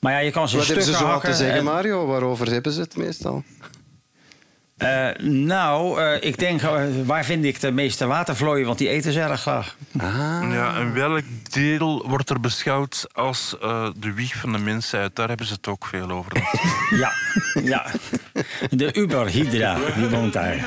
Maar 0.00 0.12
ja, 0.12 0.18
je 0.18 0.30
kan 0.30 0.48
ze 0.48 0.56
Wat 0.56 0.66
hebben 0.66 0.84
ze 0.84 0.90
zo 0.92 0.96
al 0.98 1.04
te 1.04 1.10
hakken 1.10 1.34
zeggen, 1.34 1.58
en- 1.58 1.64
Mario? 1.64 2.06
Waarover 2.06 2.50
hebben 2.52 2.72
ze 2.72 2.80
het 2.80 2.96
meestal? 2.96 3.42
Eh, 4.76 5.08
nou, 5.22 6.00
eh, 6.02 6.22
ik 6.28 6.38
denk, 6.38 6.62
eh, 6.62 6.82
waar 7.04 7.24
vind 7.24 7.44
ik 7.44 7.60
de 7.60 7.70
meeste 7.70 8.06
watervlooien? 8.06 8.66
Want 8.66 8.78
die 8.78 8.88
eten 8.88 9.12
ze 9.12 9.20
erg 9.20 9.40
graag. 9.40 9.76
Ah, 10.00 10.48
Ja, 10.52 10.76
en 10.76 10.94
welk 10.94 11.22
deel 11.50 12.08
wordt 12.08 12.30
er 12.30 12.40
beschouwd 12.40 13.06
als 13.12 13.56
eh, 13.60 13.88
de 13.96 14.12
wieg 14.12 14.34
van 14.34 14.52
de 14.52 14.58
mensheid? 14.58 15.16
Daar 15.16 15.28
hebben 15.28 15.46
ze 15.46 15.52
het 15.52 15.68
ook 15.68 15.86
veel 15.86 16.10
over. 16.10 16.32
Ja, 16.90 17.12
ja. 17.62 17.86
De 18.70 18.96
Uberhydra, 18.96 19.78
die 19.96 20.08
woont 20.08 20.32
daar. 20.32 20.66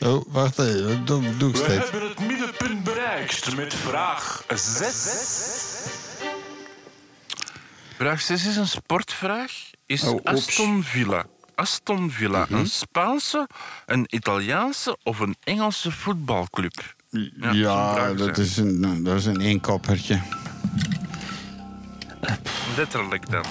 Oh, 0.00 0.24
wacht 0.28 0.58
even. 0.58 1.04
Dat 1.04 1.20
doe 1.38 1.50
ik 1.50 1.56
We 1.56 1.62
steeds. 1.64 1.90
hebben 1.90 2.08
het 2.08 2.20
middenpunt 2.26 2.84
bereikt 2.84 3.56
met 3.56 3.74
vraag 3.74 4.44
6. 4.54 5.84
Vraag 7.96 8.20
6 8.20 8.46
is 8.46 8.56
een 8.56 8.66
sportvraag. 8.68 9.52
Is 9.86 10.02
Oh. 10.02 10.20
Aston 10.24 10.82
Villa, 10.82 11.24
Aston 11.56 12.10
Villa 12.10 12.46
een 12.50 12.66
Spaanse, 12.66 13.48
een 13.86 14.04
Italiaanse 14.08 14.98
of 15.02 15.18
een 15.18 15.36
Engelse 15.44 15.90
voetbalclub? 15.90 16.94
Ja, 17.52 17.94
vraag 17.94 18.14
dat 18.14 18.38
is 18.38 18.56
een, 18.56 19.02
dat 19.04 19.16
is 19.16 19.24
een 19.24 19.40
inkoppertje. 19.40 20.20
Letterlijk 22.76 23.30
dan. 23.30 23.44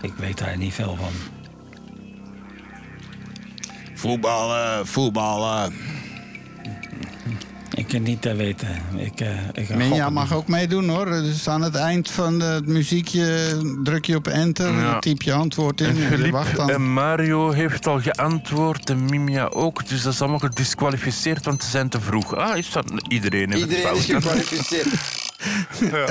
Ik 0.00 0.14
weet 0.14 0.38
daar 0.38 0.56
niet 0.56 0.74
veel 0.74 0.96
van. 0.96 1.12
Voetballen, 3.94 4.86
voetballen. 4.86 5.74
Ik 7.76 7.88
kan 7.88 8.02
niet 8.02 8.22
te 8.22 8.34
weten. 8.34 8.68
Ik, 8.96 9.20
eh 9.20 9.28
ik 9.52 9.68
gok- 9.88 10.10
mag 10.10 10.34
ook 10.34 10.48
meedoen 10.48 10.88
hoor. 10.88 11.04
Dus 11.06 11.48
aan 11.48 11.62
het 11.62 11.74
eind 11.74 12.10
van 12.10 12.40
het 12.40 12.66
muziekje 12.66 13.56
druk 13.82 14.04
je 14.04 14.16
op 14.16 14.28
enter, 14.28 14.72
Ja. 14.72 14.98
typ 14.98 15.22
je 15.22 15.32
antwoord 15.32 15.80
in 15.80 15.86
En 15.86 15.96
Philippe 15.96 16.30
wacht 16.30 16.56
dan. 16.56 16.70
en 16.70 16.92
Mario 16.92 17.50
heeft 17.50 17.86
al 17.86 18.00
geantwoord 18.00 18.90
en 18.90 19.04
Mimia 19.04 19.46
ook. 19.46 19.88
Dus 19.88 20.02
dat 20.02 20.12
is 20.12 20.20
allemaal 20.20 20.38
gedisqualificeerd, 20.38 21.44
want 21.44 21.62
ze 21.64 21.70
zijn 21.70 21.88
te 21.88 22.00
vroeg. 22.00 22.36
Ah, 22.36 22.56
is 22.56 22.70
dat... 22.70 22.92
Iedereen 23.08 23.50
heeft 23.52 23.62
Iedereen 23.62 23.86
het 23.86 23.96
is 23.96 24.04
gekwalificeerd. 24.04 24.86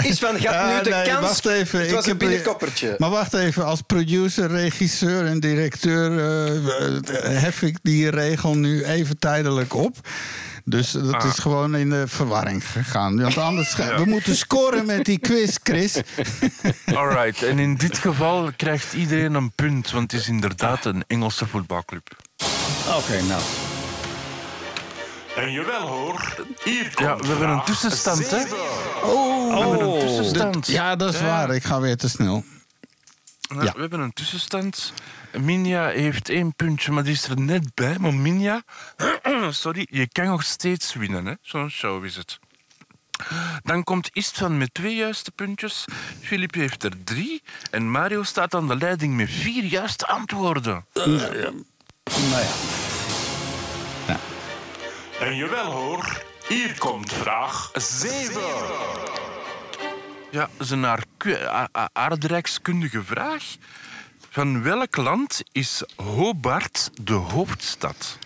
Is 0.06 0.20
van, 0.20 0.40
gaat 0.40 0.78
nu 0.78 0.84
de 0.84 0.90
nee, 0.90 1.04
kans... 1.08 1.20
wacht 1.22 1.46
even. 1.46 1.80
Het 1.80 1.92
was 1.92 2.06
ik 2.06 2.12
een 2.12 2.18
binnenkoppertje. 2.18 2.96
Maar 2.98 3.10
wacht 3.10 3.34
even, 3.34 3.66
als 3.66 3.82
producer, 3.82 4.48
regisseur 4.50 5.26
en 5.26 5.40
directeur 5.40 6.20
eh, 6.20 6.56
eh, 6.56 7.42
hef 7.42 7.62
ik 7.62 7.78
die 7.82 8.10
regel 8.10 8.56
nu 8.58 8.84
even 8.84 9.20
tijdelijk 9.20 9.74
op. 9.74 9.98
Dus 10.68 10.92
dat 10.92 11.14
Ah. 11.14 11.26
is 11.26 11.40
gewoon 11.40 11.76
in 11.76 11.90
de 11.90 12.08
verwarring 12.08 12.68
gegaan. 12.72 13.22
Want 13.22 13.38
anders, 13.38 13.76
we 13.98 14.04
moeten 14.06 14.36
scoren 14.36 14.86
met 14.86 15.06
die 15.06 15.18
quiz, 15.20 15.58
Chris. 15.64 16.02
Alright, 16.96 17.44
en 17.44 17.60
in 17.60 17.76
dit 17.76 17.98
geval 17.98 18.52
krijgt 18.56 18.94
iedereen 18.94 19.34
een 19.34 19.52
punt, 19.52 19.92
want 19.92 20.12
het 20.12 20.22
is 20.22 20.28
inderdaad 20.28 20.86
een 20.86 21.04
Engelse 21.08 21.48
voetbalclub. 21.48 22.08
Oké, 22.88 23.22
nou. 23.22 23.42
En 25.36 25.52
jawel 25.52 25.88
hoor, 25.88 26.36
hier 26.64 26.84
komt 26.84 27.00
Ja, 27.00 27.18
we 27.18 27.28
hebben 27.28 27.50
een 27.50 27.64
tussenstand, 27.64 28.30
hè? 28.32 28.44
Oh, 29.04 29.54
We 29.54 29.60
hebben 29.70 29.88
een 29.94 30.00
tussenstand. 30.00 30.68
ja, 30.68 30.96
dat 30.96 31.14
is 31.14 31.20
Ja. 31.20 31.26
waar. 31.26 31.56
Ik 31.56 31.64
ga 31.64 31.80
weer 31.80 31.98
te 31.98 32.10
snel. 32.10 32.44
Ja. 33.42 33.58
We 33.74 33.80
hebben 33.80 34.00
een 34.00 34.14
tussenstand. 34.14 34.94
Minja 35.40 35.88
heeft 35.88 36.30
één 36.30 36.56
puntje, 36.56 36.92
maar 36.92 37.04
die 37.04 37.14
is 37.14 37.28
er 37.28 37.40
net 37.40 37.74
bij. 37.74 37.96
Maar 38.00 38.14
Minja, 38.14 38.64
sorry, 39.50 39.88
je 39.90 40.08
kan 40.08 40.26
nog 40.26 40.44
steeds 40.44 40.94
winnen. 40.94 41.26
hè? 41.26 41.34
Zo'n 41.42 41.70
show 41.70 42.06
is 42.06 42.16
het. 42.16 42.40
Dan 43.64 43.84
komt 43.84 44.10
Istvan 44.14 44.58
met 44.58 44.74
twee 44.74 44.96
juiste 44.96 45.32
puntjes. 45.32 45.86
Filip 46.22 46.54
heeft 46.54 46.84
er 46.84 47.04
drie. 47.04 47.44
En 47.72 47.92
Mario 47.92 48.24
staat 48.24 48.54
aan 48.56 48.68
de 48.68 48.76
leiding 48.76 49.16
met 49.16 49.30
vier 49.30 49.64
juiste 49.64 50.08
antwoorden. 50.08 50.86
Nou 50.94 51.38
ja. 51.38 51.52
En 55.20 55.36
jawel 55.36 55.72
hoor, 55.72 56.22
hier 56.48 56.78
komt 56.78 57.14
vraag 57.14 57.72
7. 57.74 58.42
Ja, 60.32 60.50
dat 60.58 60.66
is 60.66 60.70
een 60.70 60.86
aardrijkskundige 61.94 63.04
vraag. 63.04 63.44
Van 64.36 64.64
welk 64.64 64.96
land 64.98 65.44
is 65.52 65.84
Hobart 65.96 66.92
de 67.02 67.14
hoofdstad? 67.14 68.18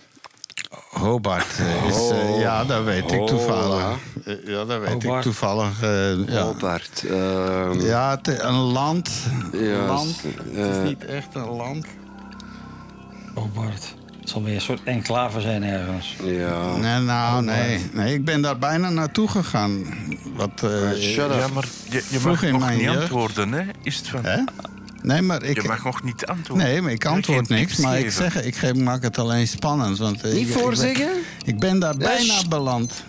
Hobart 0.90 1.58
eh, 1.58 1.84
is... 1.88 2.10
eh, 2.10 2.40
ja, 2.40 2.64
dat 2.64 2.84
weet 2.84 3.12
ik 3.12 3.26
toevallig. 3.26 3.98
Eh, 4.24 4.34
ja, 4.46 4.64
dat 4.64 4.80
weet 4.80 4.94
ik 4.94 5.02
Hobart. 5.02 5.22
toevallig. 5.22 5.82
eh, 5.82 6.26
ja. 6.28 6.42
Hobart. 6.42 7.04
ehm, 7.10 7.80
Ja, 7.80 8.10
het, 8.10 8.40
een 8.42 8.52
land. 8.54 9.10
Ja, 9.52 9.58
Een 9.58 9.86
land. 9.86 10.22
Het 10.52 10.76
is 10.76 10.88
niet 10.88 11.04
echt 11.04 11.34
een 11.34 11.48
land. 11.48 11.86
Oh 13.34 13.54
Bart. 13.54 13.94
Het 14.20 14.28
zal 14.30 14.42
weer 14.42 14.54
een 14.54 14.60
soort 14.60 14.80
enclave 14.84 15.40
zijn 15.40 15.62
ergens. 15.62 16.16
ja. 16.24 16.76
Nee, 16.76 16.98
nou, 17.00 17.44
nee. 17.44 17.90
nee. 17.92 18.14
Ik 18.14 18.24
ben 18.24 18.42
daar 18.42 18.58
bijna 18.58 18.88
naartoe 18.90 19.28
gegaan. 19.28 19.84
Wat, 20.34 20.50
eh, 20.62 20.90
Shut 20.92 21.14
Ja, 21.34 21.44
up. 21.44 21.52
maar 21.52 21.64
je, 21.90 22.04
je 22.10 22.20
mag 22.24 22.42
nog 22.42 22.70
niet 22.70 22.80
jeugd. 22.80 22.98
antwoorden, 23.00 23.52
hè? 23.52 23.62
Is 23.82 23.96
het 23.96 24.08
van... 24.08 24.24
hè? 24.24 24.38
Nee, 25.02 25.22
maar 25.22 25.42
Je 25.44 25.50
ik... 25.50 25.66
mag 25.66 25.84
nog 25.84 26.02
niet 26.02 26.26
antwoorden. 26.26 26.66
Nee, 26.66 26.80
maar 26.82 26.92
ik 26.92 27.04
antwoord 27.04 27.48
niks. 27.48 27.76
Maar 27.76 27.98
ik 27.98 28.10
zeg, 28.10 28.42
ik 28.42 28.56
geef, 28.56 28.74
maak 28.74 29.02
het 29.02 29.18
alleen 29.18 29.48
spannend. 29.48 29.98
Want, 29.98 30.22
eh, 30.22 30.32
Niet 30.32 30.34
ik- 30.34 30.46
ik 30.48 30.52
ben- 30.54 30.62
voorzeggen? 30.62 31.10
Ik 31.44 31.58
ben 31.58 31.78
daar 31.78 31.92
Ja, 31.92 31.98
bijna 31.98 32.48
beland. 32.48 33.04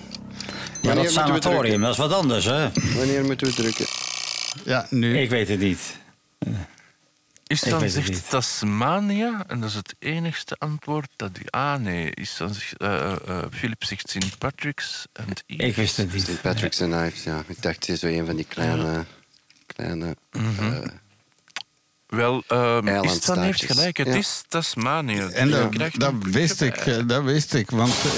Ja, 0.81 0.87
Wanneer 0.87 1.03
dat 1.03 1.13
sanatorium, 1.13 1.81
dat 1.81 1.91
is 1.91 1.97
wat 1.97 2.13
anders, 2.13 2.45
hè? 2.45 2.71
Wanneer 2.95 3.23
moeten 3.25 3.47
we 3.47 3.53
drukken? 3.53 3.85
Ja, 4.65 4.87
nu. 4.89 5.17
Ik 5.19 5.29
weet 5.29 5.47
het 5.47 5.59
niet. 5.59 5.79
Is 7.47 7.63
Ik 7.63 7.69
dan 7.69 7.89
zegt 7.89 8.09
niet. 8.09 8.29
Tasmania, 8.29 9.43
en 9.47 9.59
dat 9.59 9.69
is 9.69 9.75
het 9.75 9.95
enigste 9.99 10.55
antwoord 10.57 11.07
dat 11.15 11.35
die... 11.35 11.49
Ah, 11.51 11.75
nee. 11.79 12.11
Is 12.13 12.35
dan 12.37 12.53
zegt, 12.53 12.77
eh, 12.77 13.11
eh, 13.11 13.17
Philip 13.51 13.83
zegt 13.83 14.09
St. 14.09 14.37
Patrick's 14.37 15.05
en. 15.13 15.25
Ik 15.45 15.75
wist 15.75 15.97
het 15.97 16.13
niet. 16.13 16.23
St. 16.23 16.41
Patrick's 16.41 16.81
and 16.81 16.91
Knives, 16.93 17.23
ja. 17.23 17.43
Ik 17.47 17.61
dacht, 17.61 17.75
het 17.75 17.89
is 17.89 17.99
zo 17.99 18.07
een 18.07 18.25
van 18.25 18.35
die 18.35 18.45
kleine... 18.45 19.05
kleine 19.65 20.15
Mhm. 20.31 20.73
eh, 20.73 20.87
Wel, 22.15 22.43
ehm 22.47 22.87
Eilandstaatjes. 22.87 23.15
Istvan 23.17 23.39
heeft 23.43 23.65
gelijk. 23.65 23.97
Het 23.97 24.07
Ja. 24.07 24.13
is 24.15 24.43
Tasmanië. 24.47 25.19
En 25.19 25.49
dat, 25.49 25.73
dat 25.93 26.13
wist 26.21 26.61
ik, 26.61 26.75
eh, 26.75 26.97
dat 27.07 27.23
wist 27.23 27.53
ik. 27.53 27.69
Want 27.69 27.89
eh, 27.91 28.09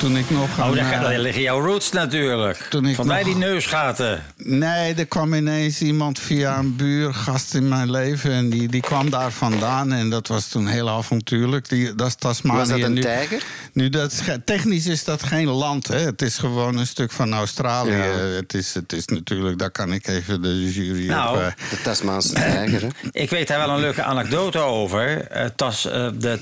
toen 0.00 0.16
ik 0.16 0.30
nog... 0.30 0.48
Oh, 0.58 0.74
daar, 0.74 0.92
eh, 0.92 1.00
daar 1.00 1.18
liggen 1.18 1.42
jouw 1.42 1.60
roots 1.60 1.92
natuurlijk. 1.92 2.66
Toen 2.70 2.86
ik 2.86 2.94
Vandaar 2.94 3.16
nog- 3.16 3.26
die 3.26 3.36
neusgaten. 3.36 4.22
Nee, 4.36 4.94
er 4.94 5.06
kwam 5.06 5.34
ineens 5.34 5.80
iemand 5.80 6.18
via 6.18 6.58
een 6.58 6.76
buurgast 6.76 7.54
in 7.54 7.68
mijn 7.68 7.90
leven... 7.90 8.32
en 8.32 8.50
die, 8.50 8.68
die 8.68 8.80
kwam 8.80 9.10
daar 9.10 9.32
vandaan 9.32 9.92
en 9.92 10.10
dat 10.10 10.28
was 10.28 10.48
toen 10.48 10.66
heel 10.66 10.88
avontuurlijk. 10.90 11.68
Die, 11.68 11.94
dat 11.94 12.06
is 12.06 12.14
Tasmanië. 12.14 12.58
Was 12.58 12.68
dat 12.68 12.80
een 12.80 12.92
nu, 12.92 13.00
tijger? 13.00 13.42
Nu, 13.72 13.88
dat 13.88 14.12
is, 14.12 14.20
technisch 14.44 14.86
is 14.86 15.04
dat 15.04 15.22
geen 15.22 15.48
land, 15.48 15.86
hè. 15.88 15.98
Het 15.98 16.22
is 16.22 16.38
gewoon 16.38 16.78
een 16.78 16.86
stuk 16.86 17.12
van 17.12 17.34
Australië. 17.34 17.90
Ja. 17.90 18.02
Het, 18.36 18.54
is, 18.54 18.74
het 18.74 18.92
is 18.92 19.04
natuurlijk, 19.06 19.58
daar 19.58 19.70
kan 19.70 19.92
ik 19.92 20.06
even 20.06 20.42
de 20.42 20.72
jury 20.72 21.06
Nou, 21.08 21.36
op... 21.36 21.42
eh, 21.42 21.70
De 21.70 21.80
Tasmaanse 21.82 22.32
tijger, 22.32 22.80
hè? 22.82 22.88
Ik 23.12 23.30
weet 23.30 23.48
daar 23.48 23.58
wel 23.66 23.70
een 23.74 23.80
leuke 23.80 24.02
anekdote 24.02 24.58
over. 24.58 25.20
Eh, 25.26 25.46
Tas, 25.56 25.86
eh, 25.86 26.08
de, 26.18 26.38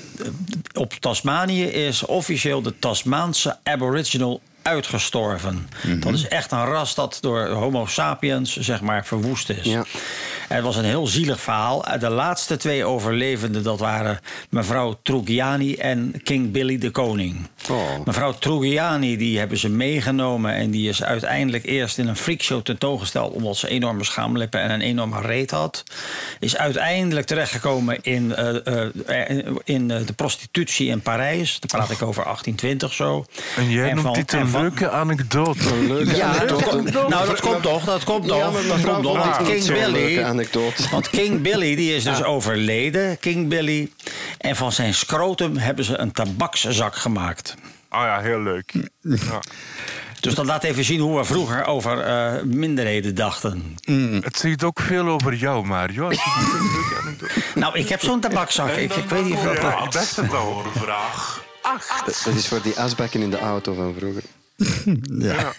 op 0.75 0.93
Tasmanië 0.93 1.65
is 1.65 2.05
officieel 2.07 2.63
de 2.63 2.75
Tasmaanse 2.79 3.48
Aboriginal 3.63 4.41
uitgestorven. 4.63 5.69
Mhm. 5.85 6.01
Dat 6.01 6.15
is 6.15 6.29
echt 6.29 6.53
een 6.53 6.65
ras 6.65 6.95
dat 6.95 7.19
door 7.21 7.49
Homo 7.49 7.87
sapiens 7.87 8.57
zeg 8.57 8.81
maar 8.81 9.07
verwoest 9.07 9.51
is. 9.51 9.65
Ja. 9.65 9.85
Het 10.49 10.63
was 10.65 10.77
een 10.77 10.85
heel 10.85 11.07
zielig 11.07 11.41
verhaal. 11.41 11.85
De 11.99 12.09
laatste 12.09 12.57
twee 12.57 12.85
overlevenden 12.85 13.63
dat 13.63 13.79
waren 13.79 14.21
mevrouw 14.51 14.99
Trugiani 15.03 15.75
en 15.75 16.15
King 16.23 16.53
Billy 16.53 16.79
de 16.79 16.91
Koning. 16.91 17.37
Oh. 17.71 17.81
Mevrouw 18.05 18.33
Trugiani 18.39 19.17
die 19.17 19.39
hebben 19.39 19.59
ze 19.59 19.69
meegenomen 19.69 20.55
en 20.55 20.71
die 20.71 20.89
is 20.89 21.03
uiteindelijk 21.03 21.65
eerst 21.67 21.99
in 21.99 22.09
een 22.09 22.17
freakshow 22.17 22.63
tentoongesteld 22.63 23.33
omdat 23.33 23.57
ze 23.57 23.69
enorme 23.69 24.05
schaamlippen 24.05 24.61
en 24.61 24.71
een 24.71 24.81
enorme 24.81 25.21
reet 25.21 25.51
had. 25.51 25.83
Is 26.41 26.57
uiteindelijk 26.57 27.27
terechtgekomen 27.27 27.99
in, 28.03 28.35
eh, 28.35 28.87
eh, 29.07 29.47
in 29.65 29.91
eh, 29.91 30.07
de 30.07 30.13
prostitutie 30.13 30.89
in 30.89 31.01
Parijs. 31.01 31.61
Daar 31.61 31.81
praat 31.81 31.91
ik 32.01 32.03
over 32.03 32.25
1820 32.25 32.93
zo. 32.93 33.25
En 33.57 33.71
jij 33.71 33.89
noemt 33.93 34.01
van- 34.07 34.13
dit 34.15 34.33
en 34.33 34.41
een 34.41 34.49
van- 34.49 34.61
leuke 34.61 34.91
anekdote. 34.91 35.59
Ja, 36.17 36.45
dat 36.45 36.73
anekdote. 36.73 37.09
nou 37.09 37.27
dat 37.27 37.41
komt 37.41 37.63
toch, 37.63 37.85
dat 37.85 38.05
komt 38.05 38.25
Ja, 38.25 38.31
toch. 38.51 38.67
dat 38.67 38.81
komt 38.81 39.03
toch. 39.03 39.37
King 39.37 39.67
leuke 39.67 39.73
Billy, 39.93 40.23
anekdote. 40.39 40.89
want 40.91 41.11
King 41.11 41.43
Billy 41.43 41.77
die 41.77 41.95
is 41.95 42.05
dus 42.05 42.23
overleden, 42.23 43.19
King 43.19 43.49
Billy. 43.49 43.93
En 44.39 44.57
van 44.57 44.73
zijn 44.73 44.95
scrotum 44.95 45.57
hebben 45.57 45.85
ze 45.85 45.99
een 45.99 46.13
tabakszak 46.13 46.97
gemaakt. 46.97 47.55
Ah 47.89 48.03
ja, 48.03 48.21
heel 48.21 48.41
leuk. 48.41 48.73
Ja. 49.01 49.41
Dus 50.21 50.35
dat 50.35 50.47
laat 50.47 50.65
even 50.65 50.85
zien 50.85 51.01
hoe 51.01 51.19
we 51.19 51.25
vroeger 51.25 51.65
over 51.65 52.01
eh, 52.01 52.43
minderheden 52.43 53.15
dachten. 53.15 53.77
Het 54.23 54.37
zegt 54.37 54.65
ook 54.65 54.81
veel 54.81 55.07
over 55.07 55.35
jou, 55.35 55.67
Mario. 55.67 56.11
Een 56.11 56.19
Nou, 57.55 57.79
ik 57.79 57.89
heb 57.89 58.01
zo'n 58.01 58.21
tabakzak. 58.21 58.71
Ik, 58.71 58.93
ik 58.93 59.09
weet 59.09 59.25
niet 59.25 59.35
of 59.35 59.43
dat... 59.43 59.57
Ja, 59.57 59.89
beste 59.89 60.27
horen 60.27 60.73
vraag. 60.73 61.47
Dat, 62.05 62.23
dat 62.25 62.35
is 62.35 62.49
voor 62.49 62.63
die 62.63 62.81
asbakken 62.81 63.23
in 63.23 63.31
de 63.31 63.39
auto 63.39 63.75
van 63.75 63.95
vroeger. 63.99 64.23
ja. 65.29 65.53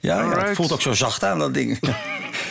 Ja, 0.00 0.20
ja, 0.22 0.38
het 0.44 0.56
voelt 0.56 0.72
ook 0.72 0.80
zo 0.82 0.92
zacht 0.92 1.24
aan, 1.24 1.38
dat 1.38 1.54
ding. 1.54 1.78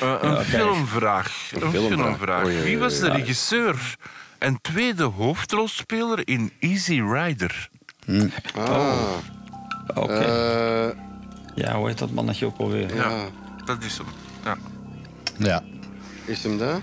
Eh, 0.02 0.16
een 0.22 0.45
filmvraag. 0.56 1.52
Een 1.54 1.72
filmvraag. 1.72 1.99
filmvraag. 1.99 2.44
Oei, 2.45 2.56
oei, 2.56 2.64
Wie 2.64 2.78
was 2.78 2.99
de 2.99 3.10
regisseur 3.10 3.95
en 4.38 4.60
tweede 4.62 5.04
hoofdrolspeler 5.04 6.28
in 6.28 6.52
Easy 6.60 7.02
Rider? 7.02 7.70
Ah, 8.56 9.02
Oké. 9.95 10.14
eh, 10.14 10.90
Ja, 11.56 11.76
hoe 11.78 11.88
heet 11.88 11.98
dat 11.98 12.12
mannetje 12.12 12.45
ook 12.45 12.58
alweer? 12.58 12.95
Ja, 12.95 13.26
dat 13.66 13.84
is 13.84 13.98
hem. 13.98 14.08
Ja. 14.44 14.58
ja. 15.38 15.64
is 16.26 16.44
hem 16.44 16.58
dat? 16.58 16.82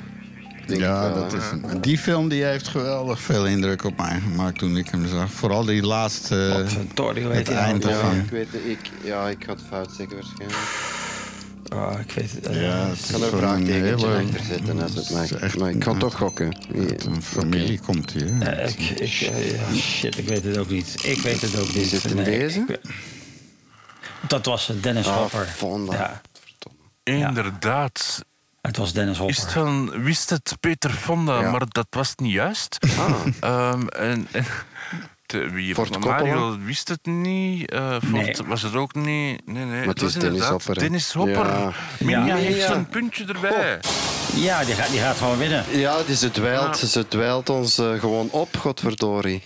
Denk 0.67 0.81
Ja, 0.81 1.07
ik 1.09 1.15
wel, 1.15 1.23
dat 1.23 1.33
is 1.33 1.43
een, 1.53 1.81
die 1.81 1.99
film 1.99 2.29
die 2.29 2.45
heeft 2.45 2.69
geweldig 2.69 3.21
veel 3.21 3.47
indruk 3.47 3.85
op 3.85 3.97
mij 3.97 4.21
gemaakt 4.21 4.59
toen 4.59 4.77
ik 4.77 4.89
hem 4.91 5.09
zag. 5.09 5.31
Vooral 5.33 5.65
die 5.65 5.83
laatste, 5.83 6.49
Wat 6.53 6.73
het 7.37 7.47
die 7.47 7.55
nou? 7.55 7.67
eind 7.67 7.85
Ja, 7.85 8.11
ik 8.25 8.31
weet. 8.31 8.49
Ik, 8.65 8.79
ja, 9.03 9.29
ik 9.29 9.45
het 9.47 9.61
fout 9.69 9.91
zeggen 9.97 10.17
waarschijnlijk. 10.17 10.93
Oh, 11.75 11.93
ik 12.07 12.13
weet 12.13 12.33
het. 12.33 12.47
eh, 12.47 12.63
Ja, 12.63 12.87
het 12.87 12.99
Ik 12.99 13.05
is 13.05 13.11
ga 13.11 13.17
er 13.17 13.23
een 13.23 13.29
voor 13.29 13.39
vraagtekentje 13.39 14.07
hele- 14.07 14.25
achter 14.25 14.45
zetten 14.45 14.83
als 14.83 14.95
het 14.95 15.05
is 15.05 15.11
mag. 15.11 15.33
echt- 15.33 15.59
Maar 15.59 15.71
ik 15.71 15.85
ga 15.85 15.95
toch 15.95 16.15
gokken. 16.17 16.57
Een 17.07 17.23
familie 17.23 17.81
komt 17.87 18.13
hè. 18.13 18.39
eh, 18.51 18.69
ik, 18.69 18.79
ik, 18.81 19.21
eh, 19.21 19.51
ja, 19.51 19.75
shit, 19.75 20.19
ik 20.19 20.29
weet 20.29 20.45
het 20.45 20.59
ook 20.59 20.69
niet. 20.71 20.97
Ik 21.03 21.21
weet 21.21 21.41
het 21.41 21.59
ook 21.59 21.67
niet. 21.67 21.77
Is 21.77 21.93
het 21.93 22.05
in 22.05 22.17
Nee, 22.17 22.25
deze? 22.39 22.65
ik- 22.69 22.81
dat 24.29 24.47
was 24.47 24.71
Dennis 24.81 25.07
Ah, 25.07 25.17
Hopper. 25.17 25.47
Ja, 25.93 26.21
Verdomme. 26.33 27.29
Inderdaad. 27.29 28.25
Het 28.67 28.77
was 28.77 28.93
Dennis 28.93 29.13
Is 29.13 29.19
Hopper. 29.19 29.37
het 29.43 29.53
van, 29.53 30.03
wist 30.03 30.31
het 30.31 30.57
Peter 30.61 30.91
Fonda, 30.91 31.41
Ja. 31.41 31.51
maar 31.51 31.63
dat 31.69 31.87
was 31.91 32.15
niet 32.17 32.33
juist. 32.33 32.79
Ah. 32.99 33.15
Ehm, 33.41 33.87
en, 33.89 34.29
en 34.33 34.45
de, 35.27 35.51
wie 35.51 35.75
Fort 35.75 36.05
Mario 36.05 36.33
Coppola? 36.35 36.65
wist 36.65 36.89
het 36.89 37.07
niet. 37.07 37.71
eh 37.71 37.91
Fort 37.91 38.11
Nee. 38.13 38.35
was 38.47 38.63
het 38.63 38.75
ook 38.75 38.95
niet. 38.95 39.47
Nee, 39.47 39.65
nee. 39.65 39.87
het 39.89 40.03
is 40.03 40.13
Dennis 40.13 40.25
inderdaad 40.25 40.51
Hopper. 40.51 40.79
Dennis 40.79 41.13
Hopper. 41.13 41.47
Ja. 41.47 41.73
Minja 41.99 42.27
Ja. 42.27 42.35
heeft 42.35 42.69
een 42.69 42.87
puntje 42.89 43.25
erbij. 43.25 43.79
Ja, 44.35 44.65
die 44.65 44.75
gaat, 44.75 44.91
die 44.91 45.01
gaat 45.01 45.17
gewoon 45.17 45.39
winnen. 45.39 45.65
Ja, 45.71 46.03
die 46.07 46.17
ze 46.17 46.31
dweilt, 46.31 46.77
ze 46.77 47.09
dweilt 47.09 47.49
ons 47.51 47.79
eh, 47.79 47.99
gewoon 48.01 48.29
op, 48.31 48.57
godverdorie. 48.57 49.43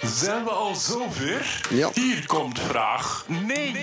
Zijn 0.00 0.44
we 0.44 0.50
al 0.50 0.74
zover? 0.74 1.60
Ja. 1.70 1.90
Hier 1.94 2.26
komt 2.26 2.58
vraag 2.60 3.24
9. 3.46 3.80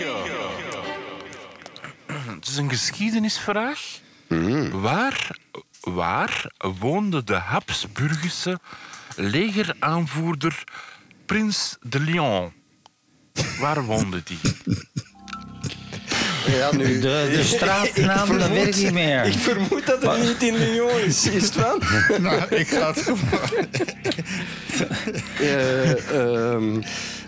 Het 2.36 2.48
is 2.48 2.58
een 2.58 2.70
geschiedenisvraag. 2.70 4.00
Waar, 4.72 5.38
waar 5.82 6.52
woonde 6.80 7.24
de 7.24 7.36
Habsburgische 7.36 8.60
legeraanvoerder 9.16 10.64
Prins 11.26 11.78
de 11.82 12.00
Lyon? 12.00 12.52
Waar 13.60 13.84
woonde 13.84 14.24
die? 14.24 14.40
Ja, 16.48 16.76
nu... 16.76 17.00
De, 17.00 17.30
de 17.32 17.44
straatnaam, 17.44 18.38
dat 18.38 18.50
weet 18.50 18.78
ik 18.78 18.84
niet 18.84 18.94
meer. 18.94 19.26
Ik 19.26 19.38
vermoed 19.38 19.86
dat 19.86 20.02
het 20.02 20.24
niet 20.24 20.44
in 20.44 20.58
Lyon 20.58 21.00
is. 21.00 21.26
Is 21.26 21.44
het 21.44 21.56
wel? 21.56 21.78
Nou, 22.20 22.56
ik 22.56 22.68
ga 22.68 22.88
het 22.94 23.02
gewoon. 23.02 23.68
Eh, 25.40 25.92
ehm, 26.14 26.82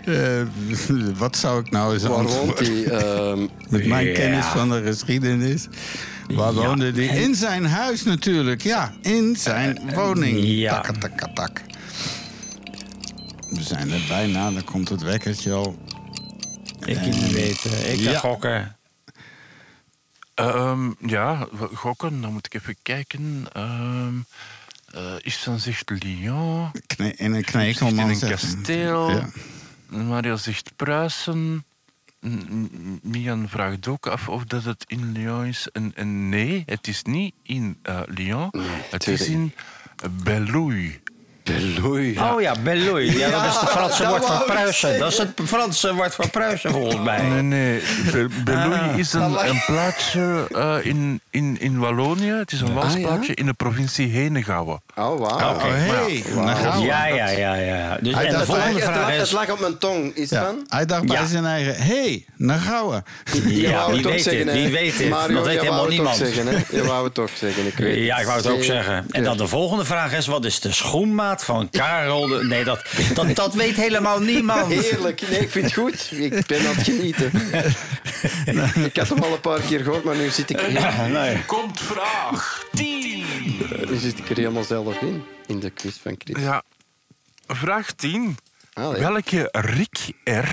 Eh, 0.04 0.42
wat 1.16 1.36
zou 1.36 1.60
ik 1.60 1.70
nou 1.70 1.92
eens 1.94 2.02
waar 2.02 2.10
woont 2.10 2.28
antwoorden? 2.30 2.66
hij? 2.74 2.84
Ehm, 2.84 3.46
Met 3.68 3.86
mijn 3.86 4.12
kennis 4.12 4.44
van 4.44 4.68
de 4.70 4.82
geschiedenis. 4.82 5.66
Waar 6.28 6.52
Ja. 6.54 6.60
woonde 6.66 6.92
die? 6.92 7.08
In 7.08 7.34
zijn 7.34 7.64
huis 7.66 8.02
natuurlijk, 8.02 8.62
ja. 8.62 8.92
In 9.02 9.36
zijn 9.38 9.80
woning. 9.94 10.38
ja. 10.44 10.80
Takatatak. 10.80 11.60
We 13.50 13.62
zijn 13.62 13.90
er 13.90 14.00
bijna, 14.08 14.50
dan 14.50 14.64
komt 14.64 14.88
het 14.88 15.02
wekkertje 15.02 15.52
al. 15.52 15.76
Ik 16.84 17.00
niet 17.00 17.32
weten. 17.32 17.92
Ik 17.92 18.00
ga 18.00 18.10
Ja. 18.10 18.18
gokken. 18.18 18.76
Ehm, 20.34 20.90
ja, 21.06 21.46
gokken, 21.74 22.20
dan 22.20 22.32
moet 22.32 22.46
ik 22.46 22.54
even 22.54 22.76
kijken. 22.82 23.44
Ehm 23.52 24.14
eh, 24.92 25.00
is 25.22 25.42
dan 25.44 25.58
zegt 25.60 25.90
Lyon. 26.04 26.70
Kne- 26.86 27.12
in 27.16 27.32
een 27.32 27.44
in 27.88 27.98
een 27.98 28.18
kasteel. 28.18 29.10
Ja. 29.10 29.28
Mario 29.92 30.36
zegt 30.36 30.76
Pruisen. 30.76 31.64
Mian 33.02 33.48
vraagt 33.48 33.88
ook 33.88 34.06
af 34.06 34.28
of 34.28 34.44
dat 34.44 34.64
het 34.64 34.84
in 34.86 35.12
Lyon 35.12 35.46
is. 35.46 35.68
En, 35.72 35.92
en 35.94 36.28
nee, 36.28 36.62
het 36.66 36.86
is 36.86 37.02
niet 37.02 37.34
in 37.42 37.78
eh, 37.82 38.00
Lyon. 38.06 38.50
het 38.90 39.06
is 39.06 39.28
in 39.28 39.52
Bellouy. 40.22 41.00
Beloei. 41.44 42.18
Oh 42.18 42.40
ja, 42.40 42.54
Beloei. 42.62 43.18
Ja, 43.18 43.30
dat 43.30 43.44
is 43.44 43.60
het 43.60 43.68
Franse 43.70 44.06
woord 44.08 44.24
voor 44.26 44.34
ik 44.36 44.46
Pruisen. 44.46 44.98
Dat 44.98 45.12
is 45.12 45.18
het 45.18 45.30
Franse 45.44 45.94
woord 45.94 46.14
voor 46.14 46.28
Pruisen 46.28 46.70
volgens 46.70 46.96
mij. 47.04 47.22
Nee, 47.22 47.42
nee. 47.42 47.80
Be- 48.44 48.50
Ah. 48.56 48.98
is 48.98 49.12
een, 49.12 49.48
een 49.48 49.62
plaatsje 49.66 50.46
eh, 50.54 50.76
in, 50.82 51.20
in, 51.30 51.56
in 51.60 51.78
Wallonië. 51.78 52.30
Het 52.30 52.52
is 52.52 52.60
een 52.60 52.76
Ah, 52.78 52.94
ja? 52.98 53.06
plaatsje 53.06 53.34
in 53.34 53.46
de 53.46 53.52
provincie 53.52 54.08
Henegouwen. 54.08 54.82
Oh, 54.96 55.18
wauw. 55.18 55.54
Oh, 55.54 55.62
hey, 55.62 56.22
gaan 56.26 56.78
we. 56.80 56.84
Ja, 56.86 57.06
ja, 57.06 57.28
ja, 57.28 57.54
ja. 57.54 57.98
Dus, 58.00 58.14
en 58.14 58.38
de 58.38 58.44
volgende 58.44 58.66
het, 58.80 58.84
lag, 58.84 58.94
vraag 58.94 59.10
het 59.10 59.20
is... 59.26 59.30
lag 59.32 59.50
op 59.50 59.60
mijn 59.60 59.78
tong. 59.78 60.14
Is 60.16 60.30
Ja. 60.30 60.44
van? 60.44 60.64
Hij 60.68 60.86
dacht 60.86 61.06
bij 61.06 61.16
Ja. 61.16 61.26
zijn 61.26 61.44
eigen, 61.44 61.74
hé, 61.76 62.02
hey, 62.02 62.24
naar 62.36 62.58
Gouwen. 62.58 63.04
Je 63.32 63.60
Ja, 63.60 63.90
wie 63.90 64.02
weet 64.02 64.22
zeggen, 64.22 64.46
het, 64.46 64.56
wie 64.56 64.68
weet 64.72 64.98
het. 64.98 65.08
Mario, 65.08 65.34
Dat 65.36 65.46
weet 65.46 65.60
helemaal 65.60 65.88
niemand. 65.88 66.16
Je 66.70 66.84
wou 66.86 67.04
het 67.08 67.18
ook 67.18 67.28
zeggen. 67.34 67.66
Ik 67.66 67.76
weet 67.76 68.04
Ja, 68.12 68.18
ik 68.18 68.26
wou 68.26 68.36
het 68.38 68.46
ook 68.50 68.62
zeggen. 68.62 69.06
En 69.10 69.22
dan 69.24 69.36
de 69.36 69.46
volgende 69.46 69.84
vraag 69.84 70.12
is: 70.12 70.26
wat 70.26 70.44
is 70.44 70.60
de 70.60 70.72
schoenmaat 70.72 71.31
van 71.40 71.70
Karel? 71.70 72.26
De... 72.26 72.44
Nee, 72.44 72.64
dat, 72.64 72.82
dat, 73.14 73.34
dat 73.44 73.54
weet 73.54 73.76
helemaal 73.76 74.20
niemand. 74.20 74.72
Heerlijk. 74.72 75.28
Nee, 75.30 75.40
ik 75.40 75.50
vind 75.50 75.64
het 75.64 75.74
goed. 75.74 76.10
Ik 76.12 76.46
ben 76.46 76.58
aan 76.68 76.74
het 76.74 76.84
genieten. 76.84 77.30
Ik 78.84 78.96
had 78.96 79.08
hem 79.08 79.18
al 79.22 79.32
een 79.32 79.40
paar 79.40 79.60
keer 79.60 79.80
gehoord, 79.80 80.04
maar 80.04 80.16
nu 80.16 80.28
zit 80.28 80.50
ik, 80.50 80.60
er- 80.60 81.08
Nee. 81.10 81.44
Komt 81.44 81.80
vraag 81.80 82.64
10. 82.72 83.24
nu 83.88 83.96
zit 83.96 84.18
ik 84.18 84.30
er 84.30 84.36
helemaal 84.36 84.64
zelf 84.64 85.00
in. 85.00 85.24
In 85.46 85.60
de 85.60 85.70
quiz 85.70 85.96
van 86.02 86.14
Chris. 86.18 86.42
Ja. 86.42 86.62
Vraag 87.46 87.92
10. 87.92 88.36
Allee. 88.72 89.00
Welke 89.00 89.48
Rick 89.50 89.98
R. 90.24 90.48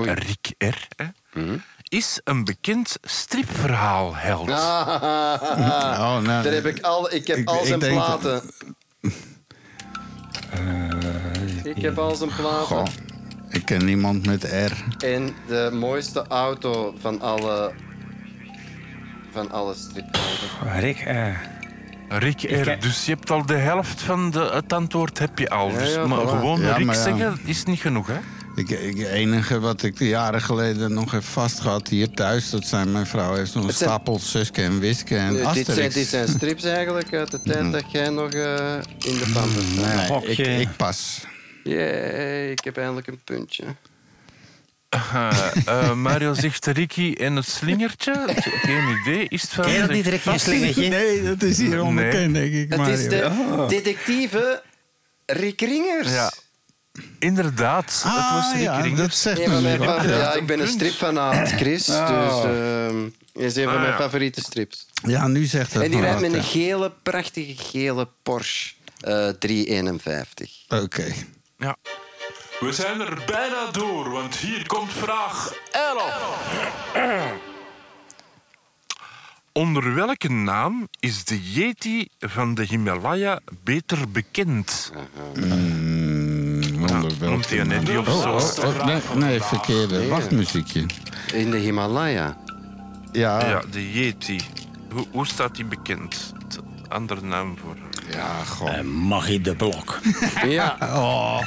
Oei. 0.00 0.12
Rick 0.12 0.52
R. 0.58 0.86
Hè, 0.96 1.04
is 1.88 2.20
een 2.24 2.44
bekend 2.44 2.96
stripverhaalheld? 3.02 4.50
Ah, 4.50 5.02
Oh, 5.98 6.18
nou, 6.18 6.42
Daar 6.42 6.52
heb 6.52 6.66
ik 6.66 6.80
al, 6.80 7.12
ik 7.14 7.26
heb 7.26 7.36
Ik- 7.36 7.48
al 7.48 7.64
zijn 7.64 7.78
platen. 7.78 8.42
Ik 11.62 11.82
heb 11.82 11.98
al 11.98 12.14
zijn 12.14 12.30
platen. 12.36 12.66
Goh. 12.66 12.84
Ik 13.48 13.64
ken 13.64 13.84
niemand 13.84 14.26
met 14.26 14.44
R. 14.44 15.04
En 15.04 15.30
de 15.46 15.70
mooiste 15.72 16.24
auto 16.28 16.94
van 17.00 17.20
alle... 17.20 17.72
Van 19.32 19.50
alle 19.50 19.74
striphelden. 19.74 20.80
Rick, 20.80 20.98
eh, 20.98 21.26
Rick 22.08 22.40
R. 22.42 22.60
ken- 22.62 22.80
Dus 22.80 23.04
je 23.04 23.12
hebt 23.12 23.30
al 23.30 23.46
de 23.46 23.54
helft 23.54 24.00
van 24.02 24.30
de, 24.30 24.50
het 24.52 24.72
antwoord 24.72 25.18
heb 25.18 25.38
je 25.38 25.50
al. 25.50 25.70
Ja, 25.70 25.78
Dus, 25.78 25.94
ja, 25.94 26.06
maar 26.06 26.18
voilà. 26.20 26.28
gewoon 26.28 26.60
Ja, 26.60 26.74
Rick 26.76 26.86
maar 26.86 26.94
ja. 26.94 27.02
zeggen 27.02 27.38
is 27.44 27.64
niet 27.64 27.80
genoeg, 27.80 28.06
hè? 28.06 28.18
Ik, 28.54 28.70
ik, 28.70 28.98
het 28.98 29.08
enige 29.08 29.60
wat 29.60 29.82
ik 29.82 29.98
jaren 29.98 30.40
geleden 30.42 30.92
nog 30.94 31.10
heb 31.10 31.24
vastgehad 31.24 31.88
hier 31.88 32.10
thuis... 32.10 32.50
dat 32.50 32.66
zijn 32.66 32.92
mijn 32.92 33.06
vrouw 33.06 33.34
heeft 33.34 33.54
nog 33.54 33.62
een 33.62 33.68
Het 33.68 33.78
zijn- 33.78 33.90
stapel 33.90 34.18
Suske 34.18 34.62
en 34.62 34.78
Wiske 34.80 35.16
en 35.16 35.28
Eh, 35.28 35.32
dit, 35.36 35.44
Asterix. 35.44 35.74
zijn, 35.74 35.90
dit 35.90 36.06
zijn 36.06 36.28
strips 36.28 36.64
eigenlijk 36.64 37.12
uit 37.14 37.30
de 37.30 37.40
tijd 37.42 37.72
dat 37.72 37.84
jij 37.92 38.08
nog 38.08 38.30
eh, 38.32 38.74
in 38.98 39.18
de 39.18 39.30
pan 39.32 39.54
bent. 39.54 39.76
Nee, 39.76 40.02
ik, 40.02 40.08
Hokje. 40.08 40.44
ik 40.60 40.68
pas. 40.76 41.24
Jee, 41.64 42.50
ik 42.50 42.64
heb 42.64 42.76
eindelijk 42.76 43.06
een 43.06 43.20
puntje. 43.24 43.64
Eh, 44.88 45.92
Mario 45.94 46.34
zegt 46.34 46.66
Ricky 46.66 47.14
en 47.18 47.36
het 47.36 47.48
slingertje. 47.48 48.24
Geen 48.36 48.98
idee. 49.00 49.26
Is 49.28 49.42
het 49.42 49.50
van 49.50 49.64
ken 49.64 49.72
je 49.72 49.80
dat 49.80 49.90
niet, 49.90 50.40
slingertje? 50.40 50.88
Nee, 50.98 51.22
dat 51.22 51.42
is 51.42 51.58
hier 51.58 51.82
onbekend, 51.82 52.34
denk 52.34 52.52
ik. 52.52 52.68
Het 52.68 52.78
Mario. 52.78 52.94
is 52.94 53.08
de 53.08 53.64
detectieve 53.68 54.62
Rick 55.26 55.60
Ringers. 55.60 56.08
Ja, 56.10 56.32
inderdaad. 57.18 57.84
het 58.04 58.12
Ah, 58.12 58.32
was 58.32 58.52
Rick 58.52 58.62
ja, 58.62 58.82
dat 58.96 59.14
zegt 59.14 59.40
Een 59.40 59.62
mijn 59.62 59.82
Ja. 59.82 60.02
ja, 60.02 60.32
ik 60.34 60.46
ben 60.46 60.60
een 60.60 60.68
stripfanaat, 60.68 61.48
Chris. 61.50 61.84
Dus 61.86 61.96
ehm 62.44 63.06
is 63.34 63.56
een 63.56 63.64
van 63.64 63.72
Ah, 63.74 63.80
mijn 63.80 63.92
ja. 63.92 63.98
favoriete 63.98 64.40
strips. 64.40 64.86
Ja, 65.06 65.26
nu 65.26 65.44
zegt 65.44 65.72
het 65.72 65.82
En 65.82 65.90
die 65.90 66.00
rijdt 66.00 66.20
met 66.20 66.32
een 66.32 66.42
gele, 66.42 66.92
prachtige 67.02 67.62
gele 67.62 68.08
Porsche 68.22 68.74
eh 69.00 69.28
351. 69.28 70.50
Oké. 70.68 71.12
Ja. 71.58 71.76
We 72.60 72.72
zijn 72.72 73.00
er 73.00 73.22
bijna 73.26 73.70
door, 73.72 74.10
want 74.10 74.36
hier 74.36 74.66
komt 74.66 74.92
vraag 74.92 75.52
11. 75.72 76.12
Onder 79.52 79.94
welke 79.94 80.28
naam 80.28 80.88
is 81.00 81.24
de 81.24 81.52
Yeti 81.52 82.08
van 82.18 82.54
de 82.54 82.62
Himalaya 82.64 83.40
beter 83.64 84.10
bekend? 84.10 84.92
Mm, 85.34 86.01
onder 86.90 87.12
welke 87.18 88.10
Oh, 88.10 88.38
zo? 88.40 88.62
oh, 88.62 88.68
oh, 88.68 88.84
nee, 88.86 89.00
nee, 89.14 89.42
verkeerde. 89.42 90.06
Wachtmuziekje. 90.08 90.86
In 91.32 91.50
de 91.50 91.56
Himalaya. 91.58 92.36
Ja, 93.12 93.48
Ja, 93.48 93.62
de 93.70 93.92
Yeti. 93.92 94.40
Hoe, 94.92 95.06
hoe 95.10 95.26
staat 95.26 95.54
die 95.54 95.64
bekend? 95.64 96.32
Andere 96.88 97.20
naam 97.22 97.56
voor. 97.64 97.76
ja, 98.10 98.44
gewoon. 98.44 98.72
eh, 98.74 98.80
Magie 98.82 99.40
de 99.40 99.54
Blok. 99.56 100.00
Ja, 100.48 100.76
Oh. 100.80 101.38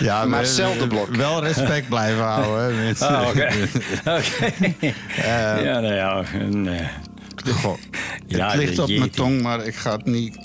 Ja, 0.00 0.24
Marcel 0.24 0.78
de 0.78 0.86
Blok. 0.86 1.14
Wel 1.16 1.42
respect 1.44 1.88
blijven 1.88 2.24
houden, 2.24 2.76
mensen. 2.76 3.08
Oh, 3.08 3.28
oké. 3.28 3.48
Oké. 4.18 4.52
ja, 5.62 5.80
nou 5.80 5.94
ja. 5.94 6.22
Nee. 6.48 6.88
Goh, 7.54 7.78
Ja, 8.26 8.46
het 8.50 8.56
ligt 8.56 8.78
op 8.78 8.88
mijn 8.88 9.10
tong, 9.10 9.42
maar 9.42 9.64
ik 9.64 9.74
ga 9.74 9.92
het 9.92 10.04
niet... 10.04 10.38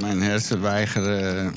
Mijn 0.00 0.22
hersen 0.22 0.60
weigeren... 0.60 1.54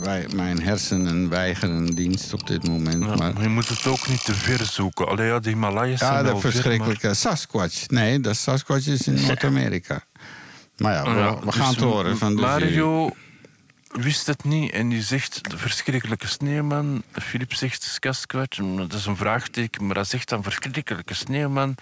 Wij, 0.00 0.26
mijn 0.34 0.62
hersenen 0.62 1.28
weigeren 1.28 1.86
dienst 1.86 2.32
op 2.32 2.46
dit 2.46 2.68
moment. 2.68 3.04
Ja, 3.04 3.14
maar, 3.14 3.32
maar 3.32 3.42
je 3.42 3.48
moet 3.48 3.68
het 3.68 3.86
ook 3.86 4.08
niet 4.08 4.24
te 4.24 4.34
ver 4.34 4.64
zoeken. 4.64 5.08
Allee, 5.08 5.26
ja, 5.26 5.38
de 5.38 5.48
Himalayas 5.48 6.00
ja, 6.00 6.12
zijn 6.12 6.26
ver, 6.26 6.40
verschrikkelijke 6.40 7.14
Sasquatch. 7.14 7.88
Nee, 7.88 8.20
dat 8.20 8.36
Sasquatch 8.36 8.86
is 8.86 9.06
in 9.06 9.14
Noord-Amerika. 9.26 10.04
Maar 10.76 10.92
ja, 10.92 11.02
we, 11.02 11.08
maar- 11.08 11.18
Ja, 11.18 11.38
we 11.38 11.52
gaan 11.52 11.66
dus 11.66 11.74
het 11.76 11.84
horen 11.84 12.18
van 12.18 12.34
de. 12.36 12.40
Mario 12.40 13.10
wist 13.92 14.26
het 14.26 14.44
niet 14.44 14.72
en 14.72 14.88
die 14.88 15.02
zegt 15.02 15.50
de 15.50 15.58
verschrikkelijke 15.58 16.26
sneeuwman. 16.26 17.02
Filip 17.12 17.54
zegt 17.54 17.98
Sasquatch, 18.00 18.58
dat 18.76 18.92
is 18.92 19.06
een 19.06 19.16
vraagteken, 19.16 19.86
maar 19.86 19.96
hij 19.96 20.04
zegt 20.04 20.28
dan 20.28 20.42
verschrikkelijke 20.42 21.14
sneeuwman. 21.14 21.74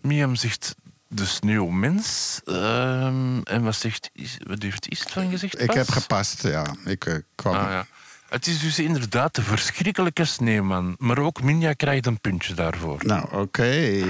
Miam 0.00 0.34
zegt 0.34 0.74
de 1.08 1.26
sneeuwmens. 1.26 2.40
Ehm, 2.44 3.40
en 3.44 3.62
wat, 3.62 3.74
zegt, 3.74 4.10
Is- 4.12 4.38
wat 4.46 4.62
heeft 4.62 4.88
Ist 4.88 5.10
van 5.12 5.30
gezegd? 5.30 5.60
Ik 5.60 5.66
Bas? 5.66 5.76
heb 5.76 5.90
gepast, 5.90 6.42
ja. 6.42 6.66
Ik 6.84 7.04
eh, 7.04 7.14
kwam... 7.34 7.54
Ah, 7.54 7.70
ja. 7.70 7.86
Het 8.28 8.46
is 8.46 8.60
dus 8.60 8.78
inderdaad 8.78 9.34
de 9.34 9.42
verschrikkelijke 9.42 10.24
sneeuwman. 10.24 10.94
Maar 10.98 11.18
ook 11.18 11.42
Minja 11.42 11.72
krijgt 11.72 12.06
een 12.06 12.20
puntje 12.20 12.54
daarvoor. 12.54 12.98
Nou, 13.04 13.40
oké. 13.40 14.02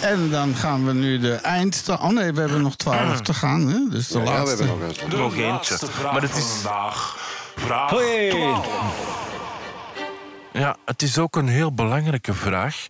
En 0.00 0.30
dan 0.30 0.54
gaan 0.54 0.86
we 0.86 0.92
nu 0.92 1.18
de 1.18 1.34
eindstand... 1.34 2.00
Oh 2.00 2.08
nee, 2.10 2.32
we 2.32 2.40
hebben 2.40 2.62
nog 2.62 2.76
twaalf 2.76 3.20
te 3.20 3.34
gaan, 3.34 3.66
hè? 3.68 3.88
Dus 3.90 4.08
de 4.08 4.18
ja, 4.18 4.24
we 4.24 4.30
laatste. 4.30 4.64
hebben 4.64 4.78
nog 4.88 5.08
Nog 5.10 5.32
eentje. 5.32 5.46
laatste 5.46 5.86
vraag 5.86 6.12
Maar 6.12 6.22
het 6.22 6.36
is- 6.36 6.44
vandaag. 6.62 7.16
Vraag 7.56 7.90
Hoi. 7.90 8.28
12. 8.30 8.66
Ja, 10.52 10.76
het 10.84 11.02
is 11.02 11.18
ook 11.18 11.36
een 11.36 11.48
heel 11.48 11.74
belangrijke 11.74 12.34
vraag. 12.34 12.88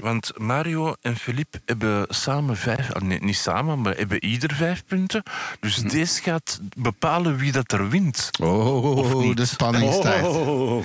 Want 0.00 0.38
Mario 0.38 0.94
en 1.00 1.16
Philippe 1.16 1.60
hebben 1.64 2.06
samen 2.08 2.56
vijf... 2.56 2.92
ah, 2.92 3.02
Nee, 3.02 3.18
niet 3.22 3.36
samen, 3.36 3.80
maar 3.80 3.96
hebben 3.96 4.24
ieder 4.24 4.54
vijf 4.54 4.84
punten. 4.84 5.22
Dus 5.60 5.76
deze 5.76 6.22
gaat 6.22 6.60
bepalen 6.76 7.36
wie 7.36 7.52
dat 7.52 7.72
er 7.72 7.88
wint. 7.88 8.30
Oh, 8.40 9.36
de 9.36 9.46
spanning 9.46 9.92
stijgt. 9.92 10.26
Oh. 10.26 10.84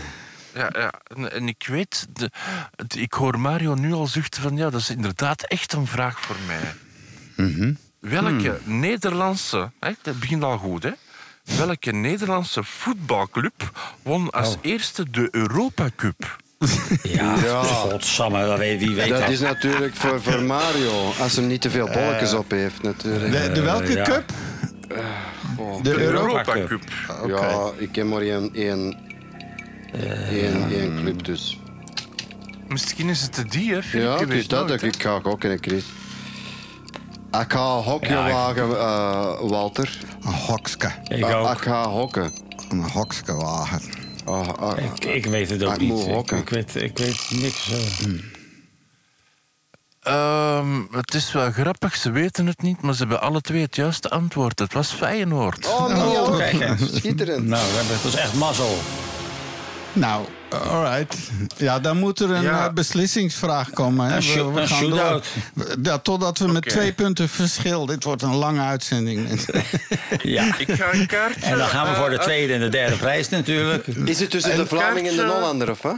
Ja, 0.54 0.70
ja. 0.74 0.94
En, 1.16 1.32
en 1.32 1.48
ik 1.48 1.68
weet... 1.68 2.08
De, 2.14 2.32
ik 2.98 3.14
hoor 3.14 3.40
Mario 3.40 3.74
nu 3.74 3.94
al 3.94 4.08
zuchten 4.08 4.42
van... 4.42 4.58
Ja, 4.58 4.70
dat 4.70 4.82
is 4.82 4.90
inderdaad 4.90 5.44
echt 5.44 5.74
een 5.74 5.88
vraag 5.88 6.20
voor 6.20 6.36
mij. 6.48 6.74
Welke 8.00 8.60
Nederlandse... 8.64 9.72
Hè, 9.80 9.92
dat 10.02 10.20
begint 10.20 10.44
al 10.44 10.58
goed, 10.58 10.84
hè? 10.84 10.92
Welke 11.56 11.92
Nederlandse 11.92 12.64
voetbalclub 12.64 13.72
won 14.02 14.30
als 14.30 14.56
eerste 14.62 15.10
de 15.10 15.28
Europa 15.32 15.90
Cup? 15.96 16.38
Ja, 17.04 17.36
Ja. 17.44 17.64
godsamme, 17.64 18.46
dat 18.46 18.58
weet, 18.58 18.80
wie 18.80 18.96
weet 18.96 19.10
Dat 19.10 19.20
dat. 19.20 19.30
is 19.30 19.40
natuurlijk 19.40 19.96
voor, 19.96 20.22
voor 20.22 20.42
Mario, 20.44 21.12
als 21.20 21.36
hij 21.36 21.46
niet 21.46 21.62
te 21.62 21.70
veel 21.70 21.86
bolletjes 21.90 22.34
op 22.34 22.52
heeft 22.52 22.82
natuurlijk. 22.82 23.32
De, 23.32 23.52
de 23.52 23.62
welke 23.62 23.92
ja. 23.92 24.04
cup? 24.04 24.32
Oh, 25.58 25.84
De 25.84 25.90
Euro... 26.00 26.20
Europa 26.20 26.56
Europa 26.56 26.68
Cup. 26.68 26.68
Cup. 27.22 27.28
Ja, 27.30 27.72
ik 27.78 27.92
ken 27.92 28.10
maar 28.10 28.22
één, 28.22 28.50
één, 28.54 28.98
één, 30.30 30.72
één 30.72 30.96
club 31.02 31.26
dus. 31.26 31.60
Misschien 32.68 33.10
is 33.10 33.22
het 33.22 33.44
die, 33.52 33.74
hè? 33.74 33.98
Ja, 34.00 34.18
het 34.20 34.30
is 34.30 34.48
dat. 34.48 34.68
nooit, 34.68 34.84
ik 34.84 35.02
ga 35.02 35.20
ook 35.24 35.44
in 35.44 35.52
een 35.52 35.58
Chris. 35.62 35.84
Ik 37.32 37.52
ga 37.52 37.66
hokje 37.82 38.14
Ja, 38.14 38.28
ik- 38.28 38.34
wagen, 38.34 38.78
eh, 38.80 39.50
Walter. 39.50 39.98
Een 40.22 40.34
hokske. 40.34 40.92
Ik 41.08 41.24
Ah, 41.24 41.42
ook. 41.42 41.52
Ik 41.56 41.62
ga 41.62 41.88
hokken. 41.90 42.32
Een 42.70 42.90
hokske 42.90 43.34
wagen. 43.36 43.82
Ah, 44.26 44.48
ah, 44.48 44.78
Ik, 44.78 45.06
ik 45.06 45.26
weet 45.26 45.50
het 45.50 45.64
ook 45.64 45.74
ik 45.74 45.82
moet 45.82 45.98
niet. 45.98 46.08
Ik, 46.08 46.14
hokken. 46.14 46.38
ik, 46.38 46.50
weet, 46.50 46.76
ik 46.76 46.98
weet 46.98 47.28
niks. 47.30 47.72
eh. 47.72 48.14
Ehm, 50.02 50.82
het 50.92 51.14
is 51.14 51.32
wel 51.32 51.52
grappig, 51.52 51.96
ze 51.96 52.12
weten 52.12 52.46
het 52.48 52.62
niet, 52.62 52.82
maar 52.82 52.94
ze 52.94 53.00
hebben 53.00 53.22
alle 53.22 53.42
twee 53.42 53.62
het 53.62 53.76
juiste 53.76 54.10
antwoord. 54.10 54.60
Het 54.60 54.74
was 54.74 54.92
Feyenoord. 54.92 55.68
Oh, 55.68 55.88
Mio. 55.88 56.32
kijk 56.38 56.60
eens. 56.60 56.96
Schitterend. 56.96 57.46
Nou, 57.46 57.68
we 57.72 57.76
hebben, 57.78 57.94
het 57.94 58.04
was 58.04 58.16
echt 58.16 58.34
mazzel. 58.34 58.78
Nou, 59.94 60.26
alright. 60.50 61.18
Ja, 61.58 61.80
dan 61.80 61.98
moet 61.98 62.20
er 62.20 62.32
een 62.32 62.42
Ja. 62.42 62.68
eh, 62.68 62.74
beslissingsvraag 62.74 63.70
komen. 63.70 64.06
Hè. 64.08 64.16
Een 64.16 64.22
gaan 64.24 64.68
shootout. 64.68 65.26
door. 65.56 65.76
Ja, 65.84 65.98
totdat 65.98 66.38
we 66.38 66.48
met 66.48 66.70
twee 66.70 66.94
punten 66.94 67.30
verschil. 67.30 67.86
Dit 67.86 68.04
wordt 68.04 68.22
een 68.22 68.36
lange 68.36 68.62
uitzending. 68.62 69.30
Ja. 70.24 70.58
Ik 70.58 70.72
ga 70.72 70.94
een 70.94 71.08
kaartje... 71.08 71.42
En 71.46 71.58
dan 71.58 71.68
gaan 71.68 71.90
we 71.90 71.96
voor 71.96 72.10
de 72.10 72.18
eh, 72.18 72.24
tweede 72.24 72.54
en 72.54 72.60
de 72.60 72.70
derde 72.70 72.96
prijs 72.96 73.30
natuurlijk. 73.30 73.88
Is 73.88 74.20
het 74.20 74.30
tussen 74.30 74.52
Een 74.52 74.58
de 74.58 74.68
Vlaming 74.68 75.08
en 75.08 75.16
de 75.16 75.22
kaartje. 75.22 75.36
Hollander, 75.40 75.70
of 75.72 75.82
wat? 75.82 75.98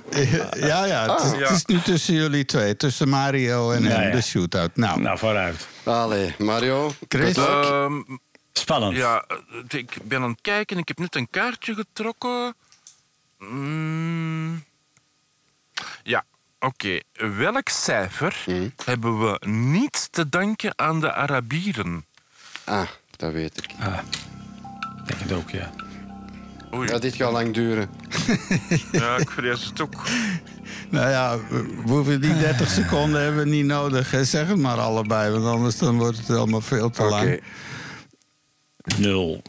ja, 0.59 0.85
ja, 0.85 1.15
het, 1.15 1.23
is, 1.23 1.31
Ah. 1.31 1.39
het 1.39 1.49
is 1.49 1.65
nu 1.65 1.79
tussen 1.81 2.13
jullie 2.13 2.45
twee. 2.45 2.77
Tussen 2.77 3.09
Mario 3.09 3.71
en 3.71 3.83
ja. 3.83 4.09
de 4.11 4.21
shootout. 4.21 4.75
Nou, 4.75 5.01
Nou, 5.01 5.17
vooruit. 5.17 5.67
Allee, 5.83 6.35
Mario. 6.37 6.93
Chris? 7.07 7.35
ehm, 7.37 7.93
Spannend. 8.53 8.95
ja, 8.97 9.23
eh, 9.27 9.79
ik 9.79 9.97
ben 10.03 10.21
aan 10.21 10.29
het 10.29 10.41
kijken. 10.41 10.77
Ik 10.77 10.87
heb 10.87 10.97
net 10.99 11.15
een 11.15 11.27
kaartje 11.29 11.73
getrokken. 11.73 12.53
Mm, 13.39 14.63
ja, 16.03 16.23
oké. 16.59 16.99
Welk 17.37 17.69
cijfer 17.69 18.41
Hmm. 18.45 18.73
hebben 18.85 19.19
we 19.19 19.47
niet 19.47 20.07
te 20.11 20.29
danken 20.29 20.73
aan 20.79 20.99
de 20.99 21.13
Arabieren? 21.13 22.05
Ah, 22.65 22.87
dat 23.15 23.31
weet 23.31 23.57
ik. 23.63 23.71
Ah, 23.79 23.97
ik 24.97 25.07
denk 25.07 25.19
het 25.19 25.31
ook, 25.31 25.49
ja. 25.49 25.71
Oei, 26.73 26.87
Ja, 26.89 26.97
dit 26.99 27.15
gaat 27.15 27.31
lang 27.31 27.53
duren. 27.53 27.89
ja, 28.91 29.15
ik 29.17 29.29
vrees 29.29 29.65
het 29.65 29.81
ook. 29.81 29.93
nou 30.89 31.09
ja, 31.09 31.37
we 31.49 31.81
hoeven 31.85 32.21
die 32.21 32.37
30 32.37 32.69
seconden 32.69 33.21
hebben 33.21 33.43
we 33.43 33.49
niet 33.49 33.65
nodig. 33.65 34.11
hè. 34.11 34.23
Zeg 34.25 34.47
het 34.47 34.57
maar 34.57 34.77
allebei, 34.79 35.31
want 35.31 35.45
anders 35.45 35.77
dan 35.77 35.97
wordt 35.97 36.17
het 36.17 36.27
helemaal 36.27 36.61
veel 36.61 36.89
te 36.89 37.01
Oké. 37.01 37.09
lang. 37.09 37.41
Nul. 38.97 39.41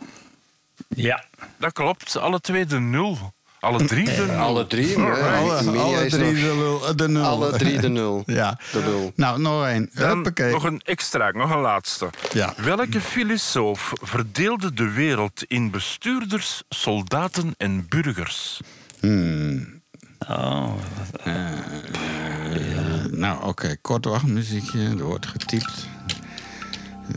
Ja. 0.89 1.25
Dat 1.57 1.73
klopt, 1.73 2.17
alle 2.17 2.41
twee 2.41 2.67
de 2.67 2.79
nul. 2.81 3.33
Alle 3.61 3.85
drie 3.85 4.05
de 4.05 4.25
nul. 4.27 4.37
Alle 4.37 4.67
drie. 4.67 4.97
Alle, 4.99 6.07
drie 6.07 6.33
nog- 6.33 6.41
de, 6.41 6.55
lul- 6.57 6.97
de 6.97 7.09
nul. 7.09 7.25
Alle 7.25 7.53
drie 7.59 7.81
de 7.81 7.89
nul. 7.89 8.23
Ja. 8.41 8.59
De 8.73 8.81
nul. 8.85 9.13
Nou, 9.17 9.41
nog 9.41 9.67
één. 9.67 9.91
Dan 9.95 10.27
nog 10.51 10.65
een 10.65 10.81
extra, 10.85 11.31
nog 11.31 11.51
een 11.51 11.61
laatste. 11.61 12.11
Ja. 12.33 12.55
Welke 12.57 13.01
filosoof 13.01 13.93
verdeelde 14.03 14.73
de 14.73 14.91
wereld 14.91 15.45
in 15.49 15.71
bestuurders, 15.71 16.63
soldaten 16.69 17.55
en 17.57 17.87
burgers? 17.89 18.61
Oh, 20.29 20.73
Nou, 23.11 23.45
oké, 23.45 23.77
kort 23.81 24.05
wachtmuziekje. 24.05 24.89
Er 24.89 25.03
wordt 25.05 25.27
getypt. 25.27 25.87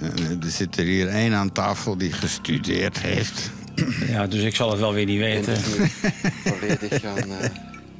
Eh, 0.02 0.30
Er 0.30 0.38
zit 0.52 0.78
er 0.78 0.84
hier 0.86 1.08
één 1.08 1.34
aan 1.34 1.52
tafel 1.52 1.98
die 1.98 2.12
gestudeerd 2.12 3.00
heeft. 3.00 3.52
Ja, 4.08 4.28
dus 4.28 4.42
ik 4.42 4.56
zal 4.56 4.70
het 4.70 4.80
wel 4.80 4.94
weer 4.94 5.06
niet 5.06 5.20
weten. 5.20 5.58
volledig 6.46 7.02
gaan... 7.02 7.18
eh, 7.18 7.50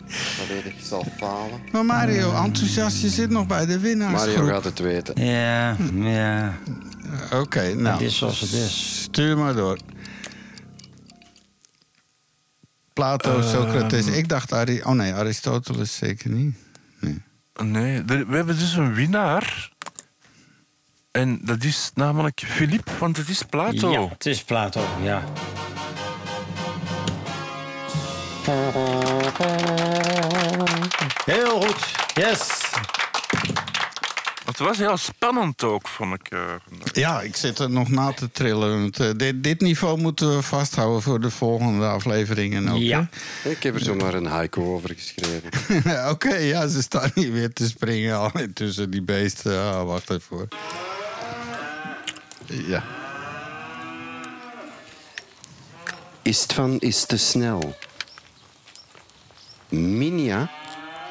volledig 0.08 0.74
zal 0.84 1.06
falen. 1.18 1.60
Maar 1.72 1.86
Mario, 1.86 2.34
enthousiast, 2.44 3.02
je 3.02 3.10
zit 3.10 3.30
nog 3.30 3.48
bij 3.48 3.66
de 3.66 3.80
winnaarsgroep. 3.80 4.36
Mario 4.36 4.54
gaat 4.54 4.64
het 4.64 4.80
weten. 4.80 5.26
Ja, 5.26 5.76
ja. 5.94 6.54
Oké, 7.32 7.74
nou. 7.74 7.94
Het 7.94 8.02
is 8.02 8.18
zoals 8.18 8.40
het 8.40 8.52
is. 8.52 9.02
Stuur 9.02 9.38
maar 9.38 9.56
door. 9.56 9.78
Plato, 12.94 13.42
Socrates. 13.42 14.08
Ik 14.08 14.28
dacht... 14.28 14.54
Ari 14.54 14.82
oh 14.84 14.92
nee, 14.92 15.14
Aristoteles 15.14 15.96
zeker 15.96 16.30
niet. 16.30 16.56
Nee. 17.00 17.22
Nee, 17.64 18.04
we 18.04 18.26
hebben 18.30 18.58
dus 18.58 18.76
een 18.76 18.94
winnaar. 18.94 19.72
En 21.14 21.40
dat 21.42 21.64
is 21.64 21.92
namelijk 21.94 22.44
Filip, 22.46 22.90
want 23.00 23.18
het 23.18 23.30
is 23.30 23.44
Plato. 23.50 23.92
Ja, 23.92 24.08
het 24.10 24.26
is 24.26 24.44
Plato, 24.44 24.82
ja. 25.02 25.24
Heel 31.26 31.62
goed, 31.62 31.86
yes. 32.14 32.72
Het 34.46 34.60
was 34.60 34.78
heel 34.78 34.98
spannend 34.98 35.64
ook, 35.64 35.88
vond 35.88 36.14
ik. 36.14 36.28
eh. 36.30 36.40
Ja, 36.94 37.22
ik 37.22 37.36
zit 37.36 37.60
er 37.60 37.70
nog 37.70 37.90
na 37.90 38.12
te 38.14 38.32
trillen. 38.32 38.80
Want, 38.82 39.00
eh, 39.00 39.10
dit, 39.18 39.44
dit 39.44 39.62
niveau 39.62 40.00
moeten 40.00 40.36
we 40.36 40.42
vasthouden 40.42 41.02
voor 41.02 41.20
de 41.22 41.30
volgende 41.30 41.86
afleveringen 41.86 42.70
ook. 42.70 42.78
Ja. 42.80 43.08
Ik 43.44 43.64
heb 43.64 43.76
er 43.76 43.82
zomaar 43.82 44.14
een 44.14 44.26
haiku 44.26 44.62
over 44.62 44.90
geschreven. 44.96 46.10
Oké, 46.14 46.36
ja, 46.36 46.68
ze 46.68 46.82
staan 46.82 47.12
hier 47.14 47.32
weer 47.32 47.54
te 47.54 47.68
springen 47.68 48.18
al 48.18 48.32
tussen 48.54 48.90
die 48.90 49.02
beesten. 49.04 49.60
Ah, 49.74 49.84
wacht 49.86 50.10
even 50.10 50.38
hoor. 50.38 50.48
Ja. 52.68 52.84
Istvan 56.22 56.80
is 56.80 57.06
te 57.06 57.18
snel. 57.18 57.76
Minia 59.70 60.50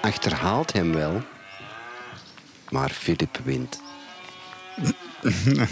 achterhaalt 0.01 0.73
hem 0.73 0.93
wel, 0.94 1.23
maar 2.70 2.90
Filip 2.90 3.39
wint. 3.44 3.81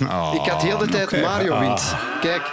Oh, 0.02 0.34
Ik 0.44 0.50
had 0.50 0.62
heel 0.62 0.78
de 0.78 0.86
tijd 0.86 1.20
Mario 1.22 1.58
wint. 1.58 1.94
Kijk, 2.20 2.50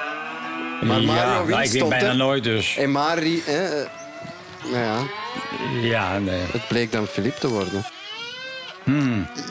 maar 0.82 1.02
Mario 1.02 1.46
wint 1.46 1.60
ik 1.64 1.70
stond 1.76 1.90
bijna 1.90 2.08
er. 2.10 2.16
nooit 2.16 2.44
dus. 2.44 2.76
En 2.78 2.92
Mari, 2.92 3.42
eh, 3.48 3.54
nou 4.64 4.78
ja, 4.84 4.98
Ja, 5.82 6.20
nee. 6.20 6.42
het 6.52 6.68
bleek 6.68 6.92
dan 6.92 7.06
Filip 7.08 7.36
te 7.36 7.48
worden. 7.48 7.86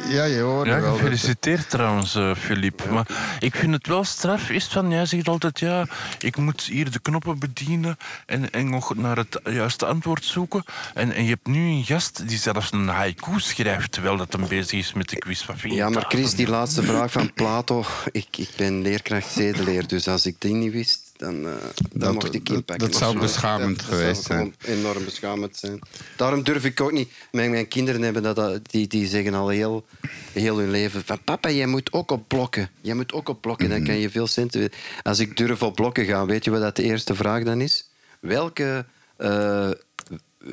Ja, 0.08 0.24
je 0.24 0.40
hoorde 0.40 0.70
Ja, 0.70 0.80
wel. 0.80 0.90
dat- 0.90 0.98
gefeliciteerd 0.98 1.70
trouwens, 1.70 2.14
eh 2.14 2.34
Filip. 2.34 2.90
Maar 2.90 3.06
ik 3.38 3.54
vind 3.54 3.72
het 3.72 3.86
wel 3.86 4.04
straf. 4.04 4.50
Is 4.50 4.64
van, 4.64 4.90
jij 4.90 5.06
zegt 5.06 5.28
altijd, 5.28 5.58
ja, 5.58 5.86
ik 6.18 6.36
moet 6.36 6.62
hier 6.62 6.90
de 6.90 6.98
knoppen 7.00 7.38
bedienen 7.38 7.96
en, 8.26 8.50
en 8.50 8.70
nog 8.70 8.94
naar 8.96 9.16
het 9.16 9.40
juiste 9.44 9.86
antwoord 9.86 10.24
zoeken. 10.24 10.64
En, 10.94 11.12
en 11.12 11.22
je 11.24 11.28
hebt 11.30 11.46
nu 11.46 11.68
een 11.68 11.84
gast 11.84 12.28
die 12.28 12.38
zelfs 12.38 12.72
een 12.72 12.88
haiku 12.88 13.40
schrijft 13.40 13.92
terwijl 13.92 14.16
dat 14.16 14.32
hem 14.32 14.48
bezig 14.48 14.78
is 14.78 14.92
met 14.92 15.08
de 15.08 15.16
quiz 15.18 15.42
van 15.42 15.58
vier 15.58 15.72
Ja, 15.72 15.88
maar. 15.88 16.04
Chris, 16.08 16.34
die 16.34 16.48
laatste 16.48 16.82
vraag 16.82 17.12
van 17.12 17.32
Plato. 17.32 17.84
Ik, 18.12 18.26
ik 18.36 18.50
ben 18.56 18.82
leerkracht 18.82 19.32
zedeleer, 19.32 19.86
dus 19.86 20.08
als 20.08 20.26
ik 20.26 20.34
die 20.38 20.54
niet 20.54 20.72
wist, 20.72 21.05
dan, 21.16 21.34
eh, 21.46 21.52
dan 21.52 21.60
Dat- 21.92 22.12
mocht 22.12 22.34
ik 22.34 22.46
dat- 22.46 22.56
inpakken. 22.56 22.90
dat 22.90 22.98
zou 22.98 23.18
beschamend 23.18 23.76
dat 23.76 23.86
geweest 23.86 24.22
zou 24.22 24.38
gewoon 24.38 24.54
enorm 24.78 25.04
beschamend 25.04 25.56
zijn. 25.56 25.78
Daarom 26.16 26.42
durf 26.42 26.64
ik 26.64 26.80
ook 26.80 26.92
niet... 26.92 27.10
Mijn, 27.32 27.50
mijn 27.50 27.68
kinderen 27.68 28.02
hebben 28.02 28.22
dat, 28.22 28.60
die, 28.70 28.86
die 28.86 29.06
zeggen 29.06 29.34
al 29.34 29.48
heel, 29.48 29.86
heel 30.32 30.58
hun 30.58 30.70
leven 30.70 31.04
van... 31.04 31.22
Papa, 31.24 31.50
jij 31.50 31.66
moet 31.66 31.92
ook 31.92 32.10
op 32.10 32.28
blokken. 32.28 32.70
Jij 32.80 32.94
moet 32.94 33.12
ook 33.12 33.28
op 33.28 33.40
blokken, 33.40 33.68
dan 33.68 33.84
kan 33.84 33.96
je 33.96 34.10
veel 34.10 34.26
centen... 34.26 34.70
Als 35.02 35.18
ik 35.18 35.36
durf 35.36 35.62
op 35.62 35.74
blokken 35.74 36.04
gaan, 36.04 36.26
weet 36.26 36.44
je 36.44 36.50
wat 36.50 36.60
dat 36.60 36.76
de 36.76 36.82
eerste 36.82 37.14
vraag 37.14 37.42
dan 37.42 37.60
is? 37.60 37.88
Welke... 38.20 38.84
eh, 39.16 39.70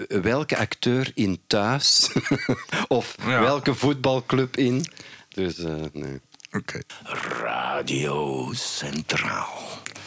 welke 0.07 0.57
acteur 0.57 1.11
in 1.14 1.40
thuis 1.48 2.10
of 2.88 3.15
Ja. 3.26 3.40
welke 3.41 3.73
voetbalclub 3.76 4.57
in. 4.57 4.85
Dus 5.30 5.57
eh, 5.57 5.73
nee. 5.94 6.19
Oké. 6.52 6.80
Radio 7.41 8.49
Centraal. 8.53 9.61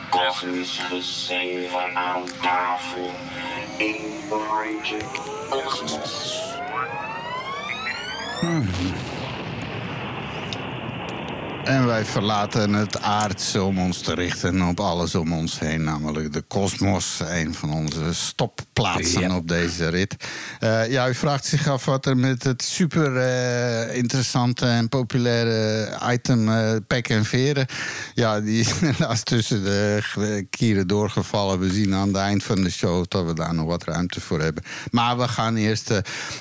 Koffie 0.10 0.60
is 0.60 0.78
gezeven 0.78 1.96
aan 1.96 2.24
tafel 2.42 3.12
in 3.78 3.96
Magic 4.30 5.06
Mm-hmm. 8.42 9.09
En 11.70 11.86
wij 11.86 12.06
verlaten 12.06 12.74
het 12.74 13.02
aardse 13.02 13.64
om 13.64 13.80
ons 13.80 14.02
te 14.02 14.14
richten 14.14 14.62
op 14.62 14.80
alles 14.80 15.16
om 15.16 15.34
ons 15.34 15.60
heen. 15.60 15.84
Namelijk 15.84 16.34
de 16.34 16.42
kosmos, 16.42 17.22
een 17.26 17.54
van 17.54 17.74
onze 17.74 18.14
stopplaatsen 18.14 19.32
op 19.32 19.48
deze 19.48 19.88
rit. 19.88 20.16
Eh, 20.60 20.92
ja, 20.92 21.10
u 21.10 21.16
vraagt 21.16 21.46
zich 21.46 21.68
af 21.68 21.86
wat 21.86 22.06
er 22.06 22.18
met 22.18 22.44
het 22.44 22.64
super 22.64 23.18
eh, 23.18 23.98
interessante 23.98 24.66
en 24.66 24.90
populaire 24.90 25.98
item 26.12 26.50
eh 26.50 26.76
Pek 26.88 27.10
en 27.10 27.26
Veren... 27.26 27.68
Ja, 28.14 28.40
die 28.40 28.60
is 28.60 28.72
helaas 28.80 29.24
tussen 29.24 29.64
de 29.64 30.48
kieren 30.50 30.88
doorgevallen. 30.88 31.60
We 31.60 31.70
zien 31.72 31.94
aan 31.94 32.08
het 32.08 32.18
eind 32.18 32.44
van 32.44 32.64
de 32.64 32.70
show 32.70 33.06
dat 33.08 33.26
we 33.26 33.34
daar 33.34 33.54
nog 33.54 33.66
wat 33.66 33.84
ruimte 33.84 34.22
voor 34.22 34.42
hebben. 34.42 34.64
Maar 34.92 35.18
we 35.18 35.28
gaan 35.28 35.56
eerst... 35.56 35.92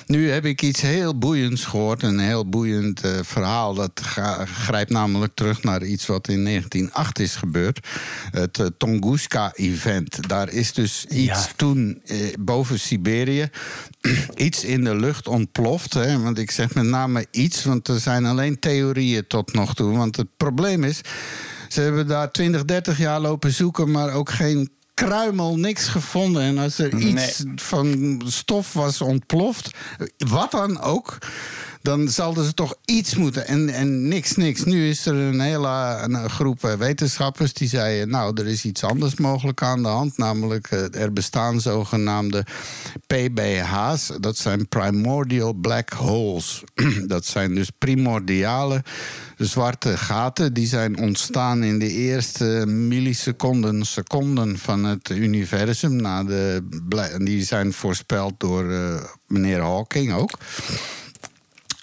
nu 0.05 0.31
heb 0.31 0.45
ik 0.45 0.61
iets 0.61 0.81
heel 0.81 1.17
boeiends 1.17 1.65
gehoord. 1.65 2.03
Een 2.03 2.19
heel 2.19 2.49
boeiend 2.49 3.01
verhaal. 3.21 3.73
Dat 3.73 4.01
grijpt 4.45 4.89
namelijk 4.89 5.17
terug 5.27 5.63
naar 5.63 5.83
iets 5.83 6.05
wat 6.05 6.27
in 6.27 6.43
1908 6.45 7.19
is 7.19 7.35
gebeurd. 7.35 7.87
Het 8.31 8.59
eh, 8.59 8.65
Tunguska-event. 8.77 10.27
Daar 10.27 10.49
is 10.49 10.73
dus 10.73 11.05
iets 11.05 11.25
Ja. 11.45 11.47
toen 11.55 12.01
eh, 12.05 12.17
boven 12.39 12.79
Siberië... 12.79 13.49
iets 14.35 14.63
in 14.63 14.83
de 14.83 14.95
lucht 14.95 15.27
ontploft. 15.27 15.93
Hè? 15.93 16.19
Want 16.19 16.37
ik 16.37 16.51
zeg 16.51 16.73
met 16.73 16.85
name 16.85 17.25
iets, 17.31 17.63
want 17.63 17.87
er 17.87 17.99
zijn 17.99 18.25
alleen 18.25 18.59
theorieën 18.59 19.27
tot 19.27 19.53
nog 19.53 19.75
toe. 19.75 19.97
Want 19.97 20.15
het 20.15 20.27
probleem 20.37 20.83
is... 20.83 21.01
Ze 21.67 21.81
hebben 21.81 22.07
daar 22.07 22.31
20, 22.31 22.65
30 22.65 22.97
jaar 22.97 23.19
lopen 23.19 23.53
zoeken, 23.53 23.91
maar 23.91 24.13
ook 24.13 24.29
geen 24.29 24.69
kruimel, 24.93 25.57
niks 25.57 25.87
gevonden. 25.87 26.41
En 26.41 26.57
als 26.57 26.79
er 26.79 26.97
iets 26.97 27.43
van 27.55 28.21
stof 28.25 28.73
was 28.73 29.01
ontploft, 29.01 29.71
wat 30.17 30.51
dan 30.51 30.81
ook, 30.81 31.17
dan 31.81 32.07
zouden 32.07 32.45
ze 32.45 32.53
toch 32.53 32.75
iets 32.85 33.15
moeten. 33.15 33.47
En, 33.47 33.69
en 33.69 34.07
niks, 34.07 34.35
niks. 34.35 34.63
Nu 34.63 34.89
is 34.89 35.05
er 35.05 35.15
een 35.15 35.39
hele 35.39 35.97
een 36.01 36.29
groep 36.29 36.63
eh, 36.63 36.73
wetenschappers 36.73 37.53
die 37.53 37.67
zeiden... 37.67 38.09
nou, 38.09 38.41
er 38.41 38.47
is 38.47 38.65
iets 38.65 38.83
anders 38.83 39.15
mogelijk 39.15 39.61
aan 39.61 39.81
de 39.81 39.87
hand. 39.87 40.17
Namelijk, 40.17 40.67
eh, 40.67 41.01
er 41.01 41.13
bestaan 41.13 41.61
zogenaamde 41.61 42.45
PBH's. 43.07 44.11
Dat 44.19 44.37
zijn 44.37 44.67
primordial 44.67 45.53
black 45.53 45.89
holes. 45.89 46.63
dat 47.07 47.25
zijn 47.25 47.55
dus 47.55 47.69
primordiale 47.77 48.83
zwarte 49.37 49.97
gaten. 49.97 50.53
Die 50.53 50.67
zijn 50.67 50.97
ontstaan 50.97 51.63
in 51.63 51.79
de 51.79 51.91
eerste 51.91 52.63
milliseconden, 52.67 53.85
seconden 53.85 54.57
van 54.57 54.83
het 54.83 55.09
universum. 55.09 55.95
Na 55.95 56.23
de, 56.23 56.63
die 57.17 57.43
zijn 57.43 57.73
voorspeld 57.73 58.33
door 58.37 58.71
eh, 58.71 59.03
meneer 59.27 59.61
Hawking 59.61 60.13
ook. 60.13 60.37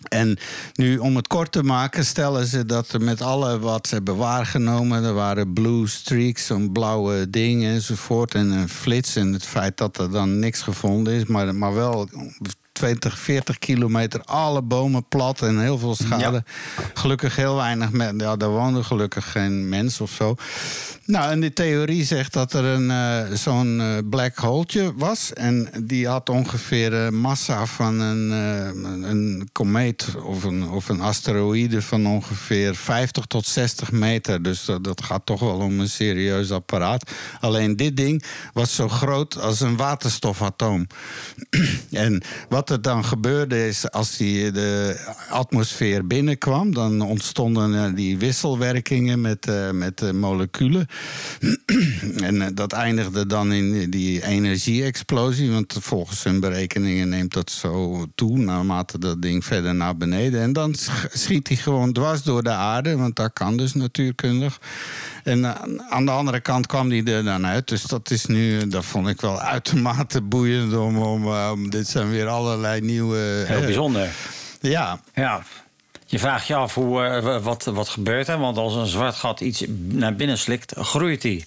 En 0.09 0.39
nu, 0.74 0.99
om 0.99 1.16
het 1.16 1.27
kort 1.27 1.53
te 1.53 1.62
maken, 1.62 2.05
stellen 2.05 2.47
ze 2.47 2.66
dat 2.66 2.93
er 2.93 3.01
met 3.01 3.20
alle 3.20 3.59
wat 3.59 3.87
ze 3.87 3.95
hebben 3.95 4.16
waargenomen... 4.16 5.05
er 5.05 5.15
waren 5.15 5.53
blue 5.53 5.87
streaks, 5.89 6.47
zo'n 6.47 6.73
blauwe 6.73 7.31
dingen 7.31 7.73
enzovoort... 7.73 8.35
en 8.35 8.51
een 8.51 8.69
flits 8.69 9.16
en 9.16 9.33
het 9.33 9.47
feit 9.47 9.77
dat 9.77 9.99
er 9.99 10.11
dan 10.11 10.39
niks 10.39 10.62
gevonden 10.62 11.15
is... 11.15 11.24
maar, 11.24 11.55
maar 11.55 11.74
wel 11.74 12.09
20, 12.77 13.19
40 13.19 13.59
kilometer. 13.59 14.20
Alle 14.24 14.62
bomen 14.62 15.09
plat 15.09 15.43
en 15.43 15.61
heel 15.61 15.78
veel 15.78 15.94
schade. 15.94 16.44
Gelukkig 16.94 17.36
heel 17.36 17.57
weinig 17.57 17.90
mensen. 17.90 18.19
Ja, 18.19 18.36
daar 18.36 18.48
woonde 18.48 18.85
gelukkig 18.85 19.31
geen 19.31 19.69
mens 19.69 20.01
of 20.01 20.11
zo. 20.11 20.36
Nou, 21.07 21.31
en 21.31 21.40
de 21.40 21.53
theorie 21.53 22.05
zegt 22.05 22.32
dat 22.32 22.53
er 22.53 22.65
een, 22.65 22.90
eh, 22.90 23.36
zo'n 23.36 23.81
eh, 23.81 23.86
black 24.11 24.36
hole 24.36 24.93
was. 24.97 25.32
En 25.32 25.69
die 25.82 26.09
had 26.09 26.28
ongeveer 26.28 26.90
de 26.90 27.09
massa 27.12 27.66
van 27.66 28.01
een, 28.01 28.32
eh, 28.32 29.09
een 29.11 29.48
komeet 29.53 30.15
of 30.24 30.44
een, 30.44 30.69
of 30.69 30.89
een 30.89 31.01
asteroïde 31.01 31.82
van 31.82 32.07
ongeveer 32.07 32.74
50 32.74 33.24
tot 33.27 33.47
60 33.47 33.93
meter. 33.93 34.43
Dus 34.43 34.65
dat, 34.65 34.85
dat 34.85 35.03
gaat 35.03 35.27
toch 35.27 35.40
wel 35.40 35.59
om 35.59 35.81
een 35.81 35.89
serieus 35.89 36.51
apparaat. 36.51 37.11
Alleen 37.40 37.77
dit 37.77 37.97
ding 37.97 38.24
was 38.53 38.74
zo 38.74 38.89
groot 38.89 39.40
als 39.40 39.61
een 39.61 39.77
waterstofatoom. 39.77 40.86
en 41.90 42.23
wat 42.48 42.66
er 42.71 42.83
dan 42.83 43.05
gebeurde 43.05 43.67
is, 43.67 43.91
als 43.91 44.17
die 44.17 44.51
de 44.51 45.01
atmosfeer 45.31 46.07
binnenkwam, 46.07 46.75
dan 46.75 47.01
ontstonden 47.01 47.85
eh, 47.85 47.95
die 47.95 48.19
wisselwerkingen 48.19 49.21
met, 49.21 49.49
eh, 49.49 49.71
met 49.71 49.99
de 49.99 50.13
moleculen. 50.13 50.87
en 52.29 52.43
eh, 52.43 52.49
dat 52.55 52.73
eindigde 52.73 53.27
dan 53.27 53.53
in 53.53 53.91
die 53.91 54.25
energie-explosie, 54.27 55.51
want 55.51 55.77
volgens 55.81 56.25
hun 56.25 56.41
berekeningen 56.41 57.09
neemt 57.09 57.33
dat 57.33 57.51
zo 57.51 58.07
toe 58.15 58.39
naarmate 58.39 58.99
dat 58.99 59.23
ding 59.23 59.45
verder 59.45 59.75
naar 59.75 59.97
beneden. 59.97 60.41
En 60.41 60.53
dan 60.53 60.75
sch- 60.75 61.07
schiet 61.13 61.49
hij 61.49 61.57
gewoon 61.57 61.93
dwars 61.93 62.23
door 62.23 62.43
de 62.43 62.51
aarde, 62.51 62.97
want 62.97 63.17
dat 63.17 63.33
kan 63.33 63.57
dus 63.57 63.75
natuurkundig. 63.75 64.61
En 65.25 65.47
aan 65.91 66.05
de 66.05 66.11
andere 66.11 66.41
kant 66.41 66.67
kwam 66.67 66.89
die 66.89 67.11
er 67.11 67.25
dan 67.25 67.47
uit. 67.47 67.69
Dus 67.69 67.83
dat 67.83 68.11
is 68.11 68.27
nu, 68.27 68.69
dat 68.69 68.85
vond 68.85 69.09
ik 69.09 69.21
wel 69.21 69.41
uitermate 69.41 70.23
boeiend 70.23 70.77
om. 70.77 70.99
om, 70.99 71.71
dit 71.71 71.89
zijn 71.89 72.11
weer 72.11 72.29
allerlei 72.57 72.81
nieuwe. 72.81 73.16
Heel 73.47 73.57
eh, 73.59 73.65
bijzonder. 73.65 74.09
Ja, 74.61 75.01
Ja. 75.15 75.43
Je 76.09 76.19
vraagt 76.19 76.47
je 76.47 76.55
af 76.55 76.74
hoe, 76.74 77.03
eh, 77.05 77.43
wat, 77.43 77.65
wat 77.65 77.89
gebeurt 77.89 78.28
er. 78.28 78.39
Want 78.39 78.57
als 78.57 78.74
een 78.74 78.87
zwart 78.87 79.15
gat 79.15 79.41
iets 79.41 79.65
naar 79.89 80.15
binnen 80.15 80.39
slikt, 80.39 80.73
groeit 80.77 81.23
die. 81.23 81.45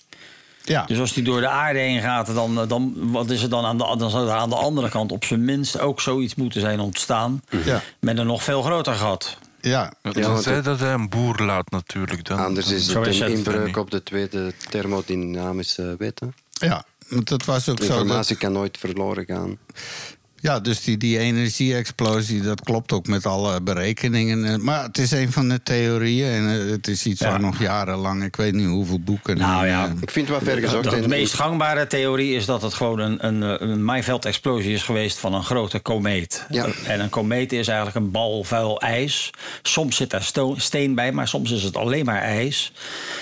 ja. 0.63 0.85
Dus 0.85 0.99
als 0.99 1.13
die 1.13 1.23
door 1.23 1.39
de 1.41 1.47
aarde 1.47 1.79
heen 1.79 2.01
gaat, 2.01 2.33
dan, 2.33 2.67
dan, 2.67 2.93
wat 3.11 3.29
is 3.29 3.41
er 3.43 3.49
dan, 3.49 3.65
aan 3.65 3.77
de, 3.77 3.95
dan 3.97 4.09
zou 4.09 4.27
er 4.27 4.33
aan 4.35 4.49
de 4.49 4.55
andere 4.55 4.89
kant 4.89 5.11
op 5.11 5.23
zijn 5.25 5.45
minst 5.45 5.79
ook 5.79 6.01
zoiets 6.01 6.35
moeten 6.35 6.61
zijn 6.61 6.79
ontstaan. 6.79 7.41
Ja. 7.65 7.81
Met 7.99 8.17
een 8.17 8.25
nog 8.25 8.43
veel 8.43 8.61
groter 8.61 8.93
gat. 8.95 9.37
ja. 9.61 9.93
Tenzij 10.11 10.53
het- 10.55 10.63
dat 10.65 10.79
hij 10.79 10.93
een 10.93 11.09
boer 11.09 11.39
laat 11.41 11.69
natuurlijk. 11.71 12.25
Dan, 12.25 12.39
Anders 12.39 12.71
is 12.71 12.87
Zo 12.87 12.99
het 12.99 13.09
is 13.09 13.19
een 13.19 13.31
inbreuk 13.31 13.77
op 13.77 13.91
de 13.91 14.03
tweede 14.03 14.53
thermodynamische 14.69 15.95
wet. 15.97 16.19
hè. 16.19 16.27
ja. 16.67 16.83
Want 17.07 17.27
dat 17.29 17.45
was 17.45 17.69
ook 17.69 17.79
zo. 17.81 17.87
dat- 17.87 17.97
Informatie 17.99 18.35
kan 18.35 18.51
nooit 18.51 18.77
verloren 18.77 19.25
gaan. 19.25 19.57
Ja, 20.41 20.59
dus 20.59 20.83
die, 20.83 20.97
die 20.97 21.17
energie-explosie, 21.19 22.41
dat 22.41 22.61
klopt 22.61 22.91
ook 22.91 23.07
met 23.07 23.25
alle 23.25 23.61
berekeningen. 23.61 24.45
Eh, 24.45 24.55
Maar 24.55 24.83
het 24.83 24.97
is 24.97 25.11
een 25.11 25.31
van 25.31 25.49
de 25.49 25.63
theorieën 25.63 26.31
en 26.31 26.61
eh, 26.65 26.71
het 26.71 26.87
is 26.87 27.05
iets 27.05 27.19
Ja. 27.21 27.29
waar 27.29 27.39
nog 27.39 27.59
jarenlang, 27.59 28.23
ik 28.23 28.35
weet 28.35 28.53
niet 28.53 28.67
hoeveel 28.67 28.99
boeken. 28.99 29.37
Nou 29.37 29.67
ja. 29.67 29.85
eh, 29.85 29.91
Ik 30.01 30.11
vind 30.11 30.27
het 30.27 30.37
wel 30.43 30.53
ver 30.53 30.61
De, 30.61 30.67
gezocht. 30.67 31.01
de 31.01 31.07
meest 31.07 31.33
gangbare 31.33 31.87
theorie 31.87 32.35
is 32.35 32.45
dat 32.45 32.61
het 32.61 32.73
gewoon 32.73 32.99
een, 32.99 33.27
een, 33.27 33.41
een 33.71 33.83
maaiveld-explosie 33.85 34.73
is 34.73 34.83
geweest 34.83 35.17
van 35.17 35.33
een 35.33 35.43
grote 35.43 35.79
komeet. 35.79 36.45
Ja. 36.49 36.67
En 36.85 36.99
een 36.99 37.09
komeet 37.09 37.51
is 37.51 37.67
eigenlijk 37.67 37.97
een 37.97 38.11
bal 38.11 38.43
vuil 38.43 38.79
ijs. 38.81 39.29
Soms 39.61 39.95
zit 39.95 40.09
daar 40.09 40.29
steen 40.55 40.95
bij, 40.95 41.11
maar 41.11 41.27
soms 41.27 41.51
is 41.51 41.63
het 41.63 41.75
alleen 41.77 42.05
maar 42.05 42.21
ijs. 42.21 42.71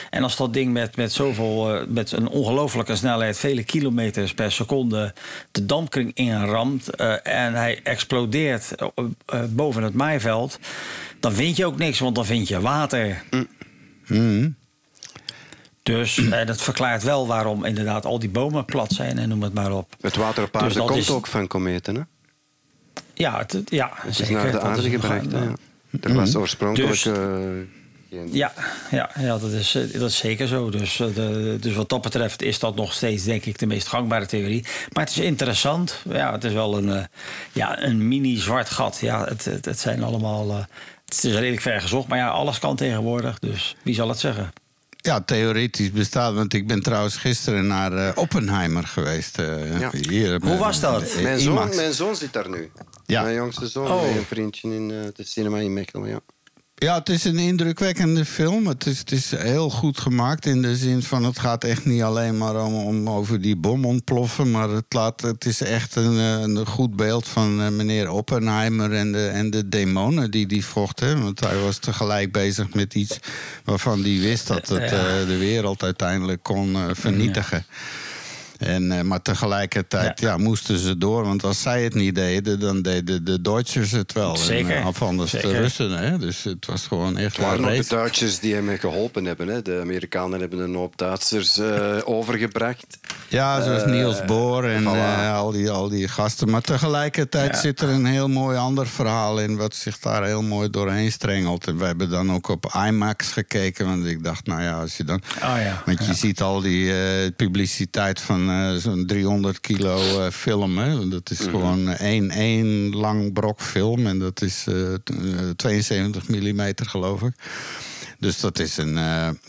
En 0.10 0.24
als 0.24 0.38
dat 0.38 0.54
ding 0.54 0.74
met, 0.74 0.96
met 0.96 1.14
zoveel, 1.14 1.84
met 1.88 2.12
een 2.12 2.28
ongelofelijke 2.28 2.96
snelheid, 2.96 3.38
vele 3.38 3.64
kilometers 3.64 4.34
per 4.34 4.52
seconde, 4.52 5.14
de 5.52 5.66
dampkring 5.66 6.12
inramt 6.14 6.90
en 7.14 7.54
hij 7.54 7.80
explodeert 7.84 8.76
eh, 8.76 8.88
eh, 9.26 9.44
boven 9.50 9.84
het 9.84 9.94
maaiveld, 9.94 10.60
dan 11.20 11.34
vind 11.34 11.56
je 11.58 11.66
ook 11.66 11.78
niks, 11.78 12.00
want 12.00 12.16
dan 12.16 12.26
vind 12.26 12.48
je 12.48 12.62
water. 12.62 13.24
mhm. 14.08 14.50
Dus 15.84 16.30
eh, 16.30 16.46
dat 16.46 16.62
verklaart 16.62 17.04
wel 17.04 17.28
waarom 17.28 17.66
inderdaad 17.66 18.06
al 18.06 18.20
die 18.20 18.30
bomen 18.30 18.66
plat 18.66 18.92
zijn 18.92 19.18
en 19.18 19.30
noem 19.30 19.42
het 19.44 19.54
maar 19.54 19.72
op. 19.72 19.96
Het 20.02 20.16
water 20.16 20.44
op 20.44 20.56
aarde 20.56 20.68
Dus 20.68 20.76
dat 20.78 20.86
komt 20.88 21.00
is- 21.00 21.10
ook 21.10 21.28
van 21.28 21.48
kometen. 21.48 21.96
Hè? 21.96 22.02
Ja, 23.14 23.38
het, 23.38 23.62
ja 23.66 23.92
Het 23.96 24.10
is 24.10 24.18
zeker. 24.18 24.34
naar 24.34 24.46
de 24.46 24.52
Dat 24.52 24.62
aarde 24.64 24.90
gebracht. 24.90 25.32
ja. 25.32 25.54
Er 26.02 26.14
was 26.14 26.36
oorspronkelijk... 26.36 26.92
Dus- 26.92 27.06
eh, 27.06 27.16
Ja, 28.32 28.54
ja, 28.92 29.10
ja 29.20 29.38
dat, 29.38 29.52
is, 29.52 29.76
eh, 29.76 30.00
dat 30.00 30.10
is 30.10 30.18
zeker 30.18 30.48
zo. 30.48 30.70
Dus, 30.70 31.00
eh, 31.00 31.08
de, 31.16 31.58
dus 31.60 31.76
wat 31.76 31.90
dat 31.90 32.02
betreft 32.02 32.42
is 32.42 32.60
dat 32.60 32.76
nog 32.76 32.94
steeds, 32.94 33.24
denk 33.24 33.46
ik, 33.46 33.58
de 33.60 33.66
meest 33.66 33.88
gangbare 33.88 34.26
theorie. 34.26 34.66
Maar 34.94 35.04
het 35.06 35.14
is 35.18 35.20
interessant. 35.24 36.02
Ja, 36.10 36.32
het 36.32 36.44
is 36.44 36.54
wel 36.54 36.78
een, 36.78 36.90
eh, 36.90 37.04
ja, 37.52 37.84
een 37.84 38.08
mini-zwart 38.08 38.70
gat. 38.70 38.98
Ja, 39.02 39.24
het, 39.26 39.46
het, 39.46 39.66
het 39.66 39.80
zijn 39.80 40.04
allemaal. 40.04 40.50
eh, 40.50 40.64
het 41.06 41.24
is 41.24 41.34
redelijk 41.34 41.62
ver 41.62 41.82
gezocht, 41.82 42.08
maar 42.08 42.18
ja, 42.18 42.28
alles 42.30 42.60
kan 42.60 42.76
tegenwoordig. 42.76 43.40
Dus 43.40 43.76
wie 43.84 43.96
zal 43.96 44.10
het 44.10 44.20
zeggen? 44.20 44.54
Ja, 44.98 45.22
theoretisch 45.22 45.92
bestaat. 45.92 46.34
Want 46.34 46.54
ik 46.54 46.68
ben 46.68 46.82
trouwens 46.84 47.18
gisteren 47.18 47.68
naar 47.68 48.16
Oppenheimer 48.16 48.84
geweest. 48.88 49.40
eh, 49.40 49.80
Ja. 49.80 49.90
hier, 49.92 50.40
Hoe 50.44 50.58
was 50.58 50.80
dat? 50.80 51.16
Mijn, 51.22 51.40
zoon, 51.40 51.76
mijn 51.76 51.94
zoon 51.94 52.16
zit 52.16 52.34
daar 52.34 52.50
nu. 52.50 52.72
Ja. 53.06 53.22
Mijn 53.24 53.36
jongste 53.36 53.68
zoon, 53.68 53.92
Oh. 53.92 54.02
met 54.08 54.16
een 54.18 54.26
vriendje 54.26 54.74
in 54.76 54.92
eh, 54.92 54.98
de 55.16 55.24
cinema 55.24 55.58
in 55.58 55.74
Mechelen. 55.74 56.10
Ja. 56.10 56.20
Ja, 56.80 56.98
het 56.98 57.10
is 57.10 57.24
een 57.24 57.38
indrukwekkende 57.38 58.26
film. 58.26 58.68
Het 58.68 58.86
is, 58.86 59.00
het 59.00 59.12
is 59.12 59.32
heel 59.32 59.70
goed 59.70 60.00
gemaakt 60.00 60.46
in 60.46 60.62
de 60.62 60.76
zin 60.76 61.04
van 61.04 61.24
het 61.24 61.40
gaat 61.40 61.64
echt 61.64 61.86
niet 61.86 62.02
alleen 62.02 62.38
maar 62.38 62.64
om, 62.66 62.74
om 62.76 63.10
over 63.10 63.42
die 63.42 63.56
bom 63.56 63.86
ontploffen. 63.86 64.52
Maar 64.52 64.70
het, 64.70 64.86
laat, 64.90 65.22
het 65.22 65.46
is 65.46 65.62
echt 65.62 65.96
een, 65.96 66.18
eh, 66.18 66.40
een 66.42 66.66
goed 66.66 66.96
beeld 66.96 67.28
van 67.28 67.62
eh, 67.62 67.70
meneer 67.70 68.10
Oppenheimer 68.10 68.94
en 68.94 69.12
de, 69.12 69.28
en 69.28 69.50
de 69.50 69.70
demonen 69.70 70.32
die 70.32 70.46
die 70.48 70.66
vochten. 70.66 71.24
Want 71.24 71.40
hij 71.40 71.58
was 71.58 71.78
tegelijk 71.78 72.32
bezig 72.32 72.74
met 72.74 72.94
iets 72.94 73.20
waarvan 73.64 74.02
hij 74.02 74.20
wist 74.20 74.48
dat 74.48 74.68
het 74.68 74.90
Ja. 74.90 75.20
eh, 75.20 75.28
de 75.28 75.38
wereld 75.38 75.84
uiteindelijk 75.84 76.44
kon 76.44 76.78
vernietigen. 76.96 77.66
En, 78.60 78.92
eh, 78.92 79.02
maar 79.02 79.22
tegelijkertijd 79.22 80.20
ja. 80.20 80.38
moesten 80.38 80.78
ze 80.78 80.98
door. 80.98 81.24
Want 81.24 81.44
als 81.44 81.62
zij 81.62 81.84
het 81.84 81.94
niet 81.94 82.16
deden, 82.16 82.60
dan 82.60 82.82
deden 82.82 83.26
de 83.26 83.42
Duitsers 83.42 83.92
het 83.92 84.14
wel. 84.14 84.36
Zeker. 84.38 84.76
En, 84.76 84.82
eh, 84.82 84.88
of 84.88 85.02
anders 85.02 85.32
de. 85.32 85.40
Russen. 85.40 85.92
Hè? 85.92 86.18
Dus 86.18 86.44
het 86.44 86.66
was 86.66 86.88
gewoon 86.88 87.18
echt 87.18 87.38
Het 87.38 87.46
waren 87.46 87.66
ook 87.66 87.82
de. 87.82 87.86
Duitsers 87.88 88.40
die 88.40 88.54
hem 88.54 88.78
geholpen 88.78 89.26
hebben. 89.26 89.48
Hè. 89.48 89.62
De 89.62 89.80
Amerikanen 89.82 90.40
hebben 90.40 90.60
een 90.60 90.76
hoop 90.76 90.98
Duitsers 90.98 91.58
eh, 91.58 91.98
overgebracht. 92.04 92.86
Ja, 93.28 93.62
zoals 93.62 93.86
Niels 93.86 94.26
Bohr 94.26 94.66
en 94.66 94.84
voilà. 94.84 94.86
eh, 94.86 95.36
al, 95.38 95.52
die, 95.52 95.70
al 95.70 95.90
die 95.90 96.08
gasten. 96.08 96.50
Maar 96.50 96.62
tegelijkertijd 96.62 97.52
Ja. 97.54 97.60
zit 97.60 97.82
er 97.82 97.90
een 97.90 98.06
heel 98.06 98.28
mooi 98.28 98.58
ander 98.58 98.88
verhaal 98.88 99.40
in... 99.40 99.56
wat 99.58 99.76
zich 99.76 100.00
daar 100.00 100.26
heel 100.26 100.42
mooi 100.42 100.70
doorheen 100.70 101.12
strengelt. 101.12 101.68
En 101.68 101.78
we 101.78 101.86
hebben 101.86 102.10
dan 102.10 102.32
ook 102.34 102.48
op 102.48 102.74
IMAX 102.88 103.32
gekeken. 103.32 103.86
Want 103.86 104.06
ik 104.06 104.24
dacht, 104.24 104.46
nou 104.48 104.62
ja, 104.62 104.80
als 104.80 104.98
je 104.98 105.04
dan... 105.04 105.22
Oh 105.36 105.56
ja. 105.62 105.82
Want 105.86 106.06
je 106.06 106.14
ziet 106.14 106.42
al 106.42 106.62
die 106.62 106.94
eh, 106.94 107.32
publiciteit 107.36 108.22
van 108.22 108.47
eh, 108.50 108.76
zo'n 108.76 109.06
300 109.06 109.60
kilo 109.60 109.98
eh, 110.26 110.32
film. 110.32 110.78
Hè? 110.78 111.08
Dat 111.08 111.30
is 111.32 111.40
gewoon 111.40 111.90
één, 111.90 112.30
één 112.30 112.96
lang 112.96 113.34
brok 113.34 113.62
film. 113.62 114.08
En 114.08 114.20
dat 114.20 114.42
is 114.42 114.66
eh, 114.68 114.94
t- 115.04 115.10
eh, 115.10 115.50
72 115.56 116.28
mm, 116.28 116.62
geloof 116.76 117.22
ik. 117.22 117.34
Dus 118.20 118.40
dat 118.40 118.60
is 118.60 118.78
een, 118.78 118.98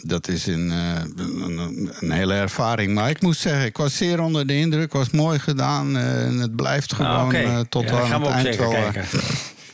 dat 0.03 0.29
is 0.29 0.47
een, 0.47 0.71
een, 2.01 2.11
hele 2.11 2.35
ervaring. 2.35 2.95
Maar 2.95 3.11
ik 3.11 3.23
moet 3.23 3.37
zeggen, 3.37 3.65
ik 3.67 3.77
was 3.77 3.97
zeer 3.97 4.21
onder 4.21 4.47
de 4.47 4.57
indruk. 4.57 4.93
was 4.93 5.11
mooi 5.11 5.39
gedaan. 5.39 5.97
en 5.97 6.39
het 6.39 6.57
blijft 6.57 6.95
gewoon 6.95 7.25
oké. 7.27 7.37
eh, 7.37 7.61
tot 7.69 7.83
Ja, 7.89 8.01
aan 8.01 8.23
het 8.23 8.31
eind 8.31 8.57
wel. 8.57 8.73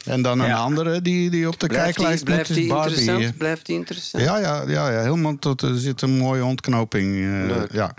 En 0.05 0.23
dan 0.23 0.41
een 0.41 0.47
Ja. 0.47 0.57
andere 0.57 1.03
die, 1.03 1.31
die 1.31 1.49
op 1.49 1.61
de 1.61 1.67
Blijft 1.67 1.85
die, 1.87 1.95
kijklijst 1.95 2.25
blijft 2.25 2.51
is 2.51 2.67
Barbie. 2.67 2.93
interessant? 2.99 3.39
Blijft 3.39 3.67
die 3.67 3.77
interessant? 3.77 4.25
Ja, 4.25 4.39
ja, 4.39 4.63
ja, 4.69 4.91
ja, 4.91 5.01
helemaal 5.03 5.39
tot 5.39 5.63
er 5.63 5.79
zit 5.79 6.03
een 6.03 6.17
mooie 6.19 6.45
ontknoping. 6.45 7.15
eh, 7.15 7.47
Leuk. 7.57 7.73
ja. 7.73 7.95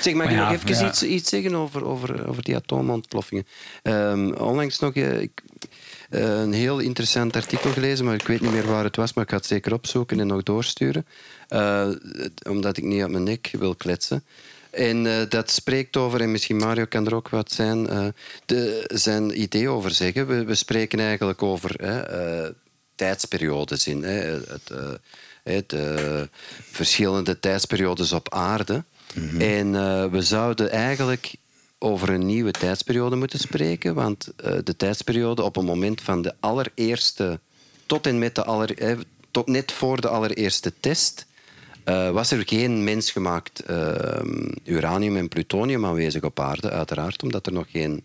Zeg, 0.00 0.14
mag 0.14 0.22
Maar 0.24 0.32
ik 0.32 0.38
ja, 0.38 0.50
nog 0.50 0.52
even 0.62 0.78
ja. 0.84 0.88
iets, 0.88 1.02
iets 1.02 1.28
zeggen 1.28 1.54
over, 1.54 1.84
over, 1.84 2.28
over 2.28 2.42
die 2.42 2.56
atoomontploffingen? 2.56 3.46
Ehm, 3.82 4.32
onlangs 4.32 4.78
nog 4.78 4.94
eh, 4.94 5.20
ik, 5.20 5.42
eh, 6.10 6.20
een 6.40 6.52
heel 6.52 6.78
interessant 6.78 7.36
artikel 7.36 7.70
gelezen, 7.70 8.04
maar 8.04 8.14
ik 8.14 8.26
weet 8.26 8.40
niet 8.40 8.52
meer 8.52 8.66
waar 8.66 8.84
het 8.84 8.96
was, 8.96 9.12
maar 9.14 9.24
ik 9.24 9.30
ga 9.30 9.36
het 9.36 9.46
zeker 9.46 9.72
opzoeken 9.72 10.20
en 10.20 10.26
nog 10.26 10.42
doorsturen. 10.42 11.06
Eh, 11.48 11.88
omdat 12.48 12.76
ik 12.76 12.84
niet 12.84 13.04
op 13.04 13.10
mijn 13.10 13.22
nek 13.22 13.50
wil 13.58 13.74
kletsen. 13.74 14.24
En 14.74 15.06
eh, 15.06 15.28
dat 15.28 15.50
spreekt 15.50 15.96
over, 15.96 16.20
en 16.20 16.30
misschien 16.30 16.56
Mario 16.56 16.84
kan 16.84 17.06
er 17.06 17.14
ook 17.14 17.28
wat 17.28 17.52
zijn, 17.52 17.88
eh, 17.88 18.06
de, 18.46 18.84
zijn 18.94 19.40
idee 19.40 19.68
over 19.68 19.90
zeggen. 19.90 20.26
We, 20.26 20.44
we 20.44 20.54
spreken 20.54 20.98
eigenlijk 21.00 21.42
over 21.42 21.74
hè, 21.76 22.00
eh, 22.00 22.50
tijdsperiodes 22.94 23.86
in. 23.86 24.02
Hè, 24.02 24.40
het, 25.42 25.76
verschillende 26.70 27.40
tijdsperiodes 27.40 28.12
op 28.12 28.32
aarde. 28.32 28.84
En 29.38 29.74
eh, 29.74 30.06
we 30.06 30.22
zouden 30.22 30.70
eigenlijk 30.70 31.34
over 31.78 32.08
een 32.08 32.26
nieuwe 32.26 32.50
tijdsperiode 32.50 33.16
moeten 33.16 33.38
spreken. 33.38 33.94
Want 33.94 34.32
de 34.64 34.76
tijdsperiode 34.76 35.42
op 35.42 35.54
het 35.54 35.64
moment 35.64 36.00
van 36.00 36.22
de 36.22 36.34
allereerste... 36.40 37.40
tot 37.86 38.06
en 38.06 38.18
met 38.18 38.34
de 38.34 38.44
aller, 38.44 38.98
tot 39.30 39.46
net 39.46 39.72
voor 39.72 40.00
de 40.00 40.08
allereerste 40.08 40.72
test... 40.80 41.26
eh, 41.84 42.10
was 42.10 42.30
er 42.30 42.42
geen 42.46 42.84
mensgemaakt 42.84 43.60
eh, 43.60 44.22
uranium 44.64 45.16
en 45.16 45.28
plutonium 45.28 45.84
aanwezig 45.86 46.22
op 46.22 46.40
aarde, 46.40 46.70
uiteraard, 46.70 47.22
omdat 47.22 47.46
er 47.46 47.52
nog 47.52 47.70
geen 47.70 48.04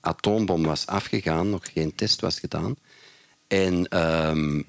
atoombom 0.00 0.62
was 0.62 0.86
afgegaan, 0.86 1.50
nog 1.50 1.72
geen 1.72 1.94
test 1.94 2.20
was 2.20 2.38
gedaan. 2.38 2.76
En 3.46 3.88
ehm, 3.88 4.62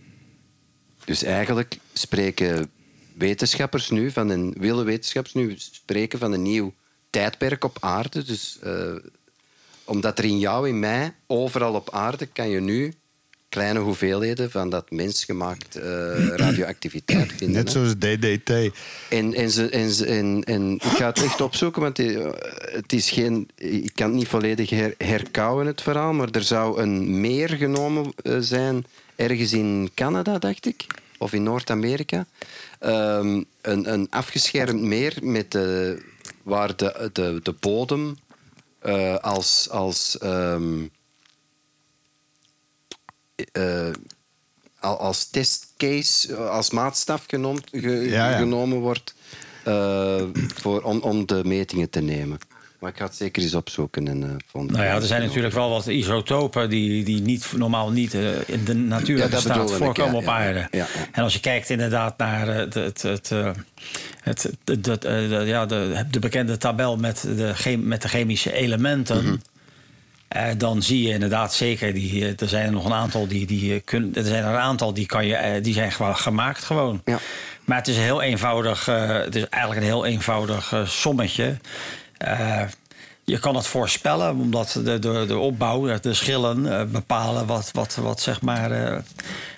dus 1.06 1.24
eigenlijk 1.24 1.78
spreken 1.94 2.72
wetenschappers 3.18 3.90
nu, 3.90 4.12
van 4.12 4.30
een, 4.30 4.56
willen 4.58 4.86
wetenschappers 4.86 5.34
nu 5.34 5.54
spreken 5.58 6.20
van 6.20 6.32
een 6.32 6.42
nieuw 6.42 6.74
tijdperk 7.10 7.64
op 7.64 7.78
aarde. 7.80 8.24
Dus 8.24 8.60
eh, 8.62 8.96
omdat 9.84 10.18
er 10.18 10.26
in 10.26 10.40
jou, 10.40 10.68
in 10.68 10.80
mij, 10.80 11.16
overal 11.28 11.74
op 11.74 11.90
aarde 11.92 12.26
kan 12.26 12.50
je 12.50 12.60
nu 12.60 12.94
kleine 13.50 13.80
hoeveelheden 13.80 14.52
van 14.52 14.70
dat 14.70 14.92
mensgemaakt 14.92 15.76
eh, 15.76 16.28
radioactiviteit 16.28 17.34
vinden. 17.38 17.52
Net 17.52 17.72
zoals 17.72 17.94
DDT. 17.98 18.50
En, 19.10 19.34
en, 19.34 19.50
ze, 19.50 19.70
en, 19.70 20.08
en, 20.08 20.44
en 20.44 20.74
ik 20.74 20.82
ga 20.82 21.06
het 21.06 21.24
echt 21.24 21.42
opzoeken, 21.42 21.82
want 21.82 22.00
eh, 22.00 22.26
het 22.60 22.94
is 22.94 23.10
geen, 23.10 23.50
ik 23.56 23.92
kan 23.96 24.08
het 24.08 24.16
niet 24.16 24.28
volledig 24.28 24.70
her, 24.70 24.94
herkauwen, 24.98 25.66
het 25.66 25.82
verhaal. 25.82 26.14
Maar 26.14 26.30
er 26.32 26.44
zou 26.44 26.82
een 26.82 27.22
meer 27.22 27.50
genomen 27.50 28.14
eh, 28.16 28.38
zijn 28.40 28.86
ergens 29.16 29.54
in 29.54 29.90
Canada, 29.94 30.38
dacht 30.38 30.66
ik. 30.66 30.86
Of 31.18 31.34
in 31.34 31.44
Noord-Amerika. 31.44 32.26
Ehm, 32.80 33.44
een, 33.62 33.94
een 33.94 34.08
afgeschermd 34.10 34.82
meer 34.82 35.18
met 35.22 35.52
de, 35.52 36.02
waar 36.44 36.76
de, 36.76 37.10
de, 37.14 37.40
de 37.44 37.56
bodem 37.60 38.18
eh, 38.80 39.16
als. 39.16 39.70
als 39.70 40.18
ehm, 40.18 40.84
eh, 43.52 43.88
al- 44.80 45.00
als 45.00 45.30
testcase, 45.30 46.36
als 46.36 46.70
maatstaf 46.72 47.24
genoemd, 47.28 47.68
ge- 47.72 47.90
Ja, 48.10 48.30
ja. 48.30 48.38
genomen 48.38 48.78
wordt 48.80 49.14
eh, 49.64 50.22
voor, 50.56 50.82
om, 50.82 51.00
om 51.00 51.26
de 51.26 51.42
metingen 51.46 51.90
te 51.90 52.00
nemen. 52.02 52.38
Maar 52.80 52.90
ik 52.92 52.98
ga 52.98 53.06
het 53.06 53.16
zeker 53.16 53.44
eens 53.44 53.54
opzoeken. 53.54 54.08
En, 54.08 54.24
eh, 54.24 54.30
volgende 54.48 54.78
Nou 54.78 54.90
ja, 54.90 54.96
er 54.96 55.02
zijn 55.02 55.22
natuurlijk 55.26 55.54
wel 55.54 55.70
wat 55.70 55.86
isotopen 55.88 56.70
die, 56.70 57.04
die 57.04 57.22
niet, 57.22 57.52
normaal 57.56 57.92
niet 57.92 58.14
in 58.14 58.64
de 58.66 58.74
Ja, 58.74 58.74
natuurlijke 58.74 59.32
dat 59.32 59.42
staat 59.42 59.70
ik, 59.70 59.76
voorkomen 59.76 60.12
ja, 60.14 60.18
op 60.18 60.24
ja, 60.24 60.32
aarde. 60.32 60.60
ja, 60.60 60.68
ja. 60.72 60.88
En 61.12 61.24
als 61.24 61.34
je 61.34 61.40
kijkt 61.40 61.70
inderdaad 61.70 62.18
naar 62.18 62.48
het, 62.48 62.74
het, 62.74 63.02
het, 63.02 63.32
eh, 63.32 63.52
het, 64.22 64.50
de, 64.64 64.80
de, 64.82 64.98
de- 64.98 65.44
ja, 65.46 65.66
de, 65.66 66.06
de 66.12 66.20
bekende 66.20 66.58
tabel 66.58 66.98
met 66.98 67.22
de, 67.22 67.52
chem- 67.56 67.88
met 67.88 68.02
de 68.02 68.08
chemische 68.08 68.52
elementen. 68.54 69.24
Mhm. 69.24 69.36
Eh, 70.30 70.48
dan 70.58 70.82
zie 70.82 71.08
je 71.08 71.14
inderdaad 71.14 71.54
zeker, 71.54 71.94
die, 71.94 72.26
eh, 72.26 72.42
er 72.42 72.48
zijn 72.48 72.66
er 72.66 72.72
nog 72.72 72.86
een 72.86 72.94
aantal 72.94 73.28
die, 73.28 73.46
die 73.46 73.74
eh, 73.74 73.82
kun, 73.86 74.12
er 74.16 74.26
zijn 74.26 74.44
er 74.44 74.50
een 74.50 74.60
aantal 74.60 74.94
die, 74.94 75.06
kan 75.06 75.26
je, 75.26 75.60
die 75.62 75.74
zijn 75.74 75.92
gemaakt 76.16 76.64
gewoon. 76.64 77.02
Ja. 77.06 77.20
Maar 77.66 77.78
het 77.78 77.88
is 77.88 77.96
een 77.96 78.04
heel 78.04 78.22
eenvoudig, 78.22 78.86
het 78.86 79.36
is 79.36 79.50
eigenlijk 79.50 79.82
een 79.82 79.92
heel 79.92 80.06
eenvoudig 80.06 80.74
sommetje. 80.86 81.58
Je 83.24 83.40
kan 83.40 83.56
het 83.56 83.68
voorspellen, 83.68 84.36
omdat 84.36 84.80
de, 84.84 85.00
de, 85.00 85.26
de 85.28 85.38
opbouw, 85.38 86.00
de 86.00 86.14
schillen 86.14 86.92
bepalen 86.92 87.46
wat, 87.46 87.70
wat, 87.74 87.96
wat, 87.96 88.22
zeg 88.22 88.42
maar, 88.42 89.02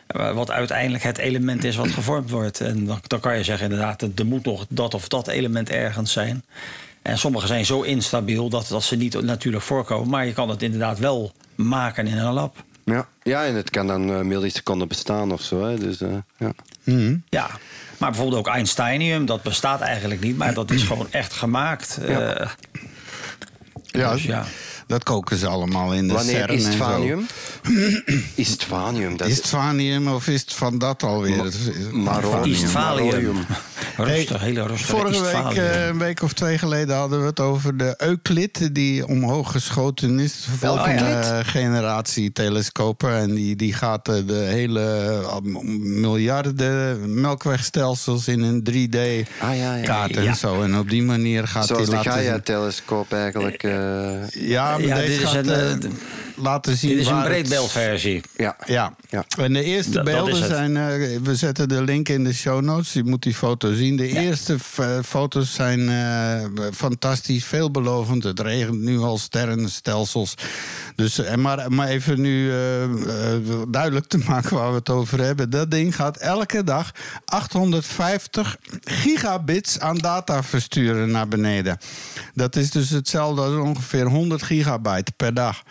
wat 0.08 0.52
uiteindelijk 0.52 1.04
het 1.04 1.18
element 1.18 1.64
is 1.64 1.76
wat 1.76 1.92
gevormd 1.92 2.30
wordt. 2.30 2.62
En 2.62 2.86
dan, 2.86 3.00
dan 3.08 3.20
kan 3.20 3.38
je 3.38 3.44
zeggen 3.44 3.70
inderdaad, 3.70 4.02
er 4.02 4.26
moet 4.26 4.46
nog 4.46 4.66
dat 4.70 4.94
of 4.94 5.08
dat 5.08 5.28
element 5.28 5.70
ergens 5.70 6.12
zijn. 6.12 6.44
En 7.02 7.18
sommige 7.18 7.48
zijn 7.48 7.66
zo 7.66 7.82
instabiel 7.82 8.50
dat, 8.50 8.68
dat 8.68 8.84
ze 8.84 8.96
niet 8.96 9.22
natuurlijk 9.22 9.64
voorkomen. 9.64 10.10
Maar 10.10 10.26
je 10.26 10.34
kan 10.34 10.50
het 10.50 10.62
inderdaad 10.62 11.00
wel 11.00 11.32
maken 11.56 12.08
in 12.08 12.18
een 12.18 12.34
lab. 12.34 12.64
Ja. 12.86 13.08
ja, 13.24 13.46
en 13.46 13.56
het 13.56 13.70
kan 13.70 13.88
dan 13.88 14.10
eh, 14.12 14.20
milliseconden 14.20 14.88
bestaan 14.88 15.32
of 15.32 15.42
zo. 15.42 15.64
Hè. 15.66 15.78
Dus, 15.78 16.02
eh, 16.02 16.10
ja. 16.38 16.54
Ja, 17.30 17.50
maar 17.98 18.10
bijvoorbeeld 18.10 18.40
ook 18.48 18.54
Einsteinium, 18.54 19.26
dat 19.26 19.42
bestaat 19.44 19.82
eigenlijk 19.82 20.22
niet, 20.22 20.38
maar 20.38 20.54
dat 20.54 20.72
is 20.72 20.84
gewoon 20.84 21.08
echt 21.12 21.34
gemaakt. 21.34 22.00
Ja. 22.08 22.34
Eh, 22.34 22.50
Ja, 23.86 24.12
Dus 24.12 24.24
ja. 24.24 24.46
Dat 24.92 25.04
koken 25.04 25.38
ze 25.38 25.48
allemaal 25.48 25.94
in 25.94 26.08
de 26.08 26.14
Wanneer 26.14 26.36
CERN 26.36 26.54
is 26.54 26.66
het 26.66 26.76
vanium? 26.76 27.26
is 28.36 28.50
het 28.50 28.64
vanium? 28.64 29.18
Dat 29.18 29.28
Is 29.28 29.38
het 29.38 29.48
vanium 29.48 30.08
of 30.08 30.28
is 30.28 30.42
het 30.42 30.54
van 30.54 30.78
dat 30.78 31.04
alweer? 31.04 31.44
Het 31.44 31.54
is-. 31.54 31.92
Maronium. 31.92 33.46
rustig, 33.98 34.42
hele 34.42 34.68
rustig. 34.68 34.88
Vorige 34.88 35.22
week, 35.22 35.58
eh, 35.58 35.88
een 35.88 35.98
week 35.98 36.22
of 36.22 36.34
twee 36.34 36.58
geleden, 36.58 36.96
hadden 36.96 37.20
we 37.20 37.26
het 37.26 37.40
over 37.40 37.78
de 37.78 37.94
Euclid... 37.98 38.76
die 38.76 39.08
omhoog 39.08 39.52
geschoten 39.52 40.20
is. 40.20 40.34
De 40.34 40.68
volgende 40.68 41.04
Euclid? 41.16 41.48
generatie 41.48 42.32
telescopen. 42.32 43.16
En 43.18 43.34
die, 43.34 43.56
die 43.56 43.74
gaat 43.74 44.08
eh, 44.08 44.16
de 44.28 44.34
hele 44.34 44.82
eh, 44.82 45.38
miljarden 46.02 47.22
melkwegstelsels 47.22 48.28
in 48.28 48.42
een 48.42 48.64
3D-kaart 48.72 49.40
Ah, 49.52 49.58
ja, 49.58 49.76
ja. 49.76 50.10
en 50.30 50.36
zo. 50.36 50.62
En 50.62 50.78
op 50.78 50.90
die 50.90 51.04
manier 51.04 51.48
gaat 51.48 51.66
Zoals 51.66 51.82
die 51.82 51.90
de 51.92 51.96
laten 51.96 52.12
zien... 52.14 52.22
Gaia-telescoop 52.22 53.14
eigenlijk. 53.14 53.64
eh, 53.64 54.81
Ja, 54.88 54.96
deze 54.96 55.08
dit 55.12 55.22
is 55.22 55.24
gaat 55.24 55.36
een, 55.36 55.50
eh, 55.50 55.72
eh, 55.72 55.78
laten 56.36 56.78
zien 56.78 56.90
Dit 56.90 57.00
is 57.00 57.08
een 57.08 57.24
breedbeeldversie. 57.24 58.22
ja. 58.38 58.56
Ja. 58.66 58.96
Ja. 59.10 59.26
en 59.38 59.54
de 59.54 59.64
eerste 59.64 59.92
Dat- 59.92 60.04
beelden 60.04 60.36
zijn... 60.48 60.78
eh, 60.78 60.84
we 61.24 61.36
zetten 61.36 61.70
de 61.70 61.84
link 61.84 62.10
in 62.10 62.24
de 62.24 62.34
show 62.34 62.62
notes. 62.62 62.94
Je 62.94 63.04
moet 63.04 63.24
die 63.24 63.34
foto 63.36 63.74
zien. 63.74 63.98
De 63.98 64.08
eerste 64.08 64.58
foto's 65.06 65.54
zijn 65.54 65.90
eh, 65.90 66.44
fantastisch, 66.74 67.46
veelbelovend. 67.46 68.24
Het 68.24 68.40
regent 68.40 68.80
nu 68.82 68.98
al 69.00 69.18
sterrenstelsels. 69.18 70.34
Dus, 70.96 71.20
eh, 71.20 71.36
maar, 71.36 71.72
maar 71.72 71.88
even 71.88 72.22
nu 72.22 72.50
eh, 72.52 72.84
eh, 72.84 72.90
duidelijk 73.70 74.06
te 74.08 74.18
maken 74.18 74.56
waar 74.56 74.70
we 74.70 74.76
het 74.78 74.90
over 74.90 75.20
hebben. 75.20 75.50
Dat 75.50 75.72
ding 75.72 75.96
gaat 75.96 76.18
elke 76.18 76.64
dag 76.64 76.92
850 77.26 78.58
gigabits 78.84 79.80
aan 79.80 79.98
data 79.98 80.44
versturen 80.44 81.12
naar 81.12 81.28
beneden. 81.28 81.78
Dat 82.34 82.56
is 82.56 82.72
dus 82.72 82.90
hetzelfde 82.90 83.42
als 83.42 83.56
ongeveer 83.56 84.06
100 84.06 84.44
gigabyte 84.44 85.12
per 85.18 85.34
dag. 85.34 85.62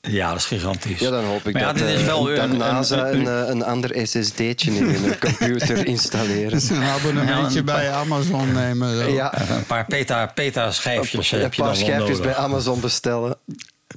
Ja, 0.00 0.28
dat 0.28 0.38
is 0.38 0.44
gigantisch. 0.44 0.98
ja, 1.00 1.10
dan 1.10 1.24
hoop 1.24 1.46
ik 1.46 1.52
Maar 1.52 1.62
ja, 1.62 1.72
dat, 1.72 1.78
dit 1.78 1.88
is 1.94 2.00
eh, 2.00 2.06
wel 2.06 2.24
dat 2.24 2.38
een- 2.38 2.50
een- 2.50 2.56
NASA 2.58 3.08
een- 3.08 3.26
een, 3.26 3.44
eh, 3.44 3.48
een 3.48 3.64
ander 3.64 4.06
SSD'tje 4.06 4.70
in 4.72 4.84
hun 4.84 5.18
computer 5.28 5.86
installeren. 5.86 6.50
Dus 6.50 6.68
een 6.68 6.82
abonnementje 6.82 7.52
Ja, 7.52 7.58
een- 7.58 7.64
bij 7.64 7.90
Amazon 7.92 8.52
nemen. 8.52 8.96
zo. 8.98 9.08
Ja, 9.10 9.40
Een 9.50 9.66
paar 9.66 9.84
peta, 9.86 10.26
peta 10.26 10.70
schijfjes 10.70 11.30
heb 11.30 11.40
een 11.42 11.48
je 11.50 11.56
dan 11.56 11.66
paar 11.66 11.76
schijfjes 11.76 12.20
bij 12.20 12.34
Amazon 12.34 12.80
bestellen. 12.80 13.36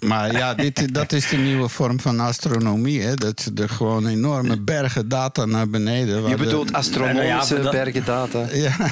Maar 0.02 0.32
ja, 0.32 0.53
dit, 0.53 0.88
dat 0.94 1.11
is 1.11 1.30
de 1.30 1.38
nieuwe 1.38 1.69
vorm 1.69 1.99
van 1.99 2.19
astronomie. 2.19 3.02
Hè? 3.02 3.15
Dat 3.15 3.52
er 3.56 3.69
gewoon 3.69 4.07
enorme 4.07 4.60
bergen 4.60 5.10
data 5.10 5.45
naar 5.45 5.69
beneden. 5.69 6.23
Je 6.23 6.30
de- 6.30 6.44
bedoelt 6.44 6.73
astronomische 6.73 7.53
Nou 7.53 7.64
ja, 7.64 7.72
bergen 7.72 8.06
data. 8.06 8.45
Ja, 8.53 8.76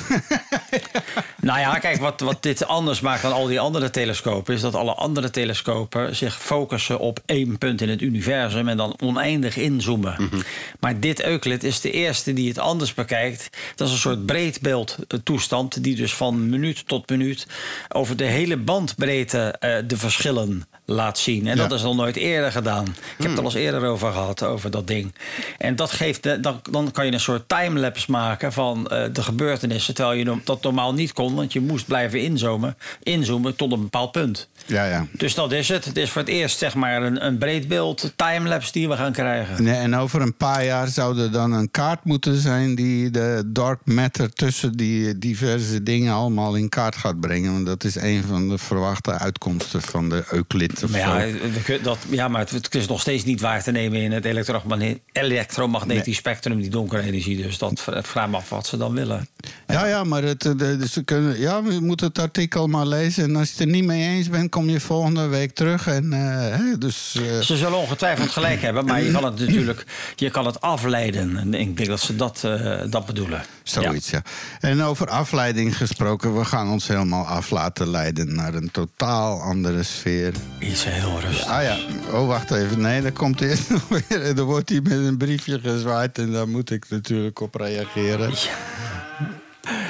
Nou 1.41 1.59
ja, 1.59 1.79
kijk, 1.79 1.97
wat, 1.97 2.19
wat 2.19 2.43
dit 2.43 2.65
anders 2.65 2.99
maakt 2.99 3.21
dan 3.21 3.31
al 3.31 3.47
die 3.47 3.59
andere 3.59 3.89
telescopen... 3.89 4.53
is 4.53 4.61
dat 4.61 4.75
alle 4.75 4.93
andere 4.93 5.29
telescopen 5.29 6.15
zich 6.15 6.41
focussen 6.41 6.99
op 6.99 7.19
één 7.25 7.57
punt 7.57 7.81
in 7.81 7.89
het 7.89 8.01
universum... 8.01 8.67
en 8.67 8.77
dan 8.77 8.99
oneindig 9.03 9.57
inzoomen. 9.57 10.15
Mhm. 10.17 10.41
Maar 10.79 10.99
dit 10.99 11.23
Euclid 11.23 11.63
is 11.63 11.81
de 11.81 11.91
eerste 11.91 12.33
die 12.33 12.47
het 12.47 12.59
anders 12.59 12.93
bekijkt. 12.93 13.49
Dat 13.75 13.87
is 13.87 13.93
een 13.93 13.99
soort 13.99 14.25
breedbeeldtoestand... 14.25 15.83
die 15.83 15.95
dus 15.95 16.13
van 16.13 16.49
minuut 16.49 16.87
tot 16.87 17.09
minuut 17.09 17.47
over 17.89 18.15
de 18.17 18.25
hele 18.25 18.57
bandbreedte 18.57 19.55
eh, 19.59 19.77
de 19.87 19.97
verschillen 19.97 20.63
laat 20.89 21.17
zien. 21.17 21.47
En 21.47 21.57
dat 21.57 21.71
is 21.71 21.81
nog 21.81 21.95
nooit 21.95 22.15
eerder 22.15 22.51
gedaan. 22.51 22.83
Ik 22.85 22.93
heb 22.95 23.17
Hmm. 23.17 23.29
het 23.29 23.37
al 23.39 23.43
eens 23.45 23.53
eerder 23.53 23.85
over 23.85 24.11
gehad, 24.11 24.43
over 24.43 24.71
dat 24.71 24.87
ding. 24.87 25.13
En 25.57 25.75
dat 25.75 25.91
geeft, 25.91 26.23
de- 26.23 26.39
dan, 26.39 26.59
dan 26.71 26.91
kan 26.91 27.05
je 27.05 27.11
een 27.11 27.19
soort 27.19 27.49
timelapse 27.49 28.11
maken 28.11 28.53
van 28.53 28.87
eh, 28.87 29.03
de 29.13 29.23
gebeurtenissen. 29.23 29.93
Terwijl 29.93 30.17
je 30.17 30.37
dat 30.43 30.63
normaal 30.63 30.93
niet 30.93 31.13
kon, 31.13 31.35
want 31.35 31.53
je 31.53 31.61
moest 31.61 31.85
blijven 31.85 32.21
inzoomen, 32.21 32.77
inzoomen 33.03 33.55
tot 33.55 33.71
een 33.71 33.81
bepaald 33.81 34.11
punt. 34.11 34.47
ja, 34.65 34.85
ja. 34.85 35.05
Dus 35.11 35.33
dat 35.35 35.51
is 35.51 35.67
het. 35.69 35.85
Het 35.85 35.97
is 35.97 36.09
voor 36.09 36.21
het 36.21 36.29
eerst 36.29 36.57
zeg 36.57 36.75
maar 36.75 37.03
een, 37.03 37.25
een 37.25 37.37
breedbeeld 37.37 38.13
timelapse 38.15 38.71
die 38.71 38.87
we 38.89 38.95
gaan 38.95 39.11
krijgen. 39.11 39.63
Nee, 39.63 39.75
en 39.75 39.95
over 39.95 40.21
een 40.21 40.35
paar 40.37 40.65
jaar 40.65 40.87
zou 40.87 41.19
er 41.19 41.31
dan 41.31 41.51
een 41.51 41.71
kaart 41.71 42.03
moeten 42.03 42.35
zijn... 42.35 42.75
die 42.75 43.09
de 43.09 43.43
dark 43.45 43.79
matter 43.83 44.33
tussen 44.33 44.77
die 44.77 45.19
diverse 45.19 45.83
dingen 45.83 46.13
allemaal 46.13 46.55
in 46.55 46.69
kaart 46.69 46.95
gaat 46.95 47.19
brengen. 47.19 47.53
Want 47.53 47.65
dat 47.65 47.83
is 47.83 47.95
een 47.95 48.23
van 48.23 48.49
de 48.49 48.57
verwachte 48.57 49.11
uitkomsten 49.11 49.81
van 49.81 50.09
de 50.09 50.23
Euclid. 50.31 50.78
Of 50.83 50.95
ja, 50.95 51.27
zo. 51.65 51.77
dat, 51.81 51.97
ja, 52.09 52.27
maar 52.27 52.39
het, 52.41 52.51
het 52.51 52.75
is 52.75 52.87
nog 52.87 53.01
steeds 53.01 53.23
niet 53.23 53.41
waar 53.41 53.63
te 53.63 53.71
nemen 53.71 53.99
in 54.01 54.11
het 54.11 54.25
elektromagne- 54.25 54.99
elektromagnetisch 55.11 56.17
spectrum, 56.17 56.59
die 56.61 56.69
donkere 56.69 57.01
energie. 57.01 57.41
Dus 57.43 57.57
dat 57.57 57.83
vraag 58.01 58.29
me 58.29 58.35
af 58.37 58.49
wat 58.49 58.67
ze 58.67 58.77
dan 58.77 58.93
willen. 58.93 59.27
Ja, 59.67 59.85
ja, 59.85 60.03
maar 60.03 60.23
het, 60.23 60.41
de, 60.41 60.55
de- 60.55 60.87
ze 60.91 61.03
kunnen, 61.03 61.39
ja, 61.39 61.61
je 61.69 61.79
moet 61.81 61.99
het 62.01 62.19
artikel 62.19 62.67
maar 62.67 62.85
lezen. 62.85 63.23
En 63.23 63.35
als 63.35 63.45
je 63.47 63.51
het 63.51 63.61
er 63.61 63.67
niet 63.67 63.83
mee 63.85 64.07
eens 64.09 64.29
bent, 64.29 64.49
kom 64.49 64.69
je 64.69 64.79
volgende 64.79 65.27
week 65.27 65.51
terug. 65.53 65.87
En, 65.87 66.13
eh, 66.13 66.19
hè, 66.57 66.77
dus, 66.77 67.15
eh, 67.15 67.39
Ze 67.39 67.57
zullen 67.57 67.77
ongetwijfeld 67.77 68.29
gelijk 68.29 68.61
hebben, 68.61 68.85
maar 68.85 69.03
je 69.03 69.11
kan 69.11 69.23
het 69.23 69.39
natuurlijk 69.39 69.85
je 70.15 70.29
kan 70.29 70.45
het 70.45 70.61
afleiden. 70.61 71.37
En 71.37 71.53
ik 71.53 71.77
denk 71.77 71.89
dat 71.89 71.99
ze 71.99 72.15
dat, 72.15 72.41
eh, 72.43 72.79
dat 72.89 73.05
bedoelen. 73.05 73.41
Zoiets, 73.69 74.09
ja. 74.09 74.21
En 74.59 74.81
over 74.81 75.07
afleiding 75.09 75.77
gesproken, 75.77 76.37
we 76.37 76.45
gaan 76.45 76.69
ons 76.69 76.87
helemaal 76.87 77.25
af 77.25 77.49
laten 77.49 77.89
leiden 77.89 78.35
naar 78.35 78.53
een 78.53 78.71
totaal 78.71 79.41
andere 79.41 79.83
sfeer. 79.83 80.33
Iets 80.59 80.83
heel 80.83 81.19
rustig. 81.19 81.47
Ah 81.47 81.63
ja, 81.63 81.77
oh 82.11 82.27
wacht 82.27 82.51
even. 82.51 82.81
Nee, 82.81 83.01
dan 83.01 83.13
komt 83.13 83.41
eerst 83.41 83.69
nog 83.69 83.87
weer. 83.87 84.37
Er 84.37 84.43
wordt 84.43 84.69
hier 84.69 84.81
met 84.81 84.91
een 84.91 85.17
briefje 85.17 85.59
gezwaaid 85.59 86.17
en 86.17 86.31
daar 86.31 86.47
moet 86.47 86.71
ik 86.71 86.85
natuurlijk 86.89 87.39
op 87.39 87.55
reageren. 87.55 88.33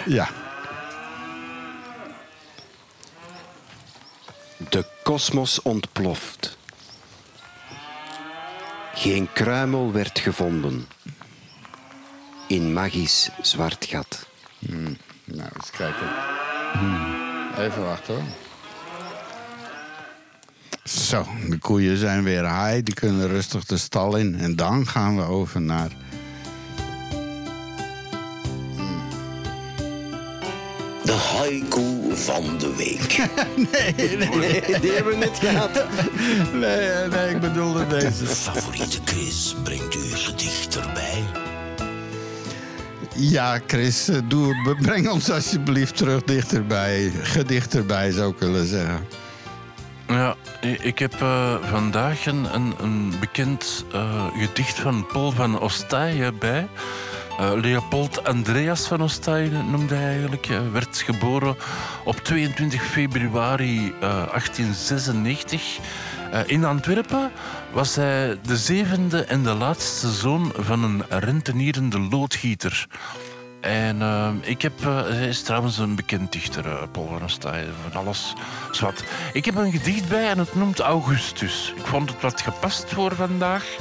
Ja. 0.05 0.29
De 4.69 4.85
kosmos 5.03 5.61
ontploft. 5.61 6.57
Geen 8.93 9.29
kruimel 9.33 9.91
werd 9.91 10.19
gevonden. 10.19 10.87
In 12.49 12.73
magisch 12.73 13.29
zwart 13.41 13.85
gat. 13.85 14.27
Nou, 15.25 15.49
eens 15.55 15.69
kijken. 15.77 16.07
Even 17.57 17.83
wachten 17.83 18.13
hoor. 18.13 18.23
Zo, 20.83 21.25
de 21.49 21.57
koeien 21.57 21.97
zijn 21.97 22.23
weer 22.23 22.43
haai. 22.43 22.83
Die 22.83 22.93
kunnen 22.93 23.27
rustig 23.27 23.65
de 23.65 23.77
stal 23.77 24.15
in. 24.15 24.35
En 24.39 24.55
dan 24.55 24.87
gaan 24.87 25.15
we 25.15 25.21
over 25.23 25.61
naar... 25.61 25.89
De 31.03 31.11
haiku 31.11 32.15
van 32.15 32.57
de 32.57 32.75
week. 32.75 33.17
Nee, 33.71 33.95
die 34.81 34.91
hebben 34.91 35.13
we 35.13 35.17
net 35.19 35.39
gehad. 35.39 35.85
Nee, 36.53 37.07
nee, 37.07 37.29
ik 37.29 37.39
bedoelde 37.39 37.87
deze. 37.87 38.25
Favoriete 38.25 39.01
quiz 39.03 39.53
brengt 39.63 39.95
u 39.95 40.15
gedicht 40.15 40.77
erbij. 40.77 41.23
Ja, 43.19 43.59
Chris, 43.67 44.07
eh, 44.07 44.17
doe, 44.27 44.75
breng 44.81 45.09
ons 45.09 45.29
alsjeblieft 45.29 45.97
terug 45.97 46.23
dichterbij. 46.23 47.11
Gedicht 47.21 47.75
erbij, 47.75 48.11
zou 48.11 48.31
ik 48.31 48.39
willen 48.39 48.67
zeggen. 48.67 49.07
Ja, 50.07 50.35
ik 50.81 50.99
heb 50.99 51.13
eh, 51.13 51.55
vandaag 51.69 52.25
een, 52.25 52.47
een, 52.79 53.13
bekend 53.19 53.85
eh, 53.91 54.27
gedicht 54.37 54.79
van 54.79 55.05
Paul 55.05 55.31
van 55.31 55.59
Ostaaije 55.59 56.31
bij. 56.31 56.67
Leopold 57.55 58.23
Andreas 58.23 58.87
van 58.87 59.01
Ostaaije 59.01 59.63
noemde 59.71 59.95
hij 59.95 60.09
eigenlijk. 60.09 60.47
Werd 60.71 60.97
geboren 60.97 61.55
op 62.03 62.15
22 62.15 62.83
februari 62.83 63.93
eh, 63.99 63.99
1896. 63.99 65.79
Eh, 66.31 66.39
in 66.45 66.65
Antwerpen 66.65 67.31
was 67.71 67.95
hij 67.95 68.37
de 68.41 68.57
zevende 68.57 69.23
en 69.23 69.43
de 69.43 69.53
laatste 69.53 70.11
zoon 70.11 70.51
van 70.55 70.83
een 70.83 71.03
rentenierende 71.09 71.99
loodgieter. 71.99 72.87
En 73.61 74.01
eh, 74.01 74.29
ik 74.41 74.61
heb, 74.61 74.73
eh, 74.79 75.01
hij 75.01 75.27
is 75.27 75.41
trouwens 75.41 75.77
een 75.77 75.95
bekend 75.95 76.31
dichter, 76.31 76.87
Paul 76.91 77.07
van 77.07 77.23
Ostaaije, 77.23 77.67
van 77.89 78.01
alles 78.01 78.33
zwart. 78.71 79.03
Ik 79.33 79.45
heb 79.45 79.55
een 79.55 79.71
gedicht 79.71 80.09
bij 80.09 80.29
en 80.29 80.37
het 80.37 80.55
noemt 80.55 80.79
Augustus. 80.79 81.73
Ik 81.75 81.85
vond 81.85 82.09
het 82.09 82.21
wat 82.21 82.41
gepast 82.41 82.93
voor 82.93 83.15
vandaag. 83.15 83.77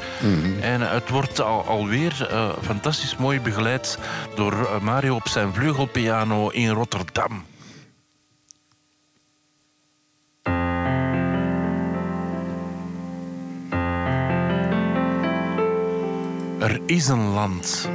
En 0.60 0.82
eh, 0.82 0.90
het 0.90 1.08
wordt 1.08 1.40
al, 1.40 1.64
alweer 1.64 2.28
fantastisch 2.62 3.16
mooi 3.16 3.40
begeleid 3.40 3.98
door 4.34 4.68
Mario 4.82 5.14
op 5.14 5.28
zijn 5.28 5.54
vleugelpiano 5.54 6.48
in 6.48 6.68
Rotterdam. 6.68 7.44
Er 16.68 16.80
is 16.86 17.08
een 17.08 17.28
land. 17.28 17.88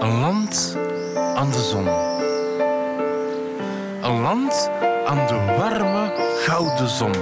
Een 0.00 0.20
land 0.20 0.76
aan 1.34 1.50
de 1.50 1.62
zon. 1.70 1.86
Een 4.02 4.20
land 4.20 4.70
aan 5.06 5.26
de 5.26 5.54
warme, 5.58 6.12
gouden 6.44 6.88
zon. 6.88 7.12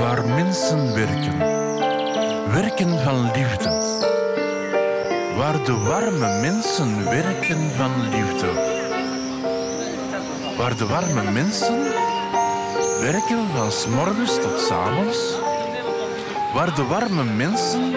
Waar 0.00 0.28
mensen 0.28 0.94
werken. 0.94 1.38
Werken 2.52 3.02
van 3.04 3.30
liefde. 3.34 3.70
Waar 5.36 5.64
de 5.64 5.78
warme 5.78 6.40
mensen 6.40 7.04
werken 7.04 7.70
van 7.76 7.90
liefde. 8.10 8.50
Waar 10.56 10.76
de 10.76 10.86
warme 10.86 11.30
mensen 11.30 12.10
werken 13.02 13.48
van 13.54 13.72
s 13.72 13.86
morgens 13.86 14.34
tot 14.40 14.60
s 14.60 14.70
avonds. 14.70 15.18
Waar 16.54 16.74
de 16.74 16.84
warme 16.84 17.24
mensen 17.24 17.92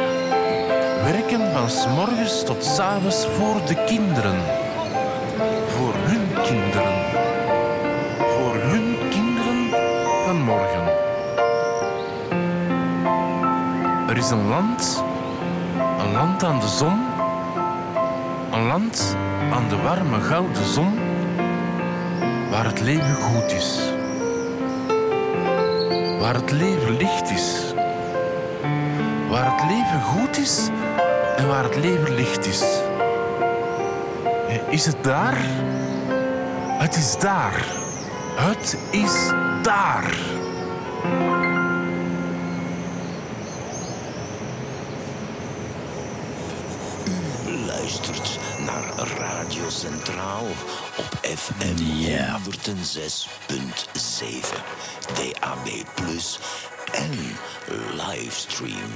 werken 1.04 1.52
van 1.54 1.70
s 1.70 1.88
morgens 1.88 2.44
tot 2.44 2.64
s 2.64 2.80
avonds 2.80 3.26
voor 3.26 3.66
de 3.66 3.84
kinderen. 3.86 4.40
Voor 5.68 5.94
hun 5.96 6.28
kinderen. 6.44 6.94
Voor 8.18 8.56
hun 8.56 8.98
kinderen 9.10 9.70
van 10.26 10.42
morgen. 10.42 10.86
Er 14.10 14.18
is 14.18 14.30
een 14.30 14.48
land, 14.48 15.04
een 16.00 16.12
land 16.12 16.44
aan 16.44 16.60
de 16.60 16.68
zon, 16.68 17.00
een 18.52 18.68
land 18.68 19.16
aan 19.54 19.70
de 19.70 19.78
warme 19.82 20.22
gouden 20.22 20.66
zon, 20.66 21.00
waar 22.50 22.66
het 22.66 22.82
leven 22.82 23.16
goed 23.16 23.52
is. 23.52 23.95
Waar 26.26 26.36
het 26.36 26.52
leven 26.52 26.98
licht 26.98 27.30
is. 27.30 27.74
Waar 29.30 29.56
het 29.56 29.72
leven 29.72 30.02
goed 30.02 30.38
is 30.38 30.68
en 31.36 31.48
waar 31.48 31.64
het 31.64 31.76
leven 31.76 32.14
licht 32.16 32.46
is. 32.46 32.64
Is 34.70 34.86
het 34.86 35.04
daar? 35.04 35.38
Het 36.80 36.96
is 36.96 37.18
daar. 37.20 37.66
Het 38.36 38.78
is 38.92 39.32
daar. 39.62 40.16
Luistert 47.66 48.40
naar 48.66 49.08
Radio 49.18 49.70
Centraal 49.70 50.46
op 50.98 51.20
FM 51.22 51.76
106.7, 53.48 54.58
DAB+, 55.14 55.68
en 56.92 57.10
livestream. 57.94 58.90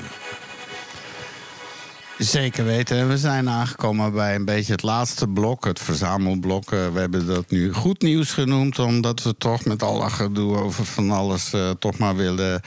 Zeker 2.17 2.65
weten. 2.65 2.97
En 2.97 3.07
we 3.07 3.17
zijn 3.17 3.49
aangekomen 3.49 4.13
bij 4.13 4.35
een 4.35 4.45
beetje 4.45 4.71
het 4.71 4.81
laatste 4.84 5.27
blok, 5.27 5.65
het 5.65 5.80
verzamelblok. 5.80 6.71
Eh, 6.71 6.88
We 6.93 6.99
hebben 6.99 7.27
dat 7.27 7.49
nu 7.49 7.73
goed 7.73 8.01
nieuws 8.01 8.31
genoemd, 8.31 8.80
omdat 8.80 9.23
we 9.23 9.38
toch 9.38 9.65
met 9.65 9.84
al 9.84 9.99
dat 9.99 10.11
gedoe 10.11 10.57
over 10.57 10.85
van 10.85 11.11
alles 11.11 11.53
eh, 11.53 11.69
toch 11.69 11.97
maar 11.97 12.15
willen 12.15 12.61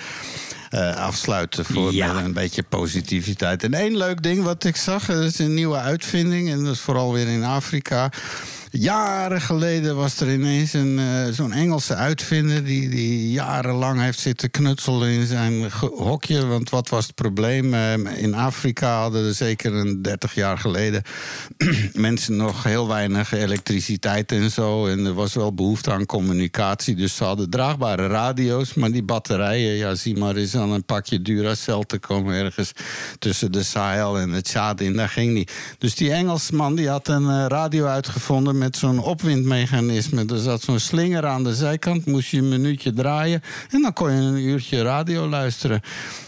eh, 0.71 0.97
afsluiten 0.97 1.65
voor 1.65 1.93
Ja. 1.95 2.13
met 2.13 2.25
een 2.25 2.33
beetje 2.33 2.63
positiviteit. 2.63 3.63
En 3.65 3.75
één 3.75 3.97
leuk 3.97 4.23
ding 4.23 4.43
wat 4.45 4.65
ik 4.65 4.77
zag, 4.77 5.07
dat 5.07 5.23
is 5.25 5.39
een 5.39 5.55
nieuwe 5.55 5.77
uitvinding, 5.79 6.51
en 6.51 6.65
dat 6.65 6.75
is 6.75 6.81
vooral 6.81 7.13
weer 7.13 7.29
in 7.29 7.45
Afrika. 7.45 8.11
Jaren 8.75 9.41
geleden 9.41 9.97
was 9.97 10.21
er 10.21 10.33
ineens 10.33 10.73
een, 10.73 10.99
eh, 10.99 11.27
zo'n 11.33 11.53
Engelse 11.53 11.95
uitvinder... 11.95 12.65
Die, 12.65 12.89
die 12.89 13.31
jarenlang 13.31 14.01
heeft 14.01 14.19
zitten 14.19 14.51
knutselen 14.51 15.09
in 15.09 15.27
zijn 15.27 15.71
hokje. 15.81 16.47
Want 16.47 16.71
wat 16.71 16.89
was 16.89 17.07
het 17.07 17.15
probleem? 17.15 17.75
Eh, 17.75 17.93
in 18.23 18.35
Afrika 18.35 19.01
hadden 19.01 19.27
er 19.27 19.35
zeker 19.35 19.75
een 19.75 20.03
30 20.03 20.35
jaar 20.35 20.59
geleden... 20.59 21.03
mensen 21.93 22.37
nog 22.37 22.63
heel 22.63 22.89
weinig 22.89 23.33
elektriciteit 23.33 24.33
en 24.33 24.51
zo. 24.51 24.87
En 24.87 25.07
er 25.07 25.15
was 25.15 25.35
wel 25.35 25.55
behoefte 25.55 25.93
aan 25.93 26.07
communicatie. 26.07 26.95
Dus 26.95 27.17
ze 27.17 27.25
hadden 27.25 27.51
draagbare 27.51 28.07
radio's. 28.07 28.75
Maar 28.75 28.91
die 28.91 29.03
batterijen, 29.03 29.75
ja, 29.75 29.95
zie 29.95 30.17
maar 30.17 30.37
eens 30.37 30.57
aan 30.57 30.71
een 30.71 30.85
pakje 30.85 31.23
Duracell 31.23 31.85
te 31.87 31.99
komen... 31.99 32.35
ergens 32.35 32.73
tussen 33.19 33.53
de 33.53 33.63
Sahel 33.63 34.19
en 34.19 34.31
het 34.31 34.45
Tjaad 34.45 34.81
in. 34.81 34.97
Dat 34.97 35.11
ging 35.11 35.33
niet. 35.33 35.53
Dus 35.79 35.95
die 35.95 36.13
Engelsman 36.13 36.75
die 36.75 36.89
had 36.89 37.09
een 37.09 37.29
eh, 37.29 37.45
radio 37.49 37.87
uitgevonden 37.87 38.61
met 38.63 38.77
zo'n 38.77 38.99
opwindmechanisme. 38.99 40.25
Er 40.27 40.39
zat 40.39 40.63
zo'n 40.63 40.79
slinger 40.79 41.27
aan 41.27 41.45
de 41.45 41.55
zijkant, 41.55 42.07
moest 42.07 42.29
je 42.31 42.39
een 42.39 42.49
minuutje 42.49 42.93
draaien... 42.93 43.43
en 43.71 43.83
dan 43.83 43.93
kon 43.93 44.11
je 44.13 44.21
een 44.21 44.37
uurtje 44.37 44.83
radio 44.83 45.29
luisteren. 45.29 45.81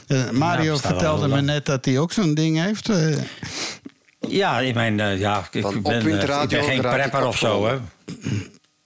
Eh, 0.06 0.30
Mario 0.30 0.76
vertelde 0.76 1.28
me 1.28 1.40
net 1.40 1.66
dat 1.66 1.84
hij 1.84 1.98
ook 1.98 2.12
zo'n 2.12 2.34
ding 2.34 2.58
heeft. 2.64 2.88
eh. 2.88 3.16
Ja, 4.28 4.60
in 4.60 4.74
mijn, 4.74 5.00
eh, 5.00 5.18
ja, 5.18 5.38
ik, 5.38 5.54
ik 5.54 5.62
ben, 5.62 5.72
ik 5.78 5.86
opwindradio 5.86 6.58
ben 6.58 6.68
geen 6.68 6.76
ik 6.76 6.82
prepper 6.82 7.26
of 7.26 7.38
zo, 7.38 7.66
hè. 7.66 7.78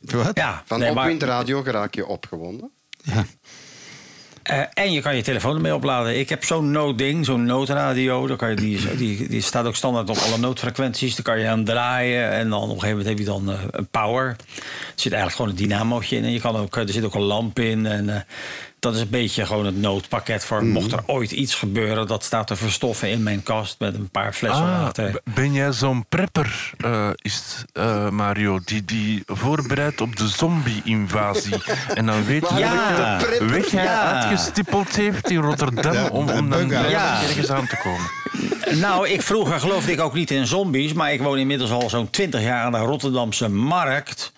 wat? 0.00 0.30
Ja, 0.36 0.62
Van 0.66 0.78
nee, 0.78 0.92
maar- 0.92 1.04
opwindradio 1.04 1.62
raak 1.64 1.94
je 1.94 2.06
opgewonden. 2.06 2.70
Eh, 4.48 4.60
en 4.74 4.92
je 4.92 5.00
kan 5.00 5.16
je 5.16 5.22
telefoon 5.22 5.54
ermee 5.54 5.74
opladen. 5.74 6.18
Ik 6.18 6.28
heb 6.28 6.44
zo'n 6.44 6.70
noodding, 6.70 7.24
zo'n 7.24 7.44
noodradio. 7.44 8.26
Daar 8.26 8.36
kan 8.36 8.50
je, 8.50 8.56
die, 8.56 8.96
die, 8.96 9.28
die 9.28 9.42
staat 9.42 9.66
ook 9.66 9.76
standaard 9.76 10.10
op 10.10 10.16
alle 10.16 10.38
noodfrequenties. 10.38 11.14
Daar 11.14 11.24
kan 11.24 11.38
je 11.38 11.48
aan 11.48 11.64
draaien. 11.64 12.30
En 12.30 12.48
dan 12.48 12.62
op 12.62 12.68
een 12.68 12.80
gegeven 12.80 12.96
moment 12.96 13.08
heb 13.08 13.18
je 13.18 13.24
dan 13.24 13.50
eh, 13.50 13.60
een 13.70 13.88
power. 13.88 14.26
Er 14.26 14.36
zit 14.94 15.12
eigenlijk 15.12 15.34
gewoon 15.34 15.50
een 15.50 15.68
dynamootje 15.68 16.16
in. 16.16 16.24
En 16.24 16.32
je 16.32 16.40
kan 16.40 16.56
ook, 16.56 16.76
er 16.76 16.88
zit 16.88 17.04
ook 17.04 17.14
een 17.14 17.22
lamp 17.22 17.58
in. 17.58 17.86
En, 17.86 18.08
eh, 18.08 18.20
Dat 18.80 18.94
is 18.94 19.00
een 19.00 19.08
beetje 19.10 19.46
gewoon 19.46 19.66
het 19.66 19.76
noodpakket 19.76 20.44
voor 20.44 20.64
mocht 20.64 20.92
er 20.92 21.02
ooit 21.06 21.30
iets 21.30 21.54
gebeuren. 21.54 22.06
Dat 22.06 22.24
staat 22.24 22.46
te 22.46 22.56
verstoffen 22.56 23.10
in 23.10 23.22
mijn 23.22 23.42
kast 23.42 23.76
met 23.78 23.94
een 23.94 24.08
paar 24.10 24.32
flessen 24.32 24.64
Ah, 24.64 24.82
water. 24.82 25.20
ben 25.24 25.52
jij 25.52 25.72
zo'n 25.72 26.06
prepper, 26.08 26.70
eh, 26.78 27.08
is 27.16 27.64
eh, 27.72 28.08
Mario, 28.08 28.60
die, 28.64 28.84
die 28.84 29.22
voorbereidt 29.26 30.00
op 30.00 30.16
de 30.16 30.28
zombie-invasie? 30.28 31.54
en 31.94 32.06
dan 32.06 32.24
weet 32.24 32.48
je 32.48 32.54
Ja. 32.58 33.18
welke 33.18 33.44
weg 33.44 33.70
hij 33.70 33.84
Ja. 33.84 34.12
uitgestippeld 34.12 34.96
heeft 34.96 35.30
in 35.30 35.40
Rotterdam 35.40 35.92
Ja, 35.92 36.06
om, 36.08 36.28
om 36.30 36.50
dan. 36.50 36.68
Ja. 36.68 37.22
ergens 37.22 37.50
aan 37.50 37.66
te 37.66 37.76
komen. 37.82 38.10
Nou, 38.80 39.08
ik 39.08 39.22
vroeger 39.22 39.60
geloofde 39.60 39.92
ik 39.92 40.00
ook 40.00 40.14
niet 40.14 40.30
in 40.30 40.46
zombies. 40.46 40.92
Maar 40.92 41.12
ik 41.12 41.22
woon 41.22 41.38
inmiddels 41.38 41.70
al 41.70 41.88
zo'n 41.90 42.10
20 42.10 42.40
jaar 42.42 42.64
aan 42.64 42.72
de 42.72 42.78
Rotterdamse 42.78 43.48
markt. 43.48 44.32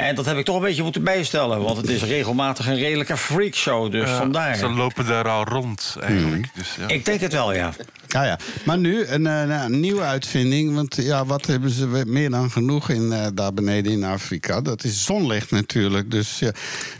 En 0.00 0.14
dat 0.14 0.26
heb 0.26 0.36
ik 0.36 0.44
toch 0.44 0.56
een 0.56 0.62
beetje 0.62 0.82
moeten 0.82 1.04
bijstellen. 1.04 1.62
Want 1.62 1.76
het 1.76 1.88
is 1.88 2.02
regelmatig 2.02 2.66
een 2.66 2.78
redelijke 2.78 3.16
freakshow. 3.16 3.90
Dus 3.92 4.08
Ja, 4.08 4.16
vandaar. 4.16 4.56
Ze 4.56 4.68
lopen 4.68 5.06
daar 5.06 5.28
al 5.28 5.44
rond, 5.44 5.96
eigenlijk. 6.00 6.42
Mhm. 6.42 6.58
Dus, 6.58 6.76
ja. 6.78 6.88
Ik 6.88 7.04
denk 7.04 7.20
het 7.20 7.32
wel, 7.32 7.52
ja. 7.52 7.72
Ja, 8.12 8.24
ja. 8.24 8.38
Maar 8.64 8.78
nu 8.78 9.04
een, 9.06 9.26
eh, 9.26 9.42
nou, 9.42 9.72
een 9.72 9.80
nieuwe 9.80 10.00
uitvinding. 10.02 10.74
Want 10.74 10.94
ja, 10.96 11.24
wat 11.26 11.46
hebben 11.46 11.70
ze 11.70 12.02
meer 12.06 12.30
dan 12.30 12.50
genoeg 12.50 12.88
in, 12.88 13.12
eh, 13.12 13.26
daar 13.34 13.54
beneden 13.54 13.92
in 13.92 14.04
Afrika? 14.04 14.60
Dat 14.60 14.84
is 14.84 15.04
zonlicht 15.04 15.50
natuurlijk. 15.50 16.10
Dus 16.10 16.38
ja, 16.38 16.52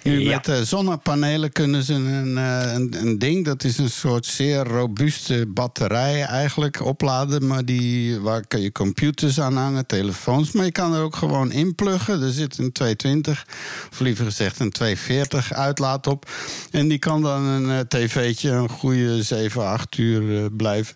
nu 0.03 0.21
Ja. 0.21 0.35
met 0.35 0.49
eh, 0.49 0.61
zonnepanelen 0.61 1.53
kunnen 1.53 1.83
ze 1.83 1.95
een, 1.95 2.37
een, 2.37 2.95
een 3.01 3.19
ding... 3.19 3.45
dat 3.45 3.65
is 3.65 3.79
een 3.79 3.91
soort 3.91 4.27
zeer 4.27 4.65
robuuste 4.65 5.47
batterij 5.49 6.23
eigenlijk 6.23 6.85
opladen. 6.85 7.47
Maar 7.47 7.65
die, 7.65 8.21
waar 8.21 8.47
kun 8.47 8.61
je 8.61 8.73
computers 8.73 9.41
aan 9.41 9.57
hangen, 9.57 9.87
telefoons. 9.87 10.53
Maar 10.53 10.65
je 10.65 10.73
kan 10.73 10.95
er 10.95 11.03
ook 11.03 11.17
gewoon 11.17 11.53
in 11.53 11.75
pluggen. 11.75 12.23
Er 12.23 12.33
zit 12.33 12.59
een 12.59 12.73
220, 12.73 13.47
of 13.93 14.01
liever 14.01 14.25
gezegd 14.25 14.61
een 14.61 14.71
240 14.71 15.53
uitlaat 15.53 16.07
op. 16.07 16.31
En 16.71 16.89
die 16.89 16.99
kan 16.99 17.23
dan 17.23 17.45
een 17.45 17.71
eh, 17.71 17.79
tv'tje 17.79 18.51
een 18.51 18.69
goede 18.69 19.23
7, 19.23 19.67
8 19.67 19.99
uur 19.99 20.51
blijven 20.51 20.95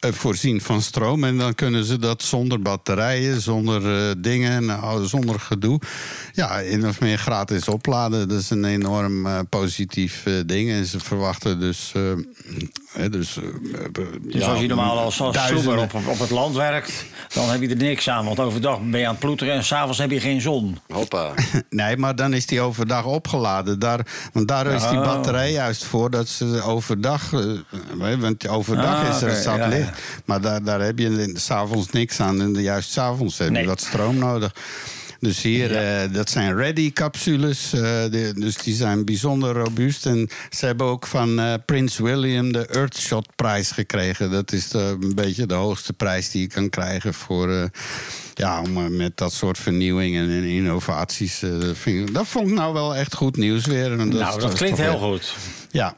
voorzien 0.00 0.60
van 0.60 0.82
stroom. 0.82 1.24
En 1.24 1.38
dan 1.38 1.54
kunnen 1.54 1.84
ze 1.84 1.98
dat 1.98 2.22
zonder 2.22 2.62
batterijen, 2.62 3.40
zonder 3.40 4.08
eh, 4.08 4.14
dingen, 4.18 4.64
nou, 4.64 5.06
zonder 5.06 5.40
gedoe. 5.40 5.80
Ja, 6.32 6.60
in 6.60 6.86
of 6.86 7.00
meer 7.00 7.18
gratis 7.18 7.68
opladen. 7.68 8.28
Dat 8.28 8.40
is 8.40 8.50
een 8.50 8.64
enorm 8.64 9.26
eh, 9.26 9.38
positief 9.48 10.26
eh, 10.26 10.34
ding. 10.46 10.70
En 10.70 10.86
ze 10.86 11.00
verwachten 11.00 11.60
dus. 11.60 11.92
Eh, 12.94 13.10
dus 13.10 13.36
eh, 13.36 13.42
Dus 14.22 14.42
ja, 14.42 14.46
als 14.50 14.60
je 14.60 14.66
normaal 14.66 14.98
als, 14.98 15.20
als 15.20 15.34
duizenden- 15.36 15.78
op, 15.78 15.94
op 16.06 16.18
het 16.18 16.30
land 16.30 16.56
werkt, 16.56 17.04
dan 17.34 17.50
heb 17.50 17.60
je 17.60 17.68
er 17.68 17.76
niks 17.76 18.08
aan. 18.08 18.24
Want 18.24 18.40
overdag 18.40 18.78
ben 18.80 19.00
je 19.00 19.06
aan 19.06 19.10
het 19.10 19.20
ploeteren 19.20 19.54
en 19.54 19.64
s'avonds 19.64 19.98
heb 19.98 20.10
je 20.10 20.20
geen 20.20 20.40
zon. 20.40 20.78
Hoppa. 20.88 21.30
Nee, 21.70 21.96
maar 21.96 22.16
dan 22.16 22.32
is 22.34 22.46
die 22.46 22.60
overdag 22.60 23.04
opgeladen. 23.04 23.78
Daar, 23.78 24.06
want 24.32 24.48
daar 24.48 24.66
is 24.66 24.88
die 24.88 24.98
batterij 25.00 25.52
juist 25.52 25.84
voor 25.84 26.10
dat 26.10 26.28
ze 26.28 26.62
overdag. 26.62 27.32
eh, 27.32 28.14
want 28.20 28.48
overdag 28.48 29.02
Ah, 29.04 29.08
is 29.16 29.22
er 29.22 29.30
oké, 29.30 29.40
zat 29.42 29.56
ja, 29.56 29.66
licht. 29.68 29.88
ja. 29.88 29.92
Maar 30.24 30.40
daar, 30.40 30.62
daar 30.64 30.80
heb 30.80 30.98
je 30.98 31.30
s'avonds 31.34 31.90
niks 31.90 32.20
aan. 32.20 32.40
En 32.40 32.52
juist 32.62 32.90
s'avonds 32.90 33.38
heb 33.38 33.46
je 33.48 33.52
Nee. 33.54 33.66
wat 33.66 33.80
stroom 33.80 34.18
nodig. 34.18 34.54
Dus 35.22 35.42
hier, 35.42 35.76
eh, 35.76 36.12
dat 36.12 36.30
zijn 36.30 36.56
ready-capsules. 36.56 37.72
eh, 37.72 38.04
dus 38.34 38.56
die 38.56 38.74
zijn 38.74 39.04
bijzonder 39.04 39.52
robuust. 39.54 40.06
En 40.06 40.28
ze 40.50 40.66
hebben 40.66 40.86
ook 40.86 41.06
van 41.06 41.40
eh, 41.40 41.54
Prins 41.66 41.98
William 41.98 42.52
de 42.52 42.66
Earthshot-prijs 42.66 43.70
gekregen. 43.70 44.30
Dat 44.30 44.52
is 44.52 44.68
de- 44.68 44.96
een 45.00 45.14
beetje 45.14 45.46
de 45.46 45.54
hoogste 45.54 45.92
prijs 45.92 46.30
die 46.30 46.40
je 46.40 46.46
kan 46.48 46.68
krijgen 46.70 47.14
voor. 47.14 47.70
ja, 48.34 48.60
om 48.60 48.96
met 48.96 49.16
dat 49.16 49.32
soort 49.32 49.58
vernieuwingen 49.58 50.30
en 50.30 50.44
innovaties. 50.44 51.38
dat, 51.40 51.76
ik- 51.84 52.14
dat 52.14 52.26
vond 52.26 52.48
ik 52.48 52.54
nou 52.54 52.72
wel 52.72 52.96
echt 52.96 53.14
goed 53.14 53.36
nieuws 53.36 53.66
weer. 53.66 53.90
En 53.92 54.08
nou, 54.08 54.36
is- 54.36 54.42
dat 54.42 54.54
klinkt 54.54 54.78
heel 54.78 54.98
goed. 54.98 55.34
Ja. 55.70 55.96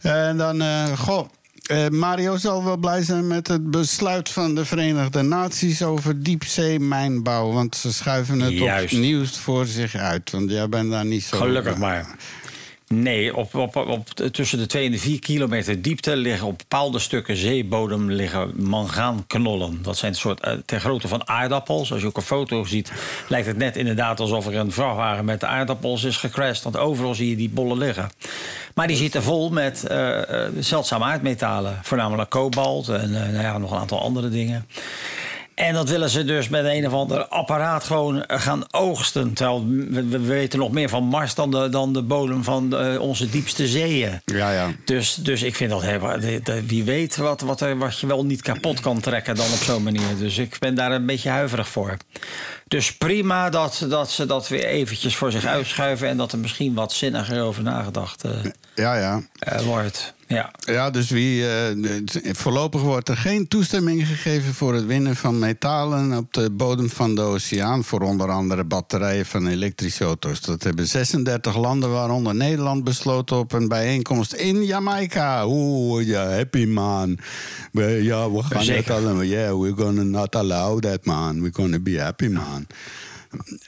En 0.00 0.36
dan, 0.36 0.62
goh. 0.96 1.28
Eh, 1.62 1.88
Mario 1.88 2.36
zal 2.36 2.64
wel 2.64 2.76
blij 2.76 3.02
zijn 3.02 3.26
met 3.26 3.48
het 3.48 3.70
besluit 3.70 4.28
van 4.28 4.54
de 4.54 4.64
Verenigde 4.64 5.22
Naties 5.22 5.82
over 5.82 6.22
diepzeemijnbouw. 6.22 7.52
Want 7.52 7.76
ze 7.76 7.92
schuiven 7.92 8.40
het 8.40 8.52
Juist. 8.52 8.94
opnieuw 8.94 9.24
voor 9.24 9.66
zich 9.66 9.94
uit. 9.94 10.30
Want 10.30 10.50
jij 10.50 10.68
bent 10.68 10.90
daar 10.90 11.04
niet 11.04 11.22
zo. 11.24 11.36
Gelukkig 11.36 11.76
maar. 11.76 12.06
Nee, 13.00 13.36
op, 13.36 13.54
op, 13.74 14.08
tussen 14.08 14.58
de 14.58 14.66
2 14.66 14.86
en 14.86 14.92
de 14.92 14.98
4 14.98 15.18
kilometer 15.18 15.82
diepte 15.82 16.16
liggen 16.16 16.46
op 16.46 16.58
bepaalde 16.58 16.98
stukken 16.98 17.36
zeebodem 17.36 18.10
liggen 18.10 18.52
mangaanknollen. 18.56 19.82
Dat 19.82 19.96
zijn 19.96 20.12
een 20.12 20.18
soort 20.18 20.40
eh, 20.40 20.52
ter 20.66 20.80
grootte 20.80 21.08
van 21.08 21.28
aardappels. 21.28 21.92
Als 21.92 22.00
je 22.00 22.06
ook 22.06 22.16
een 22.16 22.22
foto 22.22 22.64
ziet, 22.64 22.92
lijkt 23.28 23.46
het 23.46 23.56
net 23.56 23.76
inderdaad 23.76 24.20
alsof 24.20 24.46
er 24.46 24.56
een 24.56 24.72
vrachtwagen 24.72 25.24
met 25.24 25.44
aardappels 25.44 26.04
is 26.04 26.16
gecrashed. 26.16 26.62
Want 26.62 26.76
overal 26.76 27.14
zie 27.14 27.28
je 27.28 27.36
die 27.36 27.48
bollen 27.48 27.78
liggen. 27.78 28.10
Maar 28.74 28.86
die 28.86 28.96
zitten 28.96 29.22
vol 29.22 29.50
met 29.50 29.86
eh, 29.86 30.20
zeldzame 30.58 31.04
aardmetalen. 31.04 31.78
Voornamelijk 31.82 32.30
kobalt 32.30 32.88
en 32.88 33.10
nou 33.10 33.42
ja, 33.42 33.58
nog 33.58 33.70
een 33.70 33.78
aantal 33.78 34.00
andere 34.00 34.28
dingen. 34.28 34.66
En 35.54 35.74
dat 35.74 35.88
willen 35.88 36.10
ze 36.10 36.24
dus 36.24 36.48
met 36.48 36.64
een 36.64 36.86
of 36.86 36.92
ander 36.92 37.24
apparaat 37.26 37.84
gewoon 37.84 38.24
gaan 38.26 38.64
oogsten. 38.70 39.32
Terwijl 39.32 39.66
we, 39.68 40.06
we 40.08 40.20
weten 40.20 40.58
nog 40.58 40.72
meer 40.72 40.88
van 40.88 41.04
Mars 41.04 41.34
dan 41.34 41.50
de, 41.50 41.68
dan 41.68 41.92
de 41.92 42.02
bodem 42.02 42.44
van 42.44 42.70
de- 42.70 42.96
onze 43.00 43.30
diepste 43.30 43.66
zeeën. 43.68 44.20
Ja, 44.24 44.52
ja. 44.52 44.70
Dus, 44.84 45.14
dus 45.14 45.42
ik 45.42 45.54
vind 45.54 45.70
dat 45.70 45.82
heel, 45.82 46.10
wie 46.66 46.84
weet 46.84 47.16
wat, 47.16 47.40
wat, 47.40 47.60
er, 47.60 47.78
wat 47.78 47.98
je 47.98 48.06
wel 48.06 48.24
niet 48.24 48.42
kapot 48.42 48.80
kan 48.80 49.00
trekken 49.00 49.34
dan 49.34 49.44
op 49.52 49.58
zo'n 49.62 49.82
manier. 49.82 50.16
Dus 50.18 50.38
ik 50.38 50.56
ben 50.58 50.74
daar 50.74 50.92
een 50.92 51.06
beetje 51.06 51.30
huiverig 51.30 51.68
voor. 51.68 51.96
Dus 52.68 52.96
prima 52.96 53.50
dat, 53.50 53.86
dat 53.88 54.10
ze 54.10 54.26
dat 54.26 54.48
weer 54.48 54.64
eventjes 54.64 55.16
voor 55.16 55.30
zich 55.32 55.44
uitschuiven... 55.46 56.08
en 56.08 56.16
dat 56.16 56.32
er 56.32 56.38
misschien 56.38 56.74
wat 56.74 56.92
zinniger 56.92 57.42
over 57.42 57.62
nagedacht 57.62 58.24
eh, 58.24 58.30
Ja, 58.74 58.94
ja. 58.96 59.22
eh, 59.38 59.60
wordt. 59.60 60.14
Ja. 60.32 60.50
Ja, 60.58 60.90
dus 60.90 61.10
wie, 61.10 61.48
eh, 61.48 61.76
voorlopig 62.32 62.80
wordt 62.80 63.08
er 63.08 63.16
geen 63.16 63.48
toestemming 63.48 64.06
gegeven 64.06 64.54
voor 64.54 64.74
het 64.74 64.86
winnen 64.86 65.16
van 65.16 65.38
metalen 65.38 66.16
op 66.16 66.32
de 66.32 66.50
bodem 66.50 66.90
van 66.90 67.14
de 67.14 67.20
oceaan. 67.20 67.84
Voor 67.84 68.00
onder 68.00 68.30
andere 68.30 68.64
batterijen 68.64 69.26
van 69.26 69.46
elektrische 69.46 70.04
auto's. 70.04 70.40
Dat 70.40 70.62
hebben 70.62 70.86
36 70.86 71.56
landen, 71.56 71.90
waaronder 71.90 72.34
Nederland, 72.34 72.84
besloten 72.84 73.36
op 73.36 73.52
een 73.52 73.68
bijeenkomst 73.68 74.32
in 74.32 74.64
Jamaica. 74.64 75.46
Oeh, 75.46 76.06
ja, 76.06 76.30
happy 76.30 76.64
man. 76.66 77.18
We, 77.72 77.82
ja, 78.02 78.30
we 78.30 78.42
gaan 78.42 78.64
Zeker. 78.64 78.94
allemaal. 78.94 79.24
Yeah, 79.24 79.60
we're 79.60 79.82
gonna 79.82 80.02
not 80.02 80.36
allow 80.36 80.80
that 80.80 81.04
man. 81.04 81.40
We're 81.40 81.54
gonna 81.54 81.78
be 81.78 82.00
happy 82.00 82.26
man. 82.28 82.66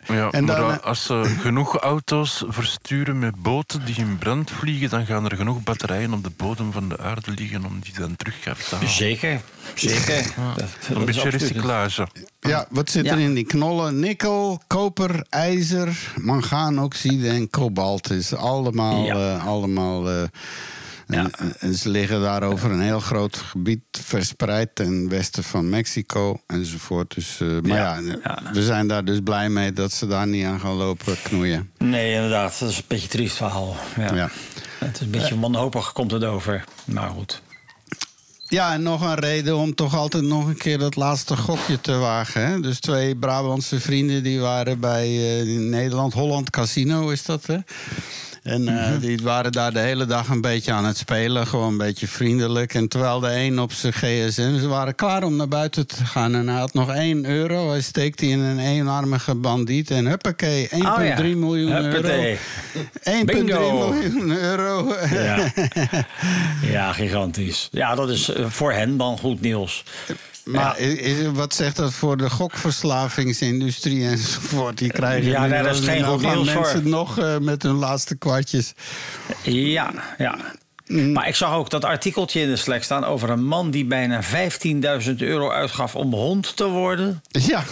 Ja, 0.07 0.31
En 0.31 0.45
maar 0.45 0.57
dan, 0.57 0.71
eh, 0.71 0.77
eh, 0.77 0.83
als 0.83 1.05
ze 1.05 1.37
genoeg 1.41 1.77
auto's 1.77 2.45
versturen 2.49 3.19
met 3.19 3.35
boten 3.43 3.85
die 3.85 3.95
in 3.97 4.19
brand 4.19 4.51
vliegen, 4.51 4.91
dan 4.91 5.07
gaan 5.07 5.25
er 5.31 5.37
genoeg 5.37 5.63
batterijen 5.63 6.13
op 6.13 6.25
de 6.25 6.31
bodem 6.37 6.73
van 6.73 6.89
de 6.89 6.99
aarde 6.99 7.31
liggen 7.31 7.65
om 7.65 7.79
die 7.81 7.93
dan 7.99 8.17
terug 8.17 8.39
te 8.41 8.75
halen. 8.75 8.89
Zeker, 8.91 9.41
zeker. 9.75 10.23
Dat- 10.57 10.57
dat 10.57 10.97
Een 10.97 11.09
is 11.09 11.15
beetje 11.15 11.29
recyclage. 11.29 12.09
Ja, 12.41 12.67
wat 12.71 12.91
zit 12.91 13.07
er 13.07 13.19
Ja. 13.19 13.25
in 13.27 13.35
die 13.35 13.47
knollen? 13.47 13.99
Nikkel, 14.01 14.63
koper, 14.67 15.25
ijzer, 15.31 16.13
mangaanoxide 16.21 17.29
en 17.29 17.51
kobalt. 17.51 18.11
is 18.11 18.35
allemaal. 18.35 19.05
Ja. 19.05 19.37
eh, 19.37 19.47
allemaal 19.47 20.09
eh, 21.07 21.19
en, 21.19 21.55
en 21.59 21.75
ze 21.75 21.89
liggen 21.89 22.21
daar 22.21 22.43
over 22.43 22.71
een 22.71 22.81
heel 22.81 23.01
groot 23.01 23.37
gebied 23.37 23.81
verspreid 23.91 24.75
ten 24.75 25.09
westen 25.09 25.45
van 25.45 25.69
Mexico 25.69 26.41
enzovoort. 26.47 27.15
Dus, 27.15 27.41
eh, 27.41 27.49
maar 27.49 27.77
ja, 27.79 27.99
Ja, 27.99 28.17
ja. 28.23 28.53
we 28.53 28.63
zijn 28.63 28.89
daar 28.89 29.05
dus 29.05 29.19
blij 29.25 29.49
mee 29.49 29.73
dat 29.73 29.93
ze 29.93 30.07
daar 30.07 30.27
niet 30.27 30.45
aan 30.45 30.61
gaan 30.61 30.75
lopen 30.75 31.17
knoeien. 31.23 31.71
Nee, 31.79 32.15
inderdaad. 32.15 32.59
Dat 32.59 32.71
is 32.71 32.77
een 32.77 32.85
beetje 32.89 33.05
een 33.05 33.11
triest 33.11 33.37
verhaal. 33.37 33.77
Ja. 33.97 34.15
Ja. 34.15 34.31
Het 34.79 34.95
is 34.95 35.01
een 35.01 35.11
beetje 35.11 35.41
wanhopig 35.41 35.93
komt 35.93 36.11
het 36.11 36.25
over. 36.25 36.65
Maar 36.85 37.09
goed. 37.11 37.43
Ja, 38.49 38.73
en 38.73 38.83
nog 38.83 39.01
een 39.03 39.15
reden 39.15 39.57
om 39.57 39.75
toch 39.75 39.97
altijd 39.97 40.25
nog 40.25 40.47
een 40.47 40.57
keer 40.57 40.79
dat 40.79 40.97
laatste 40.97 41.37
gokje 41.37 41.81
te 41.81 41.93
wagen. 41.97 42.47
Hè? 42.47 42.61
Dus 42.61 42.81
twee 42.81 43.17
Brabantse 43.17 43.81
vrienden 43.81 44.23
die 44.23 44.41
waren 44.41 44.81
bij 44.81 45.05
eh, 45.05 45.41
in 45.41 45.69
Nederland, 45.69 46.13
Holland 46.13 46.51
Casino 46.51 47.09
is 47.09 47.25
dat, 47.25 47.47
hè? 47.47 47.59
En 48.45 48.69
eh, 48.69 49.01
die 49.01 49.19
waren 49.23 49.53
daar 49.53 49.73
de 49.73 49.79
hele 49.79 50.07
dag 50.07 50.29
een 50.29 50.41
beetje 50.41 50.73
aan 50.73 50.85
het 50.85 50.97
spelen, 50.97 51.47
gewoon 51.47 51.69
een 51.73 51.77
beetje 51.79 52.09
vriendelijk. 52.09 52.75
En 52.75 52.89
terwijl 52.89 53.21
de 53.21 53.35
een 53.35 53.59
op 53.61 53.73
zijn 53.73 53.93
gsm, 53.93 54.59
ze 54.59 54.67
waren 54.69 54.95
klaar 54.95 55.23
om 55.23 55.37
naar 55.37 55.49
buiten 55.49 55.87
te 55.87 56.05
gaan. 56.05 56.35
En 56.35 56.49
hij 56.49 56.59
had 56.59 56.75
nog 56.75 56.95
1 56.95 57.25
euro, 57.25 57.71
hij 57.71 57.81
steekt 57.81 58.19
die 58.19 58.31
in 58.31 58.39
een 58.41 58.59
eenarmige 58.59 59.35
bandiet. 59.35 59.91
En 59.91 60.07
huppakee, 60.07 60.69
1,3 60.69 60.77
Oh 60.79 61.05
ja. 61.05 61.23
miljoen 61.23 61.73
Huppatee. 61.73 62.39
euro. 63.05 63.19
1,3 63.21 63.25
Bingo. 63.25 63.89
miljoen 63.93 64.31
euro. 64.31 64.95
Ja. 65.11 65.53
ja, 66.77 66.93
gigantisch. 66.93 67.69
Ja, 67.73 67.95
dat 67.95 68.11
is 68.11 68.29
eh, 68.33 68.47
voor 68.49 68.73
hen 68.73 68.97
dan 68.97 69.19
goed 69.19 69.41
nieuws. 69.41 69.85
Maar 70.45 70.79
is- 70.79 71.27
wat 71.33 71.55
zegt 71.55 71.77
dat 71.77 71.93
voor 71.93 72.17
de 72.17 72.31
gokverslavingsindustrie 72.31 74.05
enzovoort? 74.09 74.79
Die 74.79 74.91
krijgen 74.93 75.31
Ja, 75.31 75.43
nu 75.43 75.49
daar 75.51 75.67
is 75.67 75.81
geen 75.81 76.05
goed 76.05 76.23
voor. 76.23 76.45
mensen 76.45 76.89
nog 76.89 77.19
eh, 77.19 77.39
met 77.39 77.63
hun 77.63 77.75
laatste 77.75 78.17
kwartjes. 78.17 78.73
Ja, 79.43 79.91
ja. 80.19 80.37
Maar 80.87 81.29
ik 81.29 81.35
zag 81.35 81.55
ook 81.55 81.71
dat 81.71 81.85
artikeltje 81.85 82.41
in 82.41 82.49
de 82.49 82.57
Slack 82.57 82.83
staan 82.83 83.05
over 83.05 83.31
een 83.31 83.45
man 83.45 83.71
die 83.71 83.85
bijna 83.85 84.23
15.000 84.23 85.15
euro 85.19 85.51
uitgaf 85.51 85.95
om 85.95 86.13
hond 86.13 86.57
te 86.57 86.65
worden. 86.69 87.23
Ja, 87.29 87.63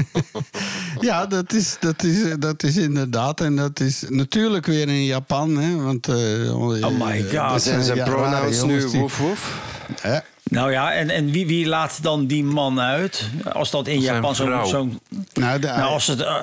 ja 1.00 1.26
dat, 1.26 1.52
is, 1.52 1.76
dat, 1.80 2.02
is, 2.02 2.34
dat 2.38 2.62
is 2.62 2.76
inderdaad. 2.76 3.40
En 3.40 3.56
dat 3.56 3.80
is 3.80 4.04
natuurlijk 4.08 4.66
weer 4.66 4.88
in 4.88 5.04
Japan. 5.04 5.56
Hè, 5.56 5.76
want, 5.76 6.08
eh, 6.08 6.14
Oh 6.60 7.06
my 7.06 7.24
god. 7.34 7.62
Zijn 7.62 7.82
zijn 7.82 7.96
ja, 7.96 8.04
pronouns 8.04 8.62
nu 8.62 8.86
woef 8.86 9.16
woef? 9.18 9.60
Hè? 10.00 10.18
Nou 10.48 10.72
ja, 10.72 10.92
en, 10.92 11.10
en 11.10 11.30
wie, 11.30 11.46
wie 11.46 11.66
laat 11.66 12.02
dan 12.02 12.26
die 12.26 12.44
man 12.44 12.80
uit? 12.80 13.28
Als 13.52 13.70
dat 13.70 13.86
in 13.86 14.00
Japan 14.00 14.34
zo'n... 14.34 15.00
Nou, 15.32 15.58
de, 15.58 15.66
nou, 15.66 15.82
als, 15.82 16.06
het, 16.06 16.20
eh, 16.20 16.36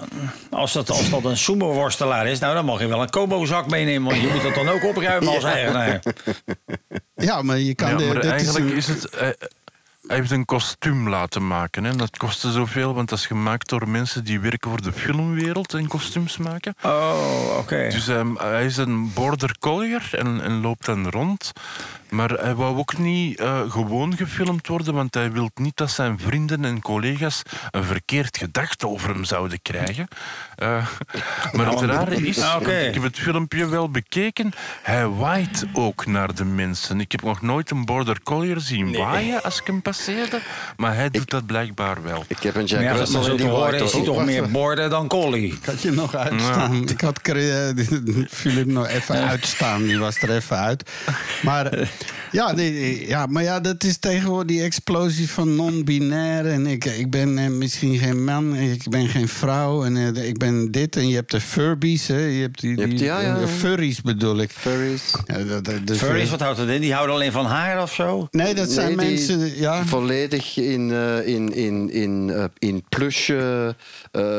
als, 0.50 0.74
dat, 0.74 0.90
als 0.90 1.10
dat 1.10 1.26
een 1.26 1.38
sumo-worstelaar 1.38 2.28
is, 2.28 2.40
nou, 2.40 2.54
dan 2.56 2.66
mag 2.66 2.80
je 2.80 2.88
wel 2.88 3.02
een 3.02 3.10
kobo-zak 3.10 3.70
meenemen. 3.70 4.10
Want 4.10 4.22
je 4.22 4.28
moet 4.34 4.42
dat 4.44 4.56
dan 4.56 4.70
ook 4.70 4.84
opruimen 4.86 5.34
als 5.36 5.44
eigenaar. 5.44 6.00
ja, 7.16 7.42
maar 7.42 7.58
je 7.58 7.76
kan... 7.76 7.90
Ja, 7.90 8.14
de- 8.14 8.20
eigenlijk 8.30 8.66
een- 8.70 8.76
is, 8.76 8.88
het... 8.88 9.10
eh, 9.10 9.28
hij 10.08 10.16
heeft 10.18 10.32
een 10.32 10.46
kostuum 10.46 11.10
laten 11.10 11.48
maken. 11.48 11.84
Hè. 11.84 11.96
Dat 11.96 12.18
kostte 12.18 12.52
zoveel, 12.52 12.94
want 12.94 13.10
dat 13.10 13.20
is 13.20 13.26
gemaakt 13.26 13.70
door 13.70 13.90
mensen 13.90 14.24
die 14.24 14.40
werken 14.40 14.70
voor 14.70 14.82
de 14.82 14.92
filmwereld 14.94 15.74
en 15.74 15.88
kostuums 15.88 16.38
maken. 16.38 16.76
Oh, 16.84 17.58
oké. 17.58 17.88
Dus 17.92 18.08
ehm, 18.08 18.36
hij 18.36 18.66
is 18.66 18.78
een 18.78 19.14
border 19.14 19.56
collier 19.60 20.10
en, 20.12 20.42
en 20.42 20.62
loopt 20.62 20.86
dan 20.86 21.10
rond. 21.10 21.52
Maar 22.16 22.30
hij 22.30 22.56
wou 22.56 22.78
ook 22.78 22.98
niet 22.98 23.40
eh, 23.40 23.72
gewoon 23.72 24.18
gefilmd 24.18 24.68
worden, 24.68 24.94
want 24.94 25.14
hij 25.14 25.32
wil 25.32 25.50
niet 25.56 25.78
dat 25.78 25.92
zijn 25.92 26.20
vrienden 26.20 26.66
en 26.66 26.82
collega's 26.82 27.42
een 27.72 27.84
verkeerd 27.84 28.38
gedachte 28.38 28.88
over 28.88 29.10
hem 29.10 29.24
zouden 29.24 29.62
krijgen. 29.62 30.08
Eh, 30.56 30.88
maar 31.54 31.68
het 31.68 31.82
rare 31.82 32.28
is, 32.28 32.42
Ah, 32.42 32.62
ik 32.62 32.94
heb 32.94 33.04
het 33.04 33.20
filmpje 33.20 33.68
wel 33.68 33.90
bekeken, 33.90 34.52
hij 34.82 35.08
waait 35.08 35.66
ook 35.74 36.06
naar 36.06 36.36
de 36.36 36.46
mensen. 36.46 37.00
Ik 37.00 37.12
heb 37.12 37.22
nog 37.22 37.42
nooit 37.42 37.72
een 37.72 37.86
border 37.86 38.22
collier 38.24 38.60
zien 38.60 38.92
waaien 38.98 39.44
als 39.44 39.60
ik 39.60 39.68
hem 39.68 39.82
passeerde, 39.82 40.40
maar 40.78 40.96
hij 40.96 41.10
doet 41.10 41.30
dat 41.30 41.46
blijkbaar 41.46 42.04
wel. 42.04 42.24
Ik 42.28 42.40
heb 42.40 42.56
een 42.56 42.66
Jack 42.66 42.82
ja, 42.82 42.92
Russell 42.92 43.38
die 43.38 43.46
horen 43.48 43.60
waait 43.60 43.82
is 43.82 43.92
hij 43.92 44.04
toch 44.04 44.26
meer 44.26 44.52
borden 44.52 44.90
dan 44.90 45.08
collie. 45.08 45.54
Ik 45.54 45.66
had 45.66 45.82
je 45.82 45.92
nog 45.92 46.16
uitstaan. 46.16 46.90
Ik 46.90 47.02
had 47.02 47.20
Philip 48.30 48.66
nog 48.80 48.88
even 48.88 49.28
uitstaan. 49.28 49.84
Die 49.84 50.00
was 50.00 50.22
er 50.22 50.30
even 50.30 50.58
uit. 50.58 50.92
Maar 51.42 51.70
ja, 52.32 52.54
die- 52.54 53.08
ja, 53.08 53.26
maar 53.26 53.44
ja 53.44 53.60
dat 53.60 53.84
is 53.84 53.98
tegenwoordig 53.98 54.48
die 54.48 54.64
explosie 54.64 55.30
van 55.30 55.56
non-binair. 55.56 56.46
En 56.46 56.68
ik, 56.68 56.86
ik 56.86 57.10
ben 57.10 57.38
eh, 57.38 57.48
misschien 57.50 57.98
geen 57.98 58.24
man, 58.24 58.56
ik 58.56 58.90
ben 58.90 59.08
geen 59.08 59.28
vrouw. 59.28 59.84
En 59.86 59.98
eh, 60.16 60.28
ik 60.28 60.38
ben 60.38 60.72
dit. 60.72 60.96
En 60.96 61.08
je 61.08 61.16
hebt 61.16 61.32
de 61.32 61.42
Furbies. 61.42 62.08
Hè. 62.08 62.26
Je 62.26 62.42
hebt 62.42 62.60
die, 62.62 62.76
Je 62.76 62.82
hebt- 62.82 62.92
die- 62.98 63.04
ja, 63.06 63.22
ja. 63.22 63.38
de 63.40 63.48
furries 63.48 64.02
bedoel 64.02 64.38
ik. 64.40 64.50
Furries. 64.52 65.14
Ja, 65.26 65.38
dat- 65.44 65.66
dat- 65.66 65.98
Furries, 65.98 66.24
eh, 66.24 66.30
wat 66.32 66.40
houdt 66.40 66.58
het 66.58 66.70
in? 66.70 66.82
Die 66.82 66.94
houden 66.94 67.16
alleen 67.16 67.32
van 67.32 67.46
haar 67.46 67.82
of 67.82 67.94
zo? 67.94 68.28
Nee, 68.32 68.54
dat 68.54 68.70
zijn 68.72 68.96
Nee, 68.96 69.08
mensen. 69.08 69.58
Ja, 69.60 69.86
Volledig 69.86 70.58
in, 70.58 70.92
eh, 70.92 71.28
in, 71.28 71.54
in, 71.54 71.90
in, 71.92 72.30
eh, 72.36 72.44
in 72.60 72.84
plush, 72.90 73.30
eh, 73.30 73.68
eh, 73.68 73.74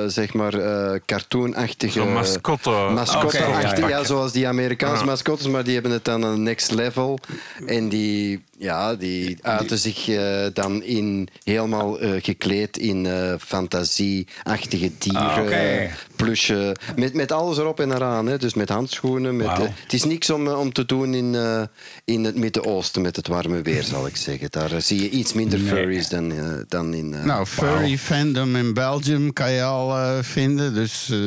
zeg 0.07 0.33
maar, 0.35 0.55
eh 0.55 1.01
cartoonachtige... 1.07 1.93
Zo'n 1.99 2.13
mascotte. 2.13 2.71
Mascotte-achtig, 2.95 3.71
Oké, 3.71 3.81
ja. 3.81 3.89
ja, 3.89 4.05
zoals 4.05 4.33
die 4.33 4.49
Amerikaanse 4.49 5.05
mascottes, 5.05 5.47
maar 5.49 5.65
die 5.65 5.73
hebben 5.75 5.93
het 5.93 6.05
dan 6.05 6.23
een 6.23 6.43
next 6.43 6.71
level. 6.71 7.19
En 7.65 7.89
die, 7.89 8.43
ja, 8.59 8.95
die 8.95 9.37
uiten 9.43 9.79
zich 9.79 10.09
eh, 10.09 10.47
dan 10.53 10.83
in, 10.83 11.29
helemaal 11.45 11.99
eh, 12.01 12.11
gekleed 12.23 12.77
in 12.79 13.07
eh, 13.07 13.35
fantasieachtige 13.39 14.91
dieren. 14.99 15.21
Ah, 15.23 15.39
oké. 15.43 15.51
eh, 15.55 15.93
plusje, 16.17 16.77
met, 16.97 17.15
met 17.15 17.33
alles 17.33 17.59
erop 17.59 17.81
en 17.81 17.93
eraan. 17.93 18.27
Hè. 18.27 18.39
Dus 18.39 18.55
met 18.55 18.69
handschoenen. 18.69 19.37
Met, 19.37 19.47
eh, 19.47 19.61
het 19.83 19.93
is 19.93 20.05
niks 20.05 20.31
om, 20.31 20.47
eh, 20.47 20.59
om 20.59 20.73
te 20.73 20.85
doen 20.87 21.15
in, 21.15 21.35
eh, 21.35 21.63
in 22.05 22.25
het 22.25 22.37
Midden-Oosten 22.37 23.03
met 23.03 23.17
het 23.17 23.27
warme 23.29 23.63
weer, 23.63 23.83
zal 23.83 24.07
ik 24.07 24.17
zeggen. 24.17 24.47
Daar 24.51 24.73
eh, 24.73 24.81
zie 24.81 25.03
je 25.03 25.11
iets 25.11 25.33
minder 25.33 25.59
furries 25.59 26.09
dan, 26.09 26.33
eh, 26.33 26.39
dan 26.69 26.95
in... 26.95 27.15
eh, 27.15 27.25
Nou, 27.25 27.47
furry 27.47 27.99
fandom 27.99 28.57
in 28.57 28.75
Belgium 28.75 29.33
kan 29.33 29.53
je 29.53 29.63
al 29.63 29.97
eh, 29.97 30.19
vinden. 30.23 30.75
Dus, 30.75 31.09
eh, 31.11 31.19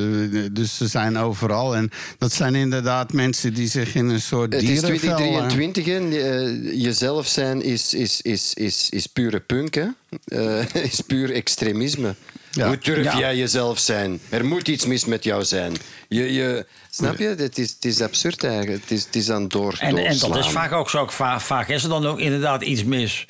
dus 0.52 0.78
ze 0.78 0.88
zijn 0.88 1.18
overal. 1.18 1.76
En 1.76 1.90
dat 2.18 2.32
zijn 2.34 2.56
inderdaad 2.56 3.14
mensen 3.14 3.54
die 3.54 3.68
zich 3.68 3.96
in 3.96 4.10
een 4.10 4.22
soort 4.22 4.54
Het 4.54 4.62
is 4.62 4.68
dierenvel... 4.82 5.10
eh, 5.10 5.16
2023 5.16 5.88
en 5.88 6.12
eh, 6.74 6.82
jezelf 7.20 7.28
zijn 7.28 7.62
is, 7.62 7.94
is, 7.94 8.22
is, 8.22 8.54
is, 8.54 8.90
is 8.90 9.08
pure 9.08 9.40
punk, 9.40 9.74
hè? 9.76 9.88
Eh, 10.26 10.84
is 10.92 11.02
puur 11.02 11.32
extremisme. 11.34 12.16
Ja. 12.52 12.68
Hoe 12.68 12.78
durf 12.78 13.04
Ja. 13.04 13.18
jij 13.20 13.38
jezelf 13.38 13.80
zijn? 13.80 14.20
Er 14.30 14.46
moet 14.46 14.68
iets 14.68 14.86
mis 14.86 15.06
met 15.06 15.24
jou 15.24 15.44
zijn. 15.44 15.74
Je, 16.08 16.34
je, 16.34 16.66
snap 16.90 17.18
je? 17.18 17.28
Het 17.38 17.58
is, 17.58 17.70
het 17.70 17.86
is 17.86 18.02
absurd 18.02 18.44
eigenlijk. 18.44 18.82
Het 18.82 18.92
is, 18.92 19.06
het 19.06 19.16
is 19.16 19.30
aan 19.30 19.48
door, 19.48 19.76
En, 19.80 19.98
en 19.98 20.18
dat 20.18 20.38
is 20.38 20.48
vaak 20.48 20.72
ook 20.72 20.90
zo. 20.90 21.06
Va- 21.10 21.40
vaak 21.40 21.68
is 21.70 21.84
er 21.84 21.90
dan 21.90 22.06
ook 22.06 22.20
inderdaad 22.20 22.62
iets 22.62 22.84
mis. 22.84 23.26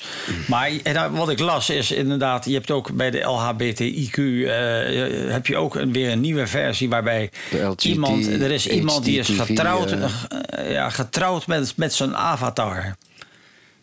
Maar 0.46 0.70
en 0.82 1.12
wat 1.12 1.28
ik 1.30 1.38
las 1.38 1.70
is 1.70 1.90
inderdaad... 1.90 2.44
je 2.44 2.52
hebt 2.54 2.70
ook 2.70 2.92
bij 2.92 3.10
de 3.10 3.20
LHBTIQ... 3.20 4.14
eh, 4.16 5.32
heb 5.32 5.46
je 5.46 5.56
ook 5.56 5.74
een, 5.74 5.92
weer 5.92 6.10
een 6.10 6.20
nieuwe 6.20 6.46
versie 6.46 6.88
waarbij 6.88 7.30
De 7.50 7.58
LGT, 7.62 7.84
iemand... 7.84 8.26
Er 8.26 8.50
is 8.50 8.66
iemand 8.68 9.04
die 9.04 9.18
is 9.18 9.28
getrouwd, 9.28 9.92
eh. 9.92 10.04
eh, 10.48 10.70
ja, 10.72 10.90
getrouwd 10.90 11.46
met, 11.46 11.72
met 11.76 11.94
zijn 11.94 12.16
avatar. 12.16 12.96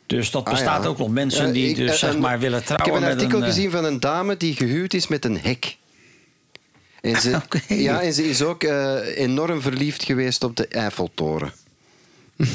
Dus 0.08 0.32
dat 0.32 0.46
Ah, 0.46 0.52
bestaat 0.54 0.84
ja. 0.84 0.90
ook 0.90 0.98
nog 0.98 1.10
mensen 1.10 1.46
Eh, 1.48 1.54
die 1.54 1.70
ik- 1.70 1.76
dus 1.76 2.00
zeg 2.00 2.18
maar 2.18 2.40
willen 2.40 2.64
trouwen 2.64 2.88
Ik 2.88 2.94
heb 2.94 3.02
een 3.02 3.08
met 3.10 3.18
artikel 3.18 3.38
een, 3.38 3.44
eh, 3.44 3.50
gezien 3.54 3.72
van 3.72 3.86
een 3.86 4.00
dame 4.00 4.38
die 4.38 4.56
gehuwd 4.56 4.94
is 4.94 5.08
met 5.08 5.26
een 5.26 5.40
hek. 5.40 5.78
En 7.02 7.22
ze, 7.22 7.40
ja, 7.68 8.02
en 8.02 8.14
ze 8.14 8.30
is 8.30 8.42
ook 8.42 8.64
eh, 8.64 9.18
enorm 9.18 9.62
verliefd 9.62 10.04
geweest 10.04 10.44
op 10.44 10.56
de 10.56 10.68
Eiffeltoren. 10.68 11.52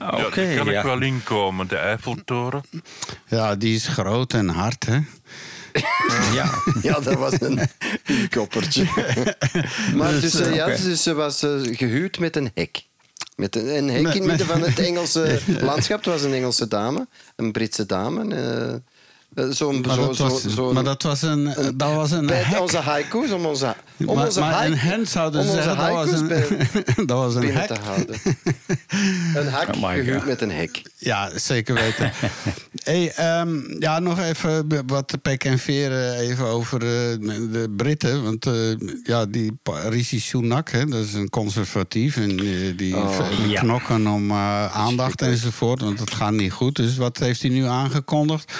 Oké, 0.00 0.40
ja, 0.40 0.54
daar 0.54 0.56
kan 0.56 0.72
ja. 0.72 0.78
ik 0.78 0.82
wel 0.84 1.00
inkomen, 1.02 1.68
de 1.68 1.76
Eiffeltoren. 1.76 2.62
Ja, 3.28 3.56
die 3.56 3.74
is 3.74 3.86
groot 3.88 4.32
en 4.32 4.48
hard, 4.48 4.86
hè? 4.86 4.98
ja. 6.34 6.50
Ja, 6.82 7.00
dat 7.00 7.14
was 7.14 7.40
een 7.40 7.60
koppertje. 8.30 8.84
maar 9.94 10.20
dus, 10.20 10.32
ja, 10.32 10.66
oké. 10.66 10.82
dus 10.82 11.02
ze 11.02 11.14
was 11.14 11.42
eh, 11.42 11.50
gehuwd 11.76 12.18
met 12.18 12.36
een 12.36 12.50
hek. 12.54 12.82
Met 13.40 13.56
een, 13.56 14.02
midden 14.26 14.46
van 14.46 14.62
het 14.62 14.78
Engelse 14.78 15.40
landschap. 15.60 16.04
Het 16.04 16.06
was 16.06 16.22
een 16.22 16.32
Engelse 16.32 16.68
dame, 16.68 17.06
een 17.36 17.52
Britse 17.52 17.86
dame. 17.86 18.82
Eh, 19.34 19.44
zo'n, 19.50 19.80
Maar 19.80 19.94
zo, 19.94 20.14
dat 20.14 20.44
zo, 20.48 20.72
maar 20.72 20.84
dat 20.84 21.02
was 21.02 21.22
een, 21.22 21.44
dat 21.76 21.94
was 21.94 22.10
een 22.10 22.26
bij 22.26 22.42
hek. 22.42 22.60
onze 22.60 22.76
haiku's, 22.78 23.30
om 23.30 23.46
onze, 23.46 23.74
om 24.06 24.14
maar, 24.14 24.26
onze 24.26 24.40
maar 24.40 24.52
haiku- 24.52 24.72
een 24.72 24.78
hen 24.78 25.06
zouden 25.06 25.44
ze 25.44 25.50
zeggen, 25.52 25.76
dat 25.76 25.88
was 25.90 26.10
haiku's 26.10 26.20
een, 26.20 26.26
bij- 26.28 27.04
dat 27.06 27.18
was 27.18 27.34
een 27.34 27.52
hek. 27.54 27.66
te 27.66 27.76
houden. 27.84 28.16
Een 29.34 29.46
hek 29.48 29.68
Oh 29.76 30.14
God. 30.14 30.26
met 30.26 30.40
een 30.40 30.50
hek. 30.50 30.82
Ja, 30.98 31.30
zeker 31.38 31.74
weten. 31.74 32.12
hey, 32.84 33.12
ehm, 33.12 33.58
ja, 33.78 33.98
nog 33.98 34.18
even 34.20 34.66
wat 34.86 35.14
pek 35.22 35.44
en 35.44 35.58
veren 35.58 36.14
even 36.18 36.44
over 36.46 36.80
eh, 36.82 36.88
de 37.52 37.72
Britten. 37.76 38.22
Want 38.24 38.46
eh, 38.46 38.54
ja, 39.04 39.26
die 39.26 39.58
Rishi 39.88 40.20
Sunak, 40.20 40.70
hè, 40.70 40.84
dat 40.86 41.04
is 41.04 41.12
een 41.14 41.30
conservatief. 41.30 42.16
En 42.16 42.36
die, 42.76 42.96
Oh, 42.96 43.18
ja. 43.48 43.60
knokken 43.60 44.06
om 44.06 44.32
aandacht 44.32 45.22
enzovoort. 45.22 45.80
Want 45.80 45.98
het 46.00 46.14
gaat 46.14 46.32
niet 46.32 46.52
goed. 46.52 46.76
Dus 46.76 46.96
wat 46.96 47.18
heeft 47.18 47.42
hij 47.42 47.50
nu 47.50 47.64
aangekondigd? 47.64 48.52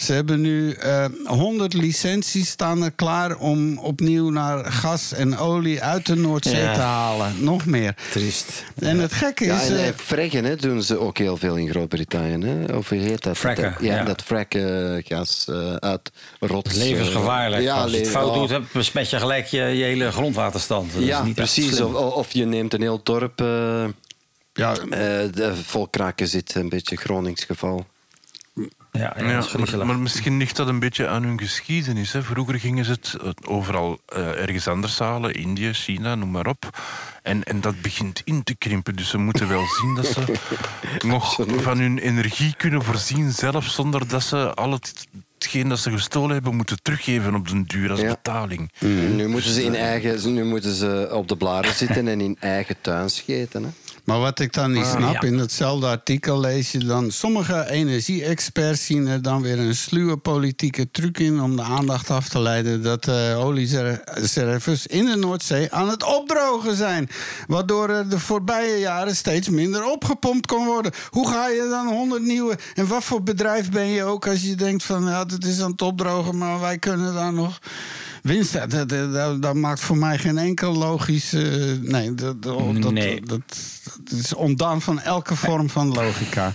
Ze 0.00 0.12
hebben 0.12 0.40
nu 0.40 0.72
eh 0.72 1.04
100 1.24 1.74
licenties 1.74 2.48
staan 2.48 2.82
er 2.82 2.90
klaar 2.90 3.36
om 3.36 3.78
opnieuw 3.78 4.30
naar 4.30 4.72
gas 4.72 5.12
en 5.12 5.38
olie 5.38 5.82
uit 5.82 6.06
de 6.06 6.14
Noordzee 6.16 6.60
Ja. 6.60 6.74
te 6.74 6.80
halen. 6.80 7.34
Nog 7.44 7.66
meer. 7.66 7.94
Triest. 8.10 8.64
En 8.78 8.98
het 8.98 9.12
gekke 9.12 9.44
Ja, 9.44 9.60
is... 9.60 9.68
en 9.68 9.76
eh, 9.76 9.88
eh, 10.38 10.44
hè, 10.44 10.56
doen 10.56 10.82
ze 10.82 10.98
ook 10.98 11.18
heel 11.18 11.36
veel 11.36 11.56
in 11.56 11.68
Groot-Brittannië. 11.70 12.46
hè. 12.46 12.76
Of 12.76 12.88
hoe 12.88 12.98
heet 12.98 13.22
dat? 13.22 13.36
Fracken, 13.38 13.74
ja, 13.80 13.96
ja. 13.96 14.04
dat 14.04 14.22
frakken 14.22 15.02
gas 15.06 15.46
eh, 15.48 15.74
uit 15.74 16.10
rots. 16.40 16.76
eh, 16.76 16.82
Levensgevaarlijk. 16.82 17.62
ja, 17.62 17.82
Als 17.82 17.90
je 17.92 17.98
het 17.98 18.08
fout 18.08 18.28
oh. 18.30 18.34
doet, 18.38 18.50
heb- 18.50 18.64
besmet 18.72 19.10
je 19.10 19.18
gelijk 19.18 19.46
je, 19.46 19.62
je 19.62 19.84
hele 19.84 20.10
grondwaterstand. 20.12 20.92
Dat 20.92 21.00
is 21.02 21.06
Ja, 21.08 21.22
niet 21.22 21.38
echt 21.38 21.52
precies. 21.54 21.80
Of, 21.80 21.94
of 21.94 22.32
je 22.32 22.44
neemt 22.44 22.74
een 22.74 22.80
heel 22.82 23.00
dorp 23.02 23.40
eh, 23.40 23.84
ja, 24.52 24.72
eh, 24.76 24.88
de 25.32 25.52
vol 25.64 25.86
kraken 25.88 26.28
zit, 26.28 26.54
een 26.54 26.68
beetje 26.68 26.96
Gronings 26.96 27.44
geval. 27.44 27.86
Ja, 28.92 29.00
ja, 29.18 29.40
dat 29.40 29.50
Ja, 29.50 29.62
is 29.62 29.74
maar, 29.74 29.98
misschien 29.98 30.36
ligt 30.38 30.56
dat 30.56 30.68
een 30.68 30.78
beetje 30.78 31.08
aan 31.08 31.22
hun 31.22 31.38
geschiedenis. 31.40 32.12
Hè. 32.12 32.22
Vroeger 32.22 32.60
gingen 32.60 32.84
ze 32.84 32.90
het 32.90 33.46
overal 33.46 33.98
eh, 34.06 34.40
ergens 34.42 34.68
anders 34.68 34.98
halen, 34.98 35.34
Indië, 35.34 35.72
China, 35.72 36.14
noem 36.14 36.30
maar 36.30 36.46
op. 36.46 36.80
En, 37.22 37.42
en 37.42 37.60
dat 37.60 37.80
begint 37.80 38.22
in 38.24 38.42
te 38.42 38.54
krimpen. 38.56 38.96
Dus 38.96 39.08
ze 39.08 39.18
moeten 39.18 39.48
wel 39.48 39.64
zien 39.80 39.94
dat 39.94 40.06
ze 40.06 40.34
nog 41.06 41.38
van 41.46 41.78
hun 41.78 41.98
energie 41.98 42.54
kunnen 42.56 42.82
voorzien, 42.82 43.32
zelf 43.32 43.64
zonder 43.66 44.08
dat 44.08 44.22
ze 44.22 44.54
al 44.54 44.72
het, 44.72 45.06
hetgeen 45.38 45.68
dat 45.68 45.78
ze 45.78 45.90
gestolen 45.90 46.30
hebben 46.30 46.56
moeten 46.56 46.82
teruggeven 46.82 47.34
op 47.34 47.48
den 47.48 47.64
duur 47.64 47.90
als 47.90 48.00
Ja. 48.00 48.08
betaling. 48.08 48.72
En 48.78 49.16
Nu 49.16 49.28
moeten 49.28 49.50
ze 49.50 49.64
in 49.64 49.74
eigen, 49.74 50.34
nu 50.34 50.44
moeten 50.44 50.74
ze 50.74 51.08
op 51.12 51.28
de 51.28 51.36
blaren 51.36 51.74
zitten 51.74 52.08
en 52.08 52.20
in 52.20 52.36
eigen 52.40 52.76
tuin 52.80 53.10
scheten. 53.10 53.62
Hè. 53.62 53.68
Maar 54.04 54.18
wat 54.18 54.40
ik 54.40 54.52
dan 54.52 54.72
niet 54.72 54.84
Ah, 54.84 54.96
snap, 54.96 55.22
ja. 55.22 55.28
in 55.28 55.36
datzelfde 55.36 55.86
artikel 55.86 56.40
lees 56.40 56.72
je 56.72 56.78
dan... 56.78 57.10
sommige 57.10 57.70
energie-experts 57.70 58.86
zien 58.86 59.06
er 59.06 59.22
dan 59.22 59.42
weer 59.42 59.58
een 59.58 59.74
sluwe 59.74 60.16
politieke 60.16 60.90
truc 60.90 61.18
in... 61.18 61.40
om 61.40 61.56
de 61.56 61.62
aandacht 61.62 62.10
af 62.10 62.28
te 62.28 62.40
leiden 62.40 62.82
dat 62.82 63.04
de 63.04 63.34
oliereserves 63.38 64.86
in 64.86 65.04
de 65.04 65.16
Noordzee 65.16 65.72
aan 65.72 65.88
het 65.88 66.04
opdrogen 66.04 66.76
zijn. 66.76 67.08
Waardoor 67.46 67.88
er 67.88 68.08
de 68.08 68.18
voorbije 68.18 68.78
jaren 68.78 69.16
steeds 69.16 69.48
minder 69.48 69.84
opgepompt 69.84 70.46
kon 70.46 70.66
worden. 70.66 70.92
Hoe 71.10 71.28
ga 71.28 71.48
je 71.48 71.68
dan 71.70 71.86
100 71.86 72.22
nieuwe... 72.22 72.58
En 72.74 72.86
wat 72.86 73.04
voor 73.04 73.22
bedrijf 73.22 73.70
ben 73.70 73.86
je 73.86 74.04
ook 74.04 74.26
als 74.26 74.42
je 74.42 74.54
denkt 74.54 74.84
van... 74.84 75.04
ja, 75.04 75.24
het 75.26 75.44
is 75.44 75.60
aan 75.60 75.70
het 75.70 75.82
opdrogen, 75.82 76.38
maar 76.38 76.60
wij 76.60 76.78
kunnen 76.78 77.14
daar 77.14 77.32
nog... 77.32 77.58
Winst, 78.22 78.56
uit. 78.56 78.70
dat, 78.70 78.88
dat, 78.88 79.12
dat, 79.12 79.42
dat 79.42 79.54
maakt 79.54 79.80
voor 79.80 79.96
mij 79.96 80.18
geen 80.18 80.38
enkel 80.38 80.74
logisch. 80.74 81.32
eh, 81.32 81.42
nee, 81.80 82.14
dat, 82.14 82.42
Nee. 82.92 83.20
dat, 83.20 83.40
dat 84.04 84.18
is 84.18 84.34
ontdaan 84.34 84.82
van 84.82 85.00
elke 85.00 85.36
vorm 85.36 85.70
van 85.70 85.88
logica. 85.92 86.54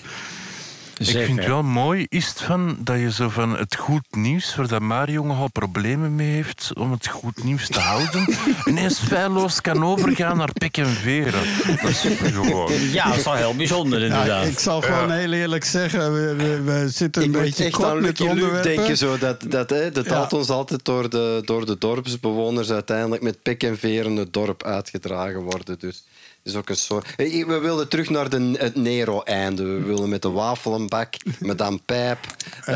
Ik 0.98 1.06
vind 1.08 1.38
het 1.38 1.48
wel 1.48 1.64
mooi, 1.64 2.06
is 2.10 2.28
het 2.28 2.42
van 2.42 2.78
dat 2.80 3.00
je 3.00 3.12
zo 3.12 3.30
van 3.30 3.58
het 3.58 3.76
goed 3.76 4.06
nieuws, 4.12 4.56
waar 4.56 4.68
dat 4.68 4.82
Mario 4.82 5.24
nogal 5.24 5.52
problemen 5.52 6.16
mee 6.16 6.32
heeft 6.32 6.72
om 6.78 6.92
het 6.92 7.08
goed 7.08 7.44
nieuws 7.44 7.68
te 7.68 7.80
houden, 7.80 8.28
ineens 8.70 9.00
feilloos 9.00 9.62
kan 9.62 9.84
overgaan 9.86 10.38
naar 10.38 10.54
pik 10.54 10.78
en 10.78 10.86
veren. 10.88 11.42
Dat 11.82 11.90
is. 11.90 12.04
Ja, 12.92 13.08
dat 13.08 13.18
is 13.18 13.24
wel 13.24 13.34
heel 13.34 13.56
bijzonder 13.56 14.00
Ja, 14.00 14.06
inderdaad. 14.06 14.46
ik 14.46 14.60
zal 14.60 14.82
gewoon 14.82 15.12
heel 15.12 15.32
eerlijk 15.34 15.64
zeggen, 15.66 16.14
we, 16.14 16.36
we, 16.36 16.62
we 16.62 16.90
zitten 16.90 17.22
een 17.24 17.34
Ik 17.34 17.40
beetje 17.42 17.64
echt 17.64 17.74
kort 17.76 17.90
aan 17.90 18.02
met 18.02 18.22
onderwerpen. 18.22 18.76
denken. 18.76 18.98
Zo, 18.98 19.18
dat, 19.18 19.44
dat, 19.52 19.70
hè, 19.70 19.92
dat 19.92 20.06
Ja. 20.06 20.28
ons 20.30 20.50
altijd 20.50 20.86
door 20.86 21.10
de, 21.10 21.42
door 21.46 21.66
de 21.66 21.78
dorpsbewoners 21.78 22.72
uiteindelijk 22.72 23.22
met 23.22 23.42
pik 23.42 23.64
en 23.64 23.78
veren 23.78 24.16
het 24.16 24.34
dorp 24.34 24.64
uitgedragen 24.64 25.42
worden. 25.42 25.80
Dus 25.80 26.04
is 26.46 26.56
ook 26.56 26.70
een 26.70 26.76
soort... 26.78 27.08
Hey, 27.16 27.46
We 27.48 27.60
wilden 27.60 27.88
terug 27.90 28.10
naar 28.10 28.30
de, 28.30 28.56
het 28.58 28.76
Nero-einde. 28.76 29.64
We 29.64 29.82
willen 29.84 30.10
met 30.10 30.22
de 30.22 30.30
wafelenbak, 30.32 31.14
Madame 31.40 31.80
Pijp, 31.86 32.18
eh, 32.66 32.76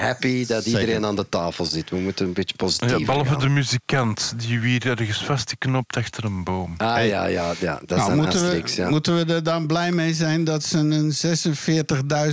happy 0.00 0.46
dat 0.46 0.64
Zeker. 0.64 0.80
iedereen 0.80 1.04
aan 1.06 1.16
de 1.16 1.28
tafel 1.28 1.64
zit. 1.64 1.90
We 1.90 1.96
moeten 1.96 2.26
een 2.26 2.32
beetje 2.32 2.54
positief 2.56 2.90
Ja, 2.98 3.04
behalve 3.04 3.30
gaan. 3.30 3.38
de 3.38 3.48
muzikant, 3.48 4.34
die 4.36 4.60
weer 4.60 4.86
ergens 4.86 5.24
vastgeknopt 5.24 5.96
achter 5.96 6.24
een 6.24 6.44
boom. 6.44 6.74
Ah 6.76 7.06
ja, 7.06 7.26
ja, 7.26 7.52
ja, 7.60 7.80
dat 7.86 7.90
is 7.90 7.96
Nou, 7.96 8.10
een 8.10 8.16
moeten, 8.16 8.40
Asterix, 8.40 8.74
we, 8.76 8.82
ja. 8.82 8.88
moeten 8.88 9.16
we 9.26 9.34
er 9.34 9.42
dan 9.42 9.66
blij 9.66 9.92
mee 9.92 10.14
zijn 10.14 10.44
dat 10.44 10.64
ze 10.64 10.78
een 10.78 11.12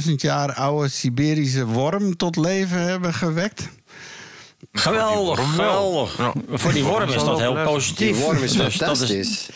46.000 0.06 0.12
jaar 0.16 0.54
oude 0.54 0.90
Siberische 0.90 1.66
worm 1.66 2.18
tot 2.18 2.36
leven 2.36 2.82
hebben 2.82 3.14
gewekt? 3.14 3.68
Geweldig, 4.74 5.50
geweldig. 5.52 6.18
Ja. 6.18 6.34
Voor 6.50 6.74
die 6.74 6.84
worm 6.84 7.10
is 7.10 7.24
dat 7.24 7.40
heel 7.40 7.64
positief. 7.64 8.16
Die 8.16 8.24
worm 8.26 8.44
is 8.44 8.52
Dus 8.52 8.58
dat 8.58 8.72
fantastisch. 8.74 9.50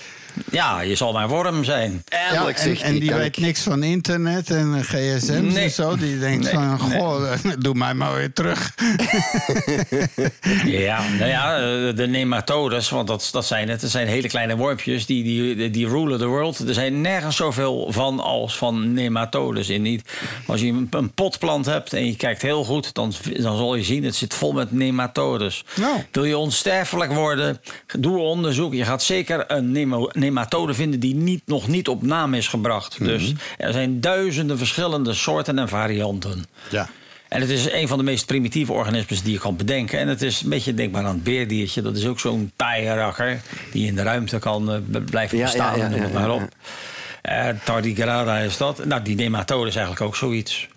Ja, 0.51 0.81
je 0.81 0.95
zal 0.95 1.13
mijn 1.13 1.27
worm 1.27 1.63
zijn. 1.63 2.03
Eindelijk 2.07 2.57
en, 2.57 2.63
zegt 2.63 2.81
en 2.81 2.99
die 2.99 3.13
weet 3.13 3.25
ik- 3.25 3.37
niks 3.37 3.61
van 3.61 3.83
internet 3.83 4.49
en 4.49 4.73
eh, 4.75 4.81
gsm's 4.81 5.53
Nee. 5.53 5.63
en 5.63 5.71
zo. 5.71 5.95
Die 5.97 6.19
denkt 6.27 6.43
Nee, 6.43 6.53
van, 6.53 6.89
nee. 6.89 6.99
goh, 6.99 7.33
doe 7.59 7.73
mij 7.75 7.93
maar 7.93 8.13
weer 8.15 8.33
terug. 8.33 8.73
Ja, 10.65 11.01
nou 11.19 11.29
ja, 11.29 11.55
eh, 11.57 11.95
de 11.95 12.07
nematodes, 12.07 12.89
want 12.89 13.07
dat, 13.07 13.29
dat 13.31 13.45
zijn 13.45 13.69
het. 13.69 13.81
Dat 13.81 13.89
zijn 13.89 14.07
hele 14.07 14.27
kleine 14.27 14.55
wormpjes 14.55 15.05
die, 15.05 15.23
die, 15.23 15.69
die 15.69 15.87
rulen 15.87 16.17
the 16.19 16.25
world. 16.25 16.59
Er 16.67 16.73
zijn 16.73 17.01
nergens 17.01 17.35
zoveel 17.35 17.87
van 17.91 18.19
als 18.19 18.57
van 18.57 18.93
nematodes 18.93 19.69
in. 19.69 19.81
Niet. 19.81 20.11
Als 20.47 20.61
je 20.61 20.67
een, 20.67 20.87
een 20.91 21.11
potplant 21.13 21.65
hebt 21.65 21.93
en 21.93 22.05
je 22.05 22.15
kijkt 22.15 22.41
heel 22.41 22.63
goed, 22.63 22.93
dan, 22.93 23.13
dan 23.39 23.57
zal 23.57 23.75
je 23.75 23.83
zien, 23.83 24.03
het 24.03 24.15
zit 24.15 24.33
vol 24.33 24.51
met 24.53 24.71
nematodes. 24.71 25.63
Nou. 25.75 25.97
Wil 26.11 26.23
je 26.23 26.37
onsterfelijk 26.37 27.11
worden, 27.13 27.61
doe 27.99 28.17
onderzoek. 28.17 28.73
Je 28.73 28.83
gaat 28.85 29.03
zeker 29.03 29.43
een 29.51 29.71
nemo- 29.71 30.09
nematode 30.27 30.73
vinden 30.73 30.99
die 30.99 31.15
niet, 31.15 31.41
nog 31.45 31.67
niet 31.67 31.87
op 31.87 32.01
naam 32.01 32.33
is 32.33 32.47
gebracht. 32.47 32.99
Dus 32.99 33.33
er 33.57 33.73
zijn 33.73 34.01
duizenden 34.01 34.57
verschillende 34.57 35.13
soorten 35.13 35.59
en 35.59 35.69
varianten. 35.69 36.45
Ja. 36.69 36.89
En 37.27 37.41
het 37.41 37.49
is 37.49 37.71
een 37.71 37.87
van 37.87 37.97
de 37.97 38.03
meest 38.03 38.25
primitieve 38.25 38.71
organismen 38.71 39.23
die 39.23 39.33
je 39.33 39.39
kan 39.39 39.55
bedenken. 39.55 39.99
En 39.99 40.07
het 40.07 40.21
is 40.21 40.41
een 40.41 40.49
beetje 40.49 40.73
denkbaar 40.73 41.05
aan 41.05 41.13
het 41.13 41.23
beerdiertje. 41.23 41.81
Dat 41.81 41.95
is 41.95 42.05
ook 42.05 42.19
zo'n 42.19 42.51
taaie 42.55 42.93
rakker 42.93 43.41
die 43.71 43.87
in 43.87 43.95
de 43.95 44.03
ruimte 44.03 44.39
kan 44.39 44.71
eh, 44.71 45.01
blijven 45.05 45.39
bestaan. 45.39 45.77
ja, 45.77 45.83
ja, 45.83 45.89
noem 45.89 46.01
het 46.01 46.11
ja, 46.11 46.19
maar 46.19 46.31
op. 46.31 46.49
Eh, 47.21 47.47
tardigrada 47.63 48.37
is 48.37 48.57
dat. 48.57 48.85
Nou, 48.85 49.01
die 49.01 49.15
nematode 49.15 49.67
is 49.67 49.75
eigenlijk 49.75 50.05
ook 50.05 50.15
zoiets. 50.15 50.67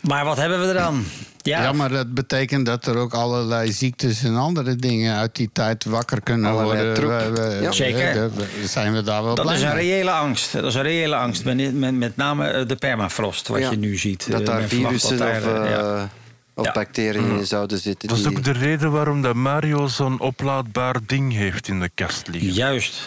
Maar 0.00 0.24
wat 0.24 0.36
hebben 0.36 0.60
we 0.60 0.66
er 0.66 0.74
dan? 0.74 1.04
Ja, 1.48 1.62
Ja. 1.62 1.72
maar 1.72 1.88
dat 1.88 2.14
betekent 2.14 2.66
dat 2.66 2.86
er 2.86 2.96
ook 2.96 3.14
allerlei 3.14 3.72
ziektes 3.72 4.24
en 4.24 4.36
andere 4.36 4.76
dingen 4.76 5.16
uit 5.16 5.36
die 5.36 5.50
tijd 5.52 5.84
wakker 5.84 6.20
kunnen 6.20 6.50
Allerlei 6.50 6.76
worden. 6.86 6.94
troep. 6.94 7.36
We- 7.36 7.48
we- 7.56 7.62
Ja. 7.62 7.72
Zeker. 7.72 8.14
we- 8.14 8.30
we- 8.60 8.66
Zijn 8.66 8.92
we 8.94 9.02
daar 9.02 9.22
wel 9.24 9.34
dat 9.34 9.44
blij 9.44 9.56
is 9.56 9.62
een 9.62 9.74
reële 9.74 10.10
angst. 10.10 10.52
Dat 10.52 10.64
is 10.64 10.74
een 10.74 10.82
reële 10.82 11.16
angst. 11.16 11.44
Met, 11.44 11.74
met, 11.74 11.94
met 11.94 12.16
name 12.16 12.46
eh, 12.48 12.66
de 12.68 12.76
permafrost, 12.76 13.48
wat 13.48 13.58
Ja. 13.60 13.70
je 13.70 13.76
nu 13.76 13.96
ziet. 13.96 14.30
Dat 14.30 14.40
Eh, 14.40 14.46
daar 14.46 14.62
virussen 14.62 15.18
dat 15.18 15.28
of, 15.28 15.42
daar, 15.42 15.62
eh, 15.64 15.70
ja. 15.70 16.10
of 16.54 16.64
Ja. 16.66 16.72
bacteriën 16.72 17.38
in 17.38 17.46
zouden 17.46 17.78
zitten. 17.78 18.08
Dat 18.08 18.16
is 18.18 18.24
die- 18.24 18.36
ook 18.36 18.44
de 18.44 18.52
reden 18.52 18.90
waarom 18.92 19.22
dat 19.22 19.34
Mario 19.34 19.86
zo'n 19.86 20.20
oplaadbaar 20.20 20.96
ding 21.06 21.32
heeft 21.32 21.68
in 21.68 21.80
de 21.80 21.90
kast 21.94 22.28
liggen. 22.28 22.52
Juist. 22.52 23.06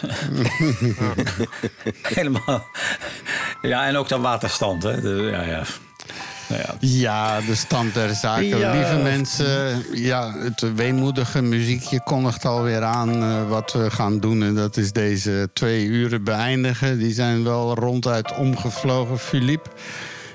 Helemaal. 2.02 2.64
Ja, 3.62 3.86
en 3.86 3.96
ook 3.96 4.08
de 4.08 4.18
waterstand. 4.18 4.82
Hè. 4.82 5.00
De, 5.00 5.28
ja, 5.32 5.42
ja. 5.42 5.62
Nou 6.48 6.60
ja. 6.62 6.74
Ja, 6.80 7.40
de 7.40 7.54
stand 7.54 7.94
der 7.94 8.14
zaken. 8.14 8.58
Ja. 8.58 8.72
Lieve 8.72 8.96
mensen, 8.96 9.84
ja, 9.92 10.32
het 10.38 10.74
weemoedige 10.74 11.42
muziekje 11.42 12.02
kondigt 12.02 12.44
alweer 12.44 12.82
aan 12.82 13.22
eh, 13.22 13.48
wat 13.48 13.72
we 13.72 13.90
gaan 13.90 14.20
doen. 14.20 14.42
En 14.42 14.54
dat 14.54 14.76
is 14.76 14.92
deze 14.92 15.48
twee 15.52 15.84
uren 15.86 16.24
beëindigen. 16.24 16.98
Die 16.98 17.12
zijn 17.14 17.44
wel 17.44 17.74
ronduit 17.74 18.36
omgevlogen. 18.36 19.18
Philippe, 19.18 19.70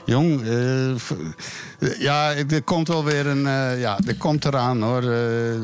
jong, 0.05 0.41
eh, 0.41 1.99
ja, 1.99 2.33
er 2.49 2.61
komt 2.63 2.87
wel 2.87 3.03
weer 3.03 3.27
een... 3.27 3.47
eh, 3.47 3.79
ja, 3.79 3.97
er 4.07 4.15
komt 4.17 4.45
eraan 4.45 4.81
hoor. 4.81 5.01
eh. 5.03 5.55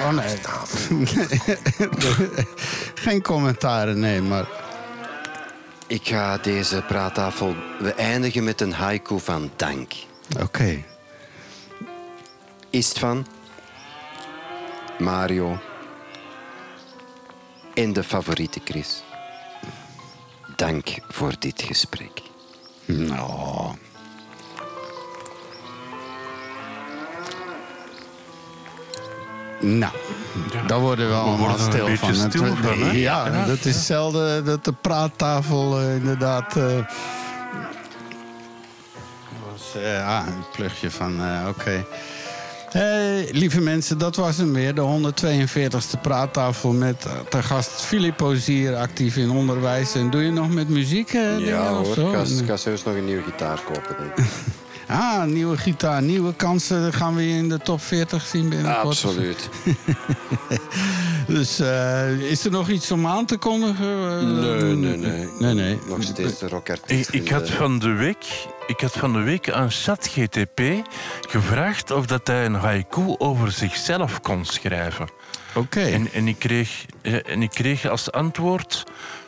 oh 0.00 0.10
nee. 0.12 0.36
Geen 2.94 3.22
commentaren, 3.22 3.98
nee, 3.98 4.20
maar... 4.22 4.44
Ik 5.90 6.08
ga 6.08 6.38
deze 6.38 6.82
praattafel... 6.82 7.54
We 7.78 7.94
eindigen 7.94 8.44
met 8.44 8.60
een 8.60 8.72
haiku 8.72 9.20
van 9.20 9.50
dank. 9.56 9.92
Oké. 10.40 10.84
Is 12.70 12.88
het 12.88 12.98
van 12.98 13.26
Mario 14.98 15.58
en 17.74 17.92
de 17.92 18.04
favoriete 18.04 18.60
Chris. 18.64 19.02
Dank 20.56 20.88
voor 21.08 21.32
dit 21.38 21.62
gesprek. 21.62 22.22
Nou... 22.84 23.74
Nou, 29.60 29.92
daar 30.66 30.78
worden 30.80 31.08
we 31.08 31.14
allemaal 31.14 31.38
worden 31.38 31.66
een 31.66 31.72
stil 31.72 31.86
beetje 31.86 32.14
van. 32.14 32.30
Stil 32.30 32.46
van, 32.56 32.78
hè? 32.82 32.90
ja, 32.90 33.46
dat 33.46 33.64
is 33.64 33.86
zelden 33.86 34.44
dat 34.44 34.64
de 34.64 34.72
praattafel 34.72 35.78
eh, 35.80 35.94
inderdaad... 35.96 36.56
eh, 36.56 36.62
was, 39.50 39.82
eh, 39.82 40.08
ah, 40.18 40.26
een 40.26 40.44
plugje 40.52 40.90
van, 40.90 41.20
eh, 41.20 41.48
oké. 41.48 41.84
Hey, 42.70 43.28
lieve 43.32 43.60
mensen, 43.60 43.98
dat 43.98 44.16
was 44.16 44.36
hem 44.36 44.52
weer. 44.52 44.74
De 44.74 44.80
142e 44.80 46.00
praattafel 46.02 46.72
met 46.72 47.06
te 47.28 47.42
gast 47.42 47.70
Filippo 47.70 48.34
Zier, 48.34 48.76
actief 48.76 49.16
in 49.16 49.30
onderwijs. 49.30 49.94
En 49.94 50.10
doe 50.10 50.22
je 50.22 50.30
nog 50.30 50.50
met 50.50 50.68
muziek? 50.68 51.12
eh, 51.12 51.46
Ja 51.46 51.78
of 51.78 51.94
hoor, 51.96 52.14
ik 52.14 52.46
ga 52.46 52.56
zelfs 52.56 52.84
nog 52.84 52.94
een 52.94 53.04
nieuwe 53.04 53.22
gitaar 53.22 53.60
kopen. 53.64 53.96
Denk 53.98 54.18
ik. 54.18 54.24
Ah, 54.90 55.24
nieuwe 55.24 55.56
gitaar, 55.56 56.02
nieuwe 56.02 56.34
kansen. 56.34 56.92
Gaan 56.92 57.14
we 57.14 57.28
je 57.28 57.36
in 57.36 57.48
de 57.48 57.58
top 57.58 57.82
40 57.82 58.26
zien 58.26 58.48
binnenkort? 58.48 58.84
Absoluut. 58.84 59.48
Dus 61.26 61.60
eh, 61.60 62.30
is 62.30 62.44
er 62.44 62.50
nog 62.50 62.68
iets 62.68 62.90
om 62.90 63.06
aan 63.06 63.24
te 63.26 63.36
kondigen? 63.36 63.86
Eh, 63.86 64.22
Nee, 64.22 64.74
nee, 64.74 64.96
nee. 64.96 65.28
Nee, 65.38 65.54
nee. 65.54 65.78
Nog 65.88 66.02
steeds 66.02 66.38
de 66.38 66.48
rockartiest. 66.48 67.08
Ik, 67.08 67.22
ik, 67.22 67.28
had 67.28 67.50
van 67.50 67.78
de 67.78 67.92
week, 67.92 68.46
ik 68.66 68.80
had 68.80 68.92
van 68.92 69.12
de 69.12 69.18
week 69.18 69.50
aan 69.50 69.70
ChatGTP 69.70 70.60
gevraagd 71.28 71.90
of 71.90 72.06
dat 72.06 72.26
hij 72.26 72.44
een 72.44 72.54
haiku 72.54 73.14
over 73.18 73.52
zichzelf 73.52 74.20
kon 74.20 74.44
schrijven. 74.44 75.08
Oké. 75.54 75.80
En, 75.80 76.12
en, 76.12 76.28
ik 76.28 76.38
kreeg, 76.38 76.84
eh, 77.02 77.14
en 77.30 77.42
ik 77.42 77.50
kreeg 77.50 77.88
als 77.88 78.12
antwoord 78.12 78.84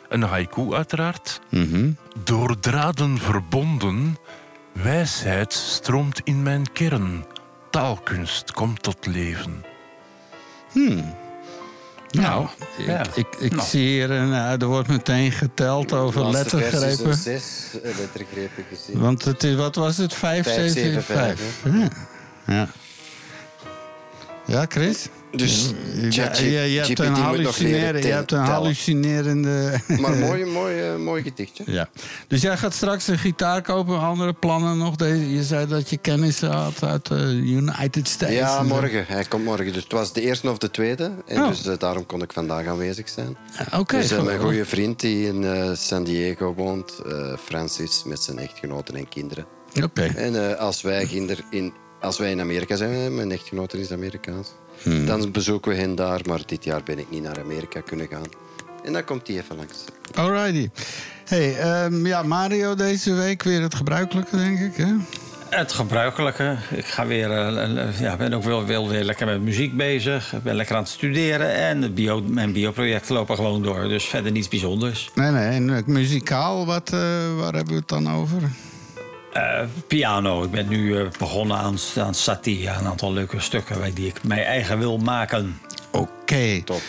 een 0.09 0.21
haiku 0.21 0.73
uiteraard. 0.73 1.39
Mhm. 1.49 1.91
Door 2.23 2.59
draden 2.59 3.17
verbonden, 3.17 4.17
wijsheid 4.73 5.53
stroomt 5.53 6.21
in 6.23 6.43
mijn 6.43 6.71
kern. 6.71 7.25
Taalkunst 7.69 8.51
komt 8.51 8.83
tot 8.83 9.05
leven. 9.05 9.63
Nou, 12.09 12.47
ja. 12.77 13.01
ik, 13.01 13.15
ik, 13.15 13.27
ik 13.39 13.51
Nou. 13.55 13.67
zie 13.67 13.87
hier, 13.87 14.11
eh, 14.11 14.61
er 14.61 14.65
wordt 14.65 14.87
meteen 14.87 15.31
geteld 15.31 15.93
over 15.93 16.29
lettergrepen. 16.29 17.15
zes 17.15 17.69
eh, 17.83 17.97
lettergrepen 17.97 18.63
gezien. 18.69 18.99
Want 18.99 19.23
het 19.25 19.43
is, 19.43 19.55
wat 19.55 19.75
was 19.75 19.97
het? 19.97 20.13
5, 20.13 20.43
Vijf, 20.43 20.55
7, 20.55 20.71
zeven, 20.71 21.03
5. 21.03 21.39
vijf, 21.61 21.73
Ja. 21.75 21.89
ja. 22.53 22.67
Ja, 24.45 24.65
Chris? 24.69 25.07
Dus 25.31 25.71
Ja, 26.09 26.35
je, 26.37 26.51
je 26.51 26.79
hebt 26.79 26.99
een, 26.99 27.15
je 28.01 28.07
hebt 28.11 28.31
hallucinerende... 28.31 29.79
Maar 29.99 30.15
mooi, 30.15 30.45
mooi, 30.45 30.79
eh, 30.81 30.95
mooi 30.95 31.23
gedichtje. 31.23 31.63
Ja. 31.71 31.89
Dus 32.27 32.41
jij 32.41 32.57
gaat 32.57 32.73
straks 32.73 33.07
een 33.07 33.17
gitaar 33.17 33.61
kopen, 33.61 33.99
andere 33.99 34.33
plannen 34.33 34.77
nog? 34.77 34.95
Deze, 34.95 35.33
je 35.33 35.43
zei 35.43 35.67
dat 35.67 35.89
je 35.89 35.97
kennis 35.97 36.41
had 36.41 36.83
uit 36.83 37.05
de 37.07 37.41
United 37.43 38.07
States. 38.07 38.35
Ja, 38.35 38.63
morgen. 38.63 39.05
Hij 39.07 39.23
komt 39.23 39.43
morgen. 39.43 39.73
Dus 39.73 39.83
het 39.83 39.91
was 39.91 40.13
de 40.13 40.21
eerste 40.21 40.49
of 40.49 40.57
de 40.57 40.71
tweede. 40.71 41.11
En 41.27 41.41
Oh. 41.41 41.47
dus 41.47 41.65
eh, 41.65 41.77
daarom 41.77 42.05
kon 42.05 42.21
ik 42.21 42.33
vandaag 42.33 42.67
aanwezig 42.67 43.09
zijn. 43.09 43.37
Oké, 43.77 43.97
dus 43.97 44.11
eh, 44.11 44.23
mijn 44.23 44.39
goede 44.39 44.65
vriend 44.65 44.99
die 44.99 45.27
in 45.27 45.43
eh, 45.43 45.69
San 45.73 46.03
Diego 46.03 46.53
woont, 46.53 46.93
eh, 47.07 47.33
Francis, 47.45 48.03
met 48.05 48.21
zijn 48.23 48.37
echtgenoten 48.39 48.95
en 48.95 49.09
kinderen. 49.09 49.45
Oké. 49.83 50.03
En 50.03 50.49
eh, 50.49 50.59
als, 50.59 50.81
wij 50.81 51.05
kinder 51.05 51.37
in, 51.49 51.73
als 52.03 52.17
wij 52.17 52.31
in 52.31 52.39
Amerika 52.39 52.75
zijn, 52.75 53.15
mijn 53.15 53.31
echtgenote 53.31 53.79
is 53.79 53.91
Amerikaans, 53.91 54.51
Hmm. 54.81 55.05
dan 55.05 55.31
bezoeken 55.31 55.71
we 55.71 55.77
hen 55.77 55.95
daar. 55.95 56.21
Maar 56.27 56.41
dit 56.45 56.63
jaar 56.63 56.81
ben 56.83 56.99
ik 56.99 57.05
niet 57.09 57.23
naar 57.23 57.39
Amerika 57.39 57.81
kunnen 57.81 58.07
gaan. 58.07 58.25
En 58.83 58.93
dan 58.93 59.03
komt 59.03 59.27
hij 59.27 59.37
even 59.37 59.55
langs. 59.55 59.83
Alrighty. 60.13 60.69
Hey, 61.25 61.57
ehm, 61.59 62.05
ja, 62.05 62.23
Mario 62.23 62.75
deze 62.75 63.13
week 63.13 63.43
weer 63.43 63.61
het 63.61 63.75
gebruikelijke, 63.75 64.37
denk 64.37 64.59
ik. 64.59 64.75
Hè? 64.75 64.93
Het 65.49 65.71
gebruikelijke. 65.73 66.57
Ik 66.71 66.85
ga 66.85 67.05
weer, 67.05 67.31
eh, 67.31 67.99
ja, 67.99 68.15
ben 68.15 68.33
ook 68.33 68.43
wel, 68.43 68.65
wel 68.65 68.89
weer 68.89 69.03
lekker 69.03 69.25
met 69.25 69.41
muziek 69.41 69.77
bezig. 69.77 70.33
Ik 70.33 70.43
ben 70.43 70.55
lekker 70.55 70.75
aan 70.75 70.81
het 70.81 70.91
studeren. 70.91 71.55
En 71.55 71.81
het 71.81 71.95
bio, 71.95 72.21
mijn 72.21 72.51
bioprojecten 72.51 73.15
lopen 73.15 73.35
gewoon 73.35 73.61
door. 73.63 73.87
Dus 73.87 74.05
verder 74.05 74.31
niets 74.31 74.47
bijzonders. 74.47 75.11
Nee, 75.15 75.31
nee. 75.31 75.47
En 75.49 75.75
eh, 75.75 75.83
muzikaal, 75.85 76.65
wat, 76.65 76.93
eh, 76.93 76.99
waar 77.37 77.53
hebben 77.53 77.73
we 77.73 77.79
het 77.79 77.87
dan 77.89 78.11
over? 78.11 78.41
Eh, 79.33 79.63
piano. 79.87 80.43
Ik 80.43 80.51
ben 80.51 80.67
nu 80.67 80.97
eh, 80.97 81.05
begonnen 81.19 81.57
aan, 81.57 81.77
aan 81.97 82.13
Satie. 82.13 82.67
Een 82.67 82.85
aantal 82.85 83.13
leuke 83.13 83.39
stukken 83.39 83.93
die 83.93 84.07
ik 84.07 84.23
mij 84.23 84.45
eigen 84.45 84.79
wil 84.79 84.97
maken. 84.97 85.59
Oké. 85.91 86.61
Top. 86.63 86.81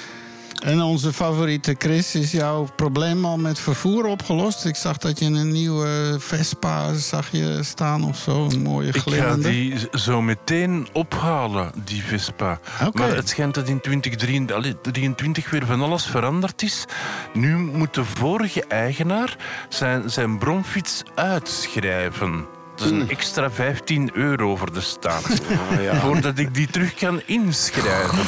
En 0.65 0.83
onze 0.83 1.13
favoriete 1.13 1.75
Chris, 1.79 2.15
is 2.15 2.33
jouw 2.33 2.69
probleem 2.77 3.25
al 3.25 3.37
met 3.37 3.59
vervoer 3.59 4.05
opgelost? 4.07 4.65
Ik 4.65 4.77
zag 4.77 4.99
dat 4.99 5.19
je 5.19 5.25
een 5.25 5.53
nieuwe 5.53 6.17
Vespa 6.19 6.95
zag 6.95 7.31
je 7.31 7.59
staan 7.63 8.05
of 8.05 8.17
zo. 8.17 8.45
Een 8.45 8.63
mooie 8.63 8.89
Ik 8.89 8.95
ga 8.95 9.01
glimmende. 9.01 9.49
die 9.49 9.75
zo 9.93 10.23
meteen 10.23 10.89
ophalen, 10.93 11.71
die 11.85 12.03
Vespa. 12.03 12.59
Maar 12.93 13.17
het 13.17 13.29
schijnt 13.29 13.55
dat 13.55 13.69
in 13.69 13.81
2023 13.81 15.51
weer 15.51 15.67
van 15.67 15.83
alles 15.83 16.07
veranderd 16.07 16.63
is. 16.63 16.85
Nu 17.33 17.57
moet 17.57 17.95
de 17.95 18.05
vorige 18.05 18.65
eigenaar 18.69 19.37
zijn, 19.69 20.11
zijn 20.11 20.39
bromfiets 20.39 21.03
uitschrijven. 21.15 22.47
Dat 22.77 22.85
is 22.87 22.91
een 22.93 23.09
extra 23.11 23.51
15 23.51 24.11
euro 24.15 24.57
voor 24.57 24.73
de 24.73 24.81
staat. 24.81 25.23
Ah, 25.75 25.83
ja. 25.83 25.95
Voordat 26.01 26.39
ik 26.39 26.55
die 26.55 26.67
terug 26.71 26.95
kan 26.95 27.23
inschrijven. 27.27 28.19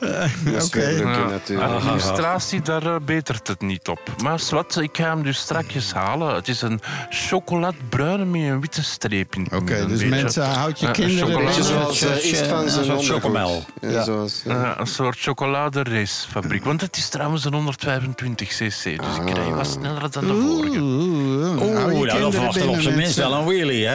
Dat 0.00 0.54
is 0.54 0.64
Oké. 0.66 0.78
lukken 0.78 1.10
Ja. 1.10 1.26
natuurlijk. 1.28 1.70
Administratie, 1.70 2.62
daar 2.62 2.86
eh, 2.86 2.96
betert 3.04 3.48
het 3.48 3.60
niet 3.60 3.88
op. 3.88 4.00
Maar 4.22 4.40
wat, 4.50 4.76
ik 4.80 4.96
ga 4.96 5.04
hem 5.04 5.22
dus 5.22 5.38
strakjes 5.38 5.92
halen. 5.92 6.34
Het 6.34 6.48
is 6.48 6.62
een 6.62 6.80
chocoladebruine 7.10 8.24
met 8.24 8.40
een 8.40 8.60
witte 8.60 8.82
streep 8.82 9.34
in 9.34 9.42
het 9.42 9.52
Oké, 9.52 9.62
midden, 9.62 9.82
een 9.82 9.88
dus 9.88 9.98
beetje. 9.98 10.14
mensen, 10.22 10.44
houd 10.44 10.80
je 10.80 10.90
kinderen 10.90 11.18
chocolade. 11.28 11.44
Beetje 11.46 11.62
zoals 11.62 12.00
Een 12.00 12.08
soort- 12.08 12.22
Istvan 12.22 12.68
zijn 12.68 12.90
een 12.90 13.02
chocomel. 13.02 13.64
Ja. 13.80 14.02
Zoals. 14.04 14.42
Eh, 14.46 14.70
een 14.76 14.86
soort 14.86 15.18
chocoladeracefabriek. 15.20 16.64
Want 16.64 16.80
het 16.80 16.96
is 16.96 17.08
trouwens 17.08 17.44
een 17.44 17.52
125 17.54 18.48
cc. 18.48 18.82
Dus 18.84 19.16
ik 19.26 19.34
rij 19.34 19.50
wat 19.52 19.66
sneller 19.66 20.10
dan 20.10 20.26
de 20.26 20.34
vorige. 20.34 20.78
Oeh, 20.80 21.62
Oeh, 21.62 21.72
nou, 21.72 21.82
dan 21.82 21.92
kinderen 21.92 22.32
verwachten 22.32 22.62
we 22.66 22.68
op 22.70 22.80
zijn 22.80 22.96
minst 22.96 23.16
wel 23.16 23.32
een 23.32 23.44
wheelie, 23.44 23.87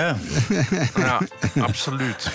Ja, 0.95 1.19
absoluut. 1.59 2.31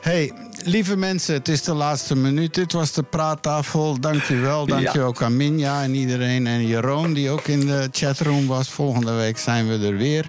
Hey, 0.00 0.32
lieve 0.64 0.96
mensen, 0.96 1.34
het 1.34 1.48
is 1.48 1.62
de 1.62 1.72
laatste 1.74 2.16
minuut. 2.16 2.54
Dit 2.54 2.72
was 2.72 2.92
de 2.92 3.02
praattafel. 3.02 4.00
Dank 4.00 4.22
je 4.22 4.36
wel. 4.36 4.66
Dank 4.66 4.82
Ja. 4.82 4.90
je 4.92 5.00
ook 5.00 5.22
aan 5.22 5.36
Minja 5.36 5.82
en 5.82 5.94
iedereen. 5.94 6.46
En 6.46 6.66
Jeroen, 6.66 7.12
die 7.12 7.30
ook 7.30 7.46
in 7.46 7.66
de 7.66 7.88
chatroom 7.92 8.46
was. 8.46 8.68
Volgende 8.70 9.12
week 9.12 9.38
zijn 9.38 9.68
we 9.68 9.86
er 9.86 9.96
weer. 9.96 10.26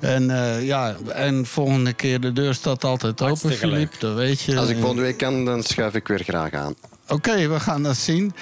En 0.00 0.30
eh, 0.30 0.66
ja, 0.66 0.96
en 1.14 1.46
volgende 1.46 1.92
keer, 1.92 2.20
de 2.20 2.32
deur 2.32 2.54
staat 2.54 2.84
altijd 2.84 3.22
open, 3.22 3.52
Filip. 3.52 3.60
leuk. 3.78 4.00
Dat 4.00 4.14
weet 4.14 4.40
je. 4.40 4.58
Als 4.58 4.68
ik 4.68 4.76
volgende 4.78 5.02
week 5.02 5.16
kan, 5.18 5.44
dan 5.44 5.62
schuif 5.62 5.94
ik 5.94 6.08
weer 6.08 6.22
graag 6.24 6.52
aan. 6.52 6.74
Oké, 7.08 7.48
we 7.48 7.60
gaan 7.60 7.82
dat 7.82 7.96
zien. 7.96 8.32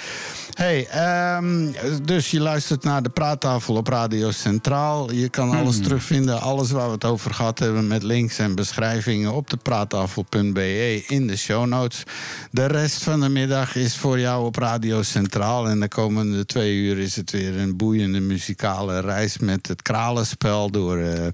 Hey, 0.55 0.87
ehm, 0.87 1.71
dus 2.03 2.31
je 2.31 2.39
luistert 2.39 2.83
naar 2.83 3.03
de 3.03 3.09
praattafel 3.09 3.75
op 3.75 3.87
Radio 3.87 4.31
Centraal. 4.31 5.11
Je 5.11 5.29
kan 5.29 5.49
alles 5.49 5.79
terugvinden, 5.79 6.41
alles 6.41 6.71
waar 6.71 6.85
we 6.85 6.93
het 6.93 7.05
over 7.05 7.33
gehad 7.33 7.59
hebben... 7.59 7.87
met 7.87 8.03
links 8.03 8.39
en 8.39 8.55
beschrijvingen 8.55 9.33
op 9.33 9.49
de 9.49 9.57
praattafel.be 9.57 11.03
in 11.07 11.27
de 11.27 11.37
show 11.37 11.65
notes. 11.65 12.03
De 12.51 12.65
rest 12.65 13.03
van 13.03 13.21
de 13.21 13.29
middag 13.29 13.75
is 13.75 13.97
voor 13.97 14.19
jou 14.19 14.45
op 14.45 14.55
Radio 14.55 15.03
Centraal. 15.03 15.67
En 15.67 15.79
de 15.79 15.87
komende 15.87 16.45
twee 16.45 16.75
uur 16.75 16.97
is 16.97 17.15
het 17.15 17.31
weer 17.31 17.57
een 17.57 17.77
boeiende 17.77 18.19
muzikale 18.19 18.99
reis... 18.99 19.37
met 19.37 19.67
het 19.67 19.81
kralenspel 19.81 20.71
door 20.71 20.97
eh, 20.97 21.27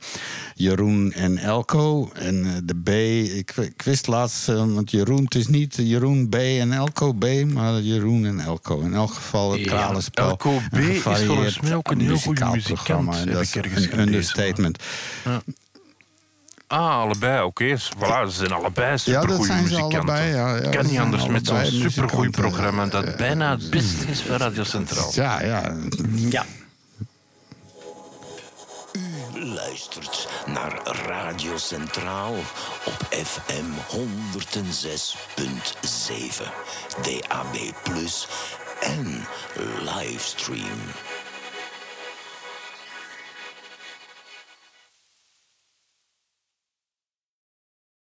Jeroen 0.55 1.11
en 1.11 1.37
Elko. 1.37 2.09
En 2.13 2.45
eh, 2.45 2.51
de 2.63 2.81
B, 2.83 2.89
ik, 3.37 3.51
ik 3.55 3.81
wist 3.81 4.07
laatst, 4.07 4.49
eh, 4.49 4.55
want 4.55 4.91
Jeroen, 4.91 5.23
het 5.23 5.35
is 5.35 5.47
niet 5.47 5.75
Jeroen 5.75 6.29
B 6.29 6.35
en 6.35 6.71
Elko 6.71 7.13
B... 7.13 7.25
maar 7.53 7.81
Jeroen 7.81 8.25
en 8.25 8.39
Elko. 8.39 8.79
In 8.79 8.93
elk 9.11 9.21
geval 9.21 9.51
het 9.51 9.59
Ja, 9.59 9.65
kralenspel. 9.67 10.27
Elko 10.29 10.59
B 10.69 10.77
is 10.77 11.01
volgens 11.01 11.59
mij 11.59 11.75
ook 11.75 11.91
een 11.91 11.99
heel 11.99 12.17
goede 12.17 12.45
muzikaal 12.45 13.01
muzikant, 13.01 13.15
heb 13.15 13.33
dat 13.33 13.41
ik 13.41 13.47
is 13.47 13.55
ergens 13.55 13.85
een 13.91 13.99
understatement. 13.99 14.83
Ah, 16.67 16.95
allebei, 16.99 17.43
oké. 17.43 17.77
Voilà, 17.79 18.27
ze 18.27 18.31
zijn 18.31 18.51
allebei 18.51 18.89
Ja, 18.91 18.97
supergoeie 18.97 19.37
dat 19.37 19.45
zijn 19.45 19.57
ze 19.57 19.63
muzikanten. 19.63 19.99
allebei, 19.99 20.33
ja, 20.35 20.55
ja, 20.55 20.69
kan 20.69 20.85
niet 20.85 20.99
anders 20.99 21.27
met 21.27 21.47
zo'n 21.47 21.65
supergoed 21.65 22.31
programma... 22.31 22.85
dat 22.85 23.15
bijna 23.15 23.49
het 23.51 23.69
beste 23.69 24.05
is 24.05 24.19
van 24.19 24.37
Radio 24.37 24.63
Centraal. 24.63 25.11
Ja, 25.13 25.41
ja. 25.41 25.75
Ja. 26.15 26.45
luistert 29.33 30.27
naar 30.45 30.81
Radio 31.07 31.57
Centraal 31.57 32.33
op 32.85 33.07
FM 33.25 33.65
106.7, 33.89 33.97
DAB+, 37.01 37.55
en 38.81 39.27
livestream. 39.81 40.79